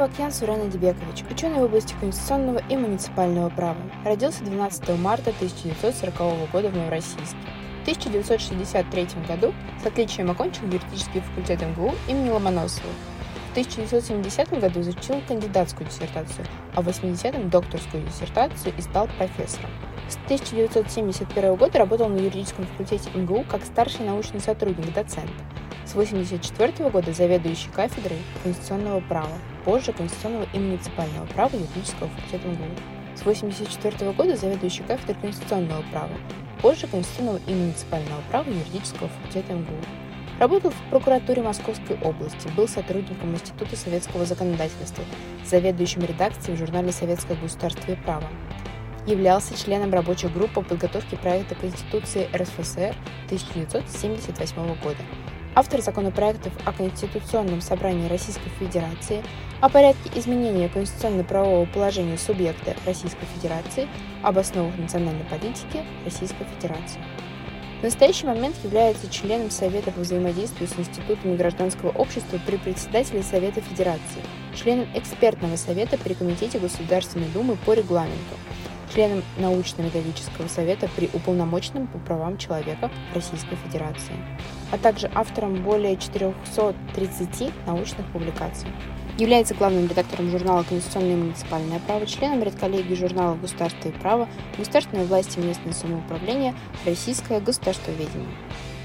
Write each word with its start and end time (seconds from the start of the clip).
Авакян 0.00 0.32
Сурен 0.32 0.62
Адибекович, 0.62 1.24
ученый 1.30 1.58
в 1.58 1.64
области 1.64 1.94
конституционного 2.00 2.62
и 2.70 2.76
муниципального 2.76 3.50
права. 3.50 3.76
Родился 4.02 4.42
12 4.42 4.98
марта 4.98 5.28
1940 5.28 6.50
года 6.50 6.70
в 6.70 6.74
Новороссийске. 6.74 7.36
В 7.80 7.82
1963 7.82 9.08
году 9.28 9.52
с 9.82 9.86
отличием 9.86 10.30
окончил 10.30 10.64
юридический 10.64 11.20
факультет 11.20 11.60
МГУ 11.60 11.92
имени 12.08 12.30
Ломоносова. 12.30 12.88
В 13.50 13.52
1970 13.52 14.60
году 14.60 14.80
защитил 14.84 15.20
кандидатскую 15.26 15.88
диссертацию, 15.88 16.46
а 16.76 16.82
в 16.82 16.88
80-м 16.88 17.50
докторскую 17.50 18.04
диссертацию 18.04 18.72
и 18.78 18.80
стал 18.80 19.08
профессором. 19.18 19.70
С 20.08 20.14
1971 20.26 21.56
года 21.56 21.80
работал 21.80 22.08
на 22.08 22.18
юридическом 22.18 22.64
факультете 22.66 23.10
МГУ 23.12 23.44
как 23.50 23.64
старший 23.64 24.06
научный 24.06 24.38
сотрудник, 24.38 24.94
доцент. 24.94 25.32
С 25.84 25.90
1984 25.94 26.90
года 26.90 27.12
заведующий 27.12 27.70
кафедрой 27.70 28.20
конституционного 28.44 29.00
права, 29.00 29.36
позже 29.64 29.92
конституционного 29.94 30.46
и 30.52 30.58
муниципального 30.60 31.26
права 31.26 31.56
юридического 31.56 32.08
факультета 32.08 32.46
МГУ. 32.46 32.76
С 33.16 33.20
1984 33.22 34.12
года 34.12 34.36
заведующий 34.36 34.84
кафедрой 34.84 35.16
конституционного 35.20 35.82
права, 35.90 36.14
позже 36.62 36.86
конституционного 36.86 37.40
и 37.48 37.52
муниципального 37.52 38.20
права 38.30 38.48
юридического 38.48 39.08
факультета 39.08 39.54
МГУ. 39.54 39.74
Работал 40.40 40.70
в 40.70 40.90
прокуратуре 40.90 41.42
Московской 41.42 41.98
области, 42.02 42.48
был 42.56 42.66
сотрудником 42.66 43.34
Института 43.34 43.76
советского 43.76 44.24
законодательства, 44.24 45.04
заведующим 45.44 46.00
редакцией 46.00 46.56
в 46.56 46.58
журнале 46.58 46.92
«Советское 46.92 47.34
государство 47.34 47.92
и 47.92 47.94
право». 47.94 48.24
Являлся 49.06 49.54
членом 49.54 49.92
рабочей 49.92 50.28
группы 50.28 50.54
по 50.54 50.62
подготовке 50.62 51.18
проекта 51.18 51.56
Конституции 51.56 52.26
РСФСР 52.34 52.94
1978 53.26 54.56
года 54.82 55.02
автор 55.54 55.82
законопроектов 55.82 56.54
о 56.64 56.72
Конституционном 56.72 57.60
собрании 57.60 58.08
Российской 58.08 58.48
Федерации, 58.58 59.22
о 59.60 59.68
порядке 59.68 60.10
изменения 60.14 60.70
конституционно-правового 60.70 61.66
положения 61.66 62.16
субъекта 62.16 62.74
Российской 62.86 63.26
Федерации, 63.36 63.88
об 64.22 64.38
основах 64.38 64.78
национальной 64.78 65.24
политики 65.24 65.84
Российской 66.06 66.46
Федерации. 66.56 67.00
В 67.80 67.82
настоящий 67.82 68.26
момент 68.26 68.54
является 68.62 69.08
членом 69.08 69.50
Совета 69.50 69.90
по 69.90 70.02
взаимодействию 70.02 70.68
с 70.68 70.78
институтами 70.78 71.34
гражданского 71.34 71.88
общества 71.92 72.38
при 72.46 72.58
председателе 72.58 73.22
Совета 73.22 73.62
Федерации, 73.62 74.20
членом 74.54 74.86
экспертного 74.94 75.56
совета 75.56 75.96
при 75.96 76.12
Комитете 76.12 76.58
Государственной 76.58 77.28
Думы 77.28 77.56
по 77.64 77.72
регламенту, 77.72 78.36
членом 78.92 79.22
научно-методического 79.38 80.46
совета 80.48 80.90
при 80.94 81.08
Уполномоченном 81.14 81.86
по 81.86 81.98
правам 82.00 82.36
человека 82.36 82.90
Российской 83.14 83.56
Федерации, 83.56 84.12
а 84.70 84.76
также 84.76 85.10
автором 85.14 85.62
более 85.62 85.96
430 85.96 87.50
научных 87.66 88.06
публикаций. 88.12 88.68
Является 89.20 89.54
главным 89.54 89.86
редактором 89.86 90.30
журнала 90.30 90.62
«Конституционное 90.62 91.12
и 91.12 91.16
муниципальное 91.16 91.78
право», 91.80 92.06
членом 92.06 92.42
редколлегии 92.42 92.94
журнала 92.94 93.36
«Государство 93.36 93.90
и 93.90 93.92
право», 93.92 94.26
государственной 94.56 95.04
власти 95.04 95.38
и 95.38 95.42
местное 95.42 95.74
самоуправление, 95.74 96.54
российское 96.86 97.38
государствоведение. 97.38 98.34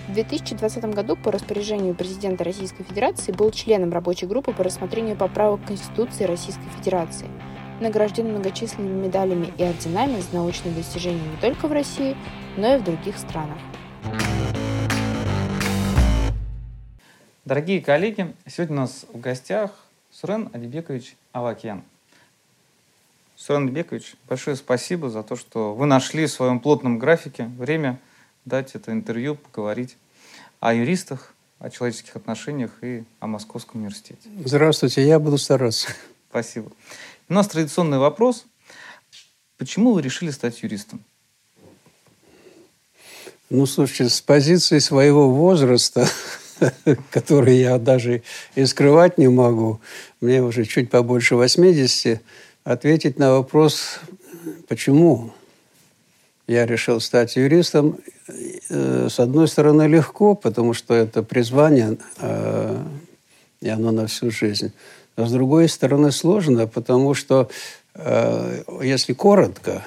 В 0.09 0.13
2020 0.13 0.93
году 0.93 1.15
по 1.15 1.31
распоряжению 1.31 1.95
президента 1.95 2.43
Российской 2.43 2.83
Федерации 2.83 3.31
был 3.31 3.49
членом 3.51 3.93
рабочей 3.93 4.25
группы 4.25 4.51
по 4.51 4.61
рассмотрению 4.61 5.15
поправок 5.15 5.63
Конституции 5.65 6.25
Российской 6.25 6.67
Федерации– 6.77 7.29
награжден 7.79 8.27
многочисленными 8.27 9.05
медалями 9.05 9.53
и 9.57 9.63
орденами 9.63 10.19
за 10.19 10.35
научные 10.35 10.75
достижения 10.75 11.29
не 11.29 11.37
только 11.39 11.69
в 11.69 11.71
России, 11.71 12.17
но 12.57 12.75
и 12.75 12.77
в 12.77 12.83
других 12.83 13.17
странах. 13.17 13.57
Дорогие 17.45 17.79
коллеги, 17.79 18.33
сегодня 18.47 18.75
у 18.75 18.79
нас 18.81 19.05
в 19.13 19.19
гостях 19.21 19.84
Сурен 20.19 20.49
Адибекович 20.53 21.17
Авакян. 21.33 21.83
Сурен 23.35 23.65
Адибекович, 23.65 24.15
большое 24.29 24.55
спасибо 24.55 25.09
за 25.09 25.23
то, 25.23 25.35
что 25.35 25.75
вы 25.75 25.87
нашли 25.87 26.25
в 26.25 26.31
своем 26.31 26.61
плотном 26.61 26.99
графике 26.99 27.51
время 27.57 27.99
дать 28.45 28.75
это 28.75 28.93
интервью, 28.93 29.35
поговорить 29.35 29.97
о 30.61 30.73
юристах, 30.73 31.33
о 31.59 31.69
человеческих 31.69 32.15
отношениях 32.15 32.71
и 32.81 33.03
о 33.19 33.27
Московском 33.27 33.81
университете. 33.81 34.29
Здравствуйте, 34.45 35.05
я 35.05 35.19
буду 35.19 35.37
стараться. 35.37 35.89
Спасибо. 36.29 36.71
У 37.27 37.33
нас 37.33 37.49
традиционный 37.49 37.97
вопрос. 37.97 38.45
Почему 39.57 39.91
вы 39.91 40.01
решили 40.01 40.31
стать 40.31 40.63
юристом? 40.63 41.03
Ну, 43.49 43.65
слушайте, 43.65 44.07
с 44.07 44.21
позиции 44.21 44.79
своего 44.79 45.29
возраста, 45.29 46.07
который 47.11 47.57
я 47.57 47.77
даже 47.77 48.23
и 48.55 48.65
скрывать 48.65 49.17
не 49.17 49.27
могу, 49.27 49.79
мне 50.21 50.41
уже 50.41 50.65
чуть 50.65 50.89
побольше 50.89 51.35
80, 51.35 52.21
ответить 52.63 53.19
на 53.19 53.33
вопрос, 53.33 53.99
почему 54.67 55.33
я 56.47 56.65
решил 56.65 56.99
стать 56.99 57.35
юристом, 57.35 57.97
э, 58.69 59.07
с 59.09 59.19
одной 59.19 59.47
стороны, 59.47 59.87
легко, 59.87 60.35
потому 60.35 60.73
что 60.73 60.93
это 60.93 61.23
призвание, 61.23 61.97
э, 62.19 62.83
и 63.61 63.69
оно 63.69 63.91
на 63.91 64.07
всю 64.07 64.29
жизнь. 64.31 64.71
А 65.15 65.25
с 65.25 65.31
другой 65.31 65.67
стороны, 65.69 66.11
сложно, 66.11 66.67
потому 66.67 67.13
что, 67.13 67.49
э, 67.95 68.63
если 68.83 69.13
коротко, 69.13 69.85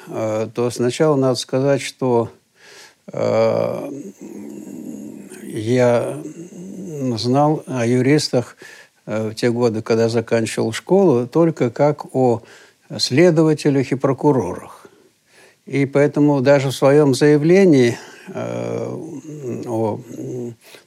то 0.55 0.71
сначала 0.71 1.17
надо 1.17 1.35
сказать, 1.37 1.83
что 1.83 2.31
я 5.43 6.23
знал 7.17 7.63
о 7.67 7.87
юристах 7.87 8.57
в 9.07 9.35
те 9.35 9.51
годы, 9.51 9.81
когда 9.83 10.09
заканчивал 10.09 10.73
школу, 10.73 11.27
только 11.27 11.71
как 11.71 12.15
о 12.15 12.43
следователях 12.99 13.93
и 13.93 13.95
прокурорах. 13.95 14.87
И 15.65 15.87
поэтому 15.87 16.41
даже 16.41 16.69
в 16.69 16.75
своем 16.75 17.15
заявлении 17.15 17.99
о 18.35 20.01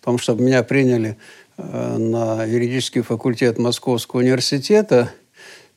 том, 0.01 0.17
чтобы 0.19 0.43
меня 0.43 0.61
приняли 0.61 1.17
Э, 1.57 1.97
на 1.97 2.43
юридический 2.45 3.01
факультет 3.01 3.57
Московского 3.57 4.21
университета. 4.21 5.11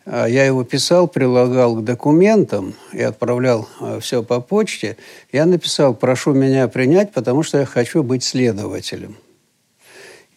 Я 0.06 0.45
его 0.45 0.65
писал, 0.65 1.09
прилагал 1.09 1.77
к 1.77 1.84
документам 1.84 2.75
и 2.93 3.01
отправлял 3.01 3.66
э, 3.81 4.01
все 4.01 4.22
по 4.22 4.41
почте. 4.41 4.99
Я 5.33 5.47
написал, 5.47 5.95
прошу 5.95 6.34
меня 6.34 6.69
принять, 6.69 7.12
потому 7.12 7.43
что 7.43 7.59
я 7.59 7.65
хочу 7.65 8.03
быть 8.03 8.22
следователем. 8.22 9.16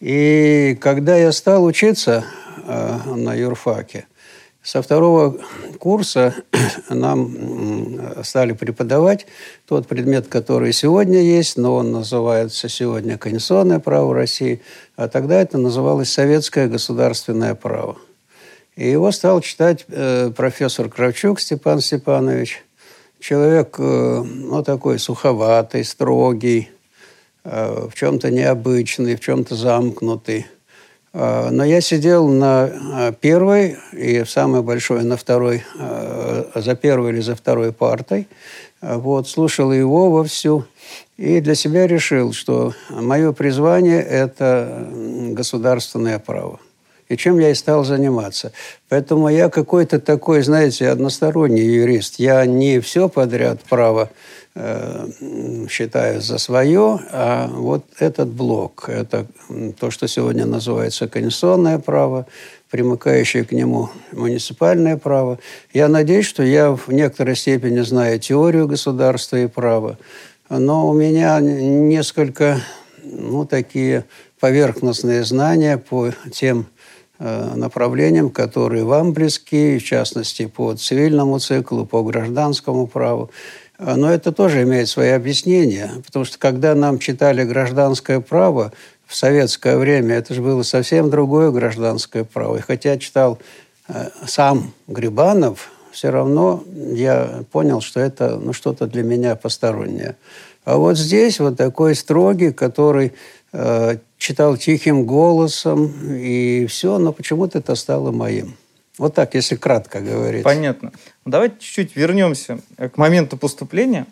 И 0.00 0.78
когда 0.80 1.16
я 1.16 1.32
стал 1.32 1.64
учиться 1.64 2.24
э, 2.66 2.98
на 3.14 3.34
юрфаке, 3.34 4.06
со 4.62 4.82
второго 4.82 5.38
курса 5.78 6.34
нам 6.90 8.22
стали 8.22 8.52
преподавать 8.52 9.26
тот 9.66 9.86
предмет, 9.86 10.28
который 10.28 10.72
сегодня 10.72 11.20
есть, 11.20 11.56
но 11.56 11.76
он 11.76 11.90
называется 11.90 12.68
сегодня 12.68 13.16
«Конституционное 13.16 13.78
право 13.78 14.14
России», 14.14 14.60
а 14.96 15.08
тогда 15.08 15.40
это 15.40 15.58
называлось 15.58 16.12
«Советское 16.12 16.68
государственное 16.68 17.54
право». 17.54 17.96
И 18.76 18.88
его 18.88 19.10
стал 19.10 19.40
читать 19.40 19.86
э, 19.88 20.30
профессор 20.36 20.88
Кравчук 20.88 21.40
Степан 21.40 21.80
Степанович. 21.80 22.62
Человек, 23.18 23.74
э, 23.78 24.22
ну, 24.22 24.62
такой 24.62 25.00
суховатый, 25.00 25.84
строгий, 25.84 26.68
в 27.44 27.92
чем-то 27.94 28.30
необычный, 28.30 29.16
в 29.16 29.20
чем-то 29.20 29.54
замкнутый– 29.54 30.46
а, 31.12 31.50
но 31.50 31.64
я 31.64 31.80
сидел 31.80 32.28
на 32.28 32.64
а, 32.64 33.12
первой 33.12 33.76
и 33.92 34.24
самой 34.24 34.62
большой 34.62 35.04
на 35.04 35.16
второй, 35.16 35.64
за 36.54 36.74
первой 36.74 37.12
или 37.12 37.20
за 37.20 37.34
второй 37.34 37.72
партой. 37.72 38.28
Вот, 38.80 39.28
слушал 39.28 39.72
его 39.72 40.10
вовсю. 40.10 40.64
И 41.16 41.40
для 41.40 41.56
себя 41.56 41.88
решил, 41.88 42.32
что 42.32 42.74
мое 42.90 43.32
призвание– 43.32 44.00
это 44.02 44.88
государственное 45.32 46.20
право. 46.20 46.60
И 47.08 47.16
чем 47.16 47.38
я 47.38 47.50
и 47.50 47.54
стал 47.54 47.84
заниматься. 47.84 48.52
Поэтому 48.88 49.28
я 49.28 49.48
какой-то 49.48 49.98
такой, 49.98 50.42
знаете, 50.42 50.88
односторонний 50.88 51.64
юрист. 51.64 52.16
Я 52.18 52.44
не 52.44 52.80
все 52.80 53.08
подряд 53.08 53.60
право 53.68 54.10
Э, 54.60 55.06
считаю 55.70 56.20
за 56.20 56.38
свое, 56.38 56.98
а 57.12 57.46
вот 57.46 57.84
этот 58.00 58.28
блок, 58.28 58.88
это 58.88 59.24
то, 59.78 59.92
что 59.92 60.08
сегодня 60.08 60.46
называется 60.46 61.06
конституционное 61.06 61.78
право, 61.78 62.26
примыкающее 62.68 63.44
к 63.44 63.52
нему 63.52 63.90
муниципальное 64.10 64.96
право. 64.96 65.38
Я 65.72 65.86
надеюсь, 65.86 66.26
что 66.26 66.42
я 66.42 66.72
в 66.72 66.88
некоторой 66.88 67.36
степени 67.36 67.78
знаю 67.82 68.18
теорию 68.18 68.66
государства 68.66 69.36
и 69.36 69.46
права, 69.46 69.96
но 70.48 70.88
у 70.88 70.92
меня 70.92 71.38
несколько, 71.38 72.60
ну, 73.04 73.46
такие 73.46 74.06
поверхностные 74.40 75.22
знания 75.22 75.78
по 75.78 76.10
тем 76.32 76.66
направлениям, 77.18 78.30
которые 78.30 78.84
вам 78.84 79.12
близки, 79.12 79.78
в 79.78 79.84
частности, 79.84 80.46
по 80.46 80.74
цивильному 80.74 81.38
циклу, 81.40 81.84
по 81.84 82.02
гражданскому 82.02 82.86
праву. 82.86 83.30
А, 83.78 83.96
но 83.96 84.10
это 84.12 84.30
тоже 84.30 84.62
имеет 84.62 84.88
свои 84.88 85.10
объяснения, 85.10 85.90
потому 86.06 86.24
что 86.24 86.38
когда 86.38 86.74
нам 86.74 86.98
читали 86.98 87.44
гражданское 87.44 88.20
право 88.20 88.72
в 89.06 89.16
советское 89.16 89.78
время, 89.78 90.16
это 90.16 90.34
же 90.34 90.42
было 90.42 90.62
совсем 90.62 91.10
другое 91.10 91.50
гражданское 91.50 92.24
право. 92.24 92.56
И 92.56 92.60
хотя 92.60 92.98
читал 92.98 93.38
сам 94.26 94.72
Грибанов, 94.86 95.70
все 95.90 96.10
равно 96.10 96.62
я 96.92 97.42
понял, 97.50 97.80
что 97.80 98.00
это 98.00 98.38
ну, 98.38 98.52
что-то 98.52 98.86
для 98.86 99.02
меня 99.02 99.34
постороннее. 99.34 100.16
А 100.64 100.76
вот 100.76 100.98
здесь 100.98 101.40
вот 101.40 101.56
такой 101.56 101.94
строгий, 101.94 102.52
который 102.52 103.14
э, 103.52 103.96
читал 104.18 104.56
тихим 104.56 105.04
голосом, 105.04 105.92
и 106.04 106.66
все, 106.66 106.98
но 106.98 107.12
почему-то 107.12 107.58
это 107.58 107.74
стало 107.74 108.10
моим. 108.10 108.56
Вот 108.98 109.14
так, 109.14 109.34
если 109.34 109.54
кратко 109.54 110.00
говорить. 110.00 110.42
Понятно. 110.42 110.92
Ну, 111.24 111.30
давайте 111.30 111.56
чуть-чуть 111.60 111.94
вернемся 111.94 112.58
к 112.76 112.96
моменту 112.98 113.36
поступления. 113.36 114.06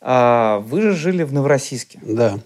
А, 0.00 0.60
вы 0.60 0.80
же 0.82 0.92
жили 0.94 1.24
в 1.24 1.32
Новороссийске. 1.32 1.98
Да. 2.02 2.38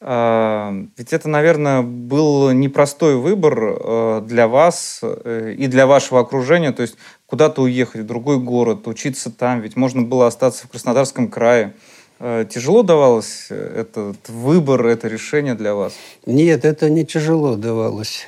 А, 0.00 0.74
ведь 0.96 1.12
это, 1.12 1.28
наверное, 1.28 1.82
был 1.82 2.50
непростой 2.50 3.16
выбор 3.16 3.58
э, 3.60 4.22
для 4.26 4.48
вас 4.48 5.00
э, 5.02 5.54
и 5.56 5.68
для 5.68 5.86
вашего 5.86 6.20
окружения. 6.20 6.72
То 6.72 6.82
есть 6.82 6.96
куда-то 7.26 7.62
уехать 7.62 8.02
в 8.02 8.06
другой 8.06 8.40
город, 8.40 8.88
учиться 8.88 9.30
там. 9.30 9.60
Ведь 9.60 9.76
можно 9.76 10.02
было 10.02 10.26
остаться 10.26 10.66
в 10.66 10.70
Краснодарском 10.70 11.28
крае. 11.28 11.74
Э, 12.20 12.46
тяжело 12.48 12.82
давалось 12.82 13.46
этот 13.50 14.28
выбор, 14.28 14.86
это 14.86 15.08
решение 15.08 15.54
для 15.54 15.74
вас? 15.74 15.94
Нет, 16.26 16.64
это 16.64 16.88
не 16.88 17.04
тяжело 17.04 17.56
давалось. 17.56 18.26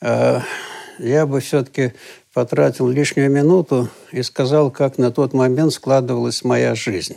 Я 0.00 1.26
бы 1.26 1.40
все-таки 1.40 1.92
потратил 2.32 2.88
лишнюю 2.88 3.30
минуту 3.30 3.88
и 4.12 4.22
сказал, 4.22 4.70
как 4.70 4.96
на 4.96 5.10
тот 5.10 5.32
момент 5.32 5.72
складывалась 5.72 6.44
моя 6.44 6.74
жизнь. 6.76 7.16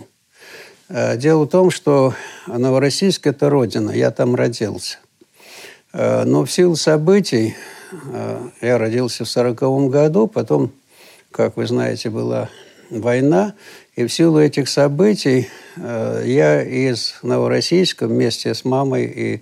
Э, 0.90 1.16
дело 1.16 1.46
в 1.46 1.50
том, 1.50 1.72
что 1.72 2.14
Новороссийск– 2.48 3.28
это 3.28 3.50
родина, 3.50 3.92
я 3.92 4.12
там 4.12 4.36
родился. 4.36 4.98
Э, 5.94 6.24
но 6.26 6.44
в 6.44 6.52
силу 6.52 6.76
событий, 6.76 7.56
э, 8.12 8.50
я 8.62 8.78
родился 8.78 9.24
в 9.24 9.30
1940 9.30 9.90
году, 9.90 10.28
потом, 10.28 10.72
как 11.32 11.56
вы 11.56 11.66
знаете, 11.66 12.10
была 12.10 12.50
война, 12.90 13.54
и 14.02 14.08
в 14.08 14.14
силу 14.14 14.40
этих 14.40 14.68
событий 14.68 15.48
я 15.78 16.64
из 16.64 17.16
Новороссийска 17.22 18.08
вместе 18.08 18.54
с 18.54 18.66
мамой 18.66 19.06
и 19.06 19.42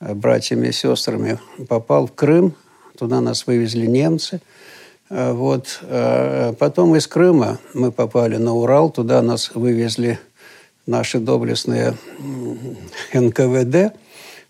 братьями 0.00 0.68
и 0.68 0.72
сестрами 0.72 1.38
попал 1.68 2.06
в 2.06 2.12
Крым, 2.12 2.54
туда 2.98 3.20
нас 3.20 3.46
вывезли 3.46 3.86
немцы. 3.86 4.40
Вот. 5.10 5.80
Потом 6.58 6.96
из 6.96 7.06
Крыма 7.06 7.58
мы 7.74 7.92
попали 7.92 8.36
на 8.36 8.54
Урал, 8.54 8.90
туда 8.90 9.20
нас 9.22 9.50
вывезли 9.54 10.18
наши 10.86 11.18
доблестные 11.18 11.94
НКВД. 13.12 13.94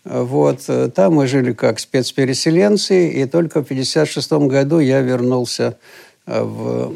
Вот. 0.05 0.69
Там 0.95 1.15
мы 1.15 1.27
жили 1.27 1.51
как 1.53 1.79
спецпереселенцы, 1.79 3.09
и 3.09 3.25
только 3.25 3.61
в 3.61 3.65
1956 3.65 4.31
году 4.49 4.79
я 4.79 5.01
вернулся 5.01 5.77
э, 6.25 6.41
в 6.41 6.93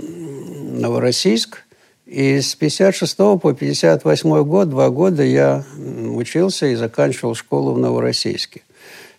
Новороссийск. 0.80 1.64
И 2.14 2.42
с 2.42 2.54
56 2.54 3.18
по 3.42 3.54
58 3.54 4.44
год, 4.44 4.70
два 4.70 4.92
года 4.92 5.24
я 5.24 5.64
учился 6.16 6.68
и 6.68 6.76
заканчивал 6.76 7.34
школу 7.34 7.74
в 7.74 7.80
Новороссийске. 7.80 8.62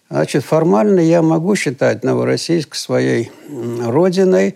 Значит, 0.08 0.44
формально 0.44 1.00
я 1.00 1.20
могу 1.20 1.56
считать 1.56 2.05
Новороссийск 2.05 2.76
своей 2.76 3.32
родиной, 3.85 4.55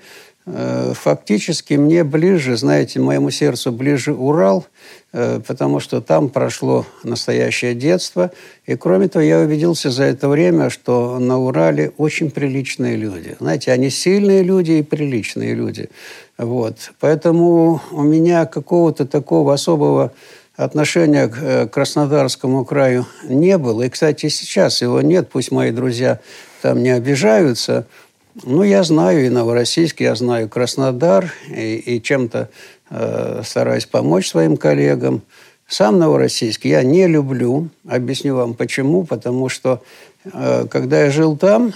Э, 0.50 0.92
фактически 0.94 1.74
мне 1.74 2.04
ближе, 2.04 2.56
знаете, 2.56 3.00
моему 3.00 3.30
сердцу 3.30 3.70
ближе 3.70 4.14
Урал, 4.14 4.66
э, 5.12 5.40
потому 5.46 5.80
что 5.80 6.00
там 6.00 6.30
прошло 6.30 6.86
настоящее 7.04 7.74
детство. 7.74 8.30
И 8.66 8.74
кроме 8.76 9.08
того, 9.08 9.24
я 9.24 9.40
убедился 9.40 9.90
за 9.90 10.04
это 10.04 10.28
время, 10.28 10.70
что 10.70 11.18
на 11.18 11.38
Урале 11.38 11.92
очень 11.98 12.30
приличные 12.30 12.96
люди. 12.96 13.36
Знаете, 13.40 13.72
они 13.72 13.90
сильные 13.90 14.42
люди 14.42 14.72
и 14.72 14.82
приличные 14.82 15.54
люди. 15.54 15.90
Вот. 16.38 16.92
Поэтому 17.00 17.80
у 17.90 18.02
меня 18.02 18.46
какого-то 18.46 19.06
такого 19.06 19.54
особого 19.54 20.12
отношения 20.56 21.28
к 21.28 21.38
э, 21.40 21.66
Краснодарскому 21.66 22.64
краю 22.64 23.06
не 23.24 23.58
было. 23.58 23.82
И, 23.82 23.88
кстати, 23.88 24.28
сейчас 24.28 24.80
его 24.80 25.00
нет. 25.00 25.28
Пусть 25.30 25.50
мои 25.50 25.72
друзья 25.72 26.20
там 26.62 26.82
не 26.82 26.90
обижаются– 26.90 27.86
ну, 28.44 28.62
я 28.62 28.84
знаю 28.84 29.26
и 29.26 29.30
Новороссийск, 29.30 30.00
я 30.00 30.14
знаю 30.14 30.48
Краснодар, 30.48 31.32
и, 31.48 31.76
и 31.76 32.02
чем-то 32.02 32.48
э, 32.90 33.42
стараюсь 33.44 33.86
помочь 33.86 34.28
своим 34.28 34.56
коллегам. 34.56 35.22
Сам 35.66 35.98
Новороссийск 35.98 36.64
я 36.64 36.82
не 36.82 37.06
люблю. 37.08 37.68
Объясню 37.88 38.36
вам 38.36 38.54
почему. 38.54 39.04
Потому 39.04 39.48
что, 39.48 39.82
э, 40.24 40.66
когда 40.70 41.04
я 41.04 41.10
жил 41.10 41.36
там, 41.36 41.72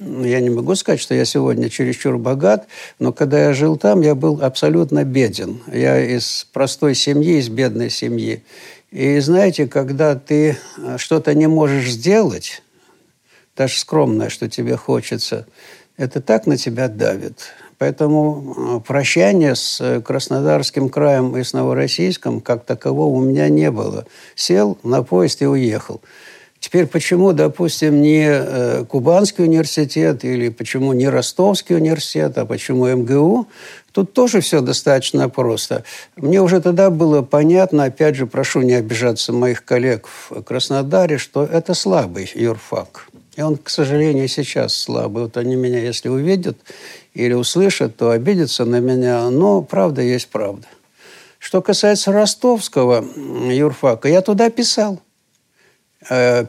я 0.00 0.40
не 0.40 0.50
могу 0.50 0.74
сказать, 0.74 1.00
что 1.00 1.14
я 1.14 1.24
сегодня 1.24 1.68
чересчур 1.68 2.18
богат, 2.18 2.66
но 2.98 3.12
когда 3.12 3.44
я 3.44 3.52
жил 3.52 3.76
там, 3.76 4.00
я 4.00 4.14
был 4.14 4.40
абсолютно 4.42 5.04
беден. 5.04 5.62
Я 5.72 6.00
из 6.00 6.46
простой 6.52 6.94
семьи, 6.94 7.38
из 7.38 7.48
бедной 7.48 7.90
семьи. 7.90 8.42
И 8.90 9.18
знаете, 9.20 9.66
когда 9.66 10.14
ты 10.14 10.56
э, 10.78 10.96
что-то 10.98 11.34
не 11.34 11.48
можешь 11.48 11.90
сделать, 11.90 12.62
даже 13.56 13.78
скромное, 13.78 14.28
что 14.28 14.48
тебе 14.48 14.76
хочется– 14.76 15.46
это 15.96 16.20
так 16.20 16.46
на 16.46 16.56
тебя 16.56 16.88
давит. 16.88 17.52
Поэтому 17.78 18.54
э, 18.56 18.80
прощания 18.86 19.54
с 19.54 19.80
э, 19.80 20.00
Краснодарским 20.00 20.88
краем 20.88 21.36
и 21.36 21.42
с 21.42 21.52
Новороссийском 21.52 22.40
как 22.40 22.64
такового 22.64 23.14
у 23.14 23.20
меня 23.20 23.48
не 23.48 23.70
было. 23.70 24.06
Сел 24.34 24.78
на 24.82 25.02
поезд 25.02 25.42
и 25.42 25.46
уехал. 25.46 26.00
Теперь 26.64 26.86
почему, 26.86 27.34
допустим, 27.34 28.00
не 28.00 28.26
э, 28.26 28.86
Кубанский 28.86 29.44
университет 29.44 30.24
или 30.24 30.48
почему 30.48 30.94
не 30.94 31.06
Ростовский 31.10 31.76
университет, 31.76 32.38
а 32.38 32.46
почему 32.46 32.86
МГУ? 32.86 33.46
Тут 33.92 34.14
тоже 34.14 34.40
все 34.40 34.62
достаточно 34.62 35.28
просто. 35.28 35.84
Мне 36.16 36.40
уже 36.40 36.62
тогда 36.62 36.88
было 36.88 37.20
понятно, 37.20 37.84
опять 37.84 38.16
же, 38.16 38.24
прошу 38.24 38.62
не 38.62 38.72
обижаться 38.72 39.30
моих 39.34 39.62
коллег 39.62 40.06
в 40.06 40.40
Краснодаре, 40.40 41.18
что 41.18 41.44
это 41.44 41.74
слабый 41.74 42.32
юрфак. 42.34 43.08
И 43.36 43.42
он, 43.42 43.58
к 43.58 43.68
сожалению, 43.68 44.26
сейчас 44.28 44.74
слабый. 44.74 45.24
Вот 45.24 45.36
они 45.36 45.56
меня, 45.56 45.80
если 45.80 46.08
увидят 46.08 46.56
или 47.12 47.34
услышат, 47.34 47.98
то 47.98 48.08
обидятся 48.08 48.64
на 48.64 48.80
меня. 48.80 49.28
Но 49.28 49.60
правда 49.60 50.00
есть 50.00 50.28
правда. 50.28 50.66
Что 51.38 51.60
касается 51.60 52.10
ростовского 52.10 53.04
юрфака, 53.52 54.08
я 54.08 54.22
туда 54.22 54.48
писал 54.48 55.02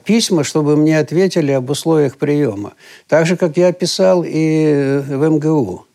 письма, 0.03 0.43
чтобы 0.43 0.75
мне 0.75 0.99
ответили 0.99 1.51
об 1.51 1.69
условиях 1.69 2.17
приема. 2.17 2.73
Так 3.07 3.25
же, 3.25 3.37
как 3.37 3.57
я 3.57 3.71
писал 3.71 4.23
и 4.25 5.01
в 5.07 5.29
МГУ. 5.29 5.85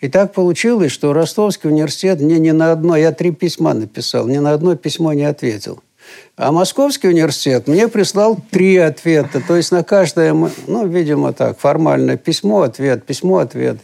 И 0.00 0.08
так 0.08 0.32
получилось, 0.32 0.92
что 0.92 1.12
Ростовский 1.12 1.68
университет 1.70 2.20
мне 2.20 2.38
ни 2.38 2.52
на 2.52 2.72
одно, 2.72 2.96
я 2.96 3.10
три 3.12 3.32
письма 3.32 3.74
написал, 3.74 4.28
ни 4.28 4.38
на 4.38 4.52
одно 4.52 4.76
письмо 4.76 5.12
не 5.12 5.24
ответил. 5.24 5.82
А 6.36 6.52
Московский 6.52 7.08
университет 7.08 7.66
мне 7.66 7.88
прислал 7.88 8.38
три 8.50 8.76
ответа. 8.76 9.42
То 9.46 9.56
есть 9.56 9.72
на 9.72 9.82
каждое, 9.82 10.32
ну, 10.32 10.86
видимо, 10.86 11.32
так, 11.32 11.58
формально 11.58 12.16
письмо, 12.16 12.62
ответ, 12.62 13.04
письмо, 13.04 13.38
ответ. 13.38 13.78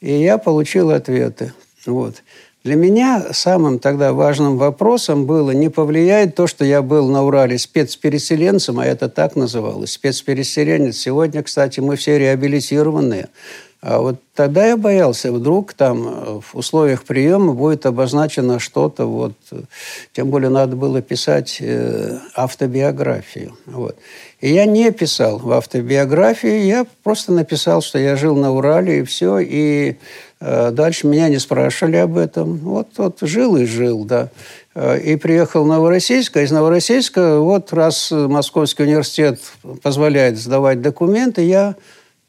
И 0.00 0.12
я 0.12 0.38
получил 0.38 0.90
ответы. 0.90 1.52
Вот. 1.86 2.16
Для 2.62 2.74
меня 2.74 3.28
самым 3.32 3.78
тогда 3.78 4.12
важным 4.12 4.58
вопросом 4.58 5.24
было, 5.24 5.52
не 5.52 5.70
повлияет 5.70 6.34
то, 6.34 6.46
что 6.46 6.62
я 6.64 6.82
был 6.82 7.08
на 7.08 7.24
Урале 7.24 7.58
спецпереселенцем, 7.58 8.78
а 8.78 8.84
это 8.84 9.08
так 9.08 9.34
называлось, 9.34 9.92
спецпереселенец. 9.92 10.96
Сегодня, 10.96 11.42
кстати, 11.42 11.80
мы 11.80 11.96
все 11.96 12.18
реабилитированные. 12.18 13.28
А 13.82 14.00
вот 14.00 14.16
тогда 14.34 14.66
я 14.66 14.76
боялся, 14.76 15.32
вдруг 15.32 15.72
там 15.72 16.06
э, 16.06 16.40
в 16.42 16.54
условиях 16.54 17.04
приема 17.04 17.54
будет 17.54 17.86
обозначено 17.86 18.58
что-то, 18.58 19.06
вот, 19.06 19.32
тем 20.12 20.28
более 20.28 20.50
надо 20.50 20.76
было 20.76 21.00
писать 21.00 21.56
э, 21.60 22.18
автобиографию. 22.34 23.56
Вот. 23.64 23.96
И 24.42 24.52
я 24.52 24.66
не 24.66 24.90
писал 24.90 25.38
в 25.38 25.50
автобиографии, 25.50 26.66
я 26.66 26.84
просто 27.02 27.32
написал, 27.32 27.80
что 27.80 27.98
я 27.98 28.16
жил 28.16 28.36
на 28.36 28.52
Урале, 28.52 28.98
и 28.98 29.02
все, 29.04 29.38
и 29.38 29.92
э, 29.92 29.94
дальше 30.40 31.06
меня 31.06 31.28
не 31.28 31.38
спрашивали 31.38 31.96
об 31.96 32.16
этом. 32.16 32.56
Вот, 32.58 32.88
вот 32.96 33.18
жил 33.20 33.56
и 33.56 33.66
жил, 33.66 34.04
да. 34.04 34.30
Э, 34.74 34.98
и 34.98 35.16
приехал 35.16 35.64
в 35.64 35.66
Новороссийск, 35.66 36.36
а 36.36 36.42
из 36.42 36.50
Новороссийска, 36.50 37.38
вот 37.40 37.72
раз 37.72 38.10
Московский 38.10 38.84
университет 38.84 39.40
позволяет 39.82 40.38
сдавать 40.38 40.80
документы, 40.80 41.42
я 41.42 41.76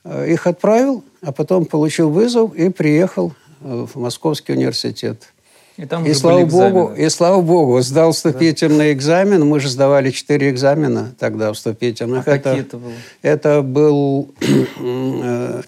Э, 0.04 0.28
их 0.28 0.48
отправил, 0.48 1.04
а 1.22 1.32
потом 1.32 1.66
получил 1.66 2.10
вызов 2.10 2.56
и 2.56 2.70
приехал 2.70 3.34
э, 3.62 3.86
в 3.94 4.00
Московский 4.00 4.54
университет. 4.54 5.32
И, 5.78 5.86
там 5.86 6.06
и 6.06 6.14
слава 6.14 6.46
богу, 6.46 6.94
и 6.94 7.08
слава 7.10 7.42
богу, 7.42 7.82
сдал 7.82 8.12
вступительный 8.12 8.90
да. 8.90 8.94
экзамен. 8.94 9.46
Мы 9.46 9.60
же 9.60 9.70
сдавали 9.70 10.12
четыре 10.12 10.50
экзамена 10.50 11.14
тогда 11.20 11.54
вступительных. 11.54 12.28
А 12.28 12.36
это, 12.36 12.50
какие 12.50 12.62
это 12.62 12.78
было? 12.78 12.94
Это 13.22 13.62
был, 13.62 14.34
э, 14.80 15.62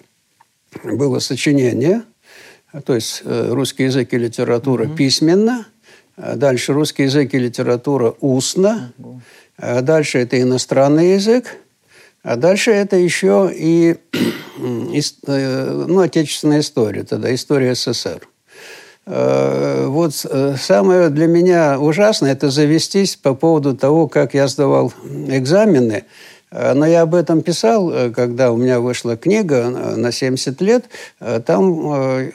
было 0.84 1.18
сочинение, 1.20 2.02
то 2.84 2.94
есть 2.94 3.22
русский 3.24 3.84
язык 3.84 4.12
и 4.12 4.18
литература 4.18 4.84
угу. 4.84 4.94
письменно, 4.94 5.66
дальше 6.16 6.72
русский 6.72 7.04
язык 7.04 7.34
и 7.34 7.38
литература 7.38 8.14
устно, 8.20 8.92
угу. 8.98 9.20
дальше 9.58 10.18
это 10.18 10.40
иностранный 10.40 11.14
язык, 11.14 11.56
а 12.22 12.36
дальше 12.36 12.70
это 12.70 12.96
еще 12.96 13.50
и 13.54 13.96
ну, 14.56 16.00
отечественная 16.00 16.60
история 16.60 17.04
тогда, 17.04 17.34
история 17.34 17.74
СССР. 17.74 18.26
Вот 19.06 20.14
самое 20.14 21.10
для 21.10 21.26
меня 21.26 21.78
ужасное– 21.78 22.32
это 22.32 22.48
завестись 22.48 23.16
по 23.16 23.34
поводу 23.34 23.76
того, 23.76 24.08
как 24.08 24.32
я 24.32 24.48
сдавал 24.48 24.94
экзамены– 25.28 26.04
Э, 26.14 26.33
но 26.54 26.86
я 26.86 27.02
об 27.02 27.14
этом 27.14 27.42
писал, 27.42 27.92
э, 27.92 28.10
когда 28.10 28.52
у 28.52 28.56
меня 28.56 28.78
вышла 28.78 29.16
книга 29.16 29.56
э, 29.56 29.96
на 29.96 30.12
70 30.12 30.60
лет. 30.60 30.84
Там 31.46 31.64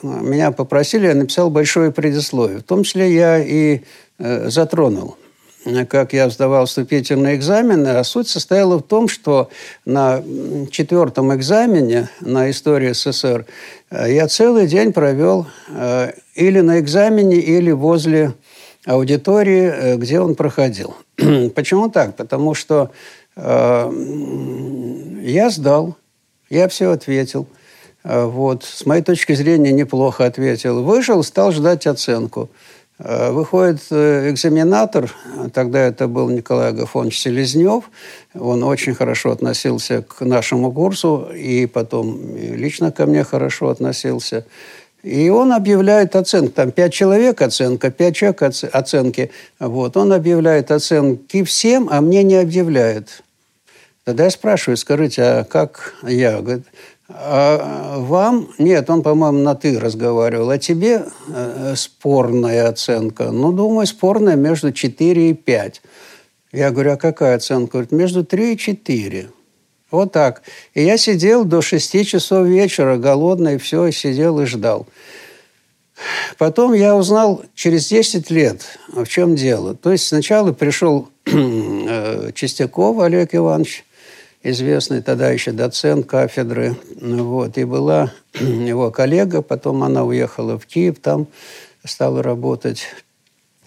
меня 0.04 0.52
попросили, 0.52 1.08
я 1.08 1.16
написал 1.16 1.50
большое 1.50 1.92
предисловие. 1.92 2.60
В 2.60 2.64
том 2.64 2.84
числе 2.84 3.14
я 3.14 3.40
и 3.40 3.82
затронул 4.18 5.16
как 5.90 6.14
я 6.14 6.30
сдавал 6.30 6.66
вступительные 6.66 7.36
экзамены, 7.36 7.90
а 7.90 8.04
суть 8.06 8.30
состояла 8.30 8.78
в 8.78 8.84
том, 8.84 9.10
что 9.10 9.50
на 9.86 10.24
четвертом 10.72 11.36
экзамене 11.36 12.10
на 12.22 12.50
историю 12.50 12.96
СССР 12.96 13.46
я 13.92 14.28
целый 14.30 14.68
день 14.68 14.94
провел 14.94 15.48
или 16.34 16.62
на 16.62 16.80
экзамене, 16.80 17.38
или 17.38 17.72
возле 17.72 18.34
аудитории, 18.86 19.98
где 19.98 20.22
он 20.22 20.36
проходил. 20.36 20.96
Почему 21.56 21.90
так? 21.90 22.16
Потому 22.16 22.56
что 22.56 22.90
Э, 22.90 23.19
я 23.42 23.90
сдал, 25.50 25.96
я 26.50 26.68
все 26.68 26.92
ответил. 26.92 27.48
Э, 28.04 28.26
вот. 28.26 28.64
С 28.64 28.86
моей 28.86 29.04
точки 29.04 29.34
зрения, 29.34 29.72
неплохо 29.72 30.26
ответил. 30.26 30.84
Вышел, 30.84 31.24
стал 31.24 31.52
ждать 31.52 31.88
оценку. 31.88 32.50
Э, 32.98 33.32
выходит 33.32 33.82
экзаменатор, 33.92 35.14
тогда 35.54 35.80
это 35.80 36.08
был 36.08 36.30
Николай 36.30 36.70
Агафонович 36.70 37.20
Селезнев, 37.20 37.90
он 38.34 38.64
очень 38.64 38.94
хорошо 38.94 39.32
относился 39.32 40.02
к 40.02 40.26
нашему 40.26 40.72
курсу 40.72 41.30
и 41.34 41.66
потом 41.66 42.36
лично 42.36 42.92
ко 42.92 43.06
мне 43.06 43.24
хорошо 43.24 43.70
относился. 43.70 44.46
И 45.02 45.30
он 45.30 45.54
объявляет 45.54 46.18
оценку. 46.18 46.52
Там 46.52 46.72
пять 46.72 46.92
человек 46.92 47.42
оценка, 47.42 47.90
пять 47.90 48.18
человек 48.18 48.42
оценки. 48.42 49.32
Вот. 49.58 49.96
Он 49.96 50.12
объявляет 50.12 50.72
оценки 50.72 51.46
всем, 51.46 51.88
а 51.90 52.02
мне 52.02 52.22
не 52.22 52.36
объявляет. 52.36 53.24
Тогда 54.10 54.24
я 54.24 54.32
спрашиваю, 54.32 54.76
скажите, 54.76 55.22
а 55.22 55.44
как 55.44 55.94
я? 56.02 56.42
Говорит, 56.42 56.66
а 57.10 58.00
вам? 58.00 58.50
Нет, 58.58 58.90
он, 58.90 59.04
по-моему, 59.04 59.38
на 59.38 59.54
«ты» 59.54 59.80
разговаривал. 59.80 60.50
А 60.50 60.58
тебе 60.58 61.06
э, 61.28 61.76
спорная 61.76 62.70
оценка? 62.70 63.30
Ну, 63.30 63.52
думаю, 63.52 63.86
спорная 63.86 64.36
между 64.36 64.72
4 64.72 65.30
и 65.30 65.34
5. 65.36 65.82
Я 66.52 66.72
говорю, 66.72 66.94
а 66.94 66.98
какая 66.98 67.36
оценка? 67.36 67.74
Говорит, 67.74 67.92
между 67.92 68.26
3 68.26 68.54
и 68.54 68.58
4. 68.58 69.30
Вот 69.92 70.12
так. 70.12 70.42
И 70.74 70.84
я 70.84 70.98
сидел 70.98 71.46
до 71.46 71.62
6 71.62 72.08
часов 72.08 72.48
вечера, 72.48 72.98
голодный, 72.98 73.60
все, 73.60 73.92
сидел 73.92 74.40
и 74.40 74.48
ждал. 74.48 74.88
Потом 76.40 76.74
я 76.74 76.96
узнал 76.96 77.44
через 77.54 77.90
10 77.90 78.32
лет, 78.32 78.80
в 78.88 79.06
чем 79.06 79.36
дело. 79.36 79.76
То 79.76 79.92
есть 79.92 80.08
сначала 80.08 80.52
пришел 80.52 81.10
э, 81.26 82.32
Чистяков 82.34 82.98
Олег 83.02 83.36
Иванович, 83.36 83.84
известный 84.44 85.02
тогда 85.02 85.30
еще 85.30 85.52
доцент 85.52 86.06
кафедры. 86.06 86.76
Вот, 87.00 87.58
и 87.58 87.64
была 87.64 88.12
его 88.34 88.92
коллега, 88.92 89.42
потом 89.42 89.84
она 89.84 90.04
уехала 90.04 90.58
в 90.58 90.66
Киев, 90.66 91.00
там 91.00 91.28
стала 91.84 92.24
работать. 92.24 92.88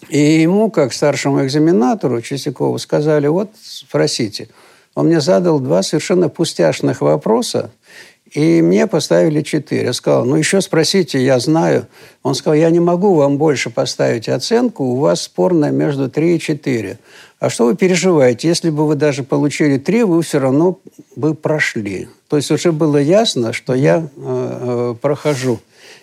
И 0.09 0.19
ему, 0.19 0.69
как 0.69 0.93
старшему 0.93 1.45
экзаменатору 1.45 2.21
Чистякову, 2.21 2.77
сказали, 2.77 3.27
вот 3.27 3.49
спросите. 3.61 4.49
Он 4.95 5.07
мне 5.07 5.21
задал 5.21 5.59
два 5.59 5.81
совершенно 5.81 6.29
пустяшных 6.29 7.01
вопроса, 7.01 7.71
и 8.31 8.61
мне 8.61 8.87
поставили 8.87 9.41
четыре. 9.41 9.85
Я 9.85 9.93
сказал, 9.93 10.25
ну 10.25 10.35
еще 10.35 10.59
спросите, 10.61 11.23
я 11.23 11.39
знаю. 11.39 11.87
Он 12.21 12.35
сказал, 12.35 12.55
я 12.55 12.69
не 12.69 12.79
могу 12.79 13.13
вам 13.15 13.37
больше 13.37 13.69
поставить 13.69 14.29
оценку, 14.29 14.83
у 14.83 14.97
вас 14.97 15.21
спорная 15.21 15.71
между 15.71 16.09
три 16.09 16.35
и 16.35 16.39
четыре. 16.39 16.99
А 17.43 17.49
что 17.49 17.65
вы 17.65 17.75
переживаете? 17.75 18.47
Если 18.47 18.69
бы 18.69 18.87
вы 18.87 18.95
даже 18.95 19.21
получили 19.23 19.77
три, 19.77 20.03
вы 20.03 20.23
все 20.23 20.39
равно 20.39 20.79
бы 21.17 21.33
прошли. 21.33 22.07
То 22.29 22.37
есть 22.37 22.49
уже 22.51 22.71
было 22.71 22.95
ясно, 22.95 23.51
что 23.51 23.73
я 23.73 23.97
э, 23.97 24.01
э, 24.15 24.95
прохожу 25.01 25.59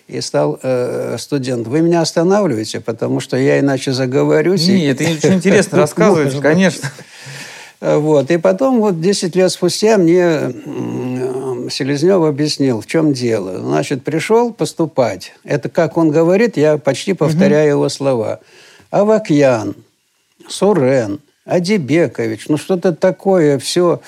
и 0.07 0.21
стал 0.21 0.59
э, 0.61 1.15
студентом. 1.17 1.73
Вы 1.73 1.81
меня 1.81 2.01
останавливаете, 2.01 2.79
потому 2.79 3.19
что 3.19 3.37
я 3.37 3.59
иначе 3.59 3.91
заговорюсь. 3.91 4.67
Нет, 4.67 5.01
и... 5.01 5.03
это 5.03 5.13
очень 5.13 5.37
интересно 5.37 5.77
рассказываешь, 5.79 6.39
конечно. 6.39 6.91
Вот. 7.79 8.29
И 8.29 8.37
потом, 8.37 8.79
вот 8.79 9.01
10 9.01 9.35
лет 9.35 9.51
спустя, 9.51 9.97
мне 9.97 10.53
Селезнев 11.71 12.23
объяснил, 12.23 12.81
в 12.81 12.85
чем 12.85 13.13
дело. 13.13 13.57
Значит, 13.57 14.03
пришел 14.03 14.53
поступать. 14.53 15.33
Это, 15.43 15.69
как 15.69 15.97
он 15.97 16.11
говорит, 16.11 16.55
я 16.55 16.77
почти 16.77 17.13
повторяю 17.13 17.69
его 17.69 17.89
слова. 17.89 18.41
Авакьян, 18.91 19.73
Сурен, 20.47 21.19
Адибекович, 21.45 22.47
ну 22.49 22.57
что-то 22.57 22.93
такое 22.93 23.57
все, 23.57 24.01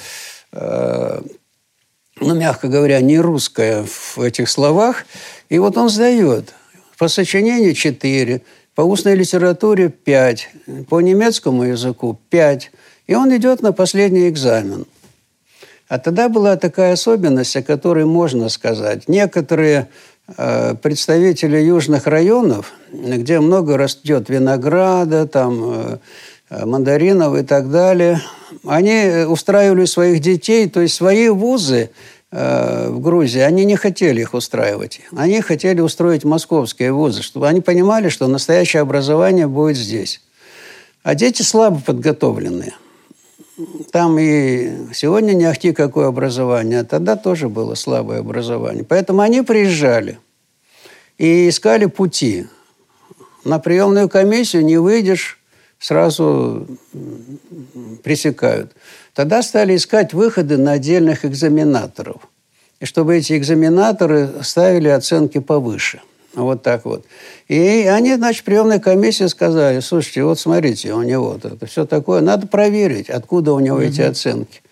э, 0.51 1.21
ну, 2.19 2.35
мягко 2.35 2.67
говоря, 2.67 3.01
не 3.01 3.19
русское 3.19 3.83
в 3.85 4.19
этих 4.19 4.49
словах. 4.49 5.05
И 5.49 5.57
вот 5.57 5.77
он 5.77 5.89
сдает. 5.89 6.53
По 6.97 7.07
сочинению 7.07 7.73
4, 7.73 8.41
по 8.75 8.81
устной 8.81 9.15
литературе 9.15 9.89
5, 9.89 10.49
по 10.89 11.01
немецкому 11.01 11.63
языку 11.63 12.19
5. 12.29 12.71
И 13.07 13.15
он 13.15 13.35
идет 13.35 13.61
на 13.61 13.73
последний 13.73 14.29
экзамен. 14.29 14.85
А 15.89 15.99
тогда 15.99 16.29
была 16.29 16.55
такая 16.55 16.93
особенность, 16.93 17.55
о 17.55 17.63
которой 17.63 18.05
можно 18.05 18.49
сказать. 18.49 19.07
Некоторые 19.07 19.89
э, 20.37 20.75
представители 20.81 21.57
южных 21.57 22.07
районов, 22.07 22.73
где 22.91 23.39
много 23.39 23.77
растет 23.77 24.29
винограда, 24.29 25.27
там 25.27 25.61
э, 25.63 25.97
мандаринов 26.65 27.35
и 27.35 27.43
так 27.43 27.69
далее. 27.69 28.21
Они 28.65 29.25
устраивали 29.27 29.85
своих 29.85 30.19
детей, 30.19 30.69
то 30.69 30.81
есть 30.81 30.95
свои 30.95 31.29
вузы 31.29 31.89
э, 32.31 32.89
в 32.89 32.99
Грузии, 32.99 33.41
они 33.41 33.65
не 33.65 33.75
хотели 33.75 34.21
их 34.21 34.33
устраивать. 34.33 35.01
Они 35.15 35.41
хотели 35.41 35.81
устроить 35.81 36.23
московские 36.23 36.91
вузы, 36.91 37.23
чтобы 37.23 37.47
они 37.47 37.61
понимали, 37.61 38.09
что 38.09 38.27
настоящее 38.27 38.81
образование 38.81 39.47
будет 39.47 39.77
здесь. 39.77 40.21
А 41.03 41.15
дети 41.15 41.41
слабо 41.41 41.81
подготовленные. 41.85 42.73
Там 43.91 44.17
и 44.17 44.93
сегодня 44.93 45.33
не 45.33 45.45
ахти 45.45 45.73
какое 45.73 46.07
образование, 46.07 46.79
а 46.79 46.85
тогда 46.85 47.15
тоже 47.15 47.49
было 47.49 47.75
слабое 47.75 48.19
образование. 48.19 48.83
Поэтому 48.83 49.21
они 49.21 49.41
приезжали 49.41 50.17
и 51.17 51.49
искали 51.49 51.85
пути. 51.85 52.47
На 53.43 53.59
приемную 53.59 54.09
комиссию 54.09 54.65
не 54.65 54.77
выйдешь, 54.77 55.42
сразу 55.83 56.65
пресекают. 58.03 58.71
Тогда 59.13 59.41
стали 59.41 59.75
искать 59.75 60.13
выходы 60.13 60.57
на 60.57 60.71
отдельных 60.73 61.25
экзаменаторов. 61.25 62.21
И 62.79 62.85
чтобы 62.85 63.17
эти 63.17 63.37
экзаменаторы 63.37 64.29
ставили 64.43 64.87
оценки 64.87 65.39
повыше. 65.39 66.01
Вот 66.35 66.63
так 66.63 66.85
вот. 66.85 67.05
И 67.49 67.85
они, 67.85 68.15
значит, 68.15 68.45
приемной 68.45 68.79
комиссии 68.79 69.27
сказали, 69.27 69.81
слушайте, 69.81 70.23
вот 70.23 70.39
смотрите, 70.39 70.93
у 70.93 71.03
него 71.03 71.33
вот 71.33 71.45
это 71.45 71.65
все 71.65 71.85
такое, 71.85 72.21
надо 72.21 72.47
проверить, 72.47 73.09
откуда 73.09 73.51
у 73.51 73.59
него 73.59 73.77
угу. 73.77 73.83
эти 73.83 74.01
оценки. 74.01 74.62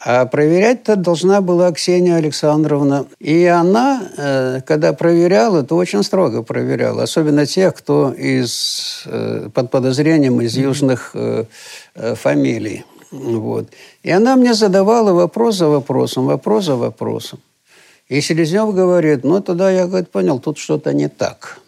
А 0.00 0.26
проверять-то 0.26 0.96
должна 0.96 1.40
была 1.40 1.72
Ксения 1.72 2.16
Александровна. 2.16 3.06
И 3.18 3.44
она, 3.46 4.02
э, 4.16 4.60
когда 4.66 4.92
проверяла, 4.92 5.62
то 5.62 5.76
очень 5.76 6.02
строго 6.02 6.42
проверяла. 6.42 7.04
Особенно 7.04 7.46
тех, 7.46 7.74
кто 7.74 8.12
из, 8.12 9.04
э, 9.06 9.48
под 9.52 9.70
подозрением 9.70 10.40
из 10.40 10.56
южных 10.56 11.12
э, 11.14 11.44
фамилий. 12.14 12.84
Вот. 13.10 13.68
И 14.02 14.10
она 14.10 14.36
мне 14.36 14.52
задавала 14.52 15.12
вопрос 15.12 15.56
за 15.56 15.68
вопросом, 15.68 16.26
вопрос 16.26 16.66
за 16.66 16.76
вопросом. 16.76 17.38
И 18.08 18.20
Селезнев 18.20 18.74
говорит, 18.74 19.24
ну 19.24 19.40
тогда 19.40 19.70
я 19.70 19.86
говорит, 19.86 20.10
понял, 20.10 20.38
тут 20.38 20.58
что-то 20.58 20.92
не 20.92 21.08
так. 21.08 21.58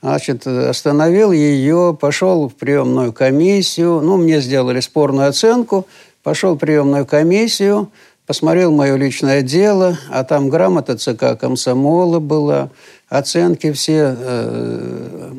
Значит, 0.00 0.46
остановил 0.46 1.32
ее, 1.32 1.96
пошел 2.00 2.48
в 2.48 2.54
приемную 2.54 3.12
комиссию, 3.12 4.00
ну, 4.00 4.16
мне 4.16 4.40
сделали 4.40 4.80
спорную 4.80 5.28
оценку– 5.28 5.86
Пошел 6.22 6.54
в 6.54 6.58
приемную 6.58 7.04
комиссию, 7.04 7.90
посмотрел 8.26 8.70
мое 8.70 8.94
личное 8.94 9.42
дело, 9.42 9.98
а 10.08 10.22
там 10.22 10.48
грамота 10.48 10.96
ЦК 10.96 11.38
комсомола 11.38 12.20
была, 12.20 12.70
оценки 13.08 13.72
все, 13.72 14.16
э, 14.16 15.32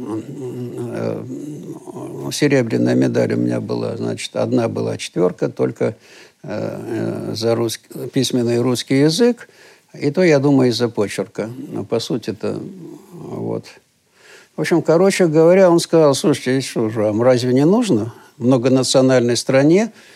э, 0.92 1.24
серебряная 2.34 2.96
медаль 2.96 3.34
у 3.34 3.38
меня 3.38 3.62
была, 3.62 3.96
значит, 3.96 4.36
одна 4.36 4.68
была 4.68 4.98
четверка, 4.98 5.48
только 5.48 5.96
э, 6.44 7.32
за 7.34 7.56
русский, 7.56 7.88
письменный 8.12 8.60
русский 8.60 9.00
язык, 9.00 9.48
и 9.98 10.12
то, 10.12 10.22
я 10.22 10.40
думаю, 10.40 10.70
из-за 10.72 10.90
почерка. 10.90 11.50
Но, 11.70 11.86
по 11.86 12.00
сути 12.00 12.32
это 12.32 12.60
вот. 13.14 13.68
В 14.58 14.62
общем, 14.62 14.82
короче 14.82 15.28
говоря, 15.28 15.70
он 15.70 15.80
сказал, 15.80 16.14
слушайте, 16.14 16.60
что 16.68 16.90
же, 16.90 17.04
вам 17.04 17.22
разве 17.22 17.54
не 17.54 17.66
нужно 17.66 18.14
в 18.38 18.44
многонациональной 18.44 19.38
стране 19.38 19.94
э, 19.94 20.13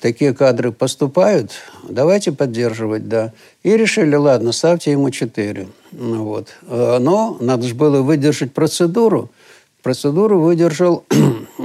такие 0.00 0.34
кадры 0.34 0.72
поступают, 0.72 1.52
давайте 1.88 2.32
поддерживать, 2.32 3.08
да. 3.08 3.32
И 3.62 3.76
решили, 3.76 4.16
ладно, 4.16 4.52
ставьте 4.52 4.90
ему 4.90 5.10
4. 5.10 5.68
Ну, 5.92 6.24
вот. 6.24 6.48
Э, 6.66 6.98
но 7.00 7.36
надо 7.40 7.66
же 7.66 7.74
было 7.74 8.02
выдержать 8.02 8.52
процедуру. 8.52 9.30
Процедуру 9.82 10.40
выдержал 10.40 11.04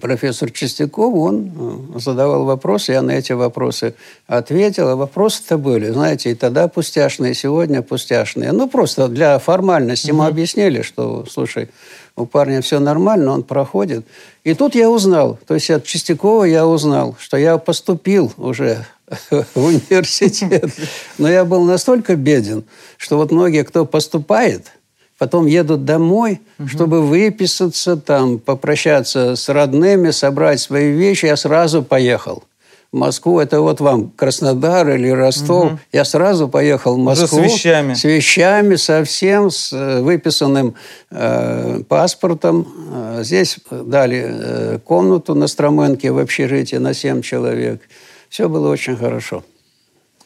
профессор 0.00 0.50
Чистяков, 0.50 1.14
он 1.14 1.52
э, 1.94 1.98
задавал 1.98 2.44
вопросы, 2.44 2.92
я 2.92 3.02
на 3.02 3.12
эти 3.12 3.32
вопросы 3.32 3.94
ответил. 4.26 4.88
А 4.88 4.96
вопросы-то 4.96 5.58
были, 5.58 5.90
знаете, 5.90 6.30
и 6.30 6.34
тогда 6.34 6.68
пустяшные, 6.68 7.32
и 7.32 7.34
сегодня 7.34 7.82
пустяшные. 7.82 8.52
Ну, 8.52 8.68
просто 8.68 9.08
для 9.08 9.38
формальности 9.38 10.10
угу. 10.10 10.18
мы 10.18 10.26
объяснили, 10.26 10.82
что, 10.82 11.24
слушай, 11.28 11.68
у 12.16 12.26
парня 12.26 12.60
все 12.60 12.78
нормально, 12.78 13.32
он 13.32 13.42
проходит. 13.42 14.06
И 14.44 14.54
тут 14.54 14.74
я 14.74 14.90
узнал, 14.90 15.38
то 15.46 15.54
есть 15.54 15.70
от 15.70 15.84
Чистякова 15.84 16.44
я 16.44 16.66
узнал, 16.66 17.16
что 17.18 17.36
я 17.36 17.58
поступил 17.58 18.32
уже 18.36 18.84
в 19.30 19.64
университет. 19.64 20.70
Но 21.18 21.30
я 21.30 21.44
был 21.44 21.64
настолько 21.64 22.16
беден, 22.16 22.64
что 22.96 23.16
вот 23.16 23.30
многие, 23.30 23.64
кто 23.64 23.84
поступает– 23.86 24.72
потом 25.22 25.46
едут 25.46 25.84
домой, 25.84 26.40
угу. 26.58 26.66
чтобы 26.66 27.00
выписаться, 27.00 27.96
там, 27.96 28.40
попрощаться 28.40 29.36
с 29.36 29.48
родными, 29.48 30.10
собрать 30.10 30.58
свои 30.58 30.90
вещи. 30.90 31.26
Я 31.26 31.36
сразу 31.36 31.84
поехал. 31.84 32.42
В 32.90 32.96
Москву, 32.96 33.38
это 33.38 33.60
вот 33.60 33.78
вам 33.80 34.10
Краснодар 34.16 34.88
или 34.90 35.10
Ростов. 35.10 35.66
Угу. 35.66 35.78
Я 35.92 36.04
сразу 36.04 36.48
поехал 36.48 36.96
в 36.96 36.98
Москву. 36.98 37.38
Уже 37.38 37.50
с 37.50 37.54
вещами. 37.54 37.94
С 37.94 38.02
вещами 38.02 38.74
совсем, 38.74 39.52
с 39.52 39.72
э, 39.72 40.00
выписанным 40.00 40.74
э, 41.12 41.82
паспортом. 41.88 42.66
Э, 42.92 43.20
здесь 43.22 43.58
дали 43.70 44.24
э, 44.26 44.78
комнату 44.84 45.36
на 45.36 45.46
Строменке 45.46 46.10
в 46.10 46.18
общежитии 46.18 46.78
на 46.78 46.94
7 46.94 47.22
человек. 47.22 47.80
Все 48.28 48.48
было 48.48 48.68
очень 48.68 48.96
хорошо. 48.96 49.44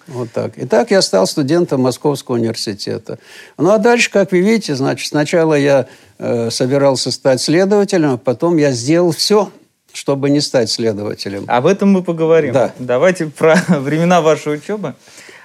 Вот 0.07 0.31
так. 0.33 0.57
И 0.59 0.67
так 0.67 0.91
я 0.91 1.03
стал 1.03 1.27
студентом 1.27 1.83
Московского 1.83 2.37
университета. 2.37 3.19
Ну 3.59 3.71
а 3.71 3.79
дальше, 3.79 4.11
как 4.11 4.33
вы 4.33 4.41
видите, 4.41 4.77
значит, 4.77 5.09
сначала 5.09 5.55
я 5.55 5.89
э, 6.19 6.51
собирался 6.51 7.11
стать 7.11 7.41
следователем, 7.41 8.13
а 8.13 8.17
потом 8.17 8.57
я 8.57 8.71
сделал 8.71 9.11
все, 9.11 9.51
чтобы 9.93 10.31
не 10.31 10.41
стать 10.41 10.71
следователем. 10.71 11.45
Об 11.49 11.67
этом 11.67 11.91
мы 11.91 12.03
поговорим. 12.03 12.53
Да. 12.53 12.73
Давайте 12.79 13.27
про 13.27 13.57
времена 13.69 14.21
вашей 14.21 14.55
учебы. 14.55 14.95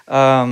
А, 0.06 0.48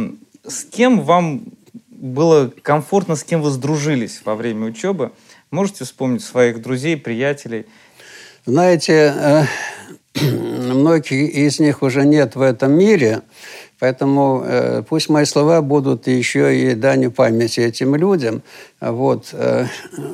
с 0.48 0.64
кем 0.64 1.02
вам 1.02 1.44
было 1.90 2.52
комфортно, 2.62 3.16
с 3.16 3.24
кем 3.24 3.42
вы 3.42 3.52
сдружились 3.52 4.22
во 4.26 4.36
время 4.36 4.68
учебы? 4.68 5.12
Можете 5.52 5.84
вспомнить 5.84 6.24
своих 6.24 6.62
друзей, 6.62 6.96
приятелей? 6.96 7.66
Знаете, 8.46 9.14
э, 9.16 9.44
многих 10.22 11.12
из 11.12 11.60
них 11.60 11.82
уже 11.82 12.06
нет 12.06 12.36
в 12.36 12.42
этом 12.42 12.72
мире. 12.72 13.22
Поэтому 13.80 14.44
э, 14.46 14.84
пусть 14.88 15.10
мои 15.10 15.26
слова 15.26 15.62
будут 15.62 16.08
еще 16.08 16.56
и 16.56 16.76
данью 16.76 17.12
памяти 17.12 17.62
этим 17.62 17.96
людям. 17.96 18.42
Вот. 18.82 19.30
Э, 19.32 19.66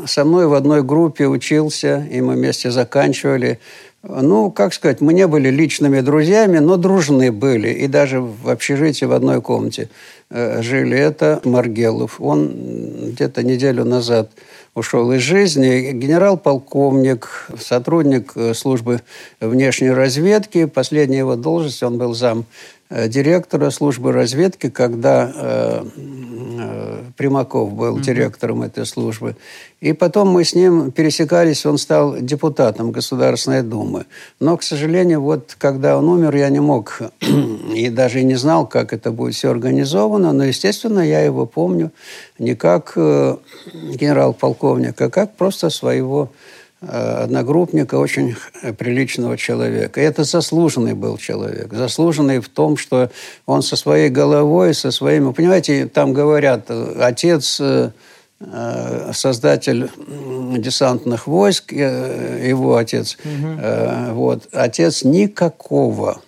со 0.05 0.24
мной 0.24 0.48
в 0.48 0.53
одной 0.53 0.84
группе 0.84 1.27
учился, 1.27 2.05
и 2.12 2.22
мы 2.22 2.36
вместе 2.36 2.69
заканчивали. 2.69 3.60
Ну, 4.07 4.51
как 4.51 4.74
сказать, 4.74 5.01
мы 5.01 5.13
не 5.13 5.25
были 5.25 5.50
личными 5.50 6.01
друзьями, 6.01 6.60
но 6.60 6.77
дружны 6.77 7.31
были. 7.31 7.69
И 7.69 7.88
даже 7.88 8.22
в 8.22 8.50
общежитии 8.50 9.05
в 9.05 9.13
одной 9.13 9.41
комнате 9.41 9.89
э, 10.29 10.62
жили. 10.62 10.95
Это 10.95 11.41
Маргелов. 11.43 12.22
Он 12.22 12.53
где-то 13.13 13.41
неделю 13.41 13.84
назад 13.84 14.29
ушел 14.75 15.12
из 15.12 15.22
жизни. 15.22 15.91
Генерал-полковник, 15.91 17.48
сотрудник 17.57 18.34
э, 18.36 18.53
службы 18.53 19.01
внешней 19.39 19.89
разведки. 19.89 20.65
Последняя 20.65 21.19
его 21.19 21.36
должность, 21.36 21.81
он 21.81 21.98
был 21.98 22.13
зам 22.13 22.45
директора 22.89 23.72
службы 23.72 24.12
разведки, 24.12 24.69
когда 24.69 25.32
э, 25.34 25.86
э, 25.95 27.02
Примаков 27.17 27.74
был 27.74 27.98
mm-hmm. 27.98 28.02
директором 28.02 28.62
этой 28.62 28.86
службы. 28.86 29.36
И 29.82 29.93
потом 29.93 30.30
мы 30.30 30.43
с 30.43 30.54
ним 30.54 30.91
пересекались, 30.91 31.65
он 31.65 31.80
стал 31.80 32.17
депутатом 32.19 32.91
Государственной 32.91 33.63
Думы. 33.63 34.06
Но, 34.39 34.56
к 34.58 34.63
сожалению, 34.63 35.21
вот 35.21 35.56
когда 35.58 35.98
он 35.98 36.08
умер, 36.08 36.36
я 36.36 36.50
не 36.50 36.60
мог 36.60 37.02
и 37.76 37.89
даже 37.89 38.21
не 38.24 38.36
знал, 38.36 38.67
как 38.67 38.93
это 38.93 39.12
будет 39.12 39.34
все 39.34 39.50
организовано. 39.50 40.32
Но, 40.32 40.43
естественно, 40.43 41.00
я 41.00 41.21
его 41.21 41.48
помню 41.48 41.91
не 42.38 42.56
как 42.56 42.93
э, 42.98 43.38
генерал-полковника, 43.74 45.06
а 45.06 45.10
как 45.10 45.36
просто 45.36 45.71
своего 45.71 46.30
Э, 46.30 46.55
одногруппника, 46.81 47.95
очень 47.95 48.35
приличного 48.77 49.38
человека. 49.38 50.01
И 50.01 50.03
это 50.03 50.23
заслуженный 50.23 50.93
был 50.93 51.17
человек. 51.17 51.73
Заслуженный 51.73 52.39
в 52.39 52.49
том, 52.49 52.77
что 52.77 53.09
он 53.45 53.61
со 53.61 53.75
своей 53.75 54.09
головой, 54.09 54.73
со 54.73 54.91
своими... 54.91 55.31
Понимаете, 55.31 55.88
там 55.88 56.13
говорят, 56.13 56.69
отец 56.69 57.59
э, 57.59 57.91
создатель 59.13 59.89
десантных 60.57 61.27
войск, 61.27 61.73
э, 61.73 62.47
его 62.47 62.75
отец, 62.75 63.17
угу. 63.23 64.13
вот, 64.13 64.47
отец 64.51 65.03
никакого 65.03 66.21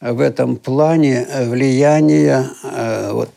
в 0.00 0.20
этом 0.20 0.56
плане 0.56 1.26
влияния 1.46 2.46
вот, 3.12 3.30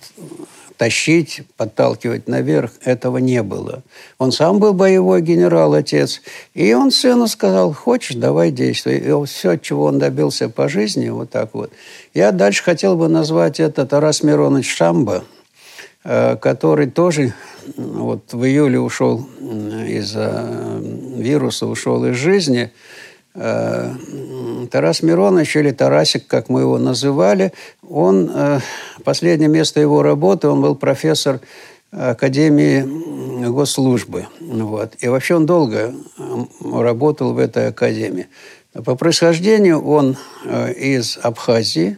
тащить, 0.78 1.42
подталкивать 1.58 2.28
наверх, 2.28 2.72
этого 2.84 3.18
не 3.18 3.44
было. 3.44 3.84
Он 4.18 4.32
сам 4.32 4.60
был 4.60 4.74
боевой 4.74 5.22
генерал, 5.22 5.74
отец, 5.74 6.22
и 6.54 6.74
он 6.74 6.92
сыну 6.92 7.28
сказал, 7.28 7.74
хочешь, 7.74 8.16
давай 8.16 8.52
действуй. 8.52 8.98
И 8.98 9.26
все, 9.26 9.58
чего 9.58 9.86
он 9.86 10.00
добился 10.00 10.50
по 10.50 10.70
жизни, 10.70 11.10
вот 11.10 11.32
так 11.32 11.54
вот. 11.54 11.72
Я 12.14 12.32
дальше 12.32 12.64
хотел 12.64 12.96
бы 12.96 13.08
назвать 13.08 13.60
это 13.60 13.86
Тарас 13.86 14.24
Миронович 14.24 14.76
Шамба, 14.76 15.24
э, 16.04 16.38
который 16.38 16.88
тоже 16.88 17.34
вот 17.76 18.32
в 18.32 18.46
июле 18.46 18.80
ушел 18.80 19.28
из-за 19.88 20.80
вируса, 21.18 21.66
ушел 21.66 22.06
из 22.06 22.16
жизни– 22.16 22.72
Э, 22.82 23.07
Тарас 23.38 25.04
Миронович, 25.04 25.58
или 25.58 25.72
Тарасик, 25.72 26.26
как 26.26 26.50
мы 26.50 26.62
его 26.62 26.80
называли, 26.80 27.54
он, 27.88 28.32
э, 28.34 28.60
последнее 29.04 29.48
место 29.48 29.80
его 29.80 30.02
работы, 30.02 30.48
он 30.48 30.62
был 30.62 30.76
профессор 30.76 31.40
Академии 31.92 33.48
госслужбы. 33.48 34.26
Вот. 34.42 34.96
И 35.00 35.08
вообще 35.08 35.36
он 35.36 35.46
долго 35.46 35.94
работал 36.64 37.34
в 37.34 37.38
этой 37.38 37.68
академии. 37.68 38.28
По 38.74 38.96
происхождению 38.96 39.86
он 39.86 40.18
э, 40.44 40.74
из 40.74 41.20
Абхазии. 41.22 41.98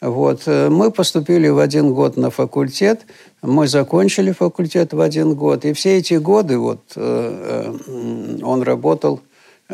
Вот. 0.00 0.46
Мы 0.46 0.90
поступили 0.90 1.48
в 1.48 1.58
один 1.58 1.92
год 1.92 2.16
на 2.16 2.30
факультет, 2.30 3.02
мы 3.42 3.68
закончили 3.68 4.32
факультет 4.32 4.94
в 4.94 5.00
один 5.00 5.34
год. 5.34 5.64
И 5.64 5.74
все 5.74 5.98
эти 5.98 6.14
годы 6.14 6.58
вот, 6.58 6.96
он 6.96 8.62
работал 8.62 9.20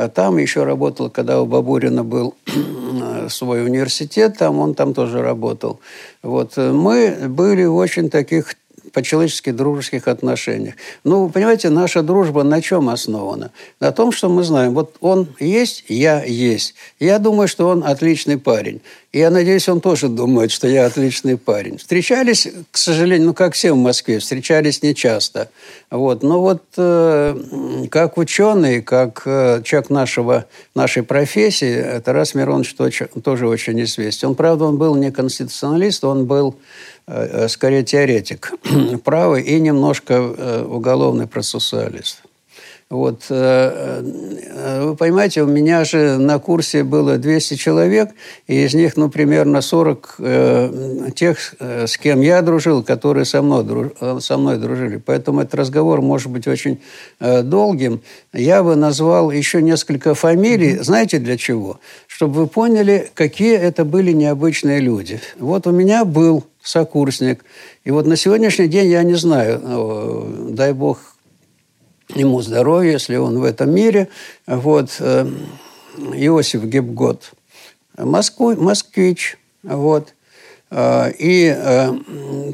а 0.01 0.09
там 0.09 0.39
еще 0.39 0.65
работал, 0.65 1.11
когда 1.11 1.43
у 1.43 1.47
Бабурина 1.47 2.05
был 2.05 2.35
свой 3.29 3.65
университет, 3.65 4.39
там 4.39 4.59
он 4.59 4.75
там 4.75 4.95
тоже 4.95 5.21
работал. 5.21 5.81
Вот. 6.23 6.57
Мы 6.57 7.29
были 7.29 7.65
в 7.65 7.75
очень 7.75 8.09
таких 8.09 8.55
по-человечески 8.93 9.51
дружеских 9.51 10.09
отношениях. 10.09 10.75
Ну, 11.05 11.29
понимаете, 11.29 11.71
наша 11.71 12.03
дружба 12.03 12.43
на 12.43 12.61
чем 12.61 12.89
основана? 12.89 13.51
На 13.81 13.93
том, 13.93 14.13
что 14.13 14.29
мы 14.29 14.43
знаем, 14.43 14.75
вот 14.75 14.97
он 15.01 15.29
есть, 15.39 15.85
я 15.89 16.25
есть. 16.25 16.75
Я 16.99 17.19
думаю, 17.19 17.49
что 17.49 17.69
он 17.69 17.85
отличный 17.85 18.39
парень. 18.39 18.81
И 19.13 19.19
я 19.19 19.31
надеюсь, 19.31 19.69
он 19.69 19.81
тоже 19.81 20.09
думает, 20.09 20.53
что 20.53 20.69
я 20.69 20.87
отличный 20.87 21.37
парень. 21.37 21.79
Встречались, 21.79 22.47
к 22.71 22.79
сожалению, 22.79 23.29
ну, 23.29 23.35
как 23.35 23.55
все 23.55 23.73
в 23.73 23.77
Москве, 23.77 24.21
встречались 24.21 24.83
нечасто. 24.83 25.49
Вот. 25.91 26.23
Но 26.23 26.41
вот 26.41 26.63
э, 26.77 27.87
как 27.91 28.19
ученый, 28.19 28.83
как 28.83 29.23
э, 29.25 29.63
человек 29.65 29.91
нашего, 29.91 30.45
нашей 30.77 31.03
профессии, 31.03 32.01
Тарас 32.05 32.37
Миронович 32.37 32.75
тоже, 32.75 33.09
тоже 33.25 33.49
очень 33.49 33.83
известен. 33.83 34.29
Он, 34.29 34.35
правда, 34.37 34.67
он 34.67 34.79
был 34.79 34.95
не 34.95 35.11
конституционалист, 35.11 36.05
он 36.05 36.27
был 36.27 36.55
скорее 37.49 37.83
теоретик 37.83 38.53
права 39.05 39.37
и 39.37 39.59
немножко 39.61 40.15
э, 40.15 40.65
уголовный 40.65 41.27
процессуалист. 41.27 42.23
Вот, 42.89 43.27
э, 43.31 44.03
вы 44.83 44.97
понимаете, 44.97 45.43
у 45.43 45.47
меня 45.47 45.85
же 45.85 46.19
на 46.19 46.41
курсе 46.41 46.83
было 46.83 47.19
200 47.19 47.55
человек, 47.55 48.11
и 48.49 48.65
из 48.65 48.75
них, 48.75 48.97
ну, 48.97 49.09
примерно 49.09 49.61
40 49.61 50.17
тех, 51.15 51.55
с 51.61 51.97
кем 51.97 52.21
я 52.21 52.43
дружил, 52.43 52.83
которые 52.83 53.27
со 53.27 53.43
мной, 53.43 53.93
со 54.21 54.37
мной 54.37 54.59
дружили. 54.59 54.97
Поэтому 54.97 55.43
этот 55.43 55.55
разговор 55.55 56.03
может 56.03 56.33
быть 56.33 56.49
очень 56.49 56.81
долгим. 57.21 58.03
Я 58.33 58.65
бы 58.65 58.75
назвал 58.75 59.31
еще 59.31 59.63
несколько 59.63 60.17
фамилий. 60.17 60.79
Знаете, 60.79 61.21
для 61.21 61.37
чего? 61.37 61.79
Чтобы 62.09 62.41
вы 62.41 62.47
поняли, 62.49 63.09
какие 63.15 63.57
это 63.57 63.85
были 63.85 64.11
необычные 64.11 64.81
люди. 64.81 65.21
Вот 65.39 65.69
у 65.69 65.71
меня 65.71 66.05
был 66.05 66.45
сокурсник. 66.63 67.45
И 67.85 67.91
вот 67.91 68.07
на 68.07 68.17
сегодняшний 68.17 68.69
день 68.69 68.89
я 68.91 69.03
не 69.03 69.15
знаю, 69.15 69.61
э, 69.63 70.47
дай 70.51 70.73
бог 70.73 70.99
ему 72.15 72.41
здоровья, 72.43 72.93
если 72.93 73.17
он 73.17 73.39
в 73.39 73.45
этом 73.45 73.71
мире. 73.71 74.09
Вот, 74.47 74.97
э, 74.99 75.27
Иосиф 76.15 76.65
Гебгот, 76.65 77.33
Москву, 77.97 78.55
москвич, 78.57 79.39
вот. 79.63 80.15
Э, 80.71 81.11
и 81.19 81.55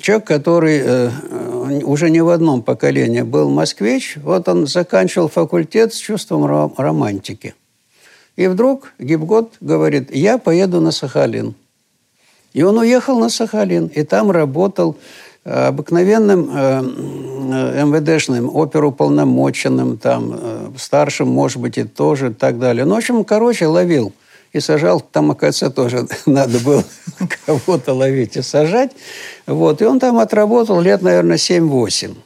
человек, 0.01 0.27
который 0.27 1.11
уже 1.83 2.11
не 2.11 2.21
в 2.21 2.29
одном 2.29 2.63
поколении 2.63 3.23
был 3.23 3.51
москвич, 3.51 4.17
вот 4.23 4.49
он 4.49 4.67
заканчивал 4.67 5.29
факультет 5.29 5.93
с 5.93 5.97
чувством 5.97 6.47
романтики. 6.77 7.55
И 8.37 8.47
вдруг 8.49 8.93
Гибгот 8.99 9.55
говорит, 9.61 10.15
я 10.15 10.39
поеду 10.39 10.81
на 10.81 10.93
Сахалин. 10.93 11.55
И 12.57 12.63
он 12.63 12.79
уехал 12.79 13.19
на 13.19 13.29
Сахалин, 13.29 13.87
и 13.87 14.03
там 14.03 14.31
работал 14.31 14.97
обыкновенным 15.45 16.41
МВДшным, 17.91 18.51
оперуполномоченным, 18.53 19.99
там, 19.99 20.73
старшим, 20.77 21.29
может 21.29 21.61
быть, 21.61 21.79
и 21.79 21.85
тоже, 21.85 22.31
и 22.31 22.33
так 22.33 22.59
далее. 22.59 22.85
Ну, 22.85 22.95
в 22.95 22.99
общем, 22.99 23.25
короче, 23.25 23.67
ловил– 23.67 24.13
и 24.57 24.61
сажал. 24.61 25.01
Там, 25.01 25.31
оказывается, 25.31 25.71
тоже 25.71 26.07
надо 26.27 26.59
было 26.61 26.85
кого-то 27.47 27.93
ловить 27.93 28.37
и 28.37 28.43
сажать. 28.43 28.93
Вот. 29.47 29.83
И 29.83 29.85
он 29.85 30.01
там 30.01 30.19
отработал 30.19 30.81
лет, 30.81 31.03
наверное, 31.03 31.37
7-8. 31.37 32.17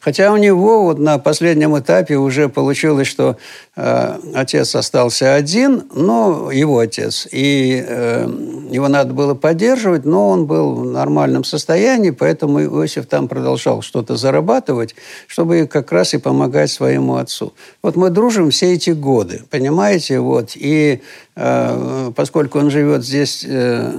Хотя 0.00 0.32
у 0.32 0.36
него 0.36 0.84
вот 0.84 0.98
на 0.98 1.18
последнем 1.18 1.78
этапе 1.78 2.16
уже 2.16 2.48
получилось, 2.48 3.06
что 3.06 3.36
э, 3.76 4.18
отец 4.34 4.74
остался 4.74 5.34
один, 5.34 5.84
но 5.94 6.50
его 6.50 6.78
отец, 6.78 7.28
и 7.30 7.84
э, 7.86 8.28
его 8.70 8.88
надо 8.88 9.14
было 9.14 9.34
поддерживать, 9.34 10.04
но 10.04 10.28
он 10.30 10.46
был 10.46 10.74
в 10.74 10.84
нормальном 10.84 11.44
состоянии, 11.44 12.10
поэтому 12.10 12.62
Иосиф 12.62 13.06
там 13.06 13.28
продолжал 13.28 13.82
что-то 13.82 14.16
зарабатывать, 14.16 14.94
чтобы 15.26 15.66
как 15.66 15.92
раз 15.92 16.14
и 16.14 16.18
помогать 16.18 16.70
своему 16.70 17.16
отцу. 17.16 17.52
Вот 17.82 17.96
мы 17.96 18.10
дружим 18.10 18.50
все 18.50 18.72
эти 18.74 18.90
годы, 18.90 19.42
понимаете, 19.50 20.20
вот, 20.20 20.52
и 20.54 21.00
поскольку 21.34 22.58
он 22.58 22.70
живет 22.70 23.04
здесь 23.04 23.44
э, 23.48 23.90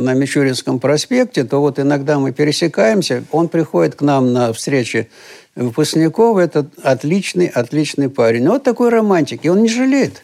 на 0.00 0.14
Мичуринском 0.14 0.80
проспекте, 0.80 1.44
то 1.44 1.60
вот 1.60 1.78
иногда 1.78 2.18
мы 2.18 2.32
пересекаемся, 2.32 3.24
он 3.30 3.48
приходит 3.48 3.96
к 3.96 4.02
нам 4.02 4.32
на 4.32 4.52
встречи 4.52 5.10
выпускников, 5.54 6.38
это 6.38 6.66
отличный, 6.82 7.48
отличный 7.48 8.08
парень. 8.08 8.48
Вот 8.48 8.62
такой 8.62 8.88
романтик. 8.88 9.44
И 9.44 9.50
он 9.50 9.62
не 9.62 9.68
жалеет, 9.68 10.22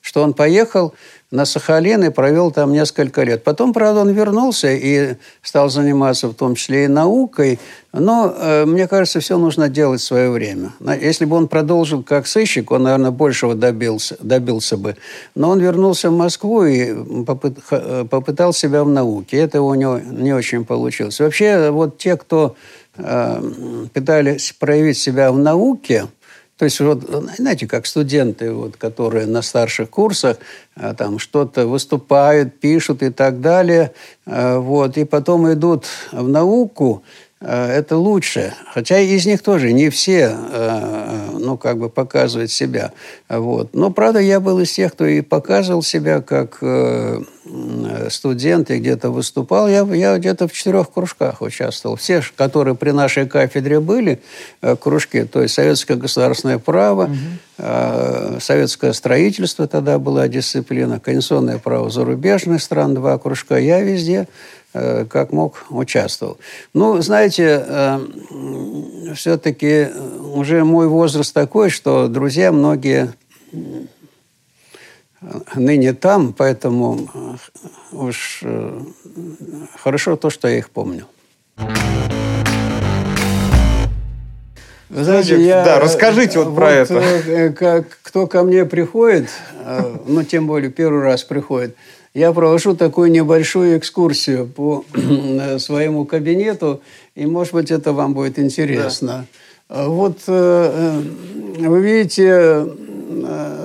что 0.00 0.22
он 0.22 0.32
поехал 0.32 0.94
на 1.30 1.44
Сахалин 1.44 2.04
и 2.04 2.10
провел 2.10 2.50
там 2.50 2.72
несколько 2.72 3.22
лет. 3.22 3.44
Потом, 3.44 3.74
правда, 3.74 4.00
он 4.00 4.10
вернулся 4.10 4.72
и 4.72 5.16
стал 5.42 5.68
заниматься 5.68 6.28
в 6.28 6.34
том 6.34 6.54
числе 6.54 6.84
и 6.84 6.88
наукой. 6.88 7.58
Но, 7.92 8.34
э, 8.34 8.64
мне 8.64 8.88
кажется, 8.88 9.20
все 9.20 9.36
нужно 9.36 9.68
делать 9.68 10.00
в 10.00 10.04
свое 10.04 10.30
время. 10.30 10.72
Если 11.00 11.26
бы 11.26 11.36
он 11.36 11.48
продолжил 11.48 12.02
как 12.02 12.26
сыщик, 12.26 12.70
он, 12.70 12.84
наверное, 12.84 13.10
большего 13.10 13.54
добился, 13.54 14.16
добился 14.22 14.78
бы. 14.78 14.96
Но 15.34 15.50
он 15.50 15.60
вернулся 15.60 16.10
в 16.10 16.16
Москву 16.16 16.64
и 16.64 16.94
попыт, 17.24 17.58
попытал 18.10 18.54
себя 18.54 18.82
в 18.82 18.88
науке. 18.88 19.36
Это 19.36 19.60
у 19.60 19.74
него 19.74 19.98
не 19.98 20.32
очень 20.32 20.64
получилось. 20.64 21.20
Вообще, 21.20 21.70
вот 21.70 21.98
те, 21.98 22.16
кто 22.16 22.56
э, 22.96 23.42
пытались 23.92 24.54
проявить 24.58 24.96
себя 24.96 25.30
в 25.30 25.38
науке– 25.38 26.06
то 26.58 26.64
есть, 26.64 26.80
вот, 26.80 27.04
знаете, 27.36 27.68
как 27.68 27.86
студенты, 27.86 28.52
вот, 28.52 28.76
которые 28.76 29.26
на 29.26 29.42
старших 29.42 29.90
курсах 29.90 30.38
а, 30.74 30.92
там 30.92 31.20
что-то 31.20 31.68
выступают, 31.68 32.58
пишут 32.58 33.02
и 33.04 33.10
так 33.10 33.40
далее, 33.40 33.92
а, 34.26 34.58
вот, 34.58 34.98
и 34.98 35.04
потом 35.04 35.50
идут 35.52 35.86
в 36.10 36.28
науку, 36.28 37.04
это 37.40 37.96
лучше. 37.96 38.54
Хотя 38.72 38.98
из 38.98 39.26
них 39.26 39.42
тоже 39.42 39.72
не 39.72 39.90
все, 39.90 40.36
ну, 41.38 41.56
как 41.56 41.78
бы 41.78 41.88
показывают 41.88 42.50
себя. 42.50 42.92
Вот. 43.28 43.74
Но, 43.74 43.90
правда, 43.90 44.18
я 44.18 44.40
был 44.40 44.58
из 44.60 44.72
тех, 44.72 44.92
кто 44.92 45.06
и 45.06 45.20
показывал 45.20 45.82
себя 45.82 46.20
как 46.20 46.58
э, 46.62 47.20
студент 48.10 48.70
и 48.70 48.78
где-то 48.78 49.10
выступал. 49.10 49.68
Я, 49.68 49.82
я 49.94 50.18
где-то 50.18 50.48
в 50.48 50.52
четырех 50.52 50.90
кружках 50.90 51.40
участвовал. 51.40 51.96
Все, 51.96 52.22
которые 52.36 52.74
при 52.74 52.90
нашей 52.90 53.26
кафедре 53.26 53.80
были, 53.80 54.20
э, 54.60 54.76
кружки, 54.76 55.24
то 55.24 55.42
есть 55.42 55.54
советское 55.54 55.96
государственное 55.96 56.58
право, 56.58 57.04
угу. 57.04 58.40
советское 58.40 58.92
строительство 58.92 59.66
тогда 59.66 59.98
была 59.98 60.28
дисциплина, 60.28 61.00
конституционное 61.00 61.58
право 61.58 61.90
зарубежных 61.90 62.62
стран, 62.62 62.94
два 62.94 63.18
кружка. 63.18 63.56
Я 63.56 63.80
везде 63.80 64.20
э, 64.20 64.26
как 64.72 65.32
мог, 65.32 65.64
участвовал. 65.70 66.38
Ну, 66.74 67.00
знаете, 67.00 68.00
все-таки 69.14 69.88
уже 70.34 70.64
мой 70.64 70.88
возраст 70.88 71.32
такой, 71.32 71.70
что 71.70 72.08
друзья 72.08 72.52
многие 72.52 73.14
ныне 75.54 75.92
там, 75.94 76.32
поэтому 76.32 77.08
э, 77.92 77.96
уж 77.96 78.40
э, 78.42 78.80
хорошо 79.76 80.16
то, 80.16 80.30
что 80.30 80.48
я 80.48 80.58
их 80.58 80.70
помню. 80.70 81.06
Вы 84.88 85.04
знаете, 85.04 85.42
я, 85.42 85.64
да, 85.64 85.80
расскажите 85.80 86.38
вот, 86.38 86.48
вот 86.48 86.56
про 86.56 86.70
это. 86.70 86.94
Э, 86.94 87.50
как, 87.50 87.98
кто 88.02 88.26
ко 88.26 88.42
мне 88.42 88.64
приходит, 88.64 89.28
ну, 90.06 90.22
тем 90.22 90.46
более 90.46 90.70
первый 90.70 91.02
раз 91.02 91.24
приходит, 91.24 91.76
я 92.14 92.32
провожу 92.32 92.74
такую 92.74 93.10
небольшую 93.10 93.78
экскурсию 93.78 94.46
по 94.46 94.84
своему 95.58 96.04
кабинету, 96.04 96.80
и, 97.14 97.26
может 97.26 97.54
быть, 97.54 97.70
это 97.70 97.92
вам 97.92 98.14
будет 98.14 98.38
интересно. 98.38 99.26
Да. 99.68 99.86
Вот 99.86 100.26
вы 100.26 101.80
видите, 101.82 102.66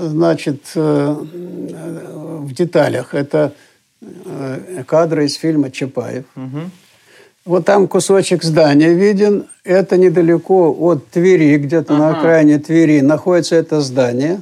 значит, 0.01 0.75
в 2.43 2.53
деталях. 2.53 3.13
Это 3.13 3.53
э, 4.01 4.83
кадры 4.85 5.25
из 5.25 5.35
фильма 5.35 5.71
«Чапаев». 5.71 6.25
Угу. 6.35 6.59
Вот 7.45 7.65
там 7.65 7.87
кусочек 7.87 8.43
здания 8.43 8.93
виден. 8.93 9.47
Это 9.63 9.97
недалеко 9.97 10.75
от 10.79 11.07
Твери, 11.09 11.57
где-то 11.57 11.95
ага. 11.95 12.03
на 12.03 12.17
окраине 12.17 12.59
Твери, 12.59 13.01
находится 13.01 13.55
это 13.55 13.81
здание. 13.81 14.41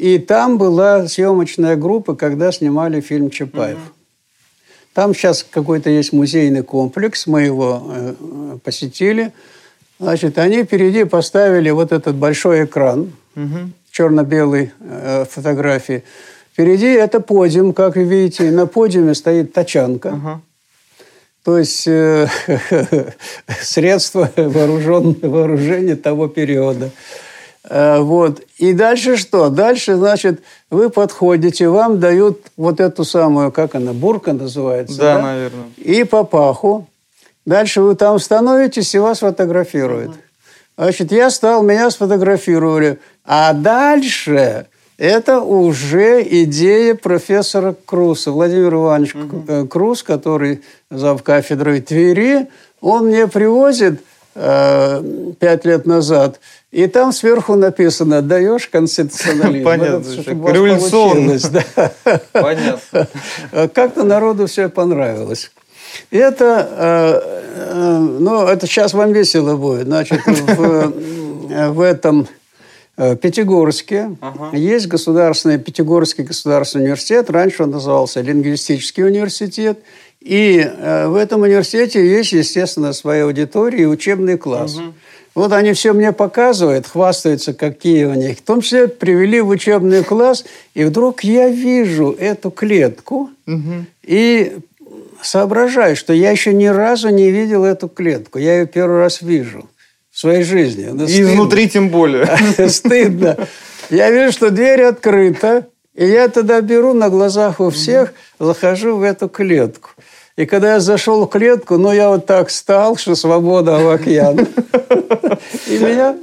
И 0.00 0.18
там 0.18 0.56
была 0.56 1.06
съемочная 1.06 1.76
группа, 1.76 2.16
когда 2.16 2.52
снимали 2.52 3.02
фильм 3.02 3.28
«Чапаев». 3.28 3.76
Угу. 3.76 3.84
Там 4.94 5.14
сейчас 5.14 5.42
какой-то 5.42 5.90
есть 5.90 6.14
музейный 6.14 6.62
комплекс, 6.62 7.26
мы 7.26 7.42
его 7.42 7.82
э, 7.86 8.14
посетили. 8.64 9.30
Значит, 9.98 10.38
они 10.38 10.62
впереди 10.62 11.04
поставили 11.04 11.68
вот 11.68 11.92
этот 11.92 12.16
большой 12.16 12.64
экран, 12.64 13.12
угу. 13.36 13.72
черно-белой 13.90 14.72
э, 14.80 15.26
фотографии. 15.28 16.02
Впереди 16.54 16.86
это 16.86 17.20
подиум, 17.20 17.74
как 17.74 17.96
вы 17.96 18.04
видите. 18.04 18.50
На 18.50 18.66
подиуме 18.66 19.14
стоит 19.14 19.52
тачанка. 19.52 20.14
Ага. 20.14 20.40
То 21.44 21.58
есть 21.58 21.86
э, 21.86 22.26
средства 23.60 24.30
вооружения 24.36 25.96
того 25.96 26.28
периода. 26.28 26.90
Э, 27.70 28.00
вот. 28.00 28.42
И 28.58 28.72
дальше 28.72 29.16
что? 29.16 29.48
Дальше, 29.48 29.94
значит, 29.94 30.42
вы 30.70 30.90
подходите, 30.90 31.68
вам 31.68 32.00
дают 32.00 32.40
вот 32.56 32.80
эту 32.80 33.04
самую, 33.04 33.52
как 33.52 33.76
она, 33.76 33.92
бурка 33.92 34.32
называется? 34.32 34.98
Да, 34.98 35.16
да? 35.16 35.22
наверное. 35.22 35.70
И 35.76 36.02
папаху. 36.02 36.88
Дальше 37.46 37.80
вы 37.80 37.94
там 37.94 38.18
становитесь, 38.18 38.94
и 38.94 38.98
вас 38.98 39.20
фотографируют. 39.20 40.12
Значит, 40.76 41.12
я 41.12 41.30
стал, 41.30 41.62
меня 41.62 41.90
сфотографировали. 41.90 42.98
А 43.24 43.52
дальше 43.52 44.66
это 44.98 45.40
уже 45.40 46.22
идея 46.42 46.94
профессора 46.96 47.76
Круса, 47.86 48.32
Владимир 48.32 48.74
Иванович 48.74 49.14
угу. 49.14 49.68
Крус, 49.68 50.02
который 50.02 50.62
зав 50.90 51.22
кафедрой 51.22 51.80
Твери, 51.80 52.48
он 52.80 53.06
мне 53.06 53.26
привозит 53.26 54.00
э, 54.00 54.02
пять 54.34 55.64
лет 55.64 55.86
назад, 55.86 56.38
и 56.70 56.86
там 56.86 57.12
сверху 57.12 57.56
написано 57.56 58.22
«Даешь 58.22 58.68
конституционализм». 58.68 59.64
Понятно. 59.64 60.52
Революционно. 60.52 61.38
Понятно. 62.32 63.08
Как-то 63.74 64.04
народу 64.04 64.46
все 64.46 64.68
понравилось. 64.68 65.50
Это, 66.12 66.68
э, 66.70 67.72
э, 67.72 67.98
ну, 67.98 68.46
это 68.46 68.66
сейчас 68.68 68.94
вам 68.94 69.12
весело 69.12 69.56
будет. 69.56 69.86
Значит, 69.86 70.20
в, 70.24 70.92
в 71.72 71.80
этом 71.80 72.28
Э, 73.02 73.16
Пятигорске 73.16 74.14
ага. 74.20 74.54
есть 74.54 74.86
государственный, 74.86 75.58
Пятигорский 75.58 76.22
государственный 76.22 76.84
университет. 76.84 77.30
Раньше 77.30 77.62
он 77.62 77.70
назывался 77.70 78.20
Лингвистический 78.20 79.02
университет. 79.02 79.78
И 80.22 80.58
э, 80.58 81.06
в 81.08 81.16
этом 81.16 81.42
университете 81.42 82.06
есть, 82.06 82.32
естественно, 82.32 82.92
своя 82.92 83.24
аудитория 83.24 83.82
и 83.82 83.86
учебный 83.86 84.36
класс. 84.36 84.76
Угу. 84.76 84.94
Вот 85.34 85.52
они 85.52 85.72
все 85.72 85.92
мне 85.92 86.12
показывают, 86.12 86.86
хвастаются, 86.86 87.54
какие 87.54 88.04
у 88.04 88.14
них. 88.14 88.38
В 88.38 88.42
том 88.42 88.60
числе 88.60 88.88
привели 88.88 89.40
в 89.40 89.48
учебный 89.48 90.02
класс, 90.02 90.44
и 90.74 90.84
вдруг 90.84 91.24
я 91.24 91.48
вижу 91.48 92.14
эту 92.18 92.50
клетку 92.50 93.30
угу. 93.46 93.86
и 94.02 94.58
соображаю, 95.22 95.96
что 95.96 96.12
я 96.12 96.30
еще 96.30 96.52
ни 96.52 96.66
разу 96.66 97.08
не 97.08 97.30
видел 97.30 97.64
эту 97.64 97.88
клетку. 97.88 98.38
Я 98.38 98.60
ее 98.60 98.66
первый 98.66 98.98
раз 98.98 99.22
вижу 99.22 99.68
в 100.10 100.18
своей 100.18 100.42
жизни. 100.42 100.84
Это 100.84 101.04
И 101.04 101.14
стыдно. 101.14 101.32
изнутри 101.32 101.68
тем 101.68 101.88
более. 101.88 102.28
Стыдно. 102.68 103.48
Я 103.88 104.10
вижу, 104.10 104.32
что 104.32 104.50
дверь 104.50 104.82
открыта, 104.82 105.68
и 105.94 106.06
я 106.06 106.28
тогда 106.28 106.60
беру 106.60 106.94
на 106.94 107.08
глазах 107.08 107.60
у 107.60 107.70
всех, 107.70 108.12
захожу 108.38 108.96
в 108.96 109.02
эту 109.02 109.28
клетку. 109.28 109.90
И 110.36 110.46
когда 110.46 110.74
я 110.74 110.80
зашел 110.80 111.26
в 111.26 111.28
клетку, 111.28 111.76
ну, 111.76 111.92
я 111.92 112.08
вот 112.08 112.26
так 112.26 112.50
стал, 112.50 112.96
что 112.96 113.14
свобода 113.14 113.76
Авакьян. 113.76 114.38
И 115.66 115.78
меня 115.78 116.16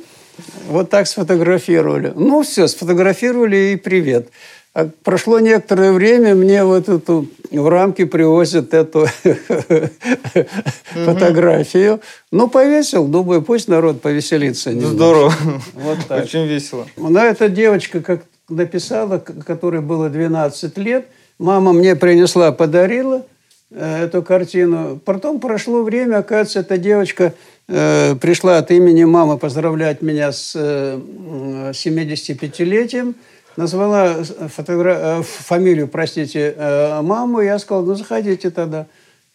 вот 0.70 0.90
так 0.90 1.08
сфотографировали. 1.08 2.14
Ну, 2.16 2.42
все, 2.42 2.68
сфотографировали 2.68 3.74
и 3.74 3.76
привет. 3.76 4.30
А 4.74 4.90
прошло 5.04 5.40
некоторое 5.40 5.92
время, 5.92 6.36
мне 6.36 6.64
вот 6.64 6.88
эту 6.88 7.28
в 7.52 7.68
рамке 7.68 8.06
привозят 8.06 8.74
эту 8.74 9.08
фотографию. 10.94 12.00
Ну, 12.32 12.48
повесил, 12.48 13.08
думаю, 13.08 13.42
пусть 13.42 13.68
народ 13.68 14.02
повеселится. 14.02 14.72
Здорово. 14.72 15.34
Вот 15.74 15.98
так. 16.08 16.24
Очень 16.24 16.46
весело. 16.46 16.88
Ну, 16.96 17.20
эта 17.20 17.50
девочка, 17.50 18.02
как 18.02 18.22
написала, 18.50 19.20
которой 19.20 19.82
было 19.82 20.10
12 20.10 20.78
лет, 20.78 21.08
мама 21.38 21.74
мне 21.74 21.96
принесла, 21.96 22.52
подарила 22.52 23.26
э, 23.72 24.04
эту 24.06 24.24
картину. 24.24 25.00
Потом 25.04 25.40
прошло 25.40 25.84
время, 25.84 26.18
оказывается, 26.18 26.60
эта 26.60 26.78
девочка 26.78 27.34
э, 27.68 28.16
пришла 28.16 28.58
от 28.58 28.72
имени 28.72 29.04
мамы 29.04 29.38
поздравлять 29.38 30.02
меня 30.02 30.32
с 30.32 30.54
э, 30.56 31.00
75-летием 31.72 33.16
назвала 33.56 34.24
фотогра... 34.24 34.98
Э, 35.20 35.24
фамилию, 35.24 35.88
простите, 35.88 36.56
маму, 37.02 37.42
я 37.42 37.60
сказал, 37.60 37.84
ну, 37.84 37.96
заходите 37.96 38.50
тогда. 38.50 38.86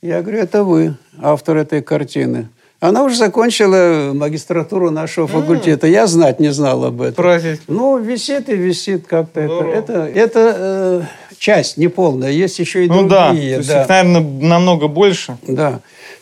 Я 0.01 0.23
говорю, 0.23 0.39
это 0.39 0.65
вы, 0.65 0.97
автор 1.21 1.57
этой 1.59 1.83
картины. 1.83 2.49
Она 2.83 3.05
уже 3.05 3.15
закончила 3.15 4.11
магистратуру 4.13 4.91
нашего 4.91 5.29
факультета. 5.29 5.87
Я 5.87 6.09
знать 6.09 6.41
не 6.41 6.53
знал 6.53 6.85
об 6.85 7.01
этом. 7.01 7.15
Праздник. 7.15 7.61
Ну, 7.69 7.97
висит 7.97 8.49
и 8.49 8.57
висит 8.57 9.07
как-то. 9.07 9.39
Это, 9.39 9.65
это, 9.65 9.93
это 10.13 10.57
э, 10.59 11.03
часть 11.39 11.77
неполная. 11.77 12.33
Есть 12.33 12.59
еще 12.59 12.85
и 12.85 12.89
ну, 12.89 13.07
другие. 13.07 13.11
Да, 13.11 13.29
то 13.29 13.59
есть 13.59 13.71
их, 13.71 13.89
наверное, 13.89 14.49
намного 14.49 14.89
больше. 14.89 15.39
Да. 15.47 15.79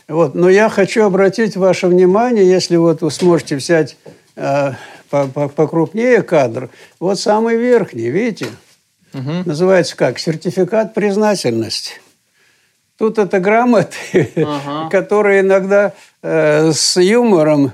Вот. 0.07 0.35
Но 0.35 0.51
я 0.51 0.69
хочу 0.69 1.03
обратить 1.05 1.57
ваше 1.57 1.87
внимание, 1.87 2.47
если 2.47 2.77
вот 2.77 3.01
вы 3.01 3.11
сможете 3.11 3.57
взять 3.57 3.97
э, 4.37 4.73
покрупнее 5.09 6.21
кадр. 6.21 6.69
Вот 6.99 7.19
самый 7.19 7.57
верхний, 7.57 8.11
видите? 8.11 8.49
Угу. 9.15 9.45
Называется 9.47 9.97
как? 9.97 10.19
Сертификат 10.19 10.93
признательности. 10.93 12.03
Тут 12.99 13.19
это 13.19 13.41
грамоты, 13.41 14.29
ага. 14.37 14.89
которые 14.91 15.41
иногда 15.41 15.95
э, 16.23 16.73
с 16.73 17.01
юмором 17.01 17.73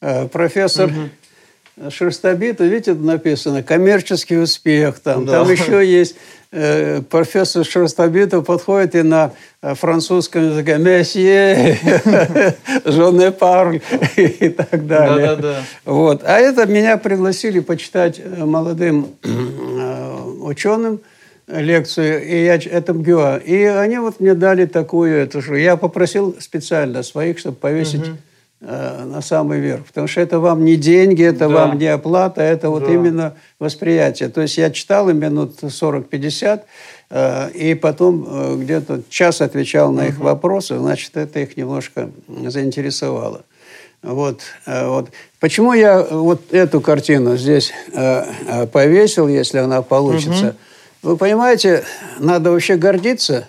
э, 0.00 0.26
профессор 0.28 0.90
угу. 0.90 1.90
Шерстобитов, 1.90 2.66
видите, 2.66 2.94
написано 2.94 3.62
коммерческий 3.62 4.36
успех, 4.36 4.98
там, 4.98 5.24
да. 5.24 5.44
там 5.44 5.50
еще 5.50 5.86
есть 5.86 6.16
Э, 6.50 7.02
профессор 7.02 7.62
Шерстобитов 7.62 8.46
подходит 8.46 8.94
и 8.94 9.02
на 9.02 9.32
французском 9.60 10.48
языке 10.48 10.78
«месье», 10.78 11.78
«жене 12.86 13.32
парль» 13.32 13.80
и 14.16 14.48
так 14.48 14.86
далее. 14.86 15.26
Да, 15.26 15.36
да, 15.36 15.42
да. 15.42 15.62
Вот. 15.84 16.22
А 16.24 16.38
это 16.38 16.64
меня 16.64 16.96
пригласили 16.96 17.60
почитать 17.60 18.22
молодым 18.24 19.08
ученым 20.40 21.00
лекцию, 21.48 22.24
и 22.24 22.44
я, 22.44 22.56
это 22.56 22.94
МГУА. 22.94 23.38
И 23.38 23.64
они 23.64 23.98
вот 23.98 24.20
мне 24.20 24.34
дали 24.34 24.66
такую, 24.66 25.16
это 25.16 25.40
же, 25.40 25.58
я 25.58 25.76
попросил 25.76 26.36
специально 26.38 27.02
своих, 27.02 27.38
чтобы 27.38 27.56
повесить 27.56 28.08
угу 28.08 28.18
Э, 28.60 29.04
на 29.04 29.20
самый 29.20 29.60
верх. 29.60 29.86
Потому 29.86 30.08
что 30.08 30.20
это 30.20 30.40
вам 30.40 30.64
не 30.64 30.74
деньги, 30.74 31.22
это 31.22 31.48
да. 31.48 31.48
вам 31.48 31.78
не 31.78 31.86
оплата, 31.86 32.42
это 32.42 32.70
вот 32.70 32.86
да. 32.86 32.92
именно 32.92 33.34
восприятие. 33.60 34.30
То 34.30 34.40
есть 34.40 34.58
я 34.58 34.70
читал 34.70 35.08
им 35.08 35.20
минут 35.20 35.62
40-50, 35.62 36.62
э, 37.10 37.50
и 37.52 37.74
потом 37.74 38.26
э, 38.28 38.56
где-то 38.56 39.02
час 39.08 39.42
отвечал 39.42 39.92
на 39.92 40.08
их 40.08 40.18
вопросы, 40.18 40.76
значит, 40.76 41.16
это 41.16 41.38
их 41.38 41.56
немножко 41.56 42.10
заинтересовало. 42.46 43.42
Вот, 44.02 44.40
вот. 44.66 45.10
Почему 45.38 45.72
я 45.72 46.02
вот 46.02 46.52
эту 46.52 46.80
картину 46.80 47.36
здесь 47.36 47.72
повесил, 48.72 49.26
если 49.26 49.58
она 49.58 49.82
получится? 49.82 50.48
Угу. 50.48 50.56
Вы 51.02 51.16
понимаете, 51.16 51.84
надо 52.18 52.50
вообще 52.50 52.76
гордиться 52.76 53.48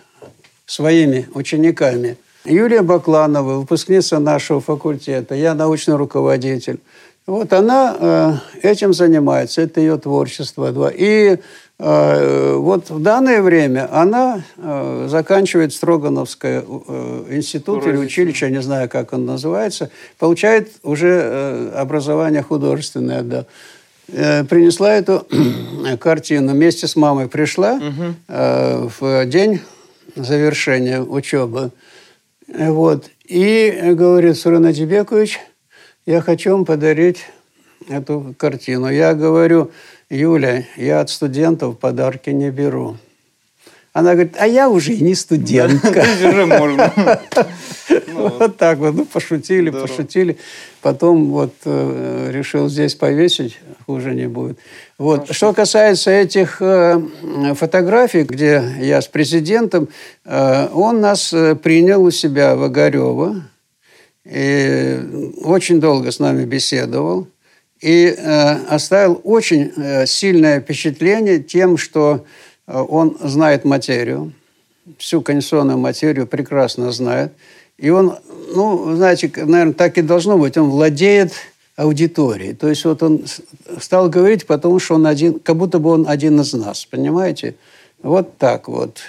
своими 0.66 1.28
учениками– 1.34 2.18
Юлия 2.46 2.82
Бакланова, 2.82 3.60
выпускница 3.60 4.20
нашего 4.20 4.62
факультета, 4.62 5.36
я 5.36 5.54
научный 5.54 5.96
руководитель. 5.96 6.80
Вот 7.28 7.54
она 7.54 7.96
э, 8.00 8.34
этим 8.64 8.94
занимается, 8.94 9.62
это 9.62 9.82
ее 9.82 9.98
творчество. 9.98 10.92
И 10.96 11.38
э, 11.78 12.56
вот 12.56 12.90
в 12.90 13.02
данное 13.04 13.42
время 13.44 13.88
она 13.92 14.42
э, 14.58 15.08
заканчивает 15.10 15.74
Строгановское 15.74 16.64
э, 16.66 17.26
институт 17.30 17.86
или 17.86 17.98
училище, 17.98 18.50
не 18.50 18.62
знаю, 18.64 18.90
как 18.90 19.14
он 19.14 19.26
называется, 19.26 19.92
получает 20.18 20.72
уже 20.82 21.22
э, 21.22 21.72
образование 21.76 22.42
художественное, 22.42 23.22
да. 23.22 23.46
Э, 24.12 24.44
принесла 24.44 24.94
эту 24.94 25.28
картину, 26.00 26.54
вместе 26.54 26.88
с 26.88 26.96
мамой 26.96 27.28
пришла 27.28 27.74
угу. 27.74 28.16
э, 28.28 28.88
в 29.00 29.26
день 29.26 29.62
завершения 30.16 31.02
учебы. 31.02 31.72
Вот. 32.48 33.10
И 33.26 33.94
говорит 33.94 34.38
Сурен 34.38 34.66
Атибекович, 34.66 35.40
я 36.06 36.22
хочу 36.22 36.52
вам 36.52 36.66
подарить 36.66 37.26
эту 37.88 38.34
картину. 38.38 38.90
Я 38.90 39.14
говорю, 39.14 39.72
Юля, 40.10 40.66
я 40.76 41.02
от 41.02 41.10
студентов 41.10 41.78
подарки 41.78 42.32
не 42.32 42.50
беру. 42.50 42.98
Она 43.92 44.14
говорит, 44.14 44.36
а 44.40 44.48
я 44.48 44.70
уже 44.70 44.96
не 44.96 45.16
студентка. 45.16 46.06
Уже 46.28 46.46
можно. 46.46 47.20
Вот 48.12 48.58
так 48.58 48.80
вот, 48.80 48.96
ну, 48.96 49.06
пошутили, 49.06 49.70
пошутили. 49.70 50.38
Потом 50.82 51.30
вот 51.30 51.54
э, 51.66 52.30
решил 52.32 52.70
здесь 52.70 52.94
повесить, 52.94 53.58
хуже 53.86 54.14
не 54.14 54.28
будет. 54.28 54.60
Вот. 54.98 55.34
Что 55.34 55.54
касается 55.54 56.12
этих 56.12 56.62
э, 56.62 57.02
фотографий, 57.56 58.24
где 58.24 58.64
я 58.80 59.02
с 59.02 59.08
президентом, 59.08 59.88
э, 60.26 60.68
он 60.74 61.00
нас 61.00 61.34
принял 61.64 62.04
у 62.04 62.12
себя 62.12 62.56
в 62.56 62.64
Огарево 62.64 63.44
и 64.26 65.00
очень 65.44 65.80
долго 65.80 66.12
с 66.12 66.20
нами 66.20 66.46
беседовал 66.46 67.28
и 67.82 68.14
оставил 68.68 69.22
очень 69.24 69.72
сильное 70.06 70.60
впечатление 70.60 71.40
тем, 71.40 71.78
что 71.78 72.26
он 72.70 73.18
знает 73.22 73.66
материю, 73.66 74.34
всю 74.98 75.22
конституционную 75.22 75.78
материю 75.78 76.28
прекрасно 76.28 76.92
знает. 76.92 77.34
И 77.78 77.90
он, 77.90 78.18
ну, 78.54 78.96
знаете, 78.96 79.32
наверное, 79.36 79.74
так 79.74 79.98
и 79.98 80.02
должно 80.02 80.38
быть, 80.38 80.58
он 80.58 80.70
владеет 80.70 81.34
аудиторией. 81.76 82.54
То 82.54 82.68
есть 82.68 82.84
вот 82.86 83.02
он 83.02 83.24
стал 83.80 84.10
говорить, 84.10 84.46
потому 84.46 84.80
что 84.80 84.96
он 84.96 85.08
один, 85.08 85.40
как 85.40 85.56
будто 85.56 85.80
бы 85.80 85.92
он 85.92 86.06
один 86.08 86.40
из 86.42 86.54
нас, 86.54 86.86
понимаете? 86.86 87.56
Вот 88.04 88.38
так 88.38 88.68
вот. 88.68 89.00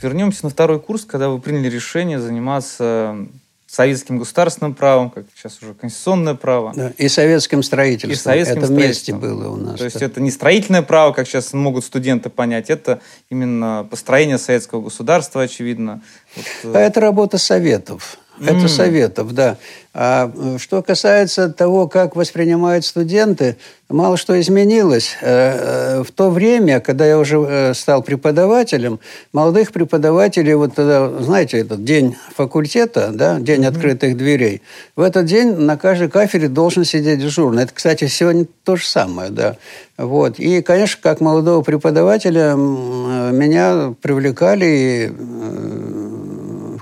Вернемся 0.00 0.44
на 0.44 0.50
второй 0.50 0.78
курс, 0.78 1.04
когда 1.04 1.28
вы 1.28 1.40
приняли 1.40 1.68
решение 1.68 2.20
заниматься 2.20 3.26
советским 3.68 4.18
государственным 4.18 4.74
правом, 4.74 5.10
как 5.10 5.26
сейчас 5.36 5.62
уже 5.62 5.74
конституционное 5.74 6.34
право. 6.34 6.72
Да, 6.74 6.92
и 6.96 7.06
советским 7.08 7.62
строительством. 7.62 8.12
И 8.12 8.14
советским 8.14 8.58
это 8.58 8.66
вместе 8.66 9.14
было 9.14 9.50
у 9.50 9.56
нас. 9.56 9.78
То 9.78 9.84
есть 9.84 10.00
это 10.00 10.22
не 10.22 10.30
строительное 10.30 10.80
право, 10.82 11.12
как 11.12 11.28
сейчас 11.28 11.52
могут 11.52 11.84
студенты 11.84 12.30
понять, 12.30 12.70
это 12.70 13.00
именно 13.28 13.86
построение 13.90 14.38
советского 14.38 14.80
государства, 14.80 15.42
очевидно. 15.42 16.00
Вот, 16.34 16.74
э, 16.74 16.78
а 16.78 16.80
это 16.80 17.00
работа 17.00 17.36
советов. 17.36 18.18
Это 18.40 18.66
mm. 18.66 18.68
советов, 18.68 19.34
да. 19.34 19.56
А 20.00 20.30
э, 20.32 20.58
что 20.58 20.80
касается 20.80 21.48
того, 21.48 21.88
как 21.88 22.14
воспринимают 22.14 22.84
студенты, 22.84 23.56
мало 23.88 24.16
что 24.16 24.40
изменилось. 24.40 25.16
Э, 25.20 25.96
э, 25.98 26.02
в 26.04 26.12
то 26.12 26.30
время, 26.30 26.78
когда 26.78 27.04
я 27.04 27.18
уже 27.18 27.72
стал 27.74 28.02
преподавателем, 28.02 29.00
молодых 29.32 29.72
преподавателей, 29.72 30.54
вот 30.54 30.74
тогда, 30.76 31.08
знаете, 31.20 31.58
этот 31.58 31.82
день 31.84 32.16
факультета, 32.36 33.10
да, 33.12 33.40
день 33.40 33.62
mm-hmm. 33.62 33.66
открытых 33.66 34.16
дверей, 34.16 34.62
в 34.94 35.00
этот 35.00 35.24
день 35.24 35.56
на 35.56 35.76
каждой 35.76 36.08
кафедре 36.08 36.48
должен 36.48 36.84
сидеть 36.84 37.18
дежурный. 37.18 37.64
Это, 37.64 37.72
кстати, 37.74 38.06
сегодня 38.06 38.46
то 38.62 38.76
же 38.76 38.86
самое, 38.86 39.30
да. 39.30 39.56
Вот. 39.96 40.38
И, 40.38 40.62
конечно, 40.62 41.00
как 41.02 41.20
молодого 41.20 41.62
преподавателя 41.62 42.54
меня 42.54 43.94
привлекали, 44.00 44.66
и 44.66 45.10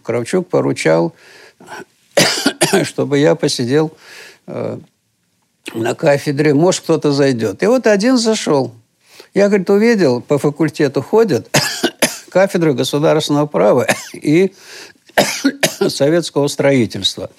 Кравчук 0.06 0.48
поручал 0.48 1.14
чтобы 2.84 3.18
я 3.18 3.34
посидел 3.34 3.96
э, 4.46 4.78
на 5.74 5.94
кафедре, 5.94 6.54
может, 6.54 6.82
кто-то 6.82 7.12
зайдет. 7.12 7.62
И 7.62 7.66
вот 7.66 7.86
один 7.86 8.16
зашел. 8.16 8.74
Я, 9.34 9.48
говорит, 9.48 9.68
увидел, 9.70 10.20
по 10.20 10.38
факультету 10.38 11.02
ходят 11.02 11.48
кафедры 12.30 12.74
государственного 12.74 13.46
права 13.46 13.86
и 14.12 14.54
советского 15.88 16.48
строительства. 16.48 17.30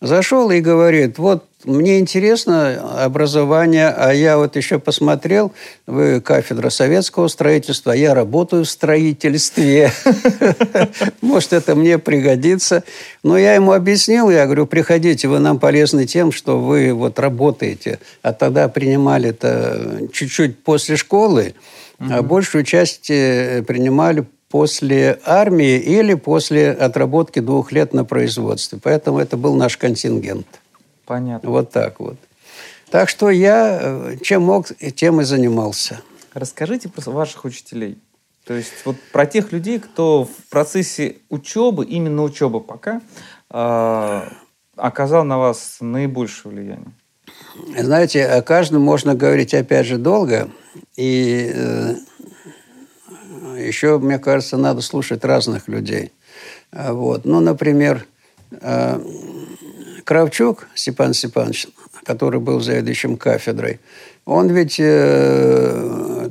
Зашел 0.00 0.50
и 0.50 0.60
говорит, 0.60 1.18
вот 1.18 1.44
мне 1.64 1.98
интересно 1.98 3.04
образование, 3.04 3.88
а 3.88 4.12
я 4.12 4.36
вот 4.36 4.56
еще 4.56 4.78
посмотрел, 4.78 5.52
вы 5.86 6.20
кафедра 6.20 6.68
советского 6.68 7.28
строительства, 7.28 7.92
я 7.92 8.14
работаю 8.14 8.64
в 8.64 8.68
строительстве. 8.68 9.90
Может, 11.22 11.52
это 11.54 11.74
мне 11.74 11.98
пригодится. 11.98 12.84
Но 13.22 13.38
я 13.38 13.54
ему 13.54 13.72
объяснил, 13.72 14.30
я 14.30 14.44
говорю, 14.44 14.66
приходите, 14.66 15.28
вы 15.28 15.38
нам 15.38 15.58
полезны 15.58 16.06
тем, 16.06 16.32
что 16.32 16.58
вы 16.58 16.92
вот 16.92 17.18
работаете. 17.18 17.98
А 18.22 18.32
тогда 18.32 18.68
принимали 18.68 19.30
это 19.30 20.08
чуть-чуть 20.12 20.62
после 20.62 20.96
школы, 20.96 21.54
а 21.98 22.22
большую 22.22 22.64
часть 22.64 23.08
э, 23.10 23.62
принимали 23.66 24.26
после 24.48 25.20
армии 25.24 25.78
или 25.78 26.14
после 26.14 26.70
отработки 26.70 27.40
двух 27.40 27.72
лет 27.72 27.92
на 27.92 28.04
производстве. 28.04 28.78
Поэтому 28.82 29.18
это 29.18 29.36
был 29.36 29.54
наш 29.54 29.76
контингент. 29.76 30.46
Понятно. 31.06 31.50
Вот 31.50 31.70
так 31.70 32.00
вот. 32.00 32.16
Так 32.90 33.08
что 33.08 33.30
я 33.30 33.78
э, 33.82 34.16
чем 34.22 34.42
мог, 34.42 34.66
тем 34.94 35.20
и 35.20 35.24
занимался. 35.24 36.00
Расскажите 36.32 36.88
про 36.88 37.10
ваших 37.10 37.44
учителей. 37.44 37.98
То 38.44 38.54
есть 38.54 38.72
вот 38.84 38.96
про 39.12 39.26
тех 39.26 39.52
людей, 39.52 39.78
кто 39.80 40.24
в 40.24 40.50
процессе 40.50 41.16
учебы, 41.30 41.84
именно 41.84 42.22
учебы 42.22 42.60
пока, 42.60 43.00
э, 43.50 44.22
оказал 44.76 45.24
на 45.24 45.38
вас 45.38 45.78
наибольшее 45.80 46.52
влияние. 46.52 46.92
Знаете, 47.78 48.26
о 48.26 48.42
каждом 48.42 48.82
можно 48.82 49.14
говорить, 49.14 49.54
опять 49.54 49.86
же, 49.86 49.98
долго. 49.98 50.50
И 50.96 51.50
э, 51.54 51.94
еще, 53.66 53.98
мне 53.98 54.18
кажется, 54.18 54.56
надо 54.56 54.80
слушать 54.80 55.24
разных 55.24 55.68
людей. 55.68 56.12
Вот. 56.72 57.24
Ну, 57.24 57.40
например, 57.40 58.06
э, 58.50 59.00
Кравчук 60.04 60.66
Степан 60.74 61.14
Степанович, 61.14 61.68
который 62.04 62.40
был 62.40 62.60
заведующим 62.60 63.16
кафедрой, 63.16 63.80
он 64.24 64.48
ведь 64.48 64.76
э, 64.78 66.30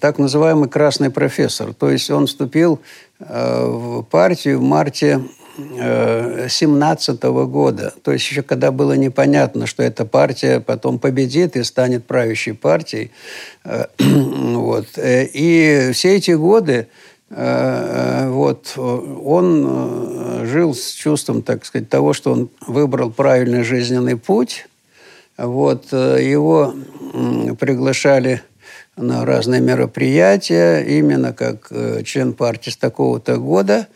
так 0.00 0.18
называемый 0.18 0.68
красный 0.68 1.10
профессор. 1.10 1.74
То 1.74 1.90
есть 1.90 2.10
он 2.10 2.26
вступил 2.26 2.80
э, 3.20 3.66
в 3.66 4.02
партию 4.02 4.58
в 4.58 4.62
марте 4.62 5.20
17 5.56 7.24
-го 7.24 7.46
года. 7.46 7.92
То 8.02 8.12
есть 8.12 8.28
еще 8.30 8.42
когда 8.42 8.70
было 8.70 8.94
непонятно, 8.94 9.66
что 9.66 9.82
эта 9.82 10.04
партия 10.04 10.60
потом 10.60 10.98
победит 10.98 11.56
и 11.56 11.62
станет 11.62 12.06
правящей 12.06 12.54
партией. 12.54 13.10
Э, 13.64 13.86
вот. 13.98 14.86
Э, 14.96 15.24
и 15.32 15.90
все 15.92 16.16
эти 16.16 16.32
годы 16.32 16.88
Э, 17.30 18.28
вот, 18.28 18.74
он 18.76 20.46
жил 20.46 20.74
с 20.74 20.92
чувством, 20.92 21.42
так 21.42 21.64
сказать, 21.64 21.88
того, 21.88 22.12
что 22.12 22.32
он 22.32 22.50
выбрал 22.66 23.10
правильный 23.10 23.64
жизненный 23.64 24.16
путь. 24.16 24.68
Вот, 25.36 25.90
его 25.92 26.74
приглашали 27.58 28.42
на 28.96 29.24
разные 29.24 29.60
мероприятия, 29.60 30.82
именно 30.82 31.32
как 31.32 31.72
член 32.04 32.34
партии 32.34 32.70
с 32.70 32.76
такого-то 32.76 33.38
года. 33.38 33.88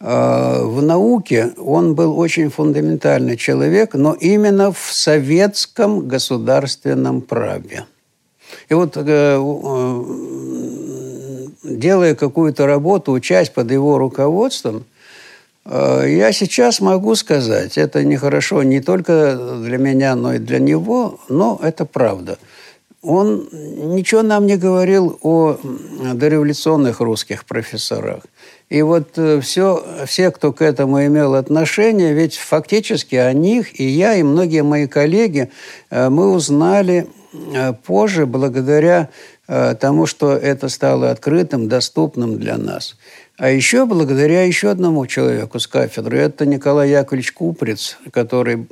В 0.00 0.80
науке 0.80 1.52
он 1.56 1.96
был 1.96 2.16
очень 2.18 2.50
фундаментальный 2.50 3.36
человек, 3.36 3.94
но 3.94 4.14
именно 4.14 4.70
в 4.70 4.92
советском 4.92 6.06
государственном 6.06 7.20
праве. 7.20 7.86
И 8.68 8.74
вот 8.74 8.96
делая 11.68 12.14
какую-то 12.14 12.66
работу, 12.66 13.12
учась 13.12 13.50
под 13.50 13.70
его 13.70 13.98
руководством, 13.98 14.84
э, 15.64 16.04
я 16.08 16.32
сейчас 16.32 16.80
могу 16.80 17.14
сказать, 17.14 17.78
это 17.78 18.04
нехорошо 18.04 18.62
не 18.62 18.80
только 18.80 19.36
для 19.62 19.78
меня, 19.78 20.14
но 20.14 20.34
и 20.34 20.38
для 20.38 20.58
него, 20.58 21.20
но 21.28 21.58
это 21.62 21.84
правда. 21.84 22.38
Он 23.02 23.48
ничего 23.52 24.22
нам 24.22 24.46
не 24.46 24.56
говорил 24.56 25.18
о 25.22 25.56
дореволюционных 26.14 27.00
русских 27.00 27.44
профессорах. 27.44 28.22
И 28.68 28.82
вот 28.82 29.16
э, 29.16 29.40
все, 29.40 29.84
все, 30.06 30.30
кто 30.30 30.52
к 30.52 30.62
этому 30.62 31.04
имел 31.06 31.34
отношение, 31.34 32.12
ведь 32.12 32.36
фактически 32.36 33.16
о 33.16 33.32
них 33.32 33.80
и 33.80 33.84
я, 33.84 34.14
и 34.14 34.22
многие 34.22 34.62
мои 34.62 34.86
коллеги, 34.86 35.50
э, 35.90 36.08
мы 36.08 36.32
узнали 36.32 37.08
позже 37.84 38.24
благодаря 38.26 39.10
Э, 39.48 39.74
тому, 39.74 40.04
что 40.04 40.32
это 40.32 40.68
стало 40.68 41.10
открытым, 41.10 41.68
доступным 41.68 42.38
для 42.38 42.58
нас. 42.58 42.96
А 43.38 43.50
еще 43.50 43.86
благодаря 43.86 44.42
еще 44.42 44.68
одному 44.68 45.06
человеку 45.06 45.60
с 45.60 45.68
кафедры, 45.68 46.18
это 46.18 46.44
Николай 46.44 46.90
Яковлевич 46.90 47.30
Куприц, 47.30 47.96
который, 48.10 48.66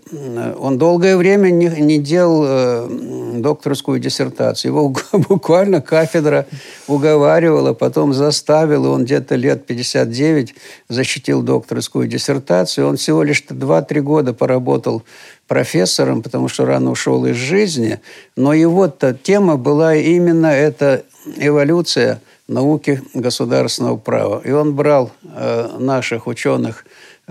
он 0.59 0.77
долгое 0.77 1.17
время 1.17 1.51
не, 1.51 1.69
не 1.69 1.99
делал 1.99 2.43
э, 2.45 2.89
докторскую 3.35 4.01
диссертацию. 4.01 4.73
Его 4.73 4.89
буквально 5.13 5.81
кафедра 5.81 6.47
уговаривала, 6.89 7.75
потом 7.75 8.13
заставила, 8.13 8.89
он 8.89 9.05
где-то 9.05 9.37
лет 9.37 9.67
59 9.67 10.57
защитил 10.89 11.43
докторскую 11.43 12.09
диссертацию. 12.09 12.89
Он 12.89 12.97
всего 12.97 13.23
лишь 13.23 13.45
2-3 13.49 14.01
года 14.01 14.35
поработал 14.35 15.05
профессором, 15.47 16.23
потому 16.23 16.49
что 16.49 16.67
рано 16.67 16.91
ушел 16.91 17.25
из 17.27 17.37
жизни. 17.37 18.01
Но 18.35 18.53
его-то 18.53 19.15
тема 19.15 19.57
была 19.59 19.95
именно 19.95 20.49
эта 20.49 21.05
эволюция 21.37 22.21
науки 22.49 23.03
государственного 23.15 23.97
права. 23.97 24.41
И 24.45 24.51
он 24.51 24.75
брал 24.75 25.11
э, 25.23 25.77
наших 25.79 26.27
ученых 26.27 26.85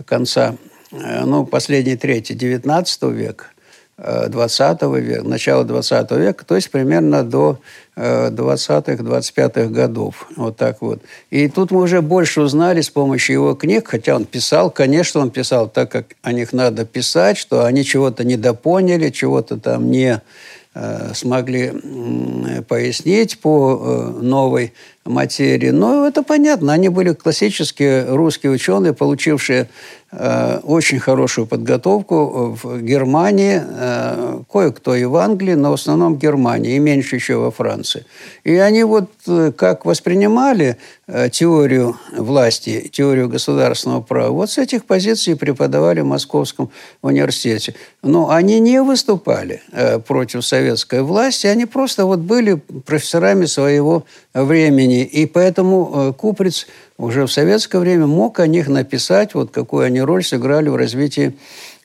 конца, 0.05 0.55
э, 0.91 1.23
ну, 1.25 1.45
последней 1.45 1.95
трети 1.95 2.33
XIX 2.33 3.11
века, 3.13 3.45
20 3.97 4.81
века, 4.81 5.23
начала 5.23 5.63
20 5.63 6.11
века, 6.11 6.45
то 6.45 6.55
есть 6.55 6.69
примерно 6.69 7.23
до 7.23 7.59
20-х, 7.95 9.01
25-х 9.01 9.67
годов. 9.67 10.27
Вот 10.35 10.57
так 10.57 10.81
вот. 10.81 11.01
И 11.29 11.47
тут 11.47 11.71
мы 11.71 11.81
уже 11.81 12.01
больше 12.01 12.41
узнали 12.41 12.81
с 12.81 12.89
помощью 12.89 13.35
его 13.35 13.55
книг, 13.55 13.87
хотя 13.87 14.17
он 14.17 14.25
писал, 14.25 14.69
конечно, 14.69 15.21
он 15.21 15.31
писал 15.31 15.69
так, 15.69 15.91
как 15.91 16.07
о 16.23 16.33
них 16.33 16.51
надо 16.51 16.83
писать, 16.85 17.37
что 17.37 17.63
они 17.63 17.85
чего-то 17.85 18.25
недопоняли, 18.25 19.11
чего-то 19.11 19.57
там 19.57 19.89
не 19.89 20.21
э, 20.73 21.13
смогли 21.13 21.71
пояснить 22.67 23.39
по 23.39 23.79
э, 23.79 24.21
новой 24.21 24.73
материи. 25.05 25.69
Но 25.69 26.07
это 26.07 26.23
понятно. 26.23 26.73
Они 26.73 26.89
были 26.89 27.13
классические 27.13 28.05
русские 28.05 28.51
ученые, 28.51 28.93
получившие 28.93 29.67
Э, 30.17 30.59
очень 30.63 30.99
хорошую 30.99 31.45
подготовку 31.45 32.57
в 32.63 32.81
Германии, 32.81 33.61
э, 33.61 34.39
кое-кто 34.51 34.95
и 34.95 35.03
в 35.03 35.15
Англии, 35.17 35.55
но 35.55 35.71
в 35.71 35.73
основном 35.73 36.15
в 36.15 36.19
Германии, 36.19 36.75
и 36.75 36.79
меньше 36.79 37.15
еще 37.15 37.35
во 37.35 37.51
Франции. 37.51 38.05
И 38.45 38.55
они 38.55 38.83
вот 38.83 39.09
э, 39.27 39.51
как 39.51 39.85
воспринимали 39.85 40.77
теорию 41.31 41.95
власти, 42.17 42.89
теорию 42.91 43.29
государственного 43.29 44.01
права, 44.01 44.31
вот 44.31 44.49
с 44.49 44.57
этих 44.57 44.85
позиций 44.85 45.35
преподавали 45.35 46.01
в 46.01 46.05
Московском 46.05 46.71
университете. 47.03 47.75
Но 48.05 48.29
они 48.29 48.59
не 48.59 48.81
выступали 48.81 49.61
против 50.07 50.45
советской 50.45 51.01
власти, 51.01 51.47
они 51.47 51.65
просто 51.65 52.05
вот 52.05 52.19
были 52.19 52.53
профессорами 52.85 53.45
своего 53.45 54.05
времени. 54.33 55.03
И 55.03 55.25
поэтому 55.25 56.13
Куприц 56.17 56.67
уже 56.97 57.25
в 57.25 57.31
советское 57.31 57.79
время 57.79 58.07
мог 58.07 58.39
о 58.39 58.47
них 58.47 58.67
написать, 58.67 59.33
вот 59.33 59.51
какую 59.51 59.85
они 59.85 60.01
роль 60.01 60.23
сыграли 60.23 60.69
в 60.69 60.77
развитии 60.77 61.35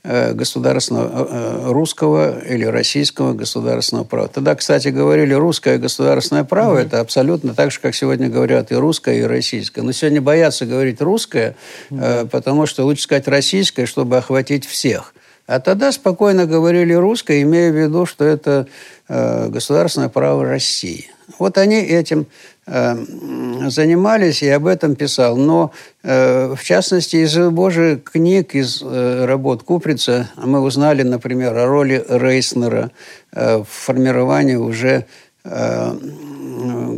э, 0.04 0.32
государственного 0.34 1.08
э, 1.08 1.26
э, 1.30 1.72
русского 1.72 2.38
или 2.44 2.64
российского 2.64 3.32
государственного 3.32 4.04
права. 4.04 4.28
Тогда, 4.28 4.54
кстати, 4.54 4.88
говорили, 4.88 5.34
русское 5.34 5.78
государственное 5.78 6.44
право 6.44 6.78
mm-hmm. 6.78 6.86
это 6.86 7.00
абсолютно 7.00 7.54
так 7.54 7.72
же, 7.72 7.80
как 7.80 7.96
сегодня 7.96 8.28
говорят 8.28 8.70
и 8.70 8.76
русское, 8.76 9.18
и 9.18 9.22
российское. 9.22 9.82
Но 9.82 9.90
сегодня 9.90 10.22
боятся 10.22 10.64
говорить 10.64 11.00
русское, 11.00 11.56
mm-hmm. 11.90 12.28
потому 12.28 12.66
что 12.66 12.84
лучше 12.84 13.02
сказать 13.02 13.26
российское, 13.26 13.86
чтобы 13.86 14.16
охватить 14.16 14.64
всех. 14.64 15.12
А 15.50 15.60
тогда 15.60 15.92
спокойно 15.92 16.46
говорили 16.46 16.92
русское, 16.92 17.42
имея 17.42 17.72
в 17.72 17.76
виду, 17.76 18.06
что 18.06 18.24
это 18.24 18.66
государственное 19.08 20.08
право 20.08 20.44
России. 20.44 21.10
Вот 21.38 21.58
они 21.58 21.76
этим 21.76 22.26
Э, 22.72 22.94
занимались 23.68 24.42
и 24.44 24.48
об 24.48 24.66
этом 24.66 24.94
писал. 24.94 25.36
Но, 25.36 25.72
э, 26.04 26.54
в 26.54 26.62
частности, 26.62 27.16
из 27.16 27.36
Божьих 27.36 28.04
книг, 28.04 28.54
из 28.54 28.80
э, 28.80 29.24
работ 29.24 29.64
Куприца 29.64 30.30
мы 30.36 30.60
узнали, 30.60 31.02
например, 31.02 31.56
о 31.56 31.66
роли 31.66 32.04
Рейснера 32.08 32.92
в 33.32 33.64
формировании 33.64 34.56
уже 34.56 35.06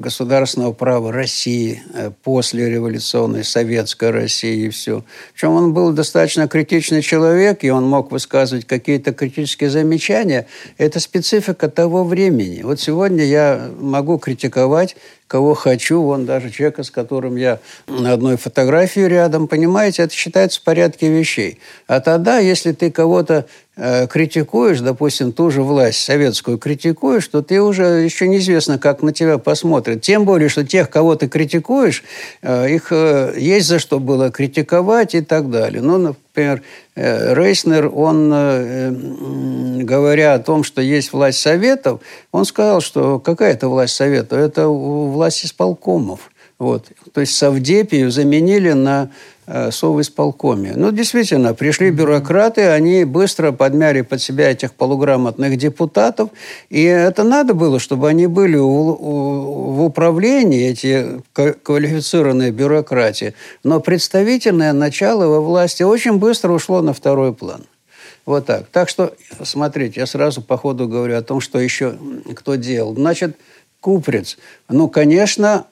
государственного 0.02 0.72
права 0.72 1.10
России 1.10 1.82
после 2.22 2.68
революционной 2.68 3.44
советской 3.44 4.10
России 4.10 4.66
и 4.66 4.68
все. 4.68 5.04
Причем 5.32 5.52
он 5.52 5.72
был 5.72 5.92
достаточно 5.92 6.46
критичный 6.48 7.00
человек, 7.00 7.64
и 7.64 7.70
он 7.70 7.88
мог 7.88 8.12
высказывать 8.12 8.66
какие-то 8.66 9.14
критические 9.14 9.70
замечания. 9.70 10.46
Это 10.76 11.00
специфика 11.00 11.70
того 11.70 12.04
времени. 12.04 12.62
Вот 12.62 12.80
сегодня 12.80 13.24
я 13.24 13.70
могу 13.78 14.18
критиковать 14.18 14.96
кого 15.32 15.54
хочу, 15.54 16.02
вон 16.02 16.26
даже 16.26 16.50
человека, 16.50 16.82
с 16.82 16.90
которым 16.90 17.36
я 17.36 17.58
на 17.88 18.12
одной 18.12 18.36
фотографии 18.36 19.00
рядом, 19.00 19.48
понимаете, 19.48 20.02
это 20.02 20.12
считается 20.12 20.60
в 20.60 20.62
порядке 20.62 21.08
вещей. 21.08 21.58
А 21.86 22.00
тогда, 22.00 22.38
если 22.38 22.72
ты 22.72 22.90
кого-то 22.90 23.46
э, 23.76 24.06
критикуешь, 24.08 24.80
допустим, 24.80 25.32
ту 25.32 25.50
же 25.50 25.62
власть 25.62 26.04
советскую 26.04 26.58
критикуешь, 26.58 27.26
то 27.28 27.40
ты 27.40 27.62
уже 27.62 27.84
еще 28.04 28.28
неизвестно, 28.28 28.78
как 28.78 29.00
на 29.00 29.14
тебя 29.14 29.38
посмотрят. 29.38 30.02
Тем 30.02 30.26
более, 30.26 30.50
что 30.50 30.66
тех, 30.66 30.90
кого 30.90 31.14
ты 31.14 31.28
критикуешь, 31.28 32.04
э, 32.42 32.68
их 32.68 32.88
э, 32.90 33.32
есть 33.38 33.68
за 33.68 33.78
что 33.78 34.00
было 34.00 34.30
критиковать 34.30 35.14
и 35.14 35.22
так 35.22 35.48
далее. 35.48 35.80
Ну, 35.80 36.14
например, 36.34 36.62
э, 36.94 37.34
Рейснер, 37.34 37.90
он, 37.94 38.30
э, 38.32 38.90
говоря 39.82 40.34
о 40.34 40.38
том, 40.38 40.64
что 40.64 40.80
есть 40.80 41.12
власть 41.12 41.40
советов, 41.40 42.00
он 42.30 42.44
сказал, 42.44 42.80
что 42.80 43.18
какая 43.18 43.52
это 43.52 43.68
власть 43.68 43.94
советов? 43.94 44.38
Это 44.38 44.68
власть 44.68 45.44
исполкомов. 45.44 46.30
Вот. 46.62 46.92
То 47.12 47.20
есть 47.20 47.34
Савдепию 47.34 48.10
заменили 48.10 48.72
на 48.72 49.10
Э, 49.44 49.72
совисполкоме. 49.72 50.72
Ну, 50.76 50.92
действительно, 50.92 51.52
пришли 51.52 51.90
бюрократы, 51.90 52.68
они 52.68 53.04
быстро 53.04 53.50
подмяли 53.50 54.02
под 54.02 54.22
себя 54.22 54.52
этих 54.52 54.72
полуграмотных 54.72 55.56
депутатов, 55.56 56.30
и 56.70 56.84
это 56.84 57.24
надо 57.24 57.52
было, 57.52 57.80
чтобы 57.80 58.08
они 58.08 58.28
были 58.28 58.56
в 58.56 59.82
управлении, 59.82 60.70
эти 60.70 61.20
квалифицированные 61.64 62.52
бюрократии. 62.52 63.34
Но 63.64 63.80
представительное 63.80 64.72
начало 64.72 65.26
во 65.26 65.40
власти 65.40 65.82
очень 65.82 66.18
быстро 66.18 66.52
ушло 66.52 66.80
на 66.80 66.94
второй 66.94 67.34
план. 67.34 67.62
Вот 68.24 68.46
так. 68.46 68.68
Так 68.70 68.88
что, 68.88 69.12
смотрите, 69.42 69.98
я 69.98 70.06
сразу 70.06 70.40
по 70.40 70.56
ходу 70.56 70.86
говорю 70.86 71.16
о 71.16 71.22
том, 71.22 71.40
что 71.40 71.58
еще 71.58 71.96
кто 72.36 72.54
делал. 72.54 72.94
Значит, 72.94 73.36
Куприц. 73.82 74.38
Ну, 74.68 74.88
конечно, 74.88 75.66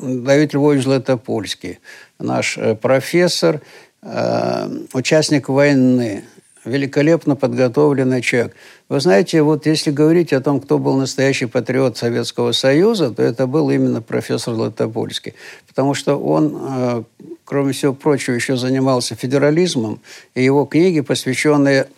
Давид 0.00 0.54
Львович 0.54 0.84
Златопольский 0.84 1.78
наш 2.18 2.56
э, 2.56 2.74
профессор, 2.74 3.60
э, 4.02 4.68
участник 4.94 5.48
войны, 5.48 6.24
великолепно 6.64 7.36
подготовленный 7.36 8.22
человек. 8.22 8.54
Вы 8.88 9.00
знаете, 9.00 9.42
вот 9.42 9.66
если 9.66 9.90
говорить 9.90 10.32
о 10.32 10.40
том, 10.40 10.60
кто 10.60 10.78
был 10.78 10.96
настоящий 10.96 11.46
патриот 11.46 11.98
Советского 11.98 12.52
Союза, 12.52 13.10
то 13.10 13.22
это 13.22 13.46
был 13.46 13.70
именно 13.70 14.00
профессор 14.00 14.54
Латопольский. 14.54 15.34
Потому 15.68 15.92
что 15.92 16.16
он, 16.16 16.58
э, 16.60 17.02
кроме 17.44 17.72
всего 17.72 17.92
прочего, 17.92 18.34
еще 18.34 18.56
занимался 18.56 19.16
федерализмом, 19.16 20.00
и 20.34 20.42
его 20.42 20.64
книги, 20.64 21.00
посвященные 21.00 21.88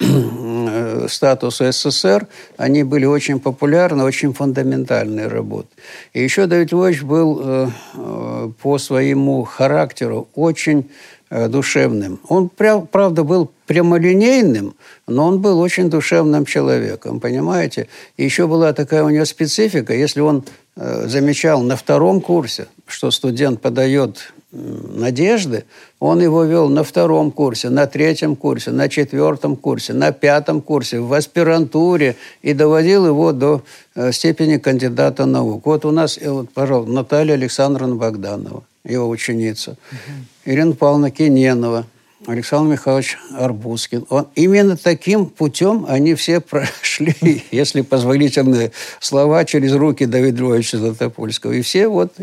статусу 1.09 1.71
СССР, 1.71 2.27
они 2.57 2.83
были 2.85 3.05
очень 3.05 3.41
популярны, 3.41 4.05
очень 4.05 4.33
фундаментальные 4.33 5.29
работы. 5.29 5.69
И 6.12 6.23
еще 6.23 6.47
Давид 6.47 6.73
Львович 6.73 7.03
был 7.03 7.41
э, 7.43 7.69
э, 7.95 8.51
по 8.62 8.79
своему 8.79 9.45
характеру 9.45 10.29
очень 10.35 10.91
э, 11.31 11.49
душевным. 11.49 12.21
Он, 12.29 12.49
правда, 12.49 13.25
был 13.25 13.51
прямолинейным, 13.67 14.75
но 15.07 15.27
он 15.27 15.41
был 15.41 15.59
очень 15.61 15.91
душевным 15.91 16.45
человеком, 16.45 17.21
понимаете? 17.21 17.89
И 18.17 18.25
еще 18.25 18.47
была 18.47 18.73
такая 18.73 19.05
у 19.05 19.11
него 19.11 19.25
специфика, 19.25 19.95
если 19.95 20.21
он 20.21 20.45
замечал 20.77 21.62
на 21.62 21.77
втором 21.77 22.20
курсе, 22.20 22.66
что 22.87 23.11
студент 23.11 23.61
подает 23.61 24.33
надежды, 24.55 25.64
он 25.99 26.20
его 26.20 26.45
вел 26.45 26.68
на 26.68 26.85
втором 26.85 27.31
курсе, 27.31 27.70
на 27.70 27.87
третьем 27.87 28.37
курсе, 28.37 28.70
на 28.70 28.89
четвертом 28.89 29.57
курсе, 29.57 29.93
на 29.93 30.12
пятом 30.12 30.61
курсе, 30.61 31.01
в 31.01 31.12
аспирантуре 31.12 32.16
и 32.43 32.53
доводил 32.53 33.07
его 33.07 33.33
до 33.33 33.62
э, 33.95 34.12
степени 34.12 34.59
кандидата 34.59 35.27
наук. 35.27 35.66
Вот 35.66 35.85
у 35.85 35.91
нас, 35.91 36.18
э, 36.20 36.31
вот, 36.31 36.51
пожалуйста, 36.51 36.93
Наталья 36.93 37.35
Александровна 37.35 37.97
Богданова, 37.97 38.62
его 38.85 39.09
ученица, 39.09 39.72
угу. 39.72 40.53
Ирина 40.53 40.75
Павловна 40.75 41.11
Кененова, 41.11 41.87
Александр 42.27 42.72
Михайлович 42.72 43.18
Арбузкин. 43.33 44.07
Он, 44.09 44.29
именно 44.35 44.77
таким 44.77 45.27
путем 45.27 45.87
они 45.89 46.14
все 46.14 46.41
прошли, 46.41 47.45
если 47.51 47.83
позволительные 47.83 48.72
слова, 49.01 49.45
через 49.45 49.72
руки 49.72 50.07
Давида 50.07 50.41
Львовича 50.41 50.79
Златопольского. 50.79 51.53
И 51.53 51.62
все 51.62 51.89
вот 51.89 52.14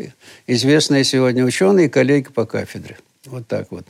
известные 0.47 1.03
сегодня 1.03 1.45
ученые 1.45 1.87
и 1.87 1.89
коллеги 1.89 2.29
по 2.29 2.45
кафедре. 2.45 2.97
Вот 3.25 3.47
так 3.47 3.67
вот. 3.71 3.85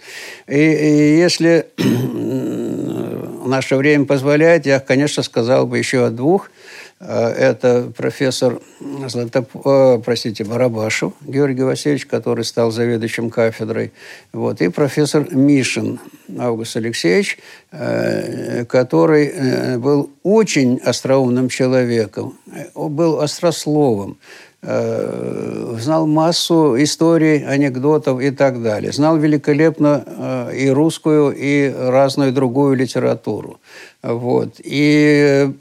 И, 0.47 0.55
и 0.55 1.17
если 1.17 1.67
наше 3.45 3.75
время 3.75 4.05
позволяет, 4.05 4.65
я, 4.65 4.79
конечно, 4.79 5.23
сказал 5.23 5.65
бы 5.67 5.77
еще 5.77 6.05
о 6.05 6.09
двух– 6.09 6.49
это 7.07 7.91
профессор 7.95 8.61
Златоп... 9.07 9.49
Э, 9.65 9.99
простите, 10.03 10.43
Барабашев 10.43 11.13
Георгий 11.21 11.63
Васильевич, 11.63 12.05
который 12.05 12.43
стал 12.43 12.71
заведующим 12.71 13.29
кафедрой. 13.29 13.91
Вот, 14.33 14.61
и 14.61 14.69
профессор 14.69 15.33
Мишин 15.33 15.99
Август 16.37 16.75
Алексеевич, 16.75 17.39
э, 17.71 18.65
который 18.65 19.77
был 19.77 20.11
очень 20.23 20.77
остроумным 20.77 21.49
человеком, 21.49 22.37
был 22.75 23.19
острословом, 23.19 24.17
знал 24.63 26.05
массу 26.05 26.75
историй, 26.81 27.43
анекдотов 27.45 28.21
и 28.21 28.29
так 28.29 28.61
далее. 28.61 28.91
Знал 28.91 29.17
великолепно 29.17 30.47
и 30.53 30.69
русскую, 30.69 31.33
и 31.35 31.73
разную 31.73 32.31
другую 32.31 32.75
литературу. 32.75 33.59
Вот. 34.03 34.55
И 34.59 35.51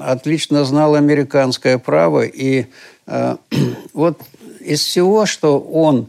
отлично 0.00 0.64
знал 0.64 0.94
американское 0.94 1.78
право. 1.78 2.24
И 2.24 2.66
э, 3.06 3.36
вот 3.92 4.20
из 4.60 4.80
всего, 4.80 5.26
что 5.26 5.60
он 5.60 6.08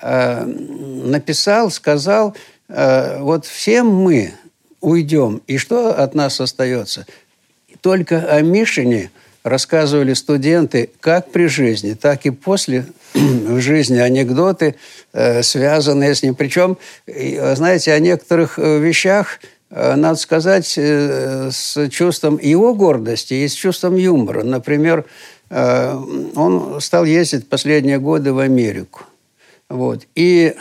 э, 0.00 0.44
написал, 0.44 1.70
сказал, 1.70 2.36
э, 2.68 3.20
вот 3.20 3.46
все 3.46 3.82
мы 3.82 4.32
уйдем, 4.80 5.42
и 5.46 5.58
что 5.58 5.90
от 5.90 6.14
нас 6.14 6.40
остается? 6.40 7.06
Только 7.80 8.20
о 8.20 8.40
Мишине 8.42 9.10
рассказывали 9.42 10.14
студенты 10.14 10.90
как 11.00 11.30
при 11.30 11.46
жизни, 11.46 11.94
так 11.94 12.26
и 12.26 12.30
после 12.30 12.86
в 13.14 13.60
жизни 13.60 13.98
анекдоты, 13.98 14.76
э, 15.12 15.42
связанные 15.42 16.14
с 16.14 16.22
ним. 16.22 16.34
Причем, 16.34 16.78
знаете, 17.06 17.92
о 17.92 17.98
некоторых 17.98 18.58
э, 18.58 18.78
вещах 18.78 19.38
Э, 19.70 19.94
надо 19.94 20.16
сказать, 20.16 20.74
э, 20.76 21.50
с 21.52 21.88
чувством 21.90 22.38
его 22.42 22.74
гордости 22.74 23.34
и 23.34 23.48
с 23.48 23.52
чувством 23.52 23.96
юмора. 23.96 24.42
Например, 24.42 25.04
э, 25.48 25.94
он 26.34 26.80
стал 26.80 27.04
ездить 27.04 27.48
последние 27.48 27.98
годы 27.98 28.32
в 28.32 28.40
Америку. 28.40 29.02
Вот. 29.68 30.06
И 30.16 30.54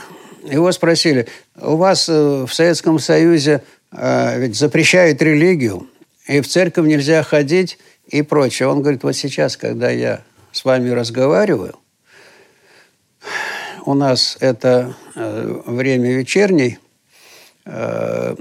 его 0.43 0.71
спросили, 0.71 1.27
у 1.59 1.75
вас 1.75 2.07
в 2.07 2.47
Советском 2.49 2.99
Союзе 2.99 3.63
ведь 3.91 4.55
запрещают 4.55 5.19
религию, 5.23 5.87
и 6.27 6.41
в 6.41 6.47
церковь 6.47 6.85
нельзя 6.85 7.23
ходить 7.23 7.79
и 8.09 8.21
прочее. 8.21 8.67
Он 8.67 8.81
говорит, 8.81 9.03
вот 9.03 9.15
сейчас, 9.15 9.57
когда 9.57 9.89
я 9.89 10.21
с 10.51 10.65
вами 10.65 10.89
разговариваю, 10.89 11.75
у 13.85 13.93
нас 13.93 14.37
это 14.39 14.95
время 15.15 16.11
вечерней– 16.11 16.79
Э, 17.71 18.35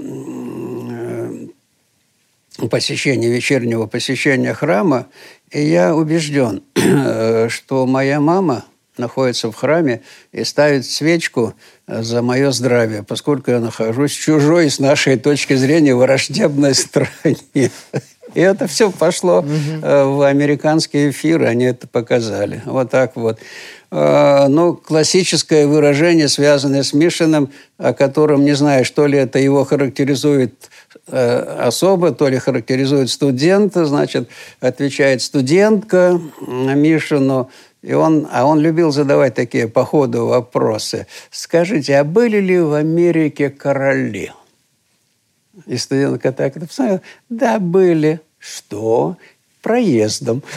посещения, 2.69 3.29
вечернего 3.29 3.85
посещения 3.85 4.53
храма, 4.53 5.07
и 5.49 5.61
я 5.61 5.95
убежден, 5.95 6.63
что 7.49 7.85
моя 7.85 8.19
мама 8.19 8.65
находится 8.99 9.51
в 9.51 9.55
храме 9.55 10.01
и 10.31 10.43
ставит 10.43 10.85
свечку 10.85 11.55
за 11.87 12.21
мое 12.21 12.51
здравие, 12.51 13.03
поскольку 13.03 13.51
я 13.51 13.59
нахожусь 13.59 14.11
в 14.11 14.21
чужой, 14.21 14.69
с 14.69 14.79
нашей 14.79 15.17
точки 15.17 15.55
зрения, 15.55 15.95
враждебной 15.95 16.75
стране. 16.75 17.71
И 18.35 18.41
это 18.41 18.67
все 18.67 18.91
пошло 18.91 19.43
э, 19.43 20.03
в 20.03 20.21
американские 20.21 21.09
эфиры, 21.09 21.47
они 21.47 21.65
это 21.65 21.87
показали. 21.87 22.61
Вот 22.65 22.91
так 22.91 23.15
вот. 23.15 23.39
Э, 23.91 24.45
ну, 24.47 24.75
классическое 24.75 25.65
выражение, 25.65 26.27
связанное 26.27 26.83
с 26.83 26.93
Мишиным, 26.93 27.49
о 27.79 27.93
котором 27.93 28.45
не 28.45 28.53
знаю, 28.53 28.85
что 28.85 29.07
ли 29.07 29.17
это 29.17 29.39
его 29.39 29.65
характеризует 29.65 30.69
э, 31.07 31.39
особо, 31.59 32.11
то 32.11 32.27
ли 32.27 32.37
характеризует 32.37 33.09
студента, 33.09 33.85
значит, 33.85 34.29
отвечает 34.59 35.23
студентка 35.23 36.21
Мишину, 36.39 37.49
и 37.81 37.93
он, 37.93 38.27
а 38.31 38.45
он 38.45 38.59
любил 38.59 38.91
задавать 38.91 39.35
такие 39.35 39.67
по 39.67 39.85
ходу 39.85 40.25
вопросы. 40.25 41.07
Скажите, 41.31 41.97
а 41.97 42.03
были 42.03 42.37
ли 42.37 42.59
в 42.59 42.73
Америке 42.73 43.49
короли? 43.49 44.31
И 45.65 45.77
студентка 45.77 46.31
так 46.31 46.57
это 46.57 46.67
посмотрела. 46.67 47.01
Да, 47.29 47.59
были. 47.59 48.21
Что? 48.37 49.17
проездом. 49.61 50.41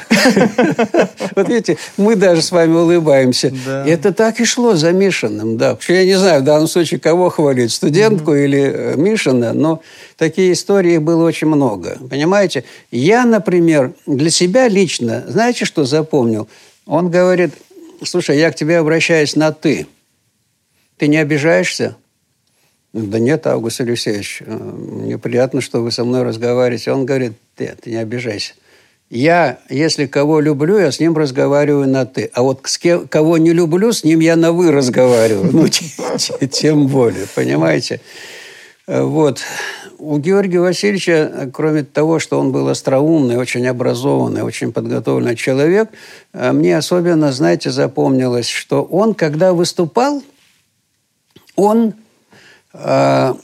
Вот 1.34 1.48
видите, 1.48 1.78
мы 1.96 2.14
даже 2.14 2.42
с 2.42 2.52
вами 2.52 2.74
улыбаемся. 2.74 3.52
Это 3.86 4.12
так 4.12 4.38
и 4.40 4.44
шло 4.44 4.74
за 4.74 4.92
Мишиным, 4.92 5.56
да. 5.56 5.78
Я 5.88 6.04
не 6.04 6.14
знаю 6.14 6.42
в 6.42 6.44
данном 6.44 6.68
случае, 6.68 7.00
кого 7.00 7.30
хвалить, 7.30 7.72
студентку 7.72 8.34
или 8.34 8.60
э, 8.60 8.96
Мишина, 8.96 9.54
но 9.54 9.80
такие 10.18 10.52
истории 10.52 10.98
было 10.98 11.24
очень 11.24 11.46
много. 11.46 11.98
Понимаете? 12.10 12.64
Я, 12.90 13.24
например, 13.24 13.92
для 14.06 14.30
себя 14.30 14.68
лично, 14.68 15.24
знаете, 15.26 15.64
что 15.64 15.84
запомнил? 15.84 16.48
Он 16.86 17.10
говорит, 17.10 17.54
слушай, 18.04 18.38
я 18.38 18.50
к 18.50 18.56
тебе 18.56 18.78
обращаюсь 18.78 19.36
на 19.36 19.52
«ты». 19.52 19.86
Ты 20.98 21.08
не 21.08 21.16
обижаешься? 21.16 21.96
Да 22.92 23.18
нет, 23.18 23.46
Август 23.46 23.80
Алексеевич, 23.80 24.42
э, 24.44 24.54
мне 24.54 25.18
приятно, 25.18 25.60
что 25.60 25.82
вы 25.82 25.90
со 25.90 26.04
мной 26.04 26.22
разговариваете. 26.22 26.92
Он 26.92 27.06
говорит, 27.06 27.32
ты, 27.56 27.74
ты 27.80 27.90
не 27.90 27.96
обижайся. 27.96 28.54
Я, 29.08 29.58
если 29.68 30.06
кого 30.06 30.40
люблю, 30.40 30.78
я 30.78 30.90
с 30.90 31.00
ним 31.00 31.16
разговариваю 31.16 31.86
на 31.86 32.06
«ты». 32.06 32.30
А 32.32 32.42
вот 32.42 32.60
с 32.64 32.78
кем, 32.78 33.06
кого 33.08 33.36
не 33.36 33.52
люблю, 33.52 33.92
с 33.92 34.04
ним 34.04 34.20
я 34.20 34.36
на 34.36 34.52
«вы» 34.52 34.70
разговариваю. 34.70 35.50
Ну, 35.52 35.68
тем 36.50 36.86
более, 36.86 37.26
понимаете? 37.34 38.00
Э, 38.86 39.02
вот. 39.02 39.40
У 40.02 40.18
Георгия 40.18 40.58
Васильевича, 40.58 41.48
кроме 41.52 41.84
того, 41.84 42.18
что 42.18 42.40
он 42.40 42.50
был 42.50 42.68
остроумный, 42.68 43.36
очень 43.36 43.64
образованный, 43.68 44.42
очень 44.42 44.72
подготовленный 44.72 45.36
человек, 45.36 45.90
э, 46.32 46.50
мне 46.50 46.76
особенно, 46.76 47.30
знаете, 47.30 47.70
запомнилось, 47.70 48.48
что 48.48 48.82
он, 48.82 49.14
когда 49.14 49.52
выступал, 49.52 50.20
он 51.54 51.94
э, 52.74 53.34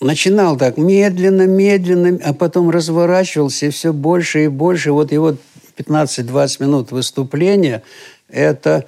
начинал 0.00 0.56
так 0.56 0.78
медленно, 0.78 1.46
медленно, 1.46 2.18
а 2.24 2.34
потом 2.34 2.70
разворачивался 2.70 3.66
и 3.66 3.70
все 3.70 3.92
больше 3.92 4.46
и 4.46 4.48
больше. 4.48 4.90
Вот 4.90 5.12
его 5.12 5.36
15-20 5.76 6.62
минут 6.64 6.90
выступления– 6.90 7.84
это 8.28 8.84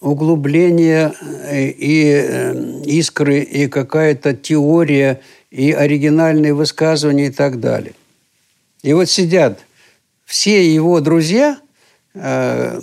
углубление 0.00 1.12
э, 1.20 1.66
и 1.66 2.12
э, 2.12 2.82
искры, 2.84 3.40
и 3.40 3.68
какая-то 3.68 4.34
теория, 4.34 5.20
и 5.50 5.72
оригинальные 5.72 6.54
высказывания 6.54 7.26
и 7.26 7.30
так 7.30 7.60
далее. 7.60 7.94
И 8.82 8.92
вот 8.92 9.08
сидят 9.08 9.60
все 10.24 10.72
его 10.72 11.00
друзья, 11.00 11.58
э, 12.14 12.80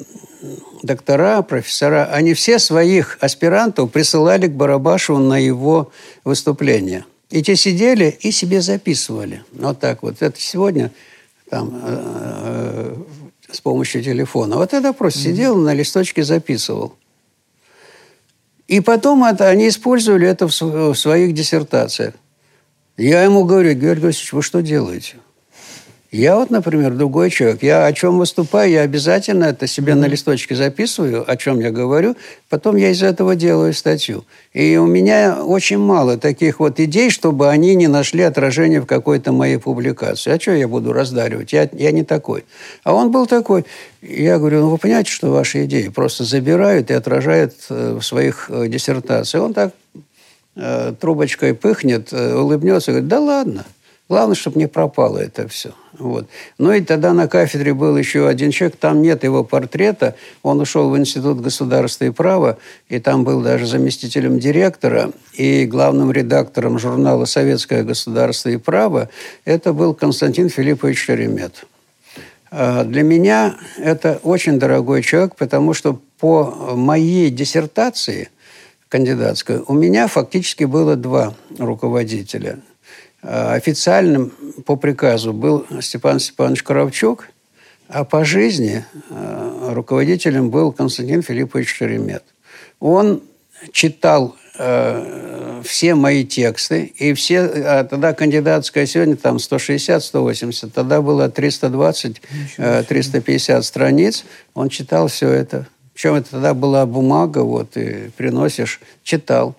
доктора, 0.84 1.42
профессора, 1.42 2.10
они 2.12 2.34
все 2.34 2.60
своих 2.60 3.18
аспирантов 3.22 3.92
присылали 3.92 4.48
к 4.48 4.52
Барабашеву 4.52 5.20
на 5.20 5.38
его 5.38 5.92
выступление. 6.24 7.06
И 7.30 7.44
те 7.44 7.56
сидели 7.56 8.18
и 8.22 8.32
себе 8.32 8.62
записывали. 8.62 9.44
Вот 9.52 9.80
так 9.80 10.04
вот. 10.04 10.22
Это 10.22 10.40
сегодня 10.40 10.92
там, 11.50 13.06
с 13.52 13.62
помощью 13.62 14.04
телефона. 14.04 14.58
Вот 14.58 14.74
это 14.74 14.94
просто 14.94 15.20
mm-hmm. 15.20 15.24
сидел, 15.24 15.58
на 15.58 15.74
листочке 15.74 16.24
записывал. 16.24 16.96
И 18.68 18.82
потом 18.82 19.24
это, 19.24 19.48
они 19.48 19.68
использовали 19.68 20.28
это 20.28 20.48
в, 20.48 20.62
в 20.62 20.96
своих 20.96 21.34
диссертациях. 21.34 22.14
Я 22.98 23.24
ему 23.24 23.46
говорю, 23.46 23.74
Георгий 23.74 24.06
Васильевич, 24.06 24.34
вы 24.34 24.44
что 24.44 24.62
делаете? 24.62 25.16
Я 26.12 26.38
вот, 26.38 26.50
например, 26.50 26.96
другой 26.96 27.30
человек. 27.30 27.62
Я 27.62 27.86
о 27.86 27.94
чем 27.94 28.18
выступаю, 28.18 28.72
я 28.72 28.82
обязательно 28.82 29.46
это 29.46 29.68
себе 29.68 29.94
на 29.94 30.06
листочке 30.06 30.56
записываю, 30.56 31.24
о 31.30 31.38
чем 31.38 31.60
я 31.60 31.70
говорю. 31.70 32.16
Потом 32.50 32.78
я 32.78 32.90
из 32.90 33.04
этого 33.04 33.36
делаю 33.36 33.74
статью. 33.76 34.26
И 34.52 34.76
у 34.78 34.88
меня 34.88 35.44
очень 35.44 35.78
мало 35.78 36.18
таких 36.18 36.60
вот 36.60 36.80
идей, 36.80 37.12
чтобы 37.12 37.50
они 37.50 37.76
не 37.76 37.88
нашли 37.88 38.24
отражения 38.24 38.82
в 38.82 38.88
какой-то 38.88 39.32
моей 39.32 39.58
публикации. 39.58 40.32
А 40.32 40.40
что 40.40 40.52
я 40.52 40.68
буду 40.68 40.94
раздаривать? 40.94 41.54
Я, 41.54 41.70
я 41.74 41.92
не 41.92 42.04
такой. 42.04 42.44
А 42.84 42.96
он 42.96 43.12
был 43.12 43.28
такой. 43.28 43.66
Я 44.02 44.40
говорю, 44.40 44.62
ну 44.62 44.70
вы 44.70 44.80
понимаете, 44.80 45.12
что 45.12 45.30
ваши 45.30 45.66
идеи 45.66 45.90
просто 45.90 46.24
забирают 46.24 46.90
и 46.90 46.94
отражают 46.96 47.54
э, 47.70 48.00
в 48.00 48.04
своих 48.04 48.50
э, 48.50 48.68
диссертациях. 48.68 49.44
Он 49.44 49.54
так 49.54 49.74
э, 50.56 50.92
трубочкой 51.00 51.54
пыхнет, 51.54 52.12
улыбнется 52.12 52.90
и 52.90 52.94
говорит, 52.94 53.10
да 53.10 53.20
ладно– 53.20 53.66
Главное, 54.10 54.36
чтобы 54.36 54.58
не 54.58 54.68
пропало 54.68 55.20
это 55.20 55.48
все. 55.48 55.70
Вот. 56.00 56.28
Ну 56.58 56.72
и 56.72 56.82
тогда 56.82 57.14
на 57.14 57.28
кафедре 57.28 57.76
был 57.76 57.96
еще 57.96 58.28
один 58.28 58.50
человек, 58.50 58.76
там 58.78 59.04
нет 59.04 59.24
его 59.24 59.44
портрета. 59.44 60.16
Он 60.42 60.60
ушел 60.60 60.90
в 60.90 60.98
Институт 60.98 61.42
государства 61.42 62.06
и 62.06 62.10
права, 62.10 62.58
и 62.88 63.00
там 63.00 63.24
был 63.24 63.42
даже 63.42 63.68
заместителем 63.68 64.40
директора 64.40 65.12
и 65.34 65.66
главным 65.66 66.12
редактором 66.12 66.80
журнала 66.80 67.26
«Советское 67.26 67.84
государство 67.84 68.50
и 68.50 68.58
право». 68.58 69.10
Это 69.46 69.74
был 69.74 69.94
Константин 69.94 70.50
Филиппович 70.50 70.98
Шеремет. 70.98 71.66
А 72.50 72.84
для 72.84 73.04
меня 73.04 73.58
это 73.78 74.20
очень 74.24 74.58
дорогой 74.58 75.04
человек, 75.04 75.36
потому 75.36 75.76
что 75.76 76.02
по 76.20 76.74
моей 76.76 77.30
диссертации 77.30 78.30
кандидатской 78.88 79.60
у 79.68 79.74
меня 79.74 80.08
фактически 80.08 80.64
было 80.64 80.96
два 80.96 81.36
руководителя– 81.60 82.58
официальным 83.22 84.32
по 84.66 84.76
приказу 84.76 85.34
был 85.34 85.66
Степан 85.82 86.20
Степанович 86.20 86.64
Коровчук, 86.64 87.28
а 87.90 88.04
по 88.04 88.24
жизни 88.24 88.86
э, 89.10 89.72
руководителем 89.74 90.50
был 90.52 90.72
Константин 90.72 91.24
Филиппович 91.24 91.74
Шеремет. 91.74 92.24
Он 92.80 93.22
читал 93.72 94.36
э, 94.58 95.62
все 95.66 95.96
мои 95.96 96.24
тексты, 96.24 96.84
и 96.84 97.14
все, 97.14 97.42
а 97.42 97.84
тогда 97.84 98.14
кандидатская 98.14 98.86
сегодня 98.86 99.16
там 99.16 99.38
160-180, 99.38 100.72
тогда 100.74 101.02
было 101.02 101.30
320, 101.30 102.22
350 102.88 103.66
страниц, 103.66 104.24
он 104.54 104.70
читал 104.70 105.08
все 105.08 105.30
это. 105.30 105.68
Причем 105.94 106.14
это 106.16 106.32
тогда 106.32 106.54
была 106.54 106.86
бумага, 106.86 107.40
вот, 107.40 107.76
и 107.76 108.12
приносишь, 108.16 108.80
читал 109.04 109.56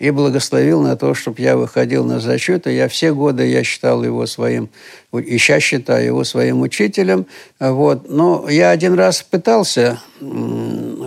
и 0.00 0.10
благословил 0.10 0.80
на 0.80 0.96
то, 0.96 1.12
чтобы 1.12 1.42
я 1.42 1.58
выходил 1.58 2.06
на 2.06 2.20
зачет. 2.20 2.66
И 2.66 2.74
я 2.74 2.88
все 2.88 3.12
годы 3.12 3.46
я 3.46 3.62
считал 3.62 4.02
его 4.02 4.24
своим, 4.24 4.70
и 5.12 5.36
сейчас 5.36 5.62
считаю 5.62 6.06
его 6.06 6.24
своим 6.24 6.62
учителем. 6.62 7.26
Вот. 7.60 8.08
Но 8.08 8.48
я 8.48 8.70
один 8.70 8.94
раз 8.94 9.22
пытался 9.22 10.00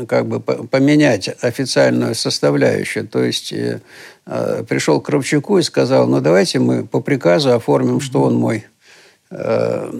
как 0.07 0.27
бы 0.27 0.39
поменять 0.39 1.27
официальную 1.41 2.13
составляющую. 2.13 3.07
То 3.07 3.23
есть 3.23 3.51
э, 3.51 3.81
э, 4.27 4.63
пришел 4.69 5.01
к 5.01 5.07
Кравчуку 5.07 5.57
и 5.57 5.63
сказал, 5.63 6.07
ну 6.07 6.21
давайте 6.21 6.59
мы 6.59 6.85
по 6.85 6.99
приказу 6.99 7.51
оформим, 7.53 7.99
что 7.99 8.21
он 8.21 8.35
мой 8.35 8.65
э, 9.31 9.91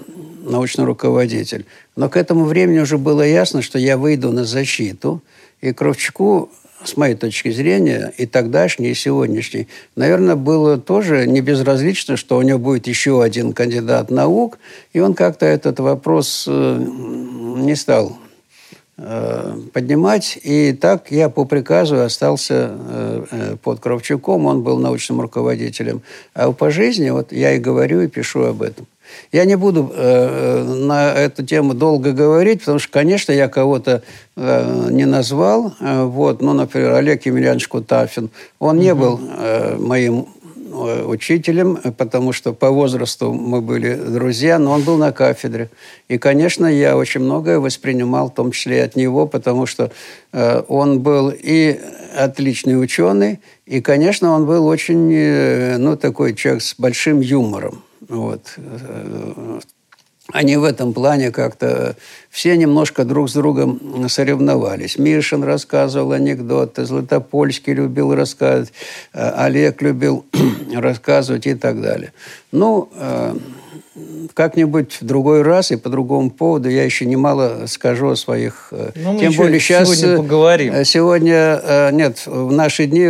научный 0.44 0.86
руководитель. 0.86 1.66
Но 1.96 2.10
к 2.10 2.16
этому 2.16 2.46
времени 2.46 2.78
уже 2.78 3.00
было 3.00 3.24
ясно, 3.24 3.64
что 3.64 3.80
я 3.80 3.98
выйду 3.98 4.32
на 4.32 4.46
защиту. 4.46 5.24
И 5.62 5.74
Кравчуку 5.74 6.52
с 6.84 6.98
моей 6.98 7.16
точки 7.16 7.52
зрения, 7.52 8.14
и 8.18 8.26
тогдашний, 8.26 8.90
и 8.90 8.94
сегодняшний, 8.94 9.68
наверное, 9.96 10.36
было 10.36 10.78
тоже 10.78 11.28
не 11.28 11.42
безразлично, 11.42 12.18
что 12.18 12.38
у 12.38 12.42
него 12.42 12.60
будет 12.60 12.88
еще 12.88 13.24
один 13.24 13.54
кандидат 13.54 14.12
наук, 14.12 14.60
и 14.94 15.00
он 15.00 15.14
как-то 15.14 15.46
этот 15.46 15.80
вопрос 15.80 16.46
э, 16.48 16.78
не 17.58 17.76
стал 17.76 18.18
э, 18.98 19.58
поднимать. 19.74 20.40
И 20.44 20.74
так 20.74 21.12
я 21.12 21.30
по 21.30 21.46
приказу 21.46 22.02
остался 22.02 22.72
э, 22.78 23.56
под 23.62 23.80
Кравчуком, 23.80 24.46
он 24.46 24.64
был 24.64 24.80
научным 24.80 25.22
руководителем. 25.22 26.02
А 26.34 26.52
по 26.52 26.70
жизни 26.70 27.10
вот 27.10 27.32
я 27.32 27.54
и 27.54 27.60
говорю, 27.60 28.02
и 28.02 28.08
пишу 28.08 28.44
об 28.44 28.62
этом. 28.62 28.86
Я 29.32 29.46
не 29.46 29.56
буду 29.56 29.92
э, 29.94 30.64
на 30.64 31.14
эту 31.14 31.44
тему 31.46 31.74
долго 31.74 32.12
говорить, 32.12 32.60
потому 32.60 32.80
что, 32.80 32.92
конечно, 32.92 33.32
я 33.32 33.48
кого-то 33.48 34.04
э, 34.36 34.88
не 34.92 35.06
назвал. 35.06 35.74
Э, 35.80 36.04
вот, 36.04 36.42
ну, 36.42 36.54
например, 36.54 36.94
Олег 36.94 37.26
Емельянович 37.26 37.68
Кутафин. 37.68 38.30
Он 38.60 38.78
не 38.78 38.94
был 38.94 39.20
э, 39.22 39.78
моим 39.78 40.28
э, 40.72 41.04
учителем, 41.06 41.78
потому 41.98 42.34
что 42.34 42.54
по 42.54 42.70
возрасту 42.70 43.34
мы 43.34 43.62
были 43.62 43.96
друзья, 43.96 44.60
но 44.60 44.72
он 44.72 44.82
был 44.84 44.98
на 44.98 45.12
кафедре. 45.12 45.70
И, 46.08 46.18
конечно, 46.18 46.66
я 46.66 46.98
очень 46.98 47.22
многое 47.22 47.60
воспринимал, 47.60 48.30
в 48.30 48.34
том 48.34 48.52
числе 48.52 48.78
и 48.78 48.82
от 48.82 48.96
него, 48.96 49.28
потому 49.28 49.66
что 49.66 49.92
э, 50.32 50.64
он 50.68 51.00
был 51.02 51.32
и 51.36 51.80
отличный 52.16 52.82
ученый, 52.82 53.40
и, 53.66 53.82
конечно, 53.82 54.32
он 54.32 54.46
был 54.46 54.68
очень, 54.68 55.12
э, 55.12 55.78
ну, 55.78 55.96
такой 55.96 56.34
человек 56.34 56.64
с 56.64 56.76
большим 56.78 57.22
юмором. 57.22 57.83
Вот. 58.10 58.58
Они 60.32 60.56
в 60.56 60.64
этом 60.64 60.94
плане 60.94 61.32
как-то 61.32 61.98
все 62.30 62.56
немножко 62.56 63.04
друг 63.04 63.30
с 63.30 63.34
другом 63.34 64.08
соревновались. 64.08 64.98
Мишин 64.98 65.44
рассказывал 65.44 66.14
анекдоты, 66.14 66.86
Златопольский 66.86 67.74
любил 67.74 68.16
рассказывать, 68.16 68.72
э, 69.14 69.30
Олег 69.36 69.82
любил 69.82 70.26
рассказывать 70.74 71.46
и 71.46 71.56
так 71.56 71.82
далее. 71.82 72.14
Ну, 72.54 72.90
э, 72.96 73.36
как-нибудь 74.34 74.98
в 75.02 75.06
другой 75.06 75.44
раз 75.44 75.72
и 75.72 75.76
по 75.76 75.90
другому 75.90 76.32
поводу 76.32 76.70
я 76.70 76.84
еще 76.84 77.06
немало 77.06 77.66
скажу 77.68 78.10
о 78.10 78.16
своих... 78.16 78.70
Э, 78.72 78.92
ну, 78.96 79.20
Тем 79.20 79.34
более 79.34 79.60
сейчас... 79.60 79.90
Сегодня 79.90 80.18
поговорим. 80.18 80.86
Сегодня, 80.86 81.90
нет, 81.92 82.24
в 82.26 82.52
наши 82.52 82.86
дни 82.86 83.10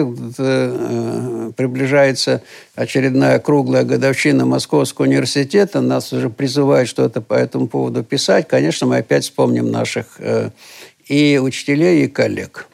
приближается 1.55 2.41
очередная 2.75 3.39
круглая 3.39 3.83
годовщина 3.83 4.45
Московского 4.45 5.05
университета. 5.05 5.81
Нас 5.81 6.11
уже 6.13 6.29
призывают 6.29 6.89
что-то 6.89 7.21
по 7.21 7.33
этому 7.33 7.67
поводу 7.67 8.03
писать. 8.03 8.47
Конечно, 8.47 8.87
мы 8.87 8.97
опять 8.97 9.23
вспомним 9.23 9.71
наших 9.71 10.05
э, 10.19 10.49
и 11.07 11.39
учителей, 11.41 12.05
и 12.05 12.07
коллег. 12.07 12.67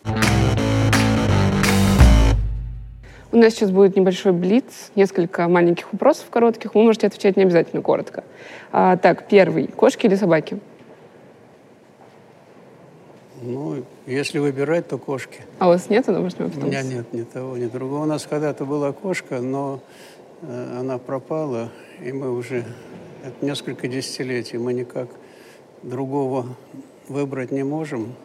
У 3.31 3.37
нас 3.37 3.53
сейчас 3.53 3.69
будет 3.69 3.95
небольшой 3.95 4.31
блиц, 4.31 4.91
несколько 4.95 5.47
маленьких 5.47 5.91
вопросов 5.93 6.25
коротких. 6.31 6.73
Вы 6.73 6.83
можете 6.83 7.07
отвечать 7.07 7.37
не 7.37 7.43
обязательно 7.43 7.83
коротко. 7.83 8.23
А, 8.71 8.97
так, 8.97 9.27
первый. 9.27 9.67
Кошки 9.67 10.07
или 10.07 10.15
собаки? 10.15 10.59
Ну, 13.41 13.83
если 14.07 14.39
выбирать, 14.39 14.87
то 14.87 14.97
кошки. 14.97 15.41
А 15.59 15.67
у 15.67 15.69
вас 15.69 15.89
нет 15.89 16.05
домашнего 16.07 16.49
питомца? 16.49 16.67
У 16.67 16.69
меня 16.71 16.81
нет 16.81 17.13
ни 17.13 17.21
того, 17.21 17.55
ни 17.55 17.67
другого. 17.67 18.03
У 18.03 18.07
нас 18.07 18.25
когда-то 18.25 18.65
была 18.65 18.91
кошка, 18.93 19.39
но 19.39 19.79
э, 20.41 20.77
она 20.79 20.97
пропала, 20.97 21.69
и 22.03 22.11
мы 22.11 22.31
уже 22.31 22.65
это 23.23 23.45
несколько 23.45 23.87
десятилетий 23.87 24.57
мы 24.57 24.73
никак 24.73 25.07
другого 25.83 26.47
выбрать 27.07 27.51
не 27.51 27.63
можем, 27.63 28.15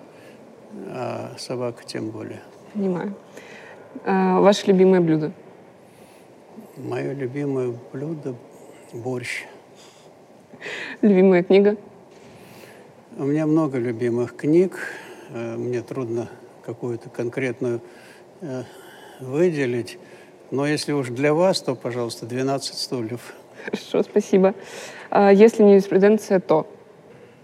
а 0.89 1.35
собака 1.39 1.85
тем 1.85 2.11
более. 2.11 2.41
Понимаю. 2.73 3.15
А, 4.05 4.41
ваше 4.41 4.67
любимое 4.67 5.01
блюдо? 5.01 5.33
Мое 6.77 7.13
любимое 7.13 7.75
блюдо– 7.93 8.35
борщ. 8.93 9.45
Любимая 11.03 11.43
книга? 11.43 11.77
У 13.17 13.25
меня 13.25 13.47
много 13.47 13.79
любимых 13.79 14.35
книг. 14.37 14.79
Э, 15.31 15.57
мне 15.57 15.83
трудно 15.83 16.29
какую-то 16.65 17.11
конкретную 17.11 17.81
э, 18.41 18.65
выделить. 19.21 19.99
Но 20.51 20.67
если 20.67 20.93
уж 20.93 21.09
для 21.09 21.33
вас, 21.33 21.61
то, 21.61 21.75
пожалуйста, 21.75 22.27
«12 22.27 22.61
стульев». 22.61 23.35
Хорошо, 23.65 24.03
спасибо. 24.03 24.55
А 25.11 25.33
если 25.33 25.63
не 25.63 25.73
юриспруденция, 25.73 26.41
то? 26.41 26.67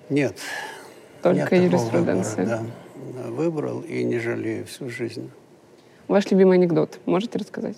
Нет. 0.09 0.37
Только 1.23 1.57
Нет 1.57 1.73
юриспруденция. 1.73 2.45
Выбора, 2.45 2.65
да. 3.15 3.31
Выбрал 3.31 3.81
и 3.81 4.03
не 4.05 4.19
жалею 4.19 4.67
всю 4.67 4.91
жизнь. 4.91 5.31
Ваш 6.11 6.29
любимый 6.33 6.59
анекдот 6.59 6.99
можете 7.07 7.39
рассказать? 7.39 7.77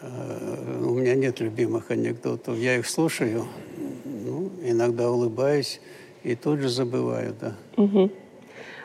Э, 0.00 0.82
у 0.86 0.94
меня 0.94 1.14
нет 1.16 1.38
любимых 1.38 1.90
анекдотов. 1.90 2.56
Я 2.56 2.76
их 2.76 2.88
слушаю, 2.88 3.44
ну, 4.06 4.50
иногда 4.62 5.10
улыбаюсь 5.10 5.82
и 6.22 6.34
тут 6.34 6.60
же 6.60 6.70
забываю, 6.70 7.34
да. 7.38 7.56
Угу. 7.76 8.10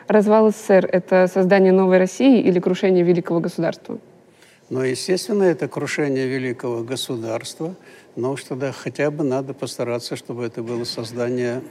Развал 0.06 0.50
СССР– 0.50 0.86
это 0.92 1.30
создание 1.32 1.72
новой 1.72 1.96
России 1.96 2.42
или 2.42 2.60
крушение 2.60 3.04
великого 3.04 3.40
государства? 3.40 3.98
Ну, 4.68 4.82
естественно, 4.82 5.44
это 5.44 5.66
крушение 5.66 6.26
великого 6.26 6.84
государства, 6.84 7.74
но 8.16 8.32
уж 8.32 8.44
тогда 8.44 8.70
хотя 8.72 9.10
бы 9.10 9.24
надо 9.24 9.54
постараться, 9.54 10.14
чтобы 10.16 10.44
это 10.44 10.62
было 10.62 10.84
создание 10.84 11.62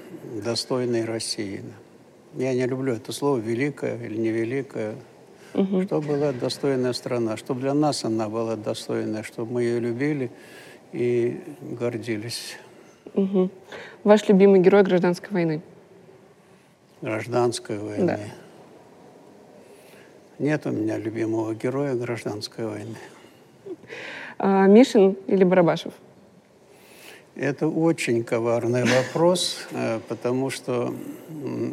достойной 0.43 1.05
России. 1.05 1.61
Я 2.35 2.55
не 2.55 2.65
люблю 2.65 2.93
это 2.93 3.11
слово 3.11 3.37
«великая» 3.37 4.03
или 4.03 4.17
«невеликая». 4.17 4.95
Угу. 5.53 5.83
Чтобы 5.83 6.07
была 6.07 6.31
достойная 6.31 6.93
страна, 6.93 7.37
чтобы 7.37 7.61
для 7.61 7.73
нас 7.73 8.03
она 8.05 8.27
была 8.27 8.55
достойная, 8.55 9.23
чтобы 9.23 9.53
мы 9.53 9.63
ее 9.63 9.79
любили 9.79 10.31
и 10.91 11.41
гордились. 11.61 12.57
Угу. 13.13 13.49
Ваш 14.03 14.27
любимый 14.27 14.59
герой 14.61 14.83
гражданской 14.83 15.29
войны? 15.31 15.61
Гражданской 17.01 17.77
войны? 17.77 18.05
Да. 18.07 18.19
Нет 20.39 20.65
у 20.65 20.71
меня 20.71 20.97
любимого 20.97 21.53
героя 21.53 21.93
гражданской 21.93 22.65
войны. 22.65 22.97
А, 24.39 24.65
Мишин 24.65 25.15
или 25.27 25.43
Барабашев? 25.43 25.93
Это 27.35 27.67
очень 27.67 28.23
коварный 28.23 28.83
вопрос, 28.83 29.67
э, 29.71 29.99
потому 30.07 30.49
что 30.49 30.93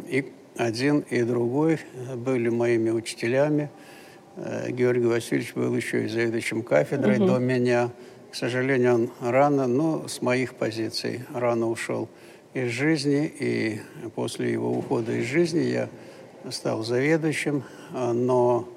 и 0.07 0.31
один, 0.55 0.99
и 1.09 1.23
другой 1.23 1.79
были 2.15 2.49
моими 2.49 2.89
учителями. 2.89 3.69
Э, 4.35 4.71
Георгий 4.71 5.05
Васильевич 5.05 5.53
был 5.53 5.75
еще 5.75 6.05
и 6.05 6.07
заведующим 6.07 6.63
кафедрой 6.63 7.17
угу. 7.17 7.27
до 7.27 7.39
меня. 7.39 7.89
К 8.31 8.35
сожалению, 8.35 8.93
он 8.93 9.09
рано, 9.19 9.67
но 9.67 10.07
с 10.07 10.21
моих 10.21 10.55
позиций 10.55 11.21
рано 11.33 11.67
ушел 11.67 12.07
из 12.53 12.69
жизни. 12.69 13.31
И 13.39 13.81
после 14.15 14.51
его 14.51 14.71
ухода 14.71 15.11
из 15.13 15.25
жизни 15.25 15.59
я 15.59 15.89
стал 16.49 16.83
заведующим. 16.83 17.63
А, 17.93 18.13
но 18.13 18.67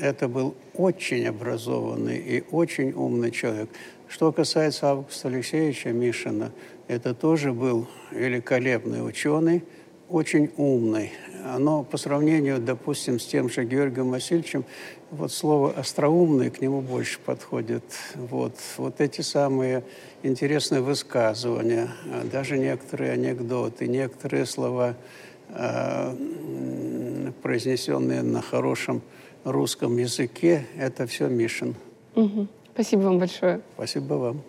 это 0.00 0.28
был 0.28 0.54
очень 0.74 1.26
образованный 1.26 2.18
и 2.18 2.44
очень 2.50 2.92
умный 2.92 3.30
человек. 3.30 3.68
Что 4.08 4.32
касается 4.32 4.88
Августа 4.88 5.28
Алексеевича 5.28 5.90
Мишина, 5.90 6.50
это 6.86 7.14
тоже 7.14 7.52
был 7.52 7.86
великолепный 8.10 9.06
ученый, 9.06 9.64
очень 10.08 10.50
умный. 10.56 11.12
Но 11.58 11.82
по 11.84 11.96
сравнению, 11.96 12.58
допустим, 12.58 13.18
с 13.18 13.26
тем 13.26 13.48
же 13.48 13.64
Георгием 13.64 14.10
Васильевичем, 14.10 14.64
вот 15.10 15.32
слово 15.32 15.72
«остроумный» 15.72 16.50
к 16.50 16.60
нему 16.60 16.80
больше 16.80 17.18
подходит. 17.20 17.84
Вот, 18.14 18.54
вот 18.76 19.00
эти 19.00 19.22
самые 19.22 19.82
интересные 20.22 20.82
высказывания, 20.82 21.88
даже 22.30 22.58
некоторые 22.58 23.12
анекдоты, 23.12 23.86
некоторые 23.88 24.44
слова, 24.44 24.94
а, 25.50 26.14
произнесенные 27.42 28.22
на 28.22 28.42
хорошем 28.42 29.00
русском 29.44 29.96
языке, 29.96 30.66
это 30.76 31.06
все 31.06 31.28
Мишин. 31.28 31.74
Угу. 32.14 32.48
Спасибо 32.74 33.00
вам 33.00 33.18
большое. 33.18 33.60
Спасибо 33.74 34.14
вам. 34.14 34.42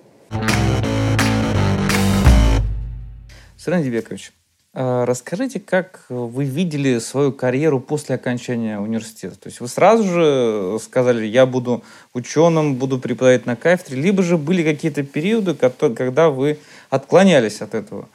Саран 3.58 3.84
Дебекович, 3.84 4.32
а 4.32 4.39
расскажите, 4.74 5.60
как 5.60 6.06
вы 6.10 6.46
видели 6.46 7.00
свою 7.00 7.32
карьеру 7.32 7.80
после 7.80 8.16
окончания 8.16 8.80
университета? 8.80 9.36
То 9.40 9.50
есть 9.50 9.60
вы 9.60 9.68
сразу 9.68 10.04
же 10.04 10.78
сказали, 10.80 11.26
я 11.26 11.46
буду 11.46 11.84
ученым, 12.14 12.76
буду 12.76 13.00
преподавать 13.00 13.46
на 13.46 13.56
кафедре, 13.56 14.00
либо 14.02 14.22
же 14.22 14.38
были 14.38 14.64
какие-то 14.64 15.04
периоды, 15.04 15.56
когда 15.56 16.30
вы 16.30 16.60
отклонялись 16.90 17.62
от 17.62 17.74
этого 17.74 18.08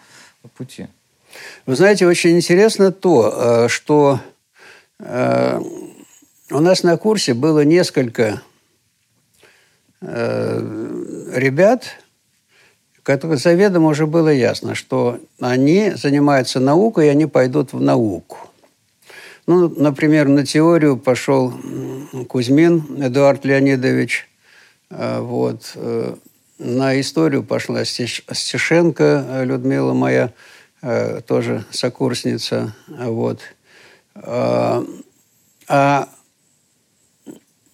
пути? 0.57 0.87
Вы 1.67 1.77
знаете, 1.77 2.07
очень 2.07 2.37
интересно 2.37 2.93
то, 2.93 3.65
э, 3.65 3.69
что 3.69 4.21
э, 4.99 5.61
у 6.51 6.61
нас 6.61 6.83
на 6.83 6.97
курсе 6.97 7.35
было 7.35 7.65
несколько 7.65 8.43
э, 10.01 10.61
ребят, 11.35 12.04
которых 13.05 13.39
заведомо 13.39 13.91
уже 13.91 14.07
было 14.07 14.31
ясно, 14.31 14.75
что 14.75 15.21
они 15.39 15.93
занимаются 15.95 16.59
наукой, 16.59 17.07
и 17.07 17.11
они 17.11 17.27
пойдут 17.27 17.73
в 17.75 17.81
науку. 17.81 18.39
Ну, 19.47 19.69
например, 19.69 20.27
на 20.29 20.45
теорию 20.45 20.97
пошел 20.97 21.53
Кузьмин 22.29 22.83
Эдуард 22.99 23.45
Леонидович, 23.45 24.27
э, 24.91 25.21
вот. 25.21 25.73
Э, 25.77 26.15
на 26.59 26.99
историю 26.99 27.43
пошла 27.43 27.85
Стешенко 27.85 29.43
Людмила 29.45 29.93
моя, 29.93 30.31
э, 30.81 31.21
тоже 31.27 31.65
сокурсница, 31.71 32.75
вот. 32.87 33.41
А 34.17 36.09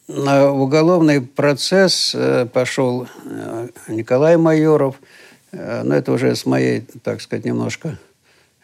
на 0.09 0.51
уголовный 0.51 1.21
процесс 1.21 2.17
пошел 2.53 3.07
Николай 3.87 4.37
Майоров– 4.37 4.97
Э, 5.05 5.20
но 5.53 5.95
это 5.95 6.13
уже 6.13 6.35
с 6.37 6.47
моей, 6.47 6.83
так 7.03 7.21
сказать, 7.21 7.45
немножко 7.45 7.99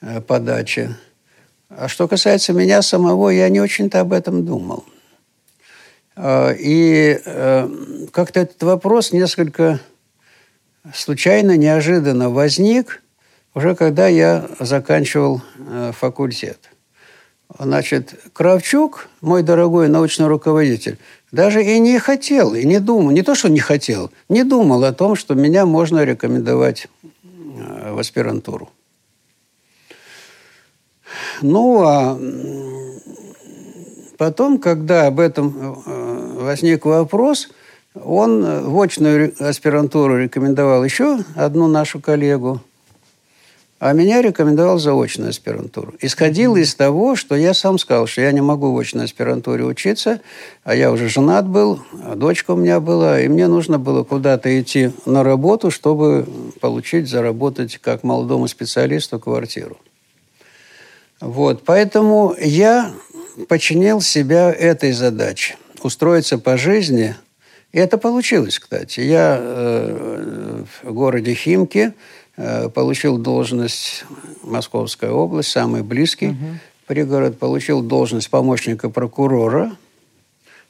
э, 0.01 0.21
подачи. 0.21 0.95
А 1.69 1.89
что 1.89 2.07
касается 2.07 2.53
меня 2.53 2.83
самого, 2.83 3.31
я 3.31 3.49
не 3.49 3.61
очень-то 3.61 4.01
об 4.01 4.13
этом 4.13 4.45
думал. 4.45 4.85
Э, 6.17 6.55
и 6.57 7.21
как-то 8.13 8.41
этот 8.41 8.63
вопрос 8.63 9.13
несколько 9.13 9.81
случайно, 10.95 11.57
неожиданно 11.57 12.31
возник, 12.31 13.03
уже 13.55 13.75
когда 13.75 14.07
я 14.07 14.49
заканчивал 14.61 15.43
факультет. 15.93 16.71
Значит, 17.59 18.15
Кравчук, 18.33 19.09
мой 19.21 19.43
дорогой 19.43 19.89
научный 19.89 20.27
руководитель, 20.27 20.99
даже 21.33 21.65
и 21.65 21.79
не 21.79 21.99
хотел, 21.99 22.55
и 22.55 22.65
не 22.65 22.81
думал, 22.81 23.11
не 23.11 23.23
то, 23.23 23.35
что 23.35 23.49
не 23.49 23.61
хотел, 23.61 24.11
не 24.29 24.45
думал 24.45 24.85
о 24.85 24.93
том, 24.93 25.17
что 25.17 25.35
меня 25.35 25.67
можно 25.67 26.05
рекомендовать 26.05 26.89
э, 27.03 27.93
в 27.93 27.99
аспирантуру. 27.99 28.71
Ну, 31.43 31.83
а 31.83 32.19
потом, 34.19 34.59
когда 34.59 35.07
об 35.07 35.21
этом 35.21 35.83
э, 35.87 36.39
возник 36.41 36.85
вопрос, 36.85 37.49
он 37.95 38.71
в 38.71 38.81
очную 38.81 39.35
аспирантуру 39.39 40.19
рекомендовал 40.19 40.85
еще 40.85 41.19
одну 41.35 41.67
нашу 41.67 42.01
коллегу– 42.01 42.61
а 43.79 43.93
меня 43.93 44.23
рекомендовал 44.23 44.79
заочную 44.79 45.31
аспирантуру. 45.31 45.95
Исходил 46.01 46.57
из 46.57 46.75
того, 46.75 47.15
что 47.15 47.35
я 47.35 47.53
сам 47.53 47.79
сказал, 47.79 48.07
что 48.07 48.23
я 48.23 48.33
не 48.33 48.41
могу 48.41 48.73
в 48.73 48.79
очной 48.79 49.05
аспирантуре 49.05 49.65
учиться, 49.65 50.21
а 50.65 50.75
я 50.75 50.91
уже 50.91 51.09
женат 51.09 51.47
был, 51.47 51.83
а 52.03 52.15
дочка 52.15 52.53
у 52.53 52.57
меня 52.57 52.81
была, 52.81 53.21
и 53.21 53.29
мне 53.29 53.49
нужно 53.49 53.79
было 53.79 54.03
куда-то 54.03 54.61
идти 54.61 54.93
на 55.05 55.23
работу, 55.23 55.71
чтобы 55.71 56.27
получить, 56.61 57.09
заработать 57.09 57.79
как 57.79 58.03
молодому 58.03 58.49
специалисту 58.49 59.19
квартиру. 59.21 59.77
Вот, 61.21 61.63
поэтому 61.65 62.35
я 62.41 62.93
подчинил 63.49 64.01
себя 64.01 64.51
этой 64.53 64.93
задаче– 64.93 65.57
устроиться 65.83 66.39
по 66.39 66.57
жизни. 66.57 67.15
И 67.73 67.79
это 67.79 67.99
получилось, 67.99 68.59
кстати. 68.59 69.01
Я 69.01 69.37
э, 69.39 70.65
в 70.83 70.93
городе 70.93 71.35
Химки– 71.35 71.93
получил 72.37 73.19
должность 73.19 74.05
Московская 74.43 75.11
область, 75.11 75.51
самый 75.51 75.83
близкий 75.83 76.29
угу. 76.29 76.59
пригород, 76.87 77.39
получил 77.39 77.83
должность 77.83 78.29
помощника 78.29 78.91
прокурора. 78.91 79.77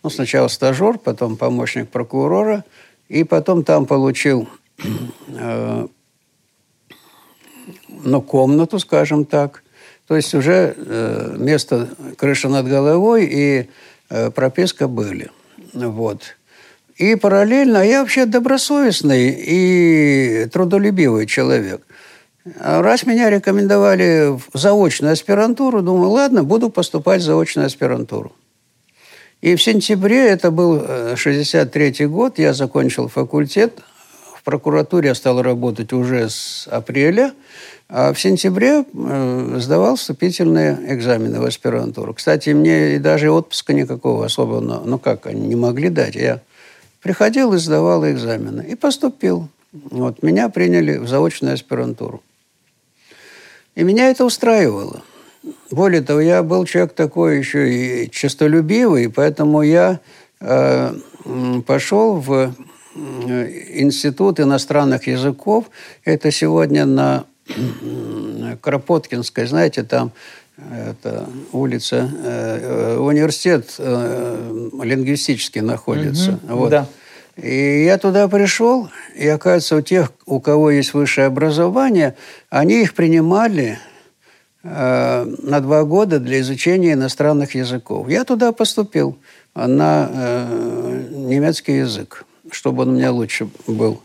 Ну, 0.02 0.10
сначала 0.10 0.48
стажер, 0.48 0.98
потом 0.98 1.36
помощник 1.36 1.88
прокурора. 1.88 2.64
И 3.08 3.24
потом 3.24 3.64
там 3.64 3.86
получил 3.86 4.48
э, 5.28 5.86
ну, 7.88 8.22
комнату, 8.22 8.78
скажем 8.78 9.24
так. 9.24 9.62
То 10.06 10.16
есть 10.16 10.34
уже 10.34 10.74
э, 10.76 11.34
место 11.38 11.88
крыша 12.16 12.48
над 12.48 12.66
головой 12.66 13.26
и 13.26 13.68
э, 14.08 14.30
прописка 14.30 14.86
были. 14.86 15.30
Вот. 15.72 16.35
И 16.96 17.14
параллельно 17.14 17.86
я 17.86 18.00
вообще 18.00 18.24
добросовестный 18.24 19.28
и 19.38 20.46
трудолюбивый 20.50 21.26
человек. 21.26 21.82
А 22.58 22.80
раз 22.80 23.04
меня 23.04 23.28
рекомендовали 23.28 24.38
в 24.52 24.58
заочную 24.58 25.12
аспирантуру, 25.12 25.82
думаю, 25.82 26.10
ладно, 26.10 26.42
буду 26.42 26.70
поступать 26.70 27.20
в 27.20 27.24
заочную 27.24 27.66
аспирантуру. 27.66 28.32
И 29.42 29.56
в 29.56 29.62
сентябре, 29.62 30.28
это 30.28 30.50
был 30.50 30.82
63 31.16 31.94
э, 31.98 32.06
год, 32.06 32.38
я 32.38 32.54
закончил 32.54 33.08
факультет. 33.08 33.80
В 34.34 34.42
прокуратуре 34.42 35.08
я 35.08 35.14
стал 35.14 35.42
работать 35.42 35.92
уже 35.92 36.30
с 36.30 36.66
апреля. 36.70 37.32
А 37.88 38.12
в 38.12 38.20
сентябре 38.20 38.84
э, 38.84 39.56
сдавал 39.60 39.96
вступительные 39.96 40.78
экзамены 40.88 41.40
в 41.40 41.44
аспирантуру. 41.44 42.14
Кстати, 42.14 42.50
мне 42.50 42.98
даже 42.98 43.30
отпуска 43.30 43.74
никакого 43.74 44.24
особого, 44.24 44.60
ну 44.60 44.98
как, 44.98 45.26
они 45.26 45.46
не 45.46 45.56
могли 45.56 45.90
дать. 45.90 46.14
Я 46.14 46.40
приходил 47.06 47.52
и 47.52 47.58
сдавал 47.58 48.04
экзамены. 48.04 48.66
И 48.68 48.74
поступил. 48.74 49.48
Вот, 49.72 50.24
меня 50.24 50.48
приняли 50.48 50.98
в 50.98 51.06
заочную 51.06 51.54
аспирантуру. 51.54 52.20
И 53.76 53.84
меня 53.84 54.10
это 54.10 54.24
устраивало. 54.24 55.04
Более 55.70 56.00
того, 56.00 56.20
я 56.20 56.42
был 56.42 56.64
человек 56.64 56.94
такой 56.94 57.38
еще 57.38 57.62
и 57.70 58.10
честолюбивый, 58.10 59.08
поэтому 59.08 59.62
я 59.62 60.00
э, 60.40 60.94
пошел 61.64 62.16
в 62.16 62.52
Институт 62.96 64.40
иностранных 64.40 65.06
языков. 65.06 65.66
Это 66.04 66.32
сегодня 66.32 66.86
на 66.86 67.24
Кропоткинской, 68.60 69.46
знаете, 69.46 69.84
там 69.84 70.10
это 70.56 71.28
улица, 71.52 72.10
э, 72.24 72.96
университет 72.98 73.74
э, 73.78 74.68
лингвистический 74.82 75.60
находится. 75.60 76.40
Угу, 76.42 76.56
вот. 76.56 76.70
Да. 76.70 76.86
И 77.36 77.84
я 77.84 77.98
туда 77.98 78.28
пришел, 78.28 78.88
и 79.14 79.28
оказывается, 79.28 79.76
у 79.76 79.80
тех, 79.82 80.12
у 80.24 80.40
кого 80.40 80.70
есть 80.70 80.94
высшее 80.94 81.26
образование, 81.26 82.16
они 82.48 82.80
их 82.80 82.94
принимали 82.94 83.78
э, 84.62 85.24
на 85.42 85.60
два 85.60 85.84
года 85.84 86.18
для 86.18 86.40
изучения 86.40 86.94
иностранных 86.94 87.54
языков. 87.54 88.08
Я 88.08 88.24
туда 88.24 88.52
поступил 88.52 89.18
на 89.54 90.10
э, 90.10 91.08
немецкий 91.10 91.78
язык, 91.78 92.24
чтобы 92.50 92.84
он 92.84 92.90
у 92.90 92.92
меня 92.92 93.12
лучше 93.12 93.48
был. 93.66 94.00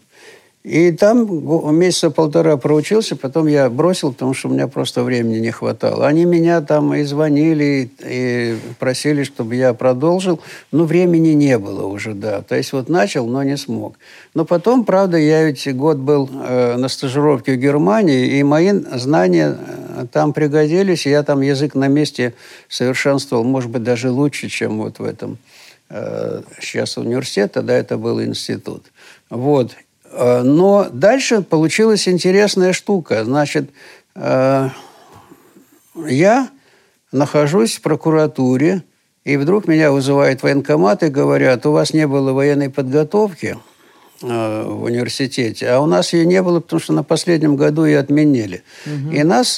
И 0.64 0.91
там 0.91 1.76
месяца 1.76 2.12
полтора 2.12 2.55
проучился, 2.55 3.16
потом 3.16 3.47
я 3.47 3.68
бросил, 3.68 4.14
потому 4.14 4.36
что 4.36 4.47
у 4.47 4.51
меня 4.51 4.68
просто 4.68 5.01
времени 5.01 5.39
не 5.39 5.49
хватало. 5.49 6.05
Они 6.05 6.24
меня 6.26 6.62
там 6.62 6.93
и 6.93 7.01
звонили, 7.01 7.89
и 7.99 8.57
просили, 8.78 9.24
чтобы 9.24 9.55
я 9.55 9.74
продолжил, 9.74 10.39
но 10.72 10.84
времени 10.84 11.30
не 11.30 11.57
было 11.57 11.88
уже, 11.88 12.14
да. 12.14 12.43
То 12.43 12.55
есть 12.55 12.74
вот 12.74 12.89
начал, 12.89 13.26
но 13.26 13.41
не 13.41 13.57
смог. 13.57 13.95
Но 14.36 14.45
потом, 14.45 14.86
правда, 14.86 15.18
я 15.18 15.45
ведь 15.45 15.76
год 15.76 15.97
был 15.97 16.30
э, 16.32 16.78
на 16.78 16.89
стажировке 16.89 17.53
в 17.53 17.57
Германии, 17.57 18.38
и 18.38 18.43
мои 18.43 18.72
знания 18.72 19.57
э, 19.57 20.05
там 20.12 20.32
пригодились, 20.32 21.07
и 21.07 21.09
я 21.09 21.24
там 21.24 21.41
язык 21.41 21.74
на 21.74 21.88
месте 21.88 22.36
совершенствовал, 22.70 23.43
может 23.43 23.72
быть, 23.72 23.82
даже 23.82 24.12
лучше, 24.12 24.47
чем 24.47 24.78
вот 24.78 24.99
в 24.99 25.03
этом 25.03 25.39
э, 25.89 26.43
сейчас 26.59 26.97
университет, 26.97 27.53
тогда 27.53 27.74
это 27.74 27.97
был 27.97 28.22
институт. 28.22 28.84
Вот. 29.32 29.72
Э, 30.12 30.41
но 30.43 30.88
дальше 30.91 31.41
получилась 31.41 32.07
интересная 32.07 32.74
штука. 32.74 33.24
Значит, 33.24 33.70
э, 34.16 34.70
я 36.07 36.49
нахожусь 37.12 37.78
в 37.78 37.82
прокуратуре, 37.82 38.84
и 39.24 39.38
вдруг 39.38 39.68
меня 39.68 39.91
вызывают 39.91 40.43
военкомат 40.43 41.03
и 41.03 41.09
говорят, 41.09 41.66
у 41.66 41.72
вас 41.72 41.93
не 41.93 42.07
было 42.07 42.34
военной 42.34 42.70
подготовки 42.70 43.57
э, 44.22 44.64
в 44.66 44.84
университете, 44.84 45.70
а 45.70 45.80
у 45.80 45.86
нас 45.86 46.14
ее 46.14 46.26
не 46.26 46.41
было, 46.41 46.59
потому 46.59 46.80
что 46.80 46.93
на 46.93 47.03
последнем 47.03 47.55
году 47.55 47.86
ее 47.86 47.99
отменили. 47.99 48.64
Угу. 48.86 49.12
И 49.12 49.24
нас 49.24 49.53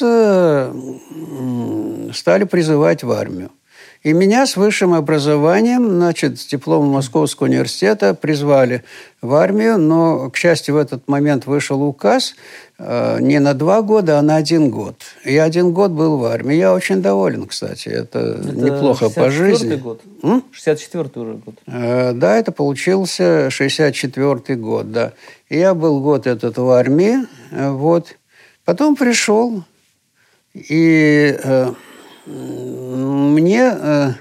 стали 2.16 2.44
призывать 2.44 3.04
в 3.04 3.12
армию. 3.12 3.50
И 4.04 4.12
меня 4.12 4.46
с 4.46 4.58
высшим 4.58 4.94
образованием, 4.94 5.90
значит, 5.90 6.38
с 6.38 6.46
дипломом 6.46 6.90
Московского 6.90 7.48
университета 7.48 8.14
призвали 8.14 8.84
в 9.22 9.34
армию, 9.34 9.78
но, 9.78 10.30
к 10.30 10.36
счастью, 10.36 10.76
в 10.76 10.78
этот 10.78 11.08
момент 11.08 11.46
вышел 11.46 11.82
указ 11.82 12.36
э, 12.80 13.20
не 13.22 13.40
на 13.40 13.54
два 13.54 13.82
года, 13.82 14.20
а 14.20 14.22
на 14.22 14.36
один 14.36 14.70
год. 14.72 14.98
Я 15.24 15.46
один 15.46 15.72
год 15.72 15.92
был 15.92 16.18
в 16.18 16.26
армии. 16.26 16.58
Я 16.58 16.74
очень 16.74 17.02
доволен, 17.02 17.48
кстати. 17.48 17.88
Это, 17.88 18.20
это 18.20 18.52
неплохо 18.52 19.10
по 19.10 19.30
жизни. 19.30 19.76
год? 19.76 20.02
М? 20.22 20.44
64-й 20.52 21.22
уже 21.22 21.34
год. 21.36 21.56
Э, 21.68 22.12
да, 22.12 22.36
это 22.36 22.52
получился 22.52 23.48
64-й 23.48 24.56
год, 24.56 24.92
да. 24.92 25.14
И 25.48 25.58
я 25.58 25.74
был 25.74 26.02
год 26.02 26.28
этот 26.28 26.58
в 26.58 26.70
армии, 26.70 27.20
э, 27.52 27.70
вот. 27.70 28.18
Потом 28.66 28.98
пришел, 28.98 29.64
и... 30.54 31.38
Э, 31.42 31.72
мне, 32.26 33.74
э, 33.74 34.12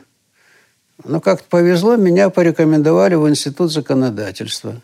ну, 1.04 1.20
как-то 1.20 1.44
повезло, 1.48 1.96
меня 1.96 2.30
порекомендовали 2.30 3.14
в 3.14 3.28
Институт 3.28 3.72
законодательства. 3.72 4.80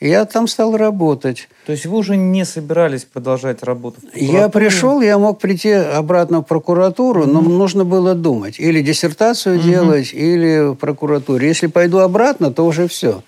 И 0.00 0.08
я 0.08 0.24
там 0.24 0.48
стал 0.48 0.76
работать. 0.76 1.48
То 1.64 1.72
есть 1.72 1.86
вы 1.86 1.96
уже 1.96 2.16
не 2.16 2.44
собирались 2.44 3.04
продолжать 3.04 3.62
работу 3.62 4.00
в 4.00 4.16
Я 4.16 4.48
пришел, 4.48 5.00
я 5.00 5.16
мог 5.16 5.38
прийти 5.38 5.70
обратно 5.70 6.40
в 6.40 6.42
прокуратуру, 6.42 7.22
mm-hmm. 7.22 7.32
но 7.32 7.40
нужно 7.40 7.84
было 7.84 8.14
думать. 8.14 8.58
Или 8.58 8.82
диссертацию 8.82 9.58
mm-hmm. 9.58 9.62
делать, 9.62 10.12
или 10.12 10.72
в 10.72 10.74
прокуратуре. 10.74 11.46
Если 11.46 11.68
пойду 11.68 11.98
обратно, 11.98 12.52
то 12.52 12.66
уже 12.66 12.88
все. 12.88 13.22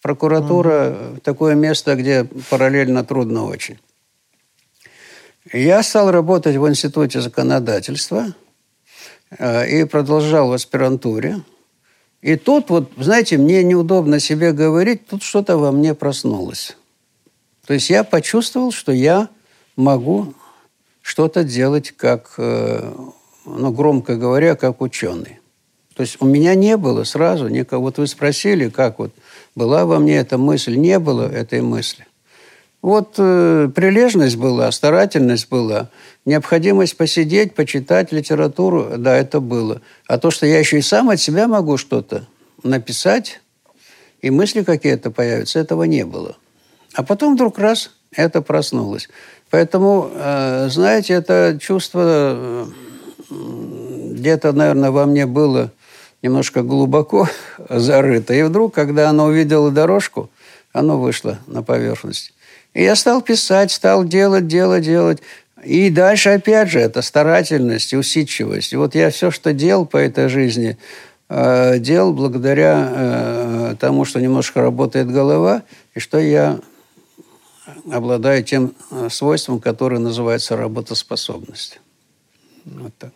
Прокуратура 0.00 0.70
mm-hmm. 0.70 1.20
такое 1.20 1.54
место, 1.54 1.94
где 1.94 2.26
параллельно 2.48 3.04
трудно 3.04 3.44
очень. 3.44 3.78
Я 5.52 5.82
стал 5.82 6.10
работать 6.10 6.56
в 6.56 6.66
Институте 6.66 7.20
законодательства– 7.20 8.32
и 9.38 9.84
продолжал 9.84 10.48
в 10.48 10.52
аспирантуре. 10.52 11.42
И 12.22 12.36
тут 12.36 12.70
вот, 12.70 12.90
знаете, 12.96 13.36
мне 13.36 13.62
неудобно 13.62 14.18
себе 14.18 14.52
говорить, 14.52 15.06
тут 15.06 15.22
что-то 15.22 15.58
во 15.58 15.72
мне 15.72 15.94
проснулось. 15.94 16.76
То 17.66 17.74
есть 17.74 17.90
я 17.90 18.04
почувствовал, 18.04 18.72
что 18.72 18.92
я 18.92 19.28
могу 19.76 20.34
что-то 21.02 21.44
делать 21.44 21.90
как, 21.90 22.34
э, 22.38 22.92
ну, 23.44 23.72
громко 23.72 24.16
говоря, 24.16 24.56
как 24.56 24.80
ученый. 24.80 25.40
То 25.94 26.02
есть 26.02 26.16
у 26.20 26.26
меня 26.26 26.54
не 26.54 26.76
было 26.76 27.04
сразу 27.04 27.48
никого. 27.48 27.84
Вот 27.84 27.98
вы 27.98 28.06
спросили, 28.06 28.68
как 28.68 28.98
вот 28.98 29.12
была 29.54 29.84
во 29.84 29.98
мне 29.98 30.16
эта 30.16 30.38
мысль, 30.38 30.76
не 30.76 30.98
было 30.98 31.30
этой 31.30 31.60
мысли. 31.60 32.06
Вот 32.84 33.14
э, 33.16 33.70
прилежность 33.74 34.36
была, 34.36 34.70
старательность 34.70 35.48
была, 35.48 35.88
необходимость 36.26 36.98
посидеть, 36.98 37.54
почитать 37.54 38.12
литературу, 38.12 38.98
да, 38.98 39.16
это 39.16 39.40
было. 39.40 39.80
А 40.06 40.18
то, 40.18 40.30
что 40.30 40.44
я 40.44 40.58
еще 40.58 40.76
и 40.76 40.82
сам 40.82 41.08
от 41.08 41.18
себя 41.18 41.48
могу 41.48 41.78
что-то 41.78 42.26
написать, 42.62 43.40
и 44.20 44.28
мысли 44.28 44.62
какие-то 44.62 45.10
появятся, 45.10 45.60
этого 45.60 45.84
не 45.84 46.04
было. 46.04 46.36
А 46.92 47.02
потом 47.02 47.36
вдруг 47.36 47.58
раз 47.58 47.90
это 48.12 48.42
проснулось. 48.42 49.08
Поэтому, 49.48 50.10
э, 50.12 50.68
знаете, 50.68 51.14
это 51.14 51.56
чувство 51.58 52.02
э, 52.04 52.66
где-то, 53.30 54.52
наверное, 54.52 54.90
во 54.90 55.06
мне 55.06 55.24
было 55.24 55.72
немножко 56.20 56.60
глубоко 56.60 57.30
зарыто. 57.70 58.34
И 58.34 58.42
вдруг, 58.42 58.74
когда 58.74 59.08
оно 59.08 59.24
увидело 59.24 59.70
дорожку, 59.70 60.28
оно 60.74 61.00
вышло 61.00 61.38
на 61.46 61.62
поверхность. 61.62 62.34
И 62.74 62.82
я 62.82 62.96
стал 62.96 63.22
писать, 63.22 63.70
стал 63.70 64.04
делать, 64.04 64.46
делать, 64.46 64.84
делать. 64.84 65.22
И 65.64 65.90
дальше, 65.90 66.30
опять 66.30 66.68
же, 66.68 66.80
это 66.80 67.00
старательность 67.00 67.94
усидчивость. 67.94 68.72
И 68.72 68.76
вот 68.76 68.94
я 68.94 69.10
все, 69.10 69.30
что 69.30 69.52
делал 69.52 69.86
по 69.86 69.96
этой 69.96 70.28
жизни, 70.28 70.76
э, 71.28 71.78
делал 71.78 72.12
благодаря 72.12 72.90
э, 72.90 73.76
тому, 73.78 74.04
что 74.04 74.20
немножко 74.20 74.60
работает 74.60 75.10
голова, 75.10 75.62
и 75.94 76.00
что 76.00 76.18
я 76.18 76.58
обладаю 77.90 78.42
тем 78.44 78.74
э, 78.90 79.08
свойством, 79.08 79.60
которое 79.60 79.98
называется 79.98 80.56
работоспособность. 80.56 81.80
Вот 82.64 82.92
так. 82.98 83.12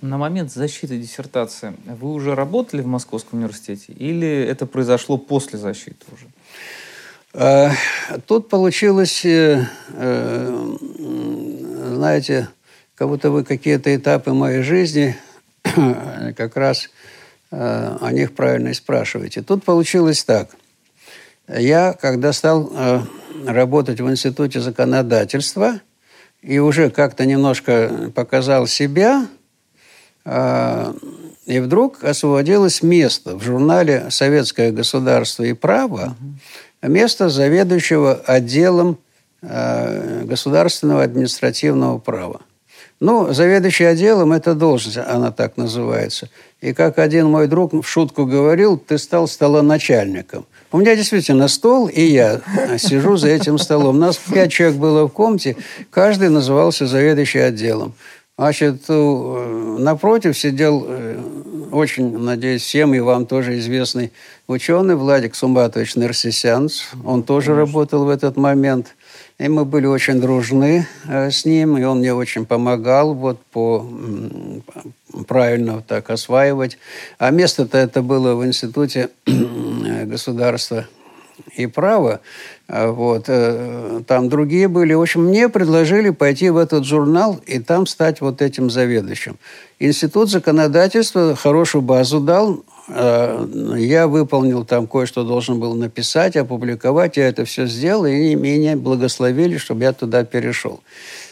На 0.00 0.18
момент 0.18 0.52
защиты 0.52 0.98
диссертации 0.98 1.74
вы 1.86 2.12
уже 2.12 2.34
работали 2.34 2.82
в 2.82 2.86
Московском 2.86 3.40
университете 3.40 3.92
или 3.92 4.28
это 4.28 4.64
произошло 4.66 5.18
после 5.18 5.58
защиты 5.58 6.04
уже? 6.12 6.26
А, 7.40 7.70
тут 8.26 8.48
получилось, 8.48 9.24
э, 9.24 9.64
э, 9.92 10.76
знаете, 11.94 12.48
как 12.96 13.06
будто 13.06 13.30
бы 13.30 13.44
какие-то 13.44 13.94
этапы 13.94 14.32
моей 14.32 14.62
жизни 14.62 15.16
как 16.36 16.56
раз 16.56 16.90
э, 17.52 17.96
о 18.00 18.10
них 18.10 18.34
правильно 18.34 18.70
и 18.70 18.74
спрашиваете. 18.74 19.42
Тут 19.42 19.62
получилось 19.62 20.24
так. 20.24 20.48
Я, 21.46 21.92
когда 21.92 22.32
стал 22.32 22.72
э, 22.74 23.02
работать 23.46 24.00
в 24.00 24.10
Институте 24.10 24.58
законодательства 24.58 25.80
и 26.42 26.58
уже 26.58 26.90
как-то 26.90 27.24
немножко 27.24 28.10
показал 28.16 28.66
себя, 28.66 29.28
э, 30.24 30.92
и 31.46 31.60
вдруг 31.60 32.02
освободилось 32.02 32.82
место 32.82 33.36
в 33.36 33.44
журнале 33.44 34.08
«Советское 34.10 34.72
государство 34.72 35.44
и 35.44 35.52
право», 35.52 36.16
место 36.82 37.28
заведующего 37.28 38.14
отделом 38.14 38.98
э, 39.42 40.24
государственного 40.24 41.02
административного 41.02 41.98
права. 41.98 42.40
Ну, 43.00 43.32
заведующий 43.32 43.84
отделом– 43.84 44.32
это 44.34 44.54
должность, 44.54 44.96
она 44.96 45.30
так 45.30 45.56
называется. 45.56 46.28
И 46.60 46.72
как 46.72 46.98
один 46.98 47.28
мой 47.28 47.46
друг 47.46 47.72
в 47.72 47.84
шутку 47.84 48.26
говорил, 48.26 48.76
ты 48.76 48.98
стал 48.98 49.28
столоначальником. 49.28 50.46
У 50.72 50.78
меня 50.78 50.96
действительно 50.96 51.46
стол, 51.46 51.86
и 51.86 52.02
я 52.02 52.40
сижу 52.76 53.16
за 53.16 53.28
этим 53.28 53.58
столом. 53.58 53.96
У 53.96 54.00
нас 54.00 54.16
пять 54.16 54.50
человек 54.50 54.78
было 54.78 55.06
в 55.06 55.12
комнате, 55.12 55.56
каждый 55.90 56.28
назывался 56.28 56.88
заведующий 56.88 57.38
отделом. 57.38 57.94
Значит, 58.38 58.84
э, 58.88 59.76
напротив 59.80 60.38
сидел 60.38 60.86
э, 60.88 61.20
очень, 61.72 62.16
надеюсь, 62.16 62.62
всем 62.62 62.94
и 62.94 63.00
вам 63.00 63.26
тоже 63.26 63.58
известный 63.58 64.12
ученый 64.46 64.94
Владик 64.94 65.34
Сумбатович 65.34 65.96
Нерсисянц. 65.96 66.82
Он 67.04 67.24
тоже 67.24 67.46
Конечно. 67.46 67.66
работал 67.66 68.04
в 68.04 68.08
этот 68.08 68.36
момент. 68.36 68.94
И 69.40 69.48
мы 69.48 69.64
были 69.64 69.86
очень 69.86 70.20
дружны 70.20 70.86
э, 71.08 71.32
с 71.32 71.44
ним, 71.44 71.78
и 71.78 71.82
он 71.82 71.98
мне 71.98 72.14
очень 72.14 72.46
помогал 72.46 73.12
вот 73.12 73.40
по 73.46 73.84
правильно 75.26 75.82
так 75.82 76.08
осваивать. 76.08 76.78
А 77.18 77.32
место-то 77.32 77.76
это 77.76 78.02
было 78.02 78.36
в 78.36 78.46
Институте 78.46 79.10
государства 80.04 80.86
и 81.56 81.66
права. 81.66 82.20
А 82.68 82.90
вот. 82.90 83.24
Э, 83.28 84.02
там 84.06 84.28
другие 84.28 84.68
были. 84.68 84.92
В 84.94 85.00
общем, 85.00 85.24
мне 85.24 85.48
предложили 85.48 86.10
пойти 86.10 86.50
в 86.50 86.56
этот 86.56 86.84
журнал 86.84 87.40
и 87.46 87.58
там 87.58 87.86
стать 87.86 88.20
вот 88.20 88.42
этим 88.42 88.70
заведующим. 88.70 89.38
Институт 89.78 90.30
законодательства 90.30 91.34
хорошую 91.34 91.82
базу 91.82 92.20
дал, 92.20 92.62
Э, 92.88 93.46
я 93.76 94.06
выполнил 94.08 94.64
там 94.64 94.86
кое-что 94.86 95.24
должен 95.24 95.60
был 95.60 95.74
написать, 95.74 96.36
опубликовать. 96.36 97.16
Я 97.16 97.28
это 97.28 97.44
все 97.44 97.66
сделал, 97.66 98.06
и 98.06 98.34
меня 98.34 98.76
благословили, 98.76 99.58
чтобы 99.58 99.82
я 99.82 99.92
туда 99.92 100.24
перешел. 100.24 100.80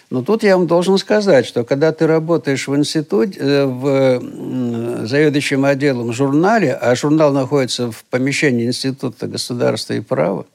Но 0.08 0.22
тут 0.22 0.44
я 0.44 0.56
вам 0.56 0.66
должен 0.68 0.98
сказать, 0.98 1.46
что 1.46 1.64
когда 1.64 1.90
ты 1.92 2.06
работаешь 2.06 2.68
в 2.68 2.76
институте, 2.76 3.38
э, 3.40 3.64
в 3.64 5.06
заведующем 5.06 5.64
отделом 5.64 6.12
журнале, 6.12 6.74
а 6.74 6.94
журнал 6.94 7.32
находится 7.32 7.90
в 7.90 8.04
помещении 8.04 8.66
Института 8.66 9.26
государства 9.26 9.94
и 9.94 10.00
права, 10.00 10.46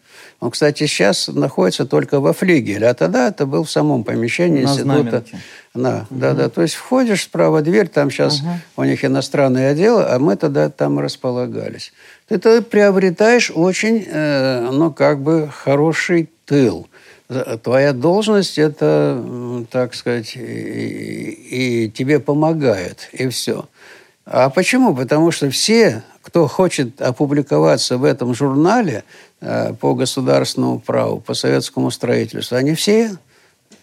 он, 0.41 0.49
кстати, 0.49 0.87
сейчас 0.87 1.27
находится 1.27 1.85
только 1.85 2.19
во 2.19 2.33
флигеле, 2.33 2.87
а 2.87 2.95
тогда 2.95 3.27
это 3.27 3.45
был 3.45 3.63
в 3.63 3.69
самом 3.69 4.03
помещении 4.03 4.63
На 4.63 4.69
института. 4.69 4.83
Знаменке. 4.83 5.39
Да, 5.75 6.07
угу. 6.09 6.19
да, 6.19 6.33
да. 6.33 6.49
То 6.49 6.63
есть 6.63 6.73
входишь 6.73 7.23
справа 7.23 7.61
дверь, 7.61 7.87
там 7.87 8.09
сейчас 8.09 8.39
угу. 8.39 8.49
у 8.77 8.83
них 8.83 9.05
иностранное 9.05 9.71
отдел, 9.71 9.99
а 9.99 10.17
мы 10.17 10.35
тогда 10.35 10.71
там 10.71 10.99
располагались. 10.99 11.93
Ты, 12.27 12.39
ты 12.39 12.63
приобретаешь 12.63 13.51
очень, 13.53 14.03
э, 14.07 14.71
ну, 14.71 14.91
как 14.91 15.21
бы 15.21 15.47
хороший 15.53 16.27
тыл. 16.45 16.87
Твоя 17.61 17.93
должность 17.93 18.57
это, 18.57 19.23
так 19.69 19.93
сказать, 19.93 20.35
и, 20.35 21.85
и 21.85 21.89
тебе 21.91 22.19
помогает, 22.19 23.09
и 23.13 23.29
все. 23.29 23.69
А 24.25 24.49
почему? 24.49 24.95
Потому 24.95 25.29
что 25.29 25.51
все, 25.51 26.03
кто 26.21 26.47
хочет 26.47 27.01
опубликоваться 27.01 27.97
в 27.97 28.03
этом 28.03 28.33
журнале 28.33 29.03
э, 29.41 29.73
по 29.73 29.93
государственному 29.93 30.79
праву, 30.79 31.19
по 31.19 31.33
советскому 31.33 31.91
строительству, 31.91 32.57
они 32.57 32.73
все 32.73 33.11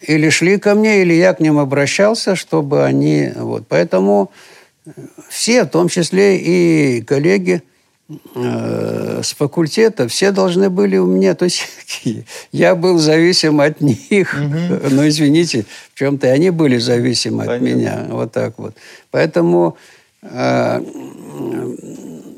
или 0.01 0.29
шли 0.31 0.59
ко 0.59 0.75
мне, 0.75 1.03
или 1.03 1.15
я 1.15 1.35
к 1.35 1.41
ним 1.41 1.59
обращался, 1.59 2.37
чтобы 2.37 2.85
они... 2.85 3.33
Вот. 3.35 3.65
Поэтому 3.69 4.31
все, 5.29 5.65
в 5.65 5.69
том 5.69 5.89
числе 5.89 6.39
и 6.39 7.03
коллеги 7.03 7.63
э, 8.37 9.21
с 9.25 9.35
факультета, 9.35 10.07
все 10.07 10.31
должны 10.31 10.71
были 10.71 10.99
у 10.99 11.07
меня... 11.07 11.35
То 11.35 11.47
есть 11.47 11.67
я 12.53 12.77
был 12.77 12.99
зависим 12.99 13.61
от 13.61 13.81
них. 13.81 14.35
Угу. 14.35 14.91
Ну, 14.91 15.09
извините, 15.09 15.67
в 15.93 15.99
чем-то 15.99 16.29
они 16.29 16.51
были 16.51 16.79
зависимы 16.79 17.45
Понятно. 17.45 17.55
от 17.55 17.63
меня. 17.63 18.07
Вот 18.09 18.33
так 18.33 18.57
вот. 18.59 18.77
Поэтому 19.11 19.77
Э, 20.23 20.81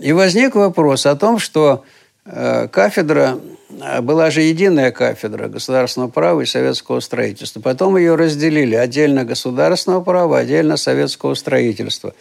и 0.01 0.13
возник 0.13 0.55
вопрос 0.55 1.07
о 1.07 1.15
том, 1.15 1.39
что 1.39 1.85
э, 2.25 2.69
кафедра 2.69 3.39
э, 3.71 4.01
была 4.01 4.31
же 4.31 4.41
единая 4.41 4.93
кафедра 4.93 5.49
государственного 5.49 6.11
права 6.11 6.41
и 6.41 6.47
советского 6.47 7.01
строительства. 7.01 7.61
Потом 7.61 7.97
ее 7.97 8.15
разделили. 8.15 8.75
Отдельно 8.75 9.25
государственного 9.25 10.01
права, 10.01 10.39
отдельно 10.39 10.77
советского 10.77 11.35
строительства. 11.35 12.15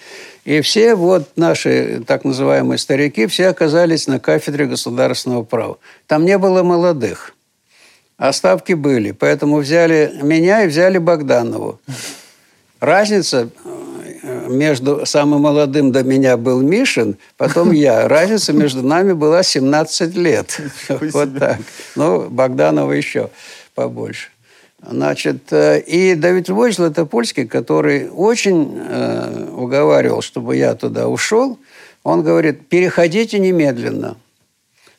И 0.44 0.60
все 0.62 0.96
вот 0.96 1.30
наши 1.38 2.04
так 2.06 2.26
называемые 2.26 2.78
старики, 2.78 3.28
все 3.28 3.48
оказались 3.48 4.08
на 4.08 4.20
кафедре 4.20 4.66
государственного 4.66 5.44
права. 5.44 5.78
Там 6.06 6.26
не 6.26 6.38
было 6.38 6.64
молодых. 6.64 7.34
А 8.18 8.34
ставки 8.34 8.74
были. 8.74 9.12
Поэтому 9.12 9.58
взяли 9.58 10.12
меня 10.22 10.66
и 10.66 10.68
взяли 10.68 10.98
Богданову. 10.98 11.80
Разница 12.82 13.50
между 14.50 15.06
самым 15.06 15.42
молодым 15.42 15.92
до 15.92 16.04
меня 16.04 16.38
был 16.38 16.62
Мишин, 16.62 17.18
потом 17.38 17.72
я. 17.72 18.08
Разница 18.08 18.54
между 18.54 18.84
нами 18.84 19.14
была 19.14 19.44
17 19.44 20.16
лет. 20.16 20.60
Вот 21.14 21.38
так. 21.38 21.60
Ну, 21.96 22.30
Богданова 22.30 22.92
еще 22.92 23.30
побольше. 23.76 24.30
Значит, 24.82 25.52
э, 25.52 25.82
и 25.82 26.16
Давид 26.16 26.48
Львович 26.48 26.76
Златопольский, 26.76 27.46
который 27.46 28.10
очень 28.10 28.78
э, 28.78 29.50
уговаривал, 29.52 30.22
чтобы 30.22 30.56
я 30.56 30.74
туда 30.74 31.08
ушел, 31.08 31.60
он 32.04 32.24
говорит, 32.24 32.68
переходите 32.68 33.40
немедленно. 33.40 34.16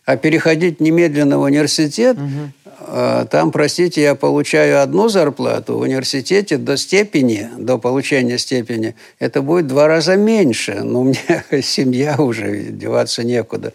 А 0.05 0.17
переходить 0.17 0.81
немедленно 0.81 1.39
в 1.39 1.43
университет 1.43 2.17
угу. 2.17 2.53
А, 2.83 3.27
там, 3.27 3.53
простите, 3.53 4.01
я 4.01 4.15
получаю 4.15 4.83
одну 4.83 5.09
зарплату, 5.09 5.77
в 5.77 5.81
университете 5.81 6.57
до 6.57 6.77
степени, 6.77 7.51
до 7.59 7.79
получения 7.79 8.39
степени, 8.39 8.95
это 9.19 9.43
будет 9.43 9.67
два 9.67 9.87
раза 9.87 10.17
меньше. 10.17 10.81
Но 10.83 11.03
у 11.03 11.05
меня 11.05 11.45
семья 11.63 12.17
уже, 12.19 12.65
деваться 12.71 13.23
некуда. 13.23 13.75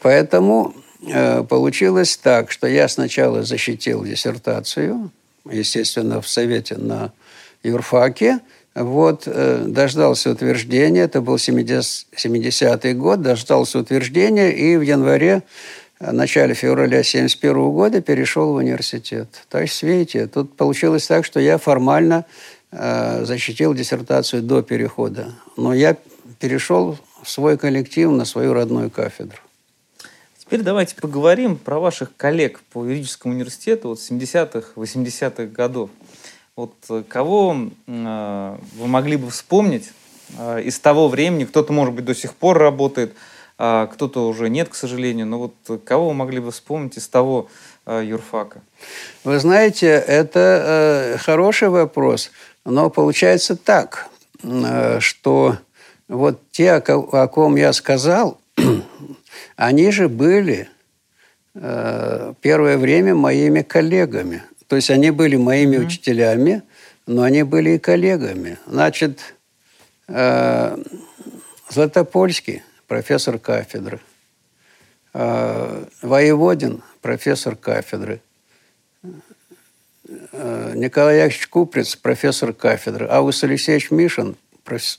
Поэтому 0.00 0.74
э, 1.06 1.42
получилось 1.42 2.16
так, 2.16 2.50
что 2.50 2.66
я 2.66 2.88
сначала 2.88 3.42
защитил 3.42 4.04
диссертацию, 4.04 5.10
естественно, 5.50 6.22
в 6.22 6.28
Совете 6.28 6.76
на 6.76 7.12
юрфаке, 7.62 8.40
вот, 8.74 9.24
э, 9.26 9.64
дождался 9.66 10.30
утверждения, 10.30 11.02
это 11.02 11.20
был 11.20 11.36
70-й 11.36 12.94
год, 12.94 13.20
дождался 13.20 13.78
утверждения, 13.80 14.50
и 14.52 14.76
в 14.76 14.82
январе 14.82 15.42
в 16.00 16.12
начале 16.12 16.54
февраля 16.54 16.98
1971 17.00 17.70
года 17.70 18.00
перешел 18.00 18.52
в 18.52 18.56
университет. 18.56 19.28
То 19.48 19.60
есть, 19.60 19.82
видите, 19.82 20.26
тут 20.26 20.56
получилось 20.56 21.06
так, 21.06 21.24
что 21.24 21.40
я 21.40 21.58
формально 21.58 22.24
э, 22.70 23.24
защитил 23.24 23.74
диссертацию 23.74 24.42
до 24.42 24.62
перехода. 24.62 25.32
Но 25.56 25.74
я 25.74 25.96
перешел 26.38 26.96
в 27.22 27.28
свой 27.28 27.58
коллектив 27.58 28.10
на 28.10 28.24
свою 28.24 28.52
родную 28.54 28.90
кафедру. 28.90 29.38
Теперь 30.38 30.62
давайте 30.62 30.94
поговорим 30.94 31.56
про 31.56 31.78
ваших 31.78 32.16
коллег 32.16 32.60
по 32.72 32.84
юридическому 32.84 33.34
университету 33.34 33.88
вот 33.88 33.98
70-х, 33.98 34.68
80-х 34.76 35.44
годов. 35.46 35.90
Вот 36.56 36.74
э, 36.90 37.02
кого 37.06 37.70
э, 37.86 38.56
вы 38.78 38.86
могли 38.86 39.16
бы 39.16 39.30
вспомнить 39.30 39.92
э, 40.38 40.62
из 40.62 40.78
того 40.78 41.08
времени, 41.08 41.44
кто-то, 41.44 41.72
может 41.72 41.92
быть, 41.92 42.04
до 42.04 42.14
сих 42.14 42.34
пор 42.34 42.56
работает, 42.56 43.14
а 43.58 43.86
кто-то 43.88 44.28
уже 44.28 44.48
нет, 44.48 44.68
к 44.68 44.74
сожалению. 44.74 45.26
Но 45.26 45.38
вот 45.38 45.80
кого 45.84 46.08
вы 46.08 46.14
могли 46.14 46.38
бы 46.38 46.52
вспомнить 46.52 46.96
из 46.96 47.08
того 47.08 47.48
э, 47.86 48.04
юрфака? 48.06 48.62
Вы 49.24 49.38
знаете, 49.40 49.88
это 49.88 51.14
э, 51.14 51.18
хороший 51.18 51.68
вопрос, 51.68 52.30
но 52.64 52.88
получается 52.88 53.56
так, 53.56 54.08
э, 54.42 55.00
что 55.00 55.58
вот 56.06 56.40
те, 56.52 56.72
о, 56.72 57.22
о 57.22 57.26
ком 57.26 57.56
я 57.56 57.72
сказал, 57.72 58.40
они 59.56 59.90
же 59.90 60.08
были 60.08 60.68
э, 61.54 62.34
первое 62.40 62.78
время 62.78 63.16
моими 63.16 63.62
коллегами. 63.62 64.42
То 64.68 64.76
есть 64.76 64.90
они 64.90 65.10
были 65.10 65.36
моими 65.36 65.76
mm-hmm. 65.76 65.86
учителями, 65.86 66.62
но 67.06 67.22
они 67.22 67.42
были 67.42 67.70
и 67.70 67.78
коллегами. 67.78 68.58
Значит, 68.66 69.34
э, 70.06 70.76
Златопольский, 71.70 72.62
профессор 72.88 73.38
кафедры. 73.38 74.00
А, 75.14 75.86
Воеводин, 76.02 76.82
профессор 77.00 77.54
кафедры. 77.54 78.20
А, 80.32 80.72
Николай 80.74 81.18
Яковлевич 81.18 81.46
Куприц, 81.48 81.94
профессор 81.94 82.52
кафедры. 82.52 83.06
Август 83.08 83.44
Алексеевич 83.44 83.90
Мишин, 83.90 84.36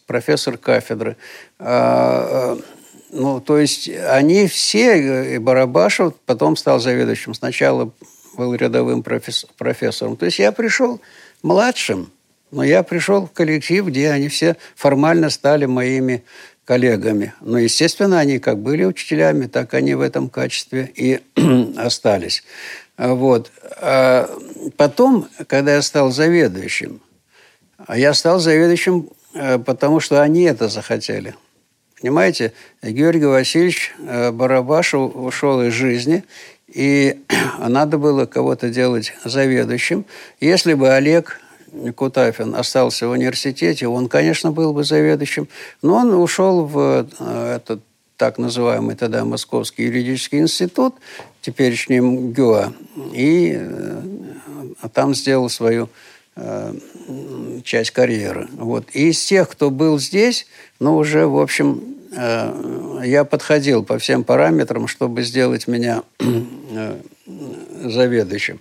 профессор 0.05 0.57
кафедры. 0.57 1.17
А, 1.57 2.55
э, 2.55 2.61
ну, 3.11 3.41
то 3.41 3.57
есть 3.57 3.89
они 3.89 4.47
все, 4.47 5.35
и 5.35 5.37
Барабашев 5.39 6.13
потом 6.25 6.55
стал 6.55 6.79
заведующим. 6.79 7.33
Сначала 7.33 7.91
был 8.37 8.53
рядовым 8.53 9.03
профессором. 9.03 10.15
То 10.15 10.25
есть 10.25 10.39
я 10.39 10.51
пришел 10.51 11.01
младшим, 11.41 12.11
но 12.51 12.63
я 12.63 12.83
пришел 12.83 13.27
в 13.27 13.31
коллектив, 13.31 13.85
где 13.87 14.11
они 14.11 14.27
все 14.27 14.57
формально 14.75 15.29
стали 15.29 15.65
моими 15.65 16.23
коллегами. 16.69 17.33
Но, 17.41 17.57
естественно, 17.57 18.19
они 18.19 18.37
как 18.37 18.59
были 18.59 18.83
учителями, 18.83 19.47
так 19.47 19.73
они 19.73 19.95
в 19.95 20.01
этом 20.01 20.29
качестве 20.29 20.91
и 20.93 21.19
остались. 21.77 22.43
Вот. 22.95 23.51
А 23.81 24.29
потом, 24.77 25.27
когда 25.47 25.73
я 25.73 25.81
стал 25.81 26.11
заведующим, 26.11 27.01
я 27.91 28.13
стал 28.13 28.37
заведующим, 28.39 29.09
э, 29.33 29.57
потому 29.57 29.99
что 29.99 30.21
они 30.21 30.43
это 30.43 30.67
захотели. 30.67 31.33
Понимаете, 31.99 32.53
Георгий 32.83 33.25
Васильевич 33.25 33.95
э, 34.07 34.29
Барабашев 34.31 35.15
ушел 35.15 35.63
из 35.63 35.73
жизни, 35.73 36.23
и 36.67 37.17
надо 37.67 37.97
было 37.97 38.27
кого-то 38.27 38.69
делать 38.69 39.11
заведующим. 39.25 40.05
Если 40.39 40.75
бы 40.75 40.93
Олег 40.93 41.41
Кутафин 41.95 42.55
остался 42.55 43.07
в 43.07 43.11
университете, 43.11 43.87
он, 43.87 44.07
конечно, 44.07 44.51
был 44.51 44.73
бы 44.73 44.83
заведующим, 44.83 45.47
но 45.81 45.95
он 45.95 46.13
ушел 46.13 46.65
в 46.65 47.07
э, 47.19 47.55
этот 47.55 47.81
так 48.17 48.37
называемый 48.37 48.95
тогда 48.95 49.23
Московский 49.23 49.83
юридический 49.83 50.39
институт, 50.39 50.95
теперешний 51.41 52.01
МГУА, 52.01 52.73
и 53.13 53.57
э, 53.57 54.01
там 54.93 55.15
сделал 55.15 55.49
свою 55.49 55.89
э, 56.35 56.73
часть 57.63 57.91
карьеры. 57.91 58.47
Вот. 58.53 58.87
И 58.93 59.09
из 59.09 59.23
тех, 59.23 59.49
кто 59.49 59.69
был 59.69 59.99
здесь, 59.99 60.47
ну, 60.79 60.97
уже, 60.97 61.27
в 61.27 61.39
общем, 61.39 61.95
я 62.11 63.23
подходил 63.23 63.83
по 63.83 63.99
всем 63.99 64.23
параметрам, 64.23 64.87
чтобы 64.87 65.21
сделать 65.21 65.67
меня 65.67 66.01
заведующим. 67.85 68.59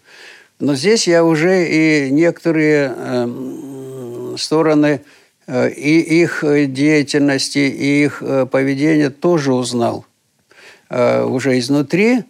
Но 0.59 0.74
здесь 0.74 1.06
я 1.06 1.24
уже 1.24 1.68
и 1.68 2.11
некоторые 2.11 2.92
э, 2.96 4.34
стороны 4.36 5.02
э, 5.46 5.70
и 5.70 6.22
их 6.22 6.42
деятельности, 6.72 7.59
и 7.59 8.04
их 8.04 8.22
э, 8.22 8.46
поведения 8.46 9.11
тоже 9.11 9.52
узнал 9.52 10.04
э, 10.90 11.22
уже 11.22 11.59
изнутри. 11.59 12.24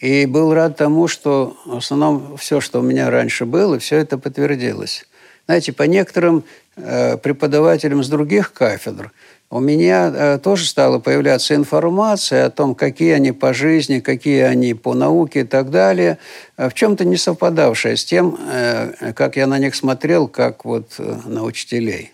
И 0.00 0.26
был 0.26 0.52
рад 0.52 0.76
тому, 0.76 1.08
что 1.08 1.56
в 1.66 1.76
основном 1.76 2.36
все, 2.36 2.60
что 2.60 2.80
у 2.80 2.82
меня 2.82 3.10
раньше 3.10 3.44
было, 3.46 3.78
все 3.78 3.96
это 3.96 4.18
подтвердилось. 4.18 5.06
Знаете, 5.46 5.72
по 5.72 5.82
некоторым 5.84 6.44
э, 6.76 7.16
преподавателям 7.18 8.02
с 8.02 8.08
других 8.08 8.52
кафедр– 8.52 9.12
у 9.50 9.60
меня 9.60 10.12
э, 10.12 10.38
тоже 10.38 10.66
стала 10.66 10.98
появляться 10.98 11.54
информация 11.54 12.46
о 12.46 12.50
том, 12.50 12.74
какие 12.74 13.12
они 13.12 13.32
по 13.32 13.54
жизни, 13.54 14.00
какие 14.00 14.40
они 14.42 14.74
по 14.74 14.94
науке 14.94 15.40
и 15.40 15.44
так 15.44 15.70
далее, 15.70 16.18
э, 16.56 16.68
в 16.68 16.74
чем-то 16.74 17.04
не 17.04 17.16
совпадавшая 17.16 17.96
с 17.96 18.04
тем, 18.04 18.38
э, 18.50 19.12
как 19.14 19.36
я 19.36 19.46
на 19.46 19.58
них 19.58 19.74
смотрел, 19.74 20.28
как 20.28 20.64
вот 20.64 20.98
на 20.98 21.44
учителей. 21.44 22.12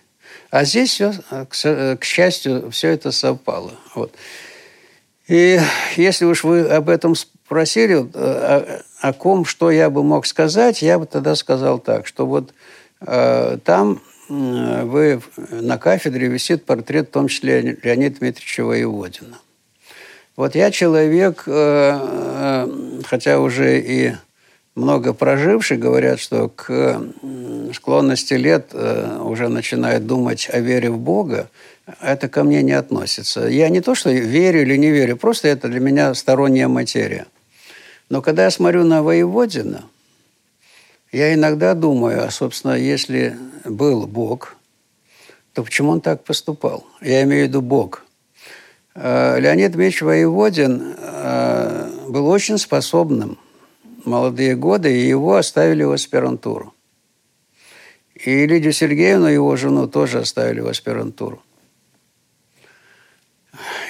А 0.51 0.65
здесь 0.65 0.91
все, 0.91 1.13
к 1.49 2.03
счастью, 2.03 2.69
все 2.71 2.89
это 2.89 3.11
совпало. 3.11 3.71
Вот. 3.95 4.13
И 5.27 5.59
если 5.95 6.25
уж 6.25 6.43
вы 6.43 6.67
об 6.67 6.89
этом 6.89 7.15
спросили, 7.15 8.05
о, 8.13 8.81
о 8.99 9.13
ком, 9.13 9.45
что 9.45 9.71
я 9.71 9.89
бы 9.89 10.03
мог 10.03 10.25
сказать, 10.25 10.81
я 10.81 10.99
бы 10.99 11.05
тогда 11.05 11.35
сказал 11.35 11.79
так, 11.79 12.05
что 12.05 12.25
вот 12.25 12.53
э, 12.99 13.57
там 13.63 14.01
вы, 14.29 15.21
на 15.49 15.77
кафедре 15.77 16.27
висит 16.27 16.65
портрет, 16.65 17.09
в 17.09 17.11
том 17.11 17.27
числе 17.27 17.77
Леонида 17.83 18.19
Дмитриевича 18.19 18.63
Воеводина. 18.63 19.37
Вот 20.37 20.55
я 20.55 20.71
человек, 20.71 21.43
э, 21.45 21.51
э, 21.51 23.01
хотя 23.05 23.39
уже 23.39 23.79
и 23.79 24.13
много 24.75 25.13
проживший, 25.13 25.77
говорят, 25.77 26.19
что 26.19 26.47
к 26.47 27.01
склонности 27.73 28.35
лет 28.35 28.69
э, 28.71 29.17
уже 29.21 29.49
начинает 29.49 30.07
думать 30.07 30.49
о 30.51 30.59
вере 30.59 30.89
в 30.89 30.97
Бога, 30.97 31.49
это 31.99 32.29
ко 32.29 32.43
мне 32.43 32.63
не 32.63 32.71
относится. 32.71 33.47
Я 33.47 33.67
не 33.69 33.81
то, 33.81 33.95
что 33.95 34.11
верю 34.11 34.61
или 34.61 34.77
не 34.77 34.91
верю, 34.91 35.17
просто 35.17 35.49
это 35.49 35.67
для 35.67 35.81
меня 35.81 36.13
сторонняя 36.13 36.69
материя. 36.69 37.25
Но 38.09 38.21
когда 38.21 38.45
я 38.45 38.51
смотрю 38.51 38.85
на 38.85 39.03
Воеводина– 39.03 39.83
я 41.11 41.33
иногда 41.33 41.73
думаю, 41.73 42.25
а, 42.25 42.31
собственно, 42.31 42.73
если 42.73 43.37
был 43.65 44.07
Бог, 44.07 44.55
то 45.53 45.63
почему 45.63 45.91
он 45.91 46.01
так 46.01 46.23
поступал? 46.23 46.85
Я 47.01 47.23
имею 47.23 47.45
в 47.45 47.47
виду 47.49 47.61
Бог. 47.61 48.05
А, 48.95 49.37
Леонид 49.37 49.75
Ильич 49.75 50.01
Воеводин 50.01 50.95
а, 50.97 51.89
был 52.07 52.27
очень 52.27 52.57
способным 52.57 53.37
молодые 54.05 54.55
годы, 54.55 54.95
и 54.95 55.07
его 55.07 55.35
оставили 55.35 55.83
в 55.83 55.91
аспирантуру. 55.91 56.73
И 58.15 58.45
Лидию 58.45 58.71
Сергеевну, 58.71 59.27
его 59.27 59.55
жену, 59.55 59.87
тоже 59.87 60.19
оставили 60.19 60.59
в 60.59 60.67
аспирантуру. 60.67 61.41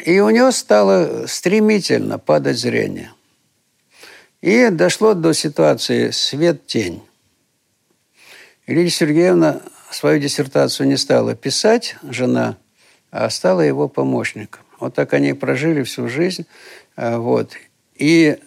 И 0.06 0.20
у 0.20 0.30
него 0.30 0.52
стало 0.52 1.28
стремительно 1.28 2.18
падать 2.18 2.58
зрение. 2.58 3.12
И 4.42 4.70
дошло 4.70 5.14
до 5.14 5.34
ситуации 5.34 6.10
свет-тень. 6.10 7.04
Лидия 8.74 8.90
Сергеевна 8.90 9.62
свою 9.92 10.20
диссертацию 10.20 10.88
не 10.88 10.98
стала 10.98 11.36
писать, 11.36 11.96
жена, 12.04 12.58
а 13.12 13.30
стала 13.30 13.62
его 13.62 13.88
помощником. 13.88 14.62
Вот 14.80 14.96
так 14.96 15.14
они 15.14 15.34
прожили 15.34 15.84
всю 15.84 16.08
жизнь. 16.08 16.46
А, 16.96 17.18
вот. 17.18 17.52
И 17.96 18.38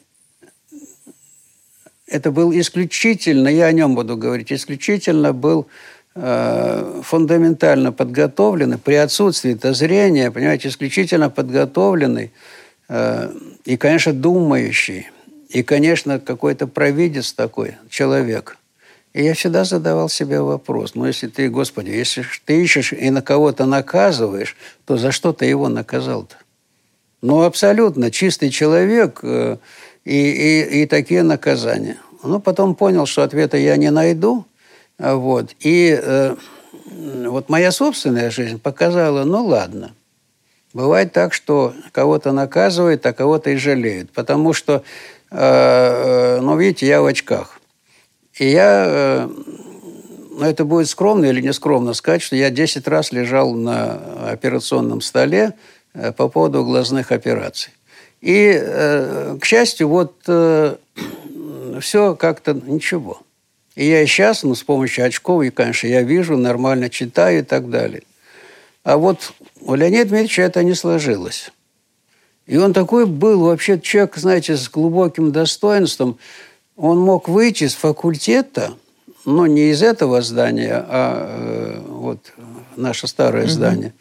это 2.07 2.31
был 2.31 2.53
исключительно, 2.53 3.49
я 3.49 3.67
о 3.67 3.73
нем 3.73 3.95
буду 3.95 4.17
говорить, 4.17 4.53
исключительно 4.53 5.33
был 5.33 5.67
э, 6.15 7.01
фундаментально 7.03 7.93
подготовленный, 7.93 8.79
при 8.79 8.95
отсутствии 8.95 9.55
это 9.55 9.73
зрения, 9.75 10.31
понимаете, 10.31 10.69
исключительно 10.69 11.31
подготовленный 11.31 12.31
э, 12.89 13.33
и, 13.65 13.77
конечно, 13.77 14.13
думающий, 14.13 15.09
и, 15.49 15.63
конечно, 15.63 16.21
какой-то 16.21 16.67
провидец 16.67 17.33
такой 17.33 17.77
человек– 17.89 18.59
и 19.15 19.23
я 19.23 19.35
всегда 19.35 19.65
задавал 19.65 20.09
себе 20.09 20.41
вопрос, 20.41 20.97
ну 20.97 21.07
если 21.07 21.29
ты, 21.29 21.49
Господи, 21.49 21.91
если 21.91 22.25
ты 22.45 22.63
ищешь 22.63 22.93
и 22.93 23.11
на 23.11 23.23
кого-то 23.23 23.65
наказываешь, 23.65 24.57
то 24.87 24.97
за 24.97 25.13
что 25.13 25.33
ты 25.33 25.47
его 25.47 25.69
наказал-то? 25.69 26.35
Ну, 27.23 27.43
абсолютно 27.43 28.11
чистый 28.11 28.51
человек 28.51 29.21
э, 29.23 29.57
и, 30.05 30.31
и, 30.31 30.83
и 30.83 30.87
такие 30.87 31.23
наказания. 31.23 31.97
Ну, 32.23 32.41
потом 32.41 32.75
понял, 32.75 33.07
что 33.07 33.23
ответа 33.23 33.57
я 33.57 33.77
не 33.77 33.91
найду. 33.91 34.45
Вот. 34.99 35.55
И 35.61 35.99
э, 35.99 36.37
вот 37.27 37.49
моя 37.49 37.71
собственная 37.71 38.31
жизнь 38.31 38.61
показала, 38.61 39.25
ну 39.25 39.47
ладно, 39.47 39.95
бывает 40.75 41.13
так, 41.13 41.33
что 41.33 41.73
кого-то 41.93 42.33
наказывают, 42.33 43.07
а 43.07 43.15
кого-то 43.15 43.51
и 43.51 43.57
жалеют. 43.57 44.11
Потому 44.11 44.53
что, 44.53 44.83
э, 45.31 45.37
э 45.39 46.41
ну, 46.41 46.59
видите, 46.59 46.87
я 46.87 47.01
в 47.01 47.07
очках. 47.07 47.61
И 48.37 48.51
я, 48.51 48.85
э, 48.87 49.29
ну 49.29 50.45
это 50.45 50.65
будет 50.65 50.89
скромно 50.89 51.27
или 51.27 51.41
не 51.41 51.53
скромно 51.53 51.95
сказать, 51.95 52.23
что 52.23 52.35
я 52.35 52.51
10 52.51 52.87
раз 52.89 53.13
лежал 53.13 53.55
на 53.55 54.31
операционном 54.31 55.01
столе 55.01 55.55
э, 55.95 56.13
по 56.13 56.29
поводу 56.29 56.65
глазных 56.65 57.13
операций. 57.13 57.73
И, 58.21 58.59
э, 58.61 59.39
к 59.41 59.45
счастью, 59.45 59.89
вот 59.89 60.15
все 61.81 62.17
как-то 62.17 62.55
ничего. 62.55 63.21
И 63.77 63.87
я 63.87 64.05
сейчас, 64.07 64.43
ну, 64.43 64.55
с 64.55 64.63
помощью 64.63 65.05
очков, 65.05 65.43
и, 65.43 65.51
конечно, 65.51 65.87
я 65.87 66.03
вижу, 66.03 66.37
нормально 66.37 66.91
читаю 66.91 67.41
и 67.41 67.43
так 67.43 67.71
далее. 67.71 68.03
А 68.83 68.99
вот 68.99 69.33
у 69.61 69.75
Леонида 69.75 70.11
Дмитриевича 70.11 70.43
это 70.43 70.63
не 70.63 70.75
сложилось. 70.75 71.51
И 72.47 72.57
он 72.57 72.73
такой 72.73 73.07
был 73.07 73.41
вообще 73.41 73.81
человек, 73.81 74.17
знаете, 74.17 74.57
с 74.57 74.69
глубоким 74.69 75.31
достоинством– 75.31 76.19
он 76.77 76.99
мог 76.99 77.29
выйти 77.29 77.67
с 77.69 77.75
факультета, 77.75 78.75
но 79.25 79.47
не 79.47 79.71
из 79.71 79.83
этого 79.83 80.23
здания, 80.23 80.85
а 80.87 81.27
э, 81.29 81.81
вот 81.89 82.33
наше 82.77 83.07
старое 83.07 83.45
угу. 83.45 83.51
здание, 83.51 83.95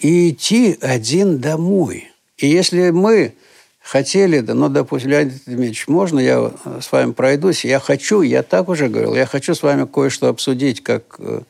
и 0.00 0.30
идти 0.30 0.76
один 0.80 1.38
домой. 1.38 2.10
И 2.38 2.48
если 2.48 2.90
мы 2.90 3.34
хотели, 3.80 4.40
да, 4.40 4.54
ну, 4.54 4.68
допустим, 4.68 5.10
Леонид 5.10 5.42
Дмитриевич, 5.46 5.88
можно 5.88 6.18
я 6.18 6.50
с 6.80 6.90
вами 6.90 7.12
пройдусь? 7.12 7.64
Я 7.64 7.78
хочу, 7.78 8.22
я 8.22 8.42
так 8.42 8.68
уже 8.68 8.88
говорил, 8.88 9.14
я 9.14 9.26
хочу 9.26 9.54
с 9.54 9.62
вами 9.62 9.86
кое-что 9.86 10.28
обсудить, 10.28 10.82
как 10.82 11.16
э, 11.18 11.42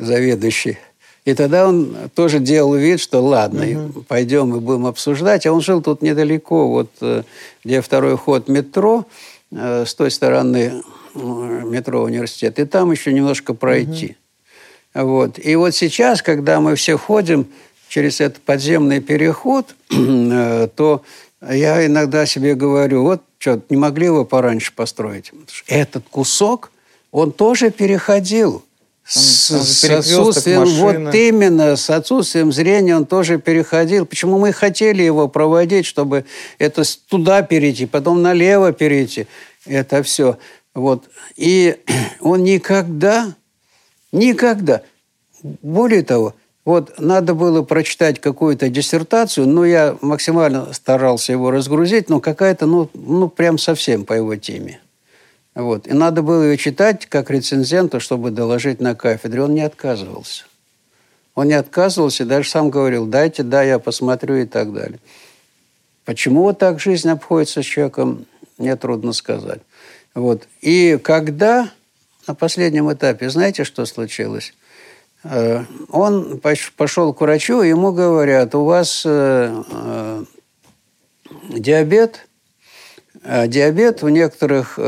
заведующий. 0.00 0.78
И 1.24 1.34
тогда 1.34 1.68
он 1.68 1.96
тоже 2.14 2.38
делал 2.38 2.74
вид, 2.74 3.00
что 3.00 3.20
ладно, 3.20 3.64
угу. 3.66 4.02
пойдем 4.02 4.54
и 4.54 4.60
будем 4.60 4.86
обсуждать. 4.86 5.46
А 5.46 5.52
он 5.52 5.60
жил 5.60 5.80
тут 5.80 6.02
недалеко, 6.02 6.68
вот 6.68 6.90
э, 7.00 7.22
где 7.64 7.80
второй 7.80 8.16
ход 8.16 8.48
метро. 8.48 9.06
Э, 9.52 9.84
с 9.86 9.94
той 9.94 10.10
стороны 10.10 10.82
метро 11.14 12.02
университет, 12.02 12.58
и 12.58 12.64
там 12.66 12.90
еще 12.90 13.12
немножко 13.12 13.54
пройти. 13.54 14.16
Вот. 14.92 15.38
И 15.38 15.54
вот 15.56 15.74
сейчас, 15.74 16.20
когда 16.20 16.60
мы 16.60 16.74
все 16.74 16.98
ходим 16.98 17.46
через 17.88 18.20
этот 18.20 18.42
подземный 18.42 19.00
переход, 19.00 19.74
э, 19.90 20.68
то 20.74 21.02
я 21.48 21.86
иногда 21.86 22.26
себе 22.26 22.54
говорю, 22.54 23.02
вот 23.02 23.22
что, 23.38 23.62
не 23.70 23.76
могли 23.76 24.06
его 24.06 24.24
пораньше 24.24 24.72
построить? 24.74 25.32
Этот 25.68 26.04
кусок, 26.10 26.72
он 27.12 27.32
тоже 27.32 27.70
переходил. 27.70 28.64
С, 29.06 29.50
с 29.50 29.84
отсутствием, 29.84 30.64
вот 30.64 31.14
именно, 31.14 31.76
с 31.76 31.90
отсутствием 31.90 32.50
зрения 32.50 32.96
он 32.96 33.06
тоже 33.06 33.38
переходил. 33.38 34.04
Почему 34.04 34.38
мы 34.38 34.52
хотели 34.52 35.02
его 35.02 35.28
проводить, 35.28 35.86
чтобы 35.86 36.24
это 36.58 36.82
туда 37.08 37.42
перейти, 37.42 37.86
потом 37.86 38.20
налево 38.20 38.72
перейти, 38.72 39.28
это 39.64 40.02
все. 40.02 40.38
Вот. 40.74 41.04
И 41.36 41.76
он 42.20 42.42
никогда, 42.42 43.34
никогда, 44.10 44.82
более 45.42 46.02
того, 46.02 46.34
вот 46.64 46.98
надо 46.98 47.34
было 47.34 47.62
прочитать 47.62 48.20
какую-то 48.20 48.68
диссертацию, 48.68 49.46
но 49.46 49.64
я 49.64 49.96
максимально 50.00 50.72
старался 50.72 51.30
его 51.30 51.52
разгрузить, 51.52 52.08
но 52.08 52.20
какая-то, 52.20 52.66
ну, 52.66 52.90
ну 52.92 53.28
прям 53.28 53.56
совсем 53.56 54.04
по 54.04 54.14
его 54.14 54.34
теме. 54.34 54.80
Вот. 55.56 55.86
И 55.86 55.94
надо 55.94 56.22
было 56.22 56.42
ее 56.42 56.58
читать 56.58 57.06
как 57.06 57.30
рецензенту, 57.30 57.98
чтобы 57.98 58.30
доложить 58.30 58.78
на 58.78 58.94
кафедре. 58.94 59.42
Он 59.42 59.54
не 59.54 59.62
отказывался. 59.62 60.44
Он 61.34 61.48
не 61.48 61.54
отказывался, 61.54 62.26
даже 62.26 62.48
сам 62.48 62.68
говорил, 62.68 63.06
дайте, 63.06 63.42
да, 63.42 63.62
я 63.62 63.78
посмотрю 63.78 64.36
и 64.36 64.44
так 64.44 64.72
далее. 64.72 64.98
Почему 66.04 66.42
вот 66.42 66.58
так 66.58 66.78
жизнь 66.78 67.08
обходится 67.08 67.62
с 67.62 67.64
человеком, 67.64 68.26
мне 68.58 68.76
трудно 68.76 69.14
сказать. 69.14 69.60
Вот. 70.14 70.46
И 70.60 70.98
когда 71.02 71.70
на 72.26 72.34
последнем 72.34 72.92
этапе, 72.92 73.30
знаете, 73.30 73.64
что 73.64 73.86
случилось? 73.86 74.52
Э, 75.24 75.64
он 75.88 76.38
пошел 76.38 77.14
к 77.14 77.20
врачу, 77.22 77.62
ему 77.62 77.92
говорят, 77.92 78.54
у 78.54 78.64
вас 78.64 79.04
э, 79.06 79.62
э, 79.70 80.24
диабет, 81.48 82.25
диабет 83.46 84.02
у 84.02 84.08
некоторых, 84.08 84.78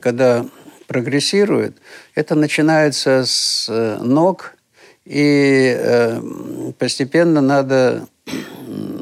когда 0.00 0.46
прогрессирует, 0.86 1.76
это 2.14 2.34
начинается 2.34 3.24
с 3.26 3.68
ног, 4.00 4.54
и 5.04 6.20
постепенно 6.78 7.40
надо 7.40 8.06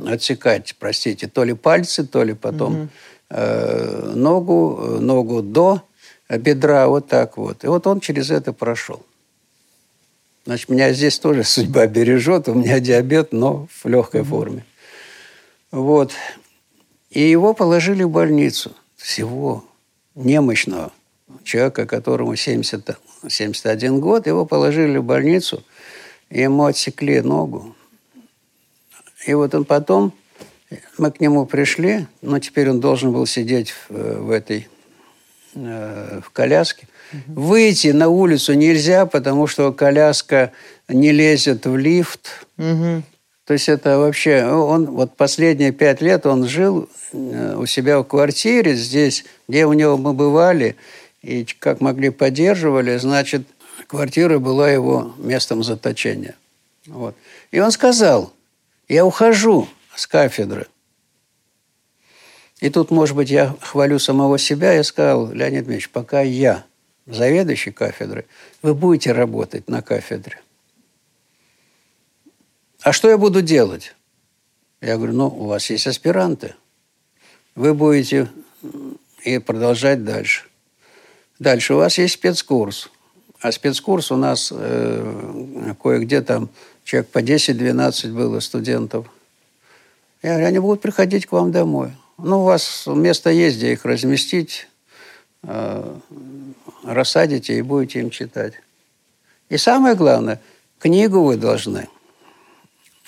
отсекать, 0.07 0.74
простите, 0.78 1.28
то 1.28 1.45
ли 1.45 1.53
пальцы, 1.55 2.07
то 2.07 2.22
ли 2.22 2.35
потом 2.35 2.89
угу. 3.30 3.39
ногу, 4.14 4.99
ногу 5.01 5.43
до 5.43 5.83
бедра, 6.28 6.89
вот 6.89 7.09
так 7.09 7.37
вот. 7.37 7.64
И 7.64 7.66
вот 7.66 7.87
он 7.87 8.01
через 8.01 8.30
это 8.30 8.53
прошел. 8.53 9.05
Значит, 10.45 10.68
меня 10.68 10.93
здесь 10.93 11.18
тоже 11.18 11.45
судьба 11.45 11.87
бережет. 11.87 12.49
У 12.49 12.55
меня 12.55 12.80
диабет, 12.80 13.33
но 13.33 13.68
в 13.70 13.89
легкой 13.89 14.24
форме. 14.24 14.64
Вот. 15.70 16.12
И 17.13 17.21
его 17.21 17.53
положили 17.53 18.05
в 18.05 18.11
больницу. 18.11 18.73
Всего 18.97 19.65
немощного 20.15 20.93
человека, 21.45 21.87
которому 21.87 22.37
70, 22.37 22.97
71 23.29 24.01
год, 24.01 24.27
его 24.27 24.47
положили 24.47 24.97
в 24.97 25.05
больницу, 25.05 25.63
ему 26.31 26.65
отсекли 26.65 27.21
ногу. 27.21 27.77
И 29.27 29.35
вот 29.35 29.55
он 29.55 29.67
потом, 29.67 30.15
мы 30.97 31.13
к 31.13 31.21
нему 31.21 31.45
пришли, 31.45 32.07
но 32.23 32.39
теперь 32.39 32.71
он 32.71 32.81
должен 32.81 33.13
был 33.13 33.27
сидеть 33.27 33.71
в, 33.71 33.91
в 33.91 34.31
этой, 34.31 34.69
э, 35.55 36.21
в 36.25 36.31
коляске. 36.31 36.89
Выйти 37.27 37.89
на 37.89 38.09
улицу 38.09 38.55
нельзя, 38.55 39.05
потому 39.05 39.47
что 39.47 39.71
коляска 39.75 40.53
не 40.89 41.13
лезет 41.13 41.67
в 41.67 41.77
лифт. 41.77 42.47
Угу. 42.57 43.03
То 43.45 43.55
есть 43.55 43.68
это 43.68 43.99
вообще... 43.99 44.45
Он 44.45 44.86
вот 44.86 45.16
последние 45.16 45.72
пять 45.72 46.01
лет 46.01 46.26
он 46.26 46.47
жил 46.47 46.88
э, 47.12 47.57
у 47.57 47.66
себя 47.66 47.99
в 47.99 48.05
квартире 48.05 48.74
здесь, 48.74 49.24
где 49.49 49.66
у 49.66 49.72
него 49.72 49.97
мы 49.97 50.12
бывали, 50.12 50.76
и 51.22 51.45
как 51.59 51.80
могли 51.80 52.11
поддерживали, 52.11 52.97
значит, 52.99 53.43
квартира 53.86 54.38
была 54.38 54.70
его 54.70 55.14
местом 55.18 55.62
заточения. 55.62 56.34
Вот. 56.86 57.16
И 57.51 57.61
он 57.61 57.70
сказал, 57.70 58.32
я 58.88 59.05
ухожу 59.05 59.68
с 59.95 60.07
кафедры. 60.07 60.66
И 62.61 62.70
тут, 62.70 62.90
может 62.90 63.16
быть, 63.16 63.30
я 63.30 63.57
хвалю 63.61 63.99
самого 63.99 64.38
себя, 64.38 64.72
я 64.72 64.84
сказал, 64.84 65.32
Леонид 65.32 65.68
Ильич, 65.68 65.90
пока 65.90 66.20
я 66.20 66.64
заведующий 67.07 67.72
кафедры, 67.72 68.24
вы 68.62 68.74
будете 68.74 69.12
работать 69.12 69.68
на 69.68 69.82
кафедре. 69.82 70.41
А 72.83 72.93
что 72.93 73.09
я 73.09 73.16
буду 73.16 73.43
делать? 73.43 73.95
Я 74.80 74.97
говорю, 74.97 75.12
ну, 75.12 75.26
у 75.28 75.47
вас 75.47 75.70
есть 75.70 75.87
аспиранты. 75.87 76.55
Вы 77.55 77.74
будете 77.74 78.28
и 79.22 79.39
продолжать 79.39 80.05
дальше. 80.05 80.47
Дальше 81.39 81.74
у 81.74 81.76
вас 81.76 81.99
есть 81.99 82.14
спецкурс. 82.14 82.91
А 83.41 83.53
спецкурс 83.53 84.11
у 84.11 84.16
нас 84.16 84.53
э, 84.53 85.74
кое-где 85.80 86.22
там 86.22 86.49
человек 86.83 87.11
по 87.11 87.22
10-12 87.22 88.12
было 88.12 88.41
студентов. 88.41 89.07
Я 90.22 90.30
говорю, 90.30 90.47
они 90.49 90.59
будут 90.59 90.80
приходить 90.80 91.26
к 91.26 91.33
вам 91.33 91.53
домой. 91.53 91.93
Ну, 92.18 92.41
у 92.41 92.45
вас 92.45 92.85
место 92.89 93.30
есть, 93.30 93.59
где 93.59 93.72
их 93.72 93.85
разместить. 93.85 94.66
Э, 95.45 95.99
рассадите 96.85 97.57
и 97.57 97.62
будете 97.62 98.01
им 98.01 98.11
читать. 98.11 98.55
И 99.49 99.57
самое 99.57 99.95
главное, 99.95 100.41
книгу 100.80 101.22
вы 101.22 101.37
должны 101.37 101.89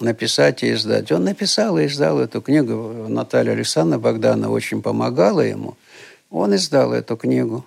написать 0.00 0.62
и 0.62 0.72
издать. 0.72 1.12
Он 1.12 1.24
написал 1.24 1.78
и 1.78 1.86
издал 1.86 2.18
эту 2.20 2.40
книгу. 2.40 3.06
Наталья 3.08 3.52
Александровна 3.52 3.98
Богдана 3.98 4.50
очень 4.50 4.82
помогала 4.82 5.40
ему. 5.40 5.76
Он 6.30 6.54
издал 6.54 6.92
эту 6.92 7.16
книгу. 7.16 7.64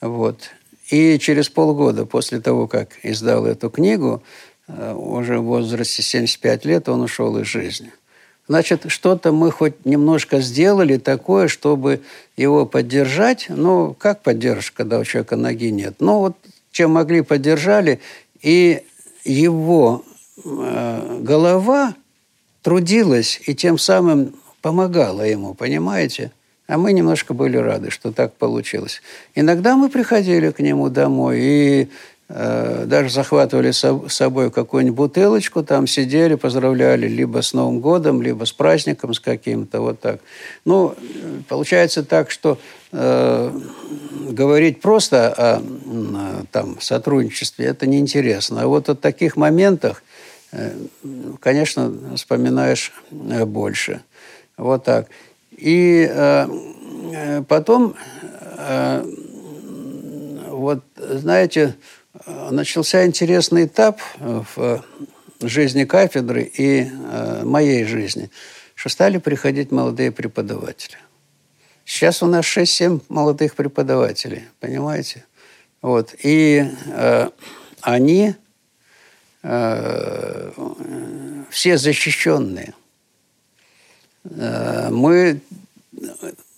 Вот. 0.00 0.50
И 0.90 1.18
через 1.18 1.48
полгода 1.48 2.06
после 2.06 2.40
того, 2.40 2.66
как 2.66 2.98
издал 3.02 3.46
эту 3.46 3.68
книгу, 3.68 4.22
э, 4.68 4.94
уже 4.94 5.38
в 5.38 5.44
возрасте 5.44 6.02
75 6.02 6.64
лет 6.64 6.88
он 6.88 7.02
ушел 7.02 7.36
из 7.38 7.46
жизни. 7.46 7.92
Значит, 8.46 8.84
что-то 8.86 9.30
мы 9.30 9.50
хоть 9.50 9.84
немножко 9.84 10.40
сделали 10.40 10.96
такое, 10.96 11.48
чтобы 11.48 12.00
его 12.36 12.64
поддержать. 12.64 13.46
Ну, 13.50 13.94
как 13.98 14.22
поддержка, 14.22 14.78
когда 14.78 14.98
у 14.98 15.04
человека 15.04 15.36
ноги 15.36 15.70
нет? 15.70 15.96
Ну, 16.00 16.20
вот 16.20 16.36
чем 16.72 16.92
могли, 16.92 17.20
поддержали. 17.20 18.00
И 18.40 18.84
его 19.24 20.04
голова 20.44 21.94
трудилась 22.62 23.40
и 23.46 23.54
тем 23.54 23.78
самым 23.78 24.34
помогала 24.62 25.22
ему, 25.22 25.54
понимаете? 25.54 26.32
А 26.66 26.76
мы 26.76 26.92
немножко 26.92 27.32
были 27.32 27.56
рады, 27.56 27.90
что 27.90 28.12
так 28.12 28.34
получилось. 28.34 29.00
Иногда 29.34 29.76
мы 29.76 29.88
приходили 29.88 30.50
к 30.50 30.60
нему 30.60 30.90
домой, 30.90 31.38
и 31.40 31.88
Э, 32.30 32.84
даже 32.86 33.08
захватывали 33.08 33.70
с 33.70 34.08
собой 34.08 34.50
какую-нибудь 34.50 34.96
бутылочку, 34.96 35.62
там 35.62 35.86
сидели, 35.86 36.34
поздравляли 36.34 37.08
либо 37.08 37.40
с 37.40 37.54
Новым 37.54 37.80
годом, 37.80 38.20
либо 38.20 38.44
с 38.44 38.52
праздником 38.52 39.14
с 39.14 39.20
каким-то, 39.20 39.80
вот 39.80 40.00
так. 40.00 40.20
Ну, 40.66 40.94
получается 41.48 42.04
так, 42.04 42.30
что 42.30 42.58
э, 42.92 43.50
говорить 44.28 44.82
просто 44.82 45.32
о 45.32 45.62
там, 46.52 46.78
сотрудничестве, 46.80 47.64
это 47.64 47.86
неинтересно. 47.86 48.62
А 48.62 48.66
вот 48.66 48.90
о 48.90 48.94
таких 48.94 49.36
моментах, 49.36 50.02
э, 50.02 50.17
конечно, 51.40 52.16
вспоминаешь 52.16 52.92
э, 53.10 53.44
больше. 53.44 54.02
Вот 54.56 54.84
так. 54.84 55.08
И 55.50 56.08
э, 56.10 56.46
э 57.12 57.42
потом, 57.42 57.94
вот, 60.48 60.82
знаете, 60.96 61.76
начался 62.50 63.06
интересный 63.06 63.66
этап 63.66 64.00
в 64.18 64.82
жизни 65.40 65.84
кафедры 65.84 66.42
и 66.42 66.90
моей 67.44 67.84
жизни, 67.84 68.30
что 68.74 68.88
стали 68.88 69.18
приходить 69.18 69.70
молодые 69.70 70.10
преподаватели. 70.10 70.98
Сейчас 71.88 72.22
у 72.22 72.26
нас 72.26 72.44
6-7 72.44 73.00
молодых 73.08 73.54
преподавателей, 73.54 74.44
понимаете? 74.60 75.24
Вот. 75.80 76.14
И 76.22 76.64
э, 76.86 77.30
они 77.80 78.34
все 81.50 81.78
защищенные. 81.78 82.74
Э, 84.24 84.88
мы 84.90 85.40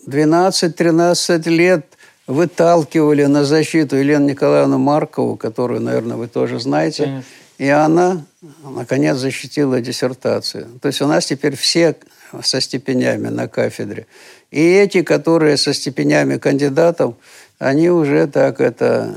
12-13 0.07 1.49
лет 1.49 1.87
выталкивали 2.27 3.25
на 3.25 3.45
защиту 3.45 3.97
Елену 3.97 4.29
Николаевну 4.29 4.79
Маркову, 4.79 5.37
которую, 5.37 5.81
наверное, 5.81 6.17
вы 6.17 6.29
тоже 6.29 6.61
знаете. 6.61 7.05
Конечно. 7.05 7.25
И 7.59 7.69
она, 7.69 8.25
наконец, 8.63 9.19
защитила 9.19 9.81
диссертацию. 9.81 10.67
То 10.81 10.89
есть 10.89 11.03
у 11.03 11.07
нас 11.07 11.27
теперь 11.27 11.57
все 11.57 11.95
со 12.43 12.61
степенями 12.61 13.29
на 13.29 13.49
кафедре. 13.49 14.07
И 14.51 14.61
эти, 14.61 15.03
которые 15.03 15.57
со 15.57 15.75
степенями 15.75 16.39
кандидатов, 16.39 17.17
они 17.59 17.91
уже 17.91 18.27
так 18.29 18.61
это 18.61 19.15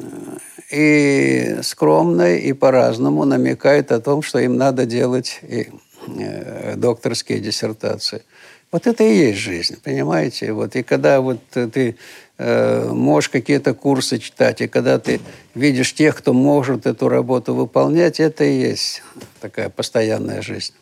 и 0.74 1.62
скромно, 1.62 2.36
и 2.36 2.52
по-разному 2.54 3.26
намекают 3.26 3.92
о 3.92 4.00
том, 4.00 4.24
что 4.24 4.40
им 4.40 4.58
надо 4.58 4.86
делать 4.86 5.40
и 5.44 5.70
э, 6.08 6.76
докторские 6.76 7.40
диссертации. 7.40 8.24
Вот 8.72 8.88
это 8.88 9.04
и 9.04 9.16
есть 9.16 9.38
жизнь, 9.38 9.78
понимаете? 9.84 10.52
Вот, 10.52 10.76
и 10.76 10.82
когда 10.82 11.22
вот 11.22 11.40
ты 11.52 11.96
э, 12.40 12.88
можешь 12.92 13.30
какие-то 13.30 13.76
курсы 13.76 14.18
читать, 14.18 14.62
и 14.62 14.68
когда 14.68 14.98
ты 14.98 15.20
видишь 15.54 15.94
тех, 15.94 16.18
кто 16.18 16.34
может 16.34 16.88
эту 16.88 17.08
работу 17.08 17.54
выполнять, 17.54 18.20
это 18.20 18.44
и 18.44 18.60
есть 18.60 19.04
такая 19.42 19.70
постоянная 19.70 20.42
жизнь. 20.42 20.74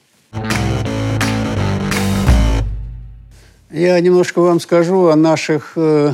Я 3.69 3.99
немножко 3.99 4.39
вам 4.39 4.61
скажу 4.61 5.07
о 5.07 5.17
наших 5.17 5.73
э, 5.75 6.13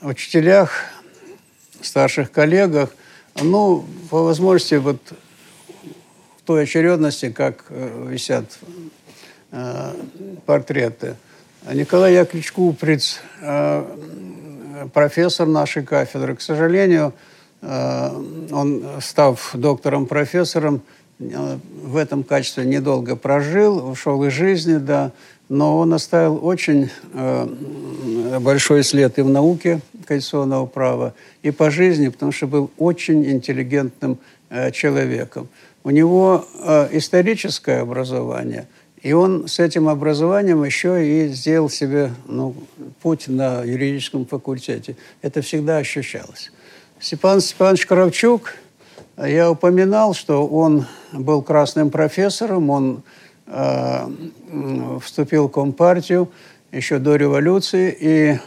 учителях, 0.00 0.70
старших 1.86 2.30
коллегах. 2.30 2.90
Ну, 3.40 3.84
по 4.10 4.24
возможности, 4.24 4.74
вот 4.74 4.98
в 6.38 6.46
той 6.46 6.64
очередности, 6.64 7.30
как 7.30 7.64
э, 7.68 8.06
висят 8.08 8.58
Э, 9.52 9.92
портреты. 10.46 11.16
Николай 11.72 12.14
Яковлевич 12.14 12.52
Куприц, 12.52 13.18
э, 13.40 13.84
профессор 14.94 15.48
нашей 15.48 15.82
кафедры, 15.82 16.36
к 16.36 16.40
сожалению, 16.40 17.12
э, 17.60 18.10
он, 18.52 18.84
став 19.00 19.50
доктором-профессором, 19.54 20.82
в 21.18 21.96
этом 21.96 22.22
качестве 22.22 22.64
недолго 22.64 23.16
прожил, 23.16 23.90
ушел 23.90 24.22
из 24.24 24.32
жизни, 24.32 24.78
да, 24.78 25.10
но 25.50 25.76
он 25.76 25.92
оставил 25.92 26.42
очень 26.42 26.88
большой 28.40 28.82
след 28.82 29.18
и 29.18 29.22
в 29.22 29.28
науке 29.28 29.82
конституционного 30.06 30.64
права, 30.64 31.12
и 31.42 31.50
по 31.50 31.70
жизни, 31.70 32.08
потому 32.08 32.32
что 32.32 32.46
был 32.46 32.70
очень 32.78 33.26
интеллигентным 33.30 34.18
человеком. 34.72 35.48
У 35.84 35.90
него 35.90 36.46
историческое 36.90 37.80
образование– 37.80 38.66
и 39.02 39.12
он 39.12 39.48
с 39.48 39.58
этим 39.58 39.88
образованием 39.88 40.62
еще 40.62 41.06
и 41.06 41.28
сделал 41.28 41.70
себе 41.70 42.10
ну, 42.26 42.54
путь 43.00 43.28
на 43.28 43.62
юридическом 43.62 44.26
факультете. 44.26 44.96
Это 45.22 45.40
всегда 45.40 45.78
ощущалось. 45.78 46.52
Степан 46.98 47.40
Степанович 47.40 47.86
Кравчук, 47.86 48.54
я 49.16 49.50
упоминал, 49.50 50.12
что 50.12 50.46
он 50.46 50.86
был 51.12 51.40
красным 51.40 51.90
профессором, 51.90 52.68
он 52.68 53.02
э, 53.50 54.08
вступил 55.02 55.48
в 55.48 55.52
Компартию 55.52 56.30
еще 56.72 56.98
до 56.98 57.16
революции. 57.16 57.96
И, 57.98 58.38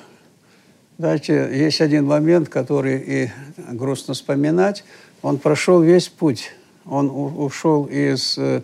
знаете, 0.98 1.50
есть 1.52 1.82
один 1.82 2.06
момент, 2.06 2.50
который 2.50 2.98
и 2.98 3.32
грустно 3.72 4.14
вспоминать. 4.14 4.84
Он 5.22 5.38
прошел 5.38 5.82
весь 5.82 6.08
путь. 6.08 6.52
Он 6.86 7.10
ушел 7.10 7.86
из 7.86 8.38
э, 8.38 8.62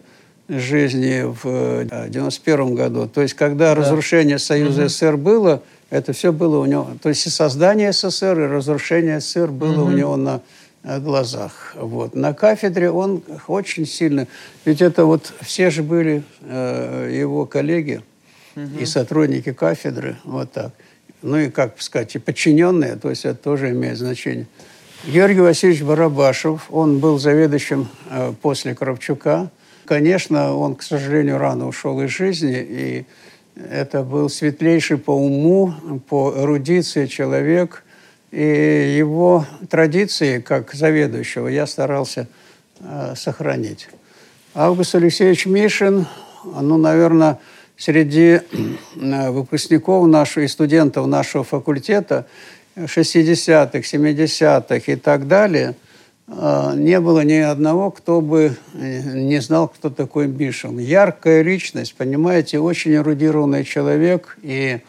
жизни 0.49 1.23
в 1.23 1.85
91 2.09 2.59
э, 2.59 2.73
году. 2.73 3.07
То 3.07 3.21
есть, 3.21 3.33
когда 3.33 3.75
да. 3.75 3.75
разрушение 3.75 4.39
Союза 4.39 4.81
угу. 4.81 4.89
СССР 4.89 5.17
было, 5.17 5.61
это 5.89 6.13
все 6.13 6.31
было 6.33 6.59
у 6.59 6.65
него... 6.65 6.87
То 7.01 7.09
есть, 7.09 7.25
и 7.25 7.29
создание 7.29 7.93
СССР, 7.93 8.39
и 8.41 8.47
разрушение 8.47 9.19
СССР 9.21 9.47
было 9.51 9.83
угу. 9.83 9.91
у 9.91 9.91
него 9.91 10.15
на 10.17 10.37
э, 10.37 10.39
глазах. 10.83 11.73
Вот. 11.75 12.15
На 12.15 12.33
кафедре 12.33 12.89
он 12.89 13.23
очень 13.47 13.85
сильно... 13.85 14.27
Ведь 14.65 14.81
это 14.81 15.05
вот 15.05 15.33
все 15.41 15.69
же 15.69 15.83
были 15.83 16.23
э, 16.41 17.09
его 17.13 17.45
коллеги 17.45 18.01
угу. 18.55 18.79
и 18.79 18.85
сотрудники 18.85 19.51
кафедры, 19.51 20.17
вот 20.23 20.51
так. 20.51 20.73
Ну 21.21 21.37
и, 21.37 21.49
как 21.49 21.81
сказать, 21.81 22.15
и 22.15 22.19
подчиненные, 22.19 22.95
то 22.95 23.09
есть 23.09 23.25
это 23.25 23.37
тоже 23.37 23.71
имеет 23.71 23.97
значение. 23.97 24.47
Георгий 25.05 25.41
Васильевич 25.41 25.81
Барабашев, 25.83 26.67
он 26.69 26.99
был 26.99 27.19
заведующим 27.19 27.89
э, 28.09 28.33
после 28.41 28.73
Кравчука, 28.73 29.49
Конечно, 29.89 30.53
он, 30.53 30.75
к 30.75 30.83
сожалению, 30.83 31.39
рано 31.39 31.67
ушел 31.67 31.99
из 32.03 32.11
жизни, 32.11 32.59
и 32.59 33.05
это 33.55 34.03
был 34.03 34.29
светлейший 34.29 34.99
по 34.99 35.09
уму, 35.09 35.73
по 36.07 36.31
эрудиции 36.37 37.07
человек, 37.07 37.83
и 38.31 38.95
его 38.97 39.45
традиции, 39.69 40.39
как 40.39 40.73
заведующего, 40.73 41.47
я 41.47 41.65
старался 41.67 42.27
э, 42.79 43.13
сохранить. 43.15 43.87
Август 44.53 44.95
Алексеевич 44.95 45.45
Мишин, 45.45 46.07
ну, 46.43 46.77
наверное, 46.77 47.39
среди 47.77 48.41
э, 48.41 49.29
выпускников 49.31 50.07
нашего 50.07 50.43
и 50.43 50.47
студентов 50.47 51.07
нашего 51.07 51.43
факультета 51.43 52.27
60-х, 52.75 53.79
70-х 53.79 54.91
и 54.91 54.95
так 54.95 55.27
далее– 55.27 55.75
а, 56.31 56.75
не 56.75 56.99
было 56.99 57.21
ни 57.21 57.33
одного, 57.33 57.89
кто 57.89 58.21
бы 58.21 58.55
э, 58.73 59.01
не 59.13 59.39
знал, 59.41 59.67
кто 59.67 59.89
такой 59.89 60.27
Бишин. 60.27 60.77
Яркая 60.77 61.41
личность, 61.41 61.95
понимаете, 61.95 62.59
очень 62.59 62.93
эрудированный 62.93 63.63
человек, 63.63 64.37
и 64.43 64.77
э, 64.77 64.79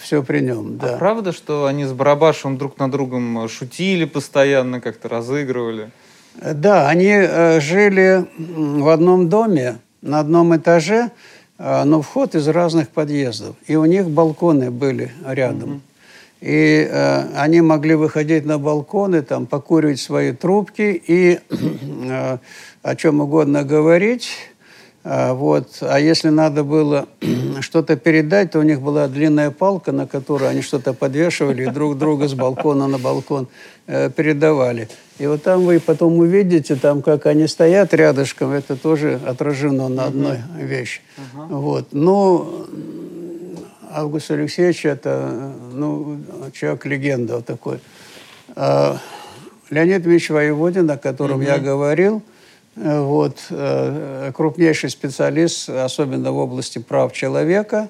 все 0.00 0.22
при 0.22 0.40
нем. 0.40 0.78
Да. 0.78 0.94
А 0.94 0.98
правда, 0.98 1.32
что 1.32 1.66
они 1.66 1.84
с 1.84 1.92
Барабашем 1.92 2.56
друг 2.56 2.78
на 2.78 2.90
другом 2.90 3.46
шутили 3.48 4.06
постоянно, 4.06 4.80
как-то 4.80 5.08
разыгрывали? 5.08 5.90
Да, 6.40 6.88
они 6.88 7.10
э, 7.10 7.60
жили 7.60 8.24
в 8.38 8.88
одном 8.88 9.28
доме, 9.28 9.78
на 10.02 10.20
одном 10.20 10.56
этаже, 10.56 11.10
э, 11.58 11.84
но 11.84 12.00
вход 12.00 12.34
из 12.34 12.46
разных 12.48 12.88
подъездов. 12.88 13.56
И 13.66 13.76
у 13.76 13.84
них 13.84 14.08
балконы 14.08 14.70
были 14.70 15.10
рядом. 15.26 15.70
Угу. 15.70 15.80
И 16.40 16.88
э, 16.88 17.34
они 17.36 17.60
могли 17.60 17.94
выходить 17.96 18.44
на 18.44 18.58
балконы, 18.58 19.22
там, 19.22 19.46
покуривать 19.46 20.00
свои 20.00 20.32
трубки 20.32 21.02
и 21.04 21.40
э, 21.50 22.38
о 22.82 22.96
чем 22.96 23.20
угодно 23.20 23.64
говорить. 23.64 24.30
А, 25.10 25.32
вот. 25.32 25.78
А 25.80 25.98
если 25.98 26.28
надо 26.28 26.64
было 26.64 27.08
что-то 27.60 27.96
передать, 27.96 28.50
то 28.50 28.58
у 28.58 28.62
них 28.62 28.82
была 28.82 29.08
длинная 29.08 29.50
палка, 29.50 29.90
на 29.90 30.06
которую 30.06 30.50
они 30.50 30.60
что-то 30.60 30.92
подвешивали 30.92 31.62
и 31.62 31.70
друг 31.70 31.96
друга 31.96 32.28
с 32.28 32.34
балкона 32.34 32.88
на 32.88 32.98
балкон 32.98 33.48
э, 33.86 34.10
передавали. 34.10 34.90
И 35.18 35.26
вот 35.26 35.42
там 35.42 35.64
вы 35.64 35.80
потом 35.80 36.18
увидите, 36.18 36.76
там, 36.76 37.00
как 37.00 37.24
они 37.24 37.46
стоят 37.46 37.94
рядышком, 37.94 38.52
это 38.52 38.76
тоже 38.76 39.18
отражено 39.26 39.88
на 39.88 40.04
одной 40.04 40.40
вещи. 40.58 41.00
Вот. 41.32 41.88
Но 41.92 42.66
Август 43.90 44.30
Алексеевич– 44.30 44.84
это 44.84 45.52
ну, 45.72 46.20
человек-легенда 46.52 47.40
такой. 47.40 47.80
А 48.54 48.98
Леонид 49.70 50.06
Ильич 50.06 50.28
Воеводин, 50.28 50.90
о 50.90 50.98
котором 50.98 51.40
я 51.40 51.56
говорил, 51.56 52.22
вот, 52.80 53.38
э, 53.50 54.32
крупнейший 54.34 54.90
специалист, 54.90 55.68
особенно 55.68 56.32
в 56.32 56.38
области 56.38 56.78
прав 56.78 57.12
человека. 57.12 57.88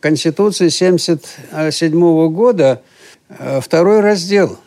Конституции 0.00 0.66
1977 0.66 2.28
года 2.30 2.82
э, 3.28 3.60
второй 3.60 4.00
раздел, 4.00 4.58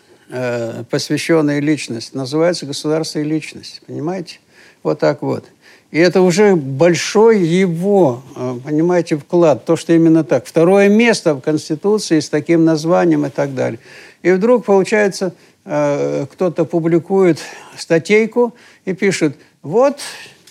посвященный 0.89 1.61
личности, 1.61 2.17
называется 2.17 2.65
«Государство 2.65 3.19
и 3.19 3.23
личность». 3.23 3.81
Понимаете? 3.87 4.39
Вот 4.83 4.99
так 4.99 5.21
вот. 5.21 5.45
И 5.91 5.99
это 5.99 6.21
уже 6.21 6.55
большой 6.55 7.39
его, 7.41 8.21
э, 8.35 8.59
понимаете, 8.63 9.17
вклад, 9.17 9.63
то, 9.63 9.77
что 9.77 9.93
именно 9.93 10.23
так. 10.23 10.45
Второе 10.45 10.89
место 10.89 11.33
в 11.33 11.41
Конституции 11.41 12.19
с 12.19 12.29
таким 12.29 12.65
названием 12.65 13.25
и 13.25 13.29
так 13.29 13.55
далее. 13.55 13.79
И 14.21 14.31
вдруг, 14.31 14.65
получается, 14.65 15.33
э, 15.63 16.25
кто-то 16.29 16.65
публикует 16.65 17.39
статейку 17.77 18.53
и 18.83 18.93
пишет, 18.93 19.37
вот 19.67 19.99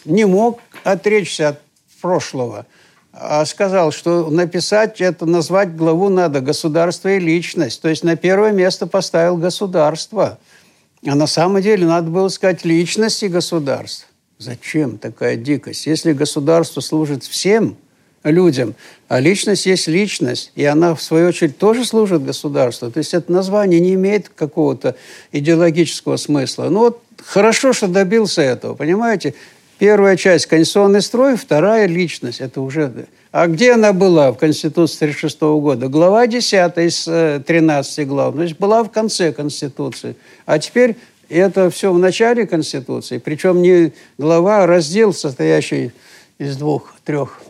не 0.04 0.24
мог 0.24 0.60
отречься 0.84 1.48
от 1.48 1.60
прошлого, 2.00 2.66
а 3.12 3.44
сказал, 3.46 3.90
что 3.90 4.30
написать 4.30 5.00
это, 5.00 5.26
назвать 5.26 5.74
главу 5.74 6.08
надо 6.08 6.40
«Государство 6.40 7.08
и 7.08 7.18
личность». 7.18 7.80
То 7.80 7.88
есть 7.88 8.04
на 8.04 8.16
первое 8.16 8.52
место 8.52 8.86
поставил 8.86 9.38
государство. 9.38 10.38
А 11.06 11.14
на 11.14 11.26
самом 11.26 11.62
деле 11.62 11.86
надо 11.86 12.10
было 12.10 12.28
сказать 12.28 12.64
«личность 12.64 13.22
и 13.22 13.28
государство». 13.28 14.06
Зачем 14.38 14.98
такая 14.98 15.36
дикость? 15.36 15.86
Если 15.86 16.12
государство 16.12 16.82
служит 16.82 17.24
всем 17.24 17.78
людям, 18.30 18.74
а 19.08 19.20
личность 19.20 19.66
есть 19.66 19.86
личность, 19.86 20.52
и 20.54 20.64
она, 20.64 20.94
в 20.94 21.02
свою 21.02 21.28
очередь, 21.28 21.58
тоже 21.58 21.84
служит 21.84 22.24
государству, 22.24 22.90
то 22.90 22.98
есть 22.98 23.14
это 23.14 23.32
название 23.32 23.80
не 23.80 23.94
имеет 23.94 24.28
какого-то 24.28 24.96
идеологического 25.32 26.16
смысла. 26.16 26.68
Ну 26.68 26.80
вот 26.80 27.02
хорошо, 27.24 27.72
что 27.72 27.88
добился 27.88 28.42
этого, 28.42 28.74
понимаете? 28.74 29.34
Первая 29.78 30.16
часть– 30.16 30.46
конституционный 30.46 31.02
строй, 31.02 31.36
вторая– 31.36 31.86
личность. 31.86 32.40
Это 32.40 32.62
уже... 32.62 33.06
А 33.30 33.46
где 33.46 33.74
она 33.74 33.92
была 33.92 34.32
в 34.32 34.38
Конституции 34.38 34.96
1936 34.96 35.40
года? 35.60 35.88
Глава 35.88 36.26
10 36.26 36.78
из 36.78 37.04
13 37.04 37.98
э, 37.98 38.04
глав. 38.04 38.34
Значит, 38.34 38.58
была 38.58 38.82
в 38.82 38.90
конце 38.90 39.34
Конституции. 39.34 40.16
А 40.46 40.58
теперь 40.58 40.96
это 41.28 41.68
все 41.68 41.92
в 41.92 41.98
начале 41.98 42.46
Конституции, 42.46 43.18
причем 43.18 43.60
не 43.60 43.92
глава, 44.16 44.62
а 44.62 44.66
раздел, 44.66 45.12
состоящий 45.12 45.92
из 46.38 46.56
двух-трех 46.56 47.42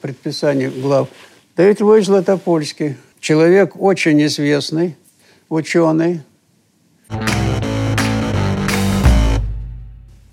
предписаний 0.00 0.68
глав. 0.68 1.08
Давид 1.56 1.80
Львович 1.80 2.06
Златопольский, 2.06 2.96
человек 3.20 3.80
очень 3.80 4.22
известный, 4.26 4.96
ученый. 5.48 6.22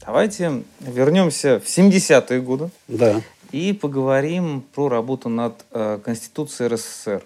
Давайте 0.06 0.64
вернемся 0.80 1.60
в 1.60 1.66
70-е 1.66 2.42
годы. 2.42 2.70
Да. 2.88 3.22
И 3.52 3.74
поговорим 3.74 4.64
про 4.74 4.90
работу 4.90 5.30
над 5.30 5.66
э, 5.72 6.00
Конституцией 6.04 6.70
РСФСР. 6.74 7.24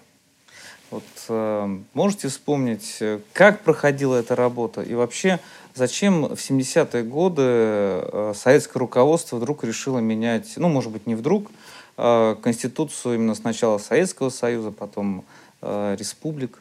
Вот, 0.91 1.03
э, 1.29 1.77
можете 1.93 2.27
вспомнить, 2.27 2.97
э, 2.99 3.19
как 3.31 3.61
проходила 3.61 4.17
эта 4.17 4.35
работа 4.35 4.81
и 4.81 4.93
вообще 4.93 5.39
зачем 5.73 6.23
в 6.23 6.33
70-е 6.33 7.03
годы 7.03 7.43
э, 7.45 8.33
советское 8.35 8.79
руководство 8.79 9.37
вдруг 9.37 9.63
решило 9.63 9.99
менять, 9.99 10.51
ну, 10.57 10.67
может 10.67 10.91
быть, 10.91 11.07
не 11.07 11.15
вдруг, 11.15 11.49
Конституцию 11.95 13.15
именно 13.15 13.35
сначала 13.35 13.77
Советского 13.77 14.29
Союза, 14.29 14.71
потом 14.71 15.25
э, 15.61 15.95
республик? 15.99 16.59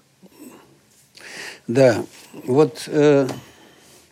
Да, 1.67 2.05
вот 2.45 2.85
э, 2.89 3.29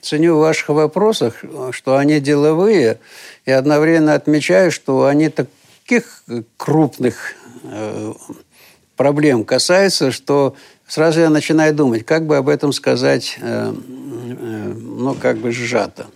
ценю 0.00 0.36
в 0.36 0.40
ваших 0.40 0.68
вопросах, 0.68 1.44
что 1.72 1.96
они 1.96 2.20
деловые, 2.20 3.00
и 3.44 3.50
одновременно 3.50 4.14
отмечаю, 4.14 4.70
что 4.70 5.06
они 5.06 5.28
таких 5.28 6.24
крупных 6.56 7.34
э, 7.64 8.12
проблем 8.96 9.44
касаются, 9.44 10.12
что 10.12 10.54
сразу 10.86 11.20
я 11.20 11.30
начинаю 11.30 11.74
думать, 11.74 12.04
как 12.04 12.26
бы 12.26 12.36
об 12.36 12.48
этом 12.48 12.72
сказать, 12.72 13.38
э, 13.40 13.72
э, 13.72 14.72
ну, 14.74 15.14
как 15.14 15.38
бы 15.38 15.52
сжато. 15.52 16.06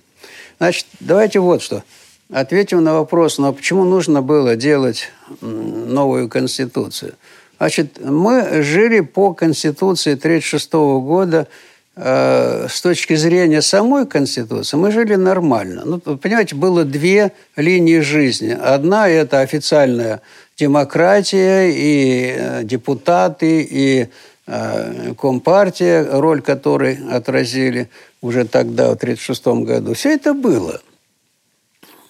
Значит, 0.58 0.86
давайте 1.00 1.40
вот 1.40 1.62
что. 1.62 1.82
Ответим 2.30 2.82
на 2.82 2.94
вопрос, 2.94 3.38
но 3.38 3.52
почему 3.52 3.84
нужно 3.84 4.22
было 4.22 4.56
делать 4.56 5.10
новую 5.40 6.28
Конституцию? 6.28 7.14
Значит, 7.58 8.04
мы 8.04 8.62
жили 8.62 9.00
по 9.00 9.34
Конституции 9.34 10.14
1936 10.14 10.72
года 10.72 11.46
э, 11.94 12.66
с 12.68 12.80
точки 12.80 13.14
зрения 13.14 13.62
самой 13.62 14.04
Конституции, 14.04 14.76
мы 14.76 14.90
жили 14.90 15.14
нормально. 15.14 15.82
Ну, 15.84 16.00
понимаете, 16.00 16.56
было 16.56 16.84
две 16.84 17.30
линии 17.54 18.00
жизни. 18.00 18.50
Одна– 18.50 19.08
это 19.08 19.40
официальная 19.40 20.22
демократия 20.58 21.70
и 21.70 22.34
э, 22.36 22.64
депутаты, 22.64 23.62
и 23.62 24.08
э, 24.48 25.14
Компартия, 25.16 26.04
роль 26.10 26.42
которой 26.42 26.98
отразили 27.12 27.88
уже 28.22 28.44
тогда, 28.44 28.88
в 28.88 28.94
1936 28.94 29.46
году. 29.68 29.94
Все 29.94 30.14
это 30.14 30.34
было. 30.34 30.80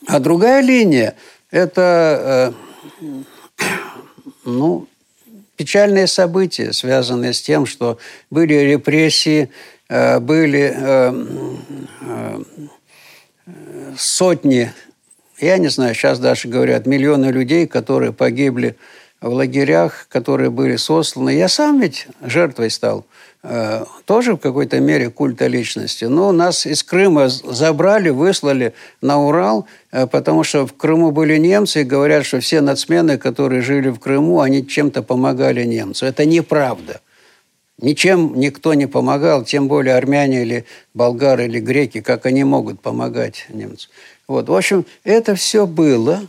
А 0.07 0.19
другая 0.19 0.63
линия– 0.63 1.15
это 1.51 2.55
э, 3.01 3.23
ну, 4.45 4.89
печальные 5.57 6.07
события, 6.07 6.73
связанные 6.73 7.33
с 7.33 7.43
тем, 7.43 7.67
что 7.67 7.99
были 8.31 8.55
репрессии, 8.55 9.51
были 9.89 10.75
сотни 13.97 14.73
я 15.43 15.59
не 15.59 15.67
знаю, 15.69 15.93
сейчас 15.95 16.21
даже 16.21 16.47
говорят, 16.47 16.87
миллионы 16.87 17.27
людей, 17.27 17.67
которые 17.67 18.13
погибли 18.13 18.77
в 19.21 19.29
лагерях, 19.29 20.07
которые 20.09 20.51
были 20.51 20.77
сосланы. 20.77 21.31
Я 21.31 21.49
сам 21.49 21.81
ведь 21.81 22.07
жертвой 22.21 22.71
стал. 22.71 23.05
Э, 23.45 23.85
тоже 24.05 24.35
в 24.35 24.39
какой-то 24.39 24.79
мере 24.79 25.11
культа 25.11 25.49
личности. 25.49 26.05
Но 26.05 26.31
нас 26.31 26.65
из 26.65 26.85
Крыма 26.85 27.29
забрали, 27.29 28.11
выслали 28.11 28.73
на 29.01 29.21
Урал, 29.21 29.67
э, 29.91 30.07
потому 30.07 30.45
что 30.45 30.65
в 30.65 30.75
Крыму 30.75 31.11
были 31.11 31.37
немцы, 31.39 31.81
и 31.81 31.85
говорят, 31.85 32.25
что 32.25 32.39
все 32.39 32.61
нацмены, 32.61 33.19
которые 33.19 33.61
жили 33.61 33.89
в 33.89 33.99
Крыму, 33.99 34.41
они 34.41 34.65
чем-то 34.65 35.03
помогали 35.03 35.65
немцу. 35.65 36.07
Это 36.07 36.25
неправда. 36.25 37.01
Ничем 37.79 38.39
никто 38.39 38.75
не 38.75 38.87
помогал, 38.87 39.45
тем 39.45 39.67
более 39.67 39.97
армяне 39.97 40.43
или 40.43 40.65
болгары 40.95 41.47
или 41.47 41.59
греки, 41.59 42.01
как 42.01 42.27
они 42.27 42.45
могут 42.45 42.81
помогать 42.81 43.47
немцам. 43.49 43.91
Вот, 44.29 44.49
в 44.49 44.55
общем, 44.55 44.87
это 45.03 45.35
все 45.35 45.67
было, 45.67 46.29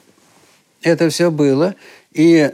это 0.81 1.10
все 1.10 1.30
было, 1.30 1.76
и 2.11 2.49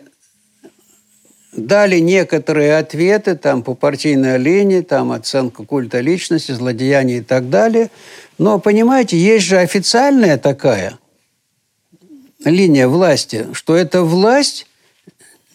дали 1.52 2.00
некоторые 2.00 2.78
ответы 2.78 3.36
там 3.36 3.64
по 3.64 3.74
партийной 3.74 4.38
линии, 4.38 4.82
там 4.82 5.12
оценка 5.12 5.64
культа 5.64 6.00
личности, 6.00 6.52
злодеяний 6.52 7.18
и 7.18 7.22
так 7.22 7.50
далее. 7.50 7.90
Но, 8.38 8.60
понимаете, 8.60 9.18
есть 9.18 9.46
же 9.46 9.58
официальная 9.58 10.38
такая 10.38 10.98
линия 12.46 12.88
власти, 12.88 13.48
что 13.54 13.76
это 13.76 14.04
власть 14.04 14.68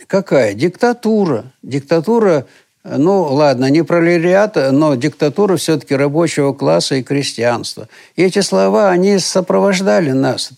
какая? 0.07 0.55
Диктатура. 0.55 1.53
Диктатура 1.63 2.47
ну, 2.85 3.23
ладно, 3.23 3.71
не 3.71 3.83
пролетариат, 3.83 4.57
но 4.73 4.95
диктатура 4.95 5.57
все-таки 5.57 5.95
рабочего 5.95 6.53
класса 6.53 6.97
и 6.97 7.03
крестьянства. 7.03 7.89
И 8.15 8.23
эти 8.23 8.41
слова, 8.41 8.91
они 8.91 9.19
сопровождали 9.19 10.11
нас. 10.11 10.51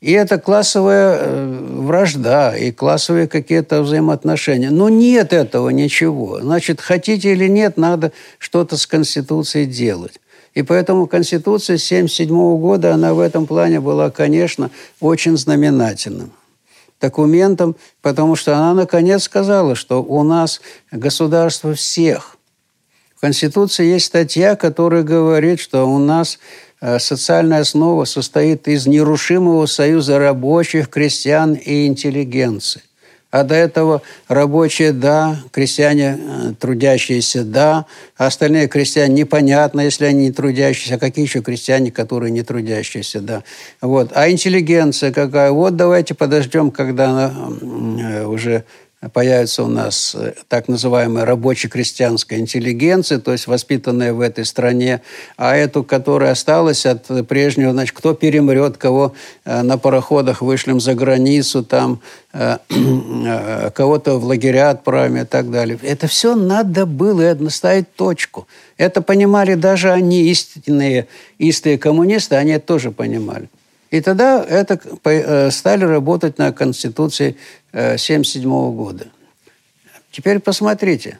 И 0.00 0.12
это 0.12 0.38
классовая 0.38 1.18
э, 1.18 1.66
вражда, 1.74 2.56
и 2.56 2.72
классовые 2.72 3.28
какие-то 3.28 3.82
взаимоотношения. 3.82 4.70
Но 4.70 4.88
нет 4.88 5.32
этого 5.34 5.68
ничего. 5.68 6.40
Значит, 6.40 6.80
хотите 6.80 7.32
или 7.32 7.48
нет, 7.48 7.76
надо 7.76 8.12
что-то 8.38 8.78
с 8.78 8.86
Конституцией 8.86 9.66
делать. 9.66 10.18
И 10.54 10.62
поэтому 10.62 11.06
Конституция 11.06 11.74
1977 11.74 12.58
года, 12.58 12.94
она 12.94 13.12
в 13.12 13.20
этом 13.20 13.46
плане 13.46 13.80
была, 13.80 14.10
конечно, 14.10 14.70
очень 15.00 15.36
знаменательным 15.36 16.32
документом, 17.00 17.76
потому 18.02 18.36
что 18.36 18.56
она 18.56 18.74
наконец 18.74 19.24
сказала, 19.24 19.74
что 19.74 20.02
у 20.02 20.22
нас 20.22 20.60
государство 20.90 21.74
всех. 21.74 22.36
В 23.16 23.20
Конституции 23.20 23.84
есть 23.84 24.06
статья, 24.06 24.56
которая 24.56 25.02
говорит, 25.02 25.60
что 25.60 25.84
у 25.84 25.98
нас 25.98 26.38
социальная 26.98 27.60
основа 27.60 28.04
состоит 28.04 28.68
из 28.68 28.86
нерушимого 28.86 29.66
союза 29.66 30.18
рабочих, 30.18 30.88
крестьян 30.88 31.54
и 31.54 31.86
интеллигенции. 31.86 32.82
А 33.30 33.44
до 33.44 33.54
этого 33.54 34.02
рабочие– 34.26 34.92
да, 34.92 35.36
крестьяне 35.52 36.18
э, 36.18 36.52
трудящиеся– 36.58 37.44
да, 37.44 37.86
а 38.16 38.26
остальные 38.26 38.66
крестьяне 38.66 39.14
непонятно, 39.14 39.82
если 39.82 40.04
они 40.04 40.26
не 40.26 40.32
трудящиеся, 40.32 40.96
а 40.96 40.98
какие 40.98 41.26
еще 41.26 41.40
крестьяне, 41.40 41.92
которые 41.92 42.32
не 42.32 42.42
трудящиеся, 42.42 43.20
да. 43.20 43.44
Вот. 43.80 44.10
А 44.14 44.28
интеллигенция 44.28 45.12
какая? 45.12 45.52
Вот 45.52 45.76
давайте 45.76 46.14
подождем, 46.14 46.72
когда 46.72 47.10
она 47.10 47.32
э, 47.60 48.24
уже 48.24 48.64
появится 49.08 49.62
у 49.64 49.66
нас 49.66 50.14
э, 50.14 50.34
так 50.48 50.68
называемая 50.68 51.24
рабоче-крестьянская 51.24 52.38
интеллигенция, 52.38 53.18
то 53.18 53.32
есть 53.32 53.46
воспитанная 53.46 54.12
в 54.12 54.20
этой 54.20 54.44
стране, 54.44 55.00
а 55.38 55.56
эту, 55.56 55.82
которая 55.84 56.32
осталась 56.32 56.84
от 56.84 57.06
прежнего, 57.26 57.72
значит, 57.72 57.96
кто 57.96 58.12
перемрет, 58.12 58.76
кого 58.76 59.14
э, 59.46 59.62
на 59.62 59.78
пароходах 59.78 60.42
вышлем 60.42 60.80
за 60.80 60.94
границу, 60.94 61.64
там, 61.64 62.00
э, 62.34 62.58
кого-то 63.74 64.18
в 64.18 64.24
лагеря 64.26 64.70
отправим 64.70 65.16
и 65.16 65.24
так 65.24 65.50
далее. 65.50 65.78
Это 65.82 66.06
все 66.06 66.34
надо 66.34 66.84
было 66.84 67.34
наставить 67.38 67.94
точку. 67.94 68.46
Это 68.76 69.00
понимали 69.00 69.54
даже 69.54 69.90
они, 69.90 70.24
истинные, 70.24 71.06
истые 71.38 71.78
коммунисты, 71.78 72.36
они 72.36 72.52
это 72.52 72.66
тоже 72.66 72.90
понимали. 72.90 73.48
И 73.90 74.00
тогда 74.00 74.44
это 74.44 74.78
стали 75.50 75.82
работать 75.82 76.38
на 76.38 76.52
Конституции 76.52 77.36
1977 77.72 78.50
э, 78.50 78.70
года. 78.72 79.06
Теперь 80.10 80.40
посмотрите. 80.40 81.18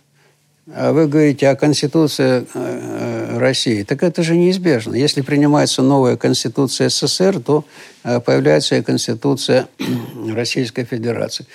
А 0.72 0.92
вы 0.92 1.08
говорите 1.08 1.48
о 1.48 1.56
Конституции 1.56 2.46
э, 2.54 3.38
России. 3.38 3.82
Так 3.82 4.02
это 4.02 4.22
же 4.22 4.36
неизбежно. 4.36 4.94
Если 4.94 5.22
принимается 5.22 5.82
новая 5.82 6.16
Конституция 6.16 6.88
СССР, 6.88 7.40
то 7.40 7.64
появляется 8.02 8.76
и 8.76 8.82
Конституция 8.82 9.68
Российской 10.32 10.84
Федерации. 10.84 11.46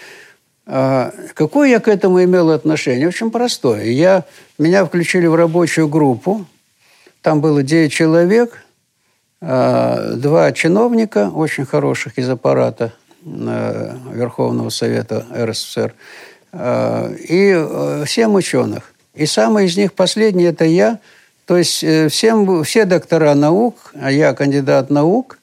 А 0.65 1.13
какое 1.33 1.69
я 1.69 1.79
к 1.79 1.87
этому 1.87 2.23
имел 2.23 2.51
отношение? 2.51 3.07
Очень 3.07 3.31
простое. 3.31 3.85
Я, 3.85 4.25
меня 4.57 4.83
включили 4.85 5.27
в 5.27 5.35
рабочую 5.35 5.87
группу. 5.87 6.45
Там 7.21 7.41
было 7.41 7.63
9 7.63 7.91
человек– 7.91 8.61
а, 9.47 10.15
два 10.15 10.51
чиновника, 10.53 11.29
очень 11.29 11.65
хороших 11.65 12.17
из 12.17 12.27
аппарата 12.27 12.85
э, 12.85 13.04
Верховного 13.25 14.69
Совета 14.69 15.25
РСФСР, 15.35 15.93
а, 16.51 17.11
и 17.13 17.53
э, 17.55 18.05
семь 18.07 18.35
ученых. 18.35 18.93
И 19.13 19.25
самый 19.25 19.65
из 19.65 19.75
них 19.75 19.93
последний– 19.93 20.43
это 20.45 20.65
я. 20.65 20.99
То 21.45 21.57
есть 21.57 21.83
э, 21.83 22.07
всем, 22.09 22.63
все 22.63 22.85
доктора 22.85 23.33
наук, 23.33 23.93
а 23.99 24.11
я 24.11 24.33
кандидат 24.33 24.89
наук, 24.89 25.39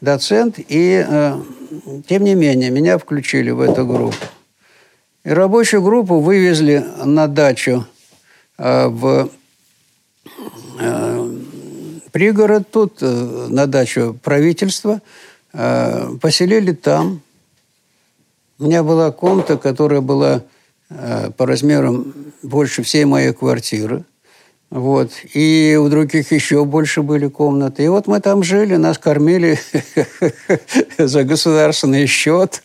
доцент, 0.00 0.56
и 0.58 1.04
тем 2.06 2.24
не 2.24 2.34
менее 2.34 2.70
меня 2.70 2.98
включили 2.98 3.50
в 3.50 3.60
эту 3.60 3.86
группу. 3.86 4.16
И 5.24 5.30
рабочую 5.30 5.82
группу 5.82 6.20
вывезли 6.20 6.84
на 7.04 7.26
дачу 7.26 7.86
в 8.58 9.30
пригород 12.14 12.70
тут, 12.70 12.98
э, 13.00 13.46
на 13.48 13.66
дачу 13.66 14.16
правительства, 14.22 14.92
э, 14.92 15.00
поселили 16.20 16.72
там. 16.72 17.20
У 18.58 18.64
меня 18.64 18.82
была 18.82 19.10
комната, 19.10 19.56
которая 19.56 20.00
была 20.00 20.42
э, 20.88 21.30
по 21.36 21.46
размерам 21.46 22.14
больше 22.42 22.82
всей 22.82 23.04
моей 23.04 23.32
квартиры. 23.32 24.04
Вот. 24.70 25.10
И 25.34 25.78
у 25.80 25.88
других 25.88 26.32
еще 26.32 26.64
больше 26.64 27.02
были 27.02 27.28
комнаты. 27.28 27.84
И 27.84 27.88
вот 27.88 28.06
мы 28.06 28.20
там 28.20 28.42
жили, 28.42 28.76
нас 28.76 28.98
кормили 28.98 29.58
за 30.98 31.24
государственный 31.24 32.06
счет. 32.06 32.62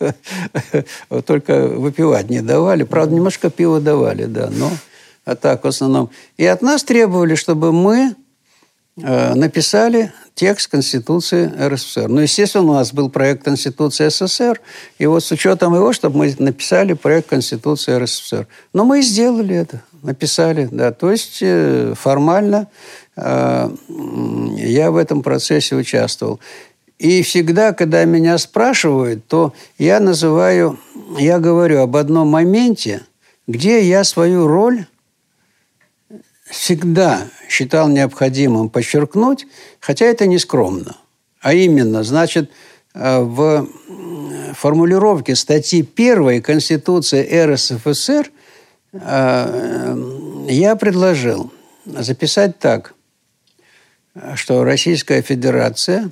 Только 1.25 1.67
выпивать 1.67 2.29
не 2.29 2.41
давали. 2.41 2.83
Правда, 2.83 3.15
немножко 3.15 3.49
пива 3.49 3.79
давали, 3.79 4.25
да, 4.25 4.49
но 4.51 4.71
а 5.25 5.35
так 5.35 5.63
в 5.63 5.67
основном. 5.67 6.09
И 6.37 6.45
от 6.45 6.61
нас 6.61 6.83
требовали, 6.83 7.35
чтобы 7.35 7.71
мы 7.71 8.09
э, 8.09 8.13
написали 9.01 10.11
текст 10.39 10.71
Конституции 10.71 11.51
РСФСР. 11.59 12.07
Ну, 12.07 12.21
естественно, 12.21 12.63
у 12.63 12.73
нас 12.73 12.93
был 12.93 13.09
проект 13.09 13.43
Конституции 13.43 14.07
СССР, 14.07 14.61
и 14.97 15.05
вот 15.05 15.23
с 15.23 15.31
учетом 15.31 15.75
его, 15.75 15.91
чтобы 15.91 16.19
мы 16.19 16.35
написали 16.39 16.93
проект 16.93 17.29
Конституции 17.29 17.93
РСФСР. 17.97 18.47
Но 18.73 18.85
мы 18.85 18.99
и 18.99 19.01
сделали 19.01 19.55
это, 19.55 19.81
написали, 20.01 20.69
да. 20.71 20.91
То 20.91 21.11
есть 21.11 21.39
э, 21.41 21.93
формально 21.95 22.67
э, 23.17 23.69
я 24.57 24.91
в 24.91 24.95
этом 24.95 25.23
процессе 25.23 25.75
участвовал. 25.75 26.39
И 26.99 27.21
всегда, 27.21 27.73
когда 27.73 28.03
меня 28.05 28.37
спрашивают, 28.37 29.25
то 29.27 29.53
я 29.77 29.99
называю, 29.99 30.79
я 31.17 31.39
говорю 31.39 31.81
об 31.81 31.95
одном 31.95 32.29
моменте, 32.29 33.01
где 33.47 33.81
я 33.83 34.03
свою 34.03 34.47
роль 34.47 34.85
всегда 36.49 37.27
считал 37.47 37.87
необходимым 37.89 38.69
подчеркнуть, 38.69 39.45
хотя 39.79 40.05
это 40.05 40.25
не 40.25 40.39
скромно. 40.39 40.97
А 41.41 41.53
именно, 41.53 42.03
значит, 42.03 42.49
э, 42.93 43.19
в 43.19 43.67
формулировке 44.55 45.35
статьи 45.35 45.87
1 45.95 46.41
Конституции 46.41 47.23
РСФСР 47.45 48.31
э, 48.93 50.45
я 50.49 50.75
предложил 50.75 51.51
записать 51.85 52.59
так, 52.59 52.93
что 54.35 54.63
Российская 54.63 55.21
Федерация 55.21 56.11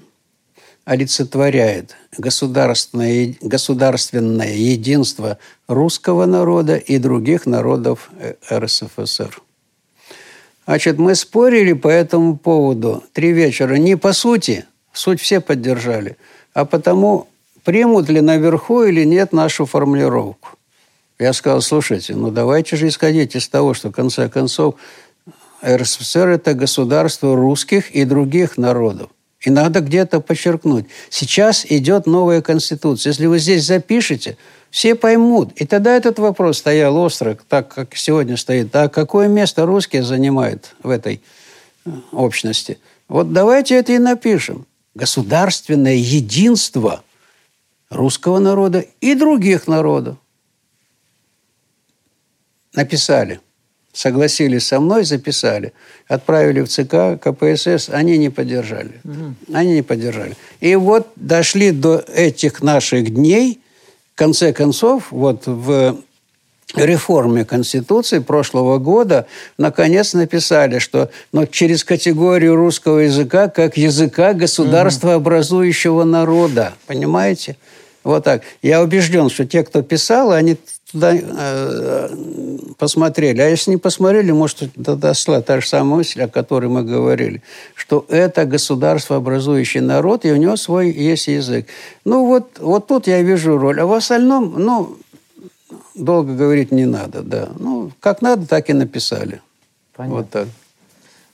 олицетворяет 0.86 1.98
государственное, 2.18 3.36
государственное 3.42 4.54
единство 4.54 5.38
русского 5.68 6.26
народа 6.26 6.78
и 6.78 6.98
других 6.98 7.46
народов 7.46 8.10
э, 8.20 8.36
РСФСР. 8.50 9.42
Значит, 10.68 10.98
мы 10.98 11.16
спорили 11.16 11.72
по 11.72 11.88
этому 11.88 12.36
поводу 12.36 13.02
три 13.14 13.32
вечера. 13.32 13.76
Не 13.76 13.96
по 13.96 14.12
сути, 14.12 14.66
суть 14.92 15.22
все 15.22 15.40
поддержали, 15.40 16.18
а 16.54 16.66
потому, 16.66 17.30
примут 17.64 18.10
ли 18.10 18.20
наверху 18.20 18.84
или 18.84 19.06
нет 19.06 19.32
нашу 19.32 19.66
формулировку. 19.66 20.50
Я 21.20 21.32
сказал, 21.32 21.62
слушайте, 21.62 22.16
ну 22.16 22.32
давайте 22.32 22.76
же 22.76 22.90
исходить 22.90 23.34
из 23.34 23.48
того, 23.48 23.74
что 23.74 23.90
в 23.90 23.94
конце 23.94 24.28
концов 24.28 24.76
РСФСР– 25.66 26.28
это 26.36 26.54
государство 26.54 27.34
русских 27.34 27.90
и 27.92 28.04
других 28.04 28.58
народов. 28.58 29.10
И 29.40 29.50
надо 29.50 29.80
где-то 29.80 30.20
подчеркнуть. 30.20 30.88
Сейчас 31.10 31.66
идет 31.70 32.08
новая 32.08 32.42
конституция. 32.42 33.12
Если 33.12 33.26
вы 33.26 33.40
здесь 33.40 33.66
запишете– 33.66 34.38
все 34.70 34.96
поймут. 34.96 35.54
И 35.56 35.66
тогда 35.66 35.96
этот 35.96 36.20
вопрос 36.20 36.60
стоял 36.60 36.98
остро, 36.98 37.38
так 37.48 37.74
как 37.74 37.96
сегодня 37.96 38.38
стоит. 38.38 38.76
А 38.76 38.90
какое 38.90 39.28
место 39.28 39.66
русские 39.66 40.04
занимают 40.04 40.76
в 40.84 40.90
этой 40.90 41.22
э, 41.86 41.90
общности? 42.12 42.80
Вот 43.08 43.34
давайте 43.34 43.76
это 43.76 43.94
и 43.94 43.98
напишем. 44.00 44.66
Государственное 44.94 45.96
единство 45.96 47.04
русского 47.90 48.40
народа 48.40 48.86
и 49.00 49.16
других 49.16 49.68
народов. 49.68 50.18
Написали. 52.74 53.40
Согласились 53.94 54.68
со 54.68 54.80
мной, 54.80 55.06
записали. 55.06 55.74
Отправили 56.08 56.62
в 56.62 56.68
ЦК, 56.68 57.20
КПСС. 57.20 57.90
Они 57.90 58.18
не 58.18 58.30
поддержали. 58.30 59.02
Угу. 59.04 59.56
Они 59.56 59.74
не 59.74 59.82
поддержали. 59.82 60.36
И 60.60 60.76
вот 60.76 61.08
дошли 61.16 61.72
до 61.72 62.04
этих 62.14 62.62
наших 62.62 63.14
дней– 63.14 63.62
конце 64.18 64.52
концов, 64.52 65.12
вот 65.12 65.44
в 65.46 65.98
реформе 66.76 67.46
Конституции 67.46 68.20
прошлого 68.20 68.78
года 68.78 69.26
наконец 69.58 70.14
написали, 70.14 70.80
что 70.80 71.10
но 71.32 71.42
ну, 71.42 71.48
через 71.48 71.84
категорию 71.84 72.56
русского 72.56 73.00
языка 73.00 73.48
как 73.48 73.78
языка 73.78 74.34
государства 74.34 75.14
образующего 75.14 76.04
народа. 76.04 76.74
Понимаете? 76.88 77.56
Вот 78.04 78.24
так. 78.24 78.44
Я 78.62 78.82
убежден, 78.82 79.30
что 79.30 79.46
те, 79.46 79.64
кто 79.64 79.82
писал, 79.82 80.32
они 80.32 80.58
туда 80.92 81.14
э, 81.16 82.10
посмотрели. 82.78 83.42
А 83.42 83.48
если 83.48 83.72
не 83.72 83.78
посмотрели, 83.78 84.32
может, 84.32 84.70
дошла 84.76 85.42
та 85.42 85.60
же 85.60 85.68
самая 85.68 85.98
мысль, 85.98 86.22
о 86.22 86.28
которой 86.28 86.68
мы 86.68 86.84
говорили, 86.84 87.42
что 87.76 88.06
это 88.10 88.46
государство, 88.46 89.18
образующий 89.18 89.82
народ, 89.82 90.26
и 90.26 90.32
у 90.32 90.38
него 90.38 90.56
свой 90.56 90.92
есть 90.92 91.28
язык. 91.28 91.68
Ну, 92.06 92.26
вот, 92.26 92.60
вот 92.60 92.88
тут 92.88 93.08
я 93.08 93.22
вижу 93.22 93.58
роль. 93.58 93.80
А 93.82 93.86
в 93.86 93.94
остальном, 93.94 94.56
ну, 94.58 94.98
долго 95.96 96.34
говорить 96.34 96.72
не 96.72 96.86
надо, 96.86 97.22
да. 97.22 97.50
Ну, 97.60 97.92
как 98.00 98.22
надо, 98.22 98.48
так 98.48 98.70
и 98.70 98.74
написали. 98.74 99.42
Понятно. 99.96 100.18
Вот 100.18 100.30
так. 100.30 100.48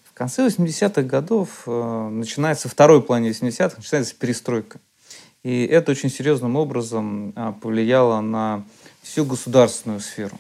В 0.06 0.14
конце 0.16 0.46
80-х 0.46 1.02
годов 1.04 1.64
э, 1.66 2.10
начинается, 2.12 2.70
второй 2.70 3.02
плане 3.02 3.32
80-х, 3.32 3.78
начинается 3.78 4.16
перестройка. 4.16 4.80
И 5.44 5.66
это 5.66 5.92
очень 5.92 6.10
серьезным 6.10 6.56
образом 6.56 7.34
э, 7.36 7.54
повлияло 7.62 8.22
на 8.22 8.64
всю 9.14 9.26
государственную 9.26 10.00
сферу. 10.00 10.40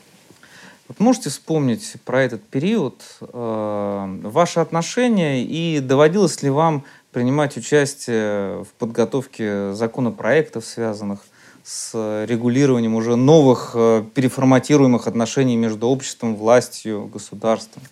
Вот 0.87 0.99
можете 0.99 1.29
вспомнить 1.29 1.93
про 2.05 2.23
этот 2.23 2.43
период, 2.43 3.03
э, 3.21 4.19
ваши 4.23 4.59
отношения 4.59 5.43
и 5.43 5.79
доводилось 5.79 6.41
ли 6.41 6.49
вам 6.49 6.83
принимать 7.11 7.55
участие 7.55 8.63
в 8.63 8.67
подготовке 8.79 9.73
законопроектов, 9.73 10.65
связанных 10.65 11.19
с 11.63 12.25
регулированием 12.27 12.95
уже 12.95 13.15
новых 13.15 13.73
э, 13.75 14.03
переформатируемых 14.15 15.05
отношений 15.05 15.55
между 15.55 15.87
обществом, 15.87 16.35
властью, 16.35 17.11
государством? 17.13 17.83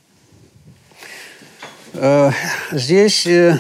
Э, 1.93 2.31
здесь 2.71 3.27
э, 3.27 3.59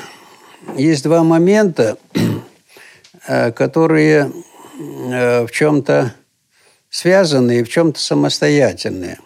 есть 0.75 1.03
два 1.03 1.23
момента, 1.23 1.99
которые 3.27 4.31
в 4.87 5.49
чем-то 5.51 6.15
связанные 6.91 7.61
и 7.61 7.63
в 7.63 7.69
чем-то 7.69 7.99
самостоятельные. 7.99 9.17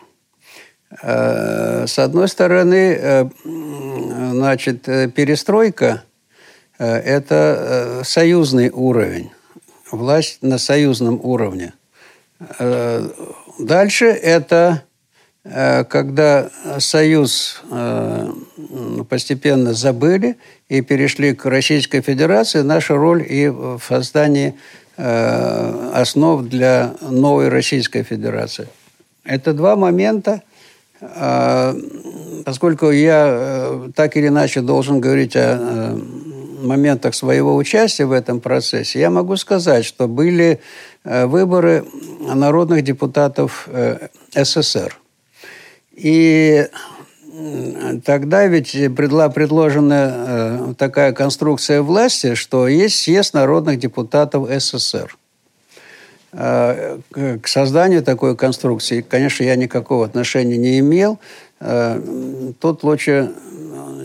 Э, 1.01 1.85
с 1.87 1.99
одной 1.99 2.29
стороны, 2.29 2.97
э, 2.97 3.25
значит, 3.43 4.83
перестройка– 4.83 6.03
это 6.77 8.01
союзный 8.03 8.69
уровень, 8.69 9.31
власть 9.91 10.39
на 10.41 10.57
союзном 10.57 11.19
уровне. 11.23 11.73
Э, 12.59 13.09
дальше 13.59 14.05
это 14.05 14.83
когда 15.43 16.49
союз 16.79 17.61
постепенно 19.07 19.73
забыли 19.75 20.37
и 20.69 20.81
перешли 20.81 21.35
к 21.35 21.45
Российской 21.45 22.01
Федерации, 22.01 22.61
наша 22.61 22.95
роль 22.95 23.23
и 23.29 23.47
в 23.47 23.79
создании 23.87 24.49
Э, 24.49 24.55
основ 24.97 26.43
для 26.43 26.95
новой 27.01 27.49
Российской 27.49 28.03
Федерации. 28.03 28.67
Это 29.23 29.53
два 29.53 29.75
момента, 29.75 30.41
э, 31.01 31.73
поскольку 32.45 32.91
я 32.91 33.27
э, 33.27 33.89
так 33.95 34.15
или 34.15 34.27
иначе 34.27 34.61
должен 34.61 35.01
говорить 35.01 35.35
о 35.35 35.97
моментах 36.61 37.13
своего 37.13 37.55
участия 37.55 38.05
в 38.05 38.11
этом 38.11 38.39
процессе, 38.39 38.99
я 38.99 39.09
могу 39.09 39.35
сказать, 39.35 39.85
что 39.85 40.07
были 40.07 40.59
выборы 41.03 41.85
народных 42.19 42.83
депутатов 42.83 43.69
СССР. 44.33 44.97
И 45.95 46.67
тогда 48.03 48.45
ведь 48.47 48.89
была 48.91 49.29
предложена 49.29 50.13
э, 50.27 50.73
такая 50.77 51.11
конструкция 51.11 51.81
власти, 51.81 52.35
что 52.35 52.67
есть 52.67 52.99
съезд 52.99 53.33
народных 53.33 53.79
депутатов 53.79 54.49
СССР. 54.49 55.17
Э, 56.31 56.99
к 57.41 57.47
созданию 57.47 58.03
такой 58.03 58.35
конструкции, 58.37 59.01
конечно, 59.01 59.43
я 59.43 59.55
никакого 59.55 60.05
отношения 60.05 60.57
не 60.57 60.79
имел. 60.79 61.19
Э, 61.59 62.01
тут 62.59 62.83
лучше, 62.83 63.33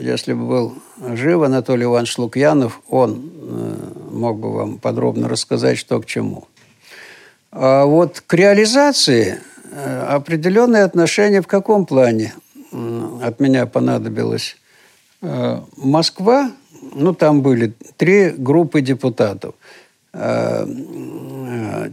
если 0.00 0.32
бы 0.32 0.46
был 0.46 0.74
жив 1.14 1.42
Анатолий 1.42 1.84
Иванович 1.84 2.18
Лукьянов, 2.18 2.80
он 2.88 3.30
мог 4.10 4.38
бы 4.38 4.52
вам 4.52 4.78
подробно 4.78 5.28
рассказать, 5.28 5.78
что 5.78 6.00
к 6.00 6.06
чему. 6.06 6.46
А 7.52 7.84
вот 7.84 8.22
к 8.26 8.34
реализации 8.34 9.40
определенные 10.08 10.84
отношения 10.84 11.42
в 11.42 11.46
каком 11.46 11.86
плане? 11.86 12.34
От 13.20 13.40
меня 13.40 13.66
понадобилось 13.66 14.56
э, 15.22 15.60
Москва, 15.76 16.50
ну, 16.94 17.14
там 17.14 17.42
были 17.42 17.74
три 17.96 18.30
группы 18.30 18.80
депутатов. 18.80 19.54
Э, 20.12 20.64
э, 20.66 21.90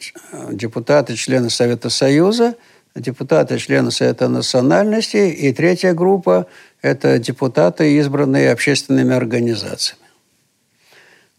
депутаты, 0.52 1.16
члены 1.16 1.50
Совета 1.50 1.90
Союза, 1.90 2.56
депутаты, 2.96 3.58
члены 3.58 3.92
Совета 3.92 4.28
национальности, 4.28 5.30
и 5.30 5.54
третья 5.54 5.94
группа 5.94 6.48
Это 6.82 7.20
депутаты, 7.20 7.98
избранные 7.98 8.52
общественными 8.52 9.14
организациями. 9.14 10.02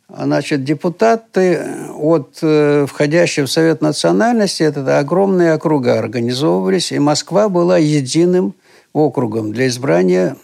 Значит, 0.09 0.65
депутаты 0.65 1.61
от 1.95 2.39
входящих 2.39 3.45
в 3.45 3.51
Совет 3.51 3.83
национальности, 3.83 4.63
это 4.63 4.99
огромные 4.99 5.53
округа 5.53 5.99
организовывались, 5.99 6.93
и 6.93 6.99
Москва 6.99 7.49
была 7.49 7.77
единым 7.77 8.55
округом 8.99 9.53
для 9.53 9.69
избрания 9.69 10.37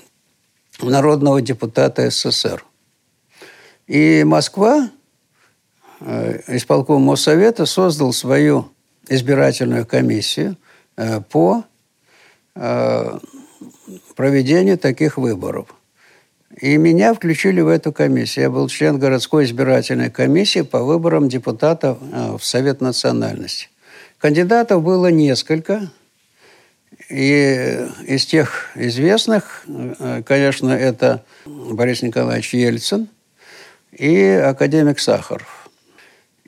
народного 0.80 1.40
депутата 1.40 2.10
СССР. 2.10 2.64
И 3.86 4.24
Москва, 4.24 4.90
э, 6.00 6.56
исполком 6.56 7.02
Моссовета, 7.02 7.66
создал 7.66 8.12
свою 8.12 8.70
избирательную 9.08 9.86
комиссию 9.86 10.56
э, 10.96 11.20
по 11.20 11.64
проведению 14.14 14.78
таких 14.78 15.18
выборов– 15.18 15.74
и 16.60 16.76
меня 16.76 17.14
включили 17.14 17.60
в 17.60 17.68
эту 17.68 17.92
комиссию. 17.92 18.44
Я 18.44 18.50
был 18.50 18.68
член 18.68 18.98
городской 18.98 19.44
избирательной 19.44 20.10
комиссии 20.10 20.60
по 20.60 20.82
выборам 20.84 21.28
депутатов 21.28 21.98
э, 22.00 22.36
в 22.38 22.44
Совет 22.44 22.80
национальности. 22.80 23.68
Кандидатов 24.18 24.82
было 24.82 25.08
несколько. 25.08 25.90
И 27.14 27.86
из 28.06 28.26
тех 28.26 28.70
известных, 28.74 29.62
э, 29.66 30.22
конечно, 30.26 30.70
это 30.70 31.24
Борис 31.46 32.02
Николаевич 32.02 32.54
Ельцин 32.54 33.08
и 33.92 34.24
академик 34.24 34.98
Сахаров. 34.98 35.68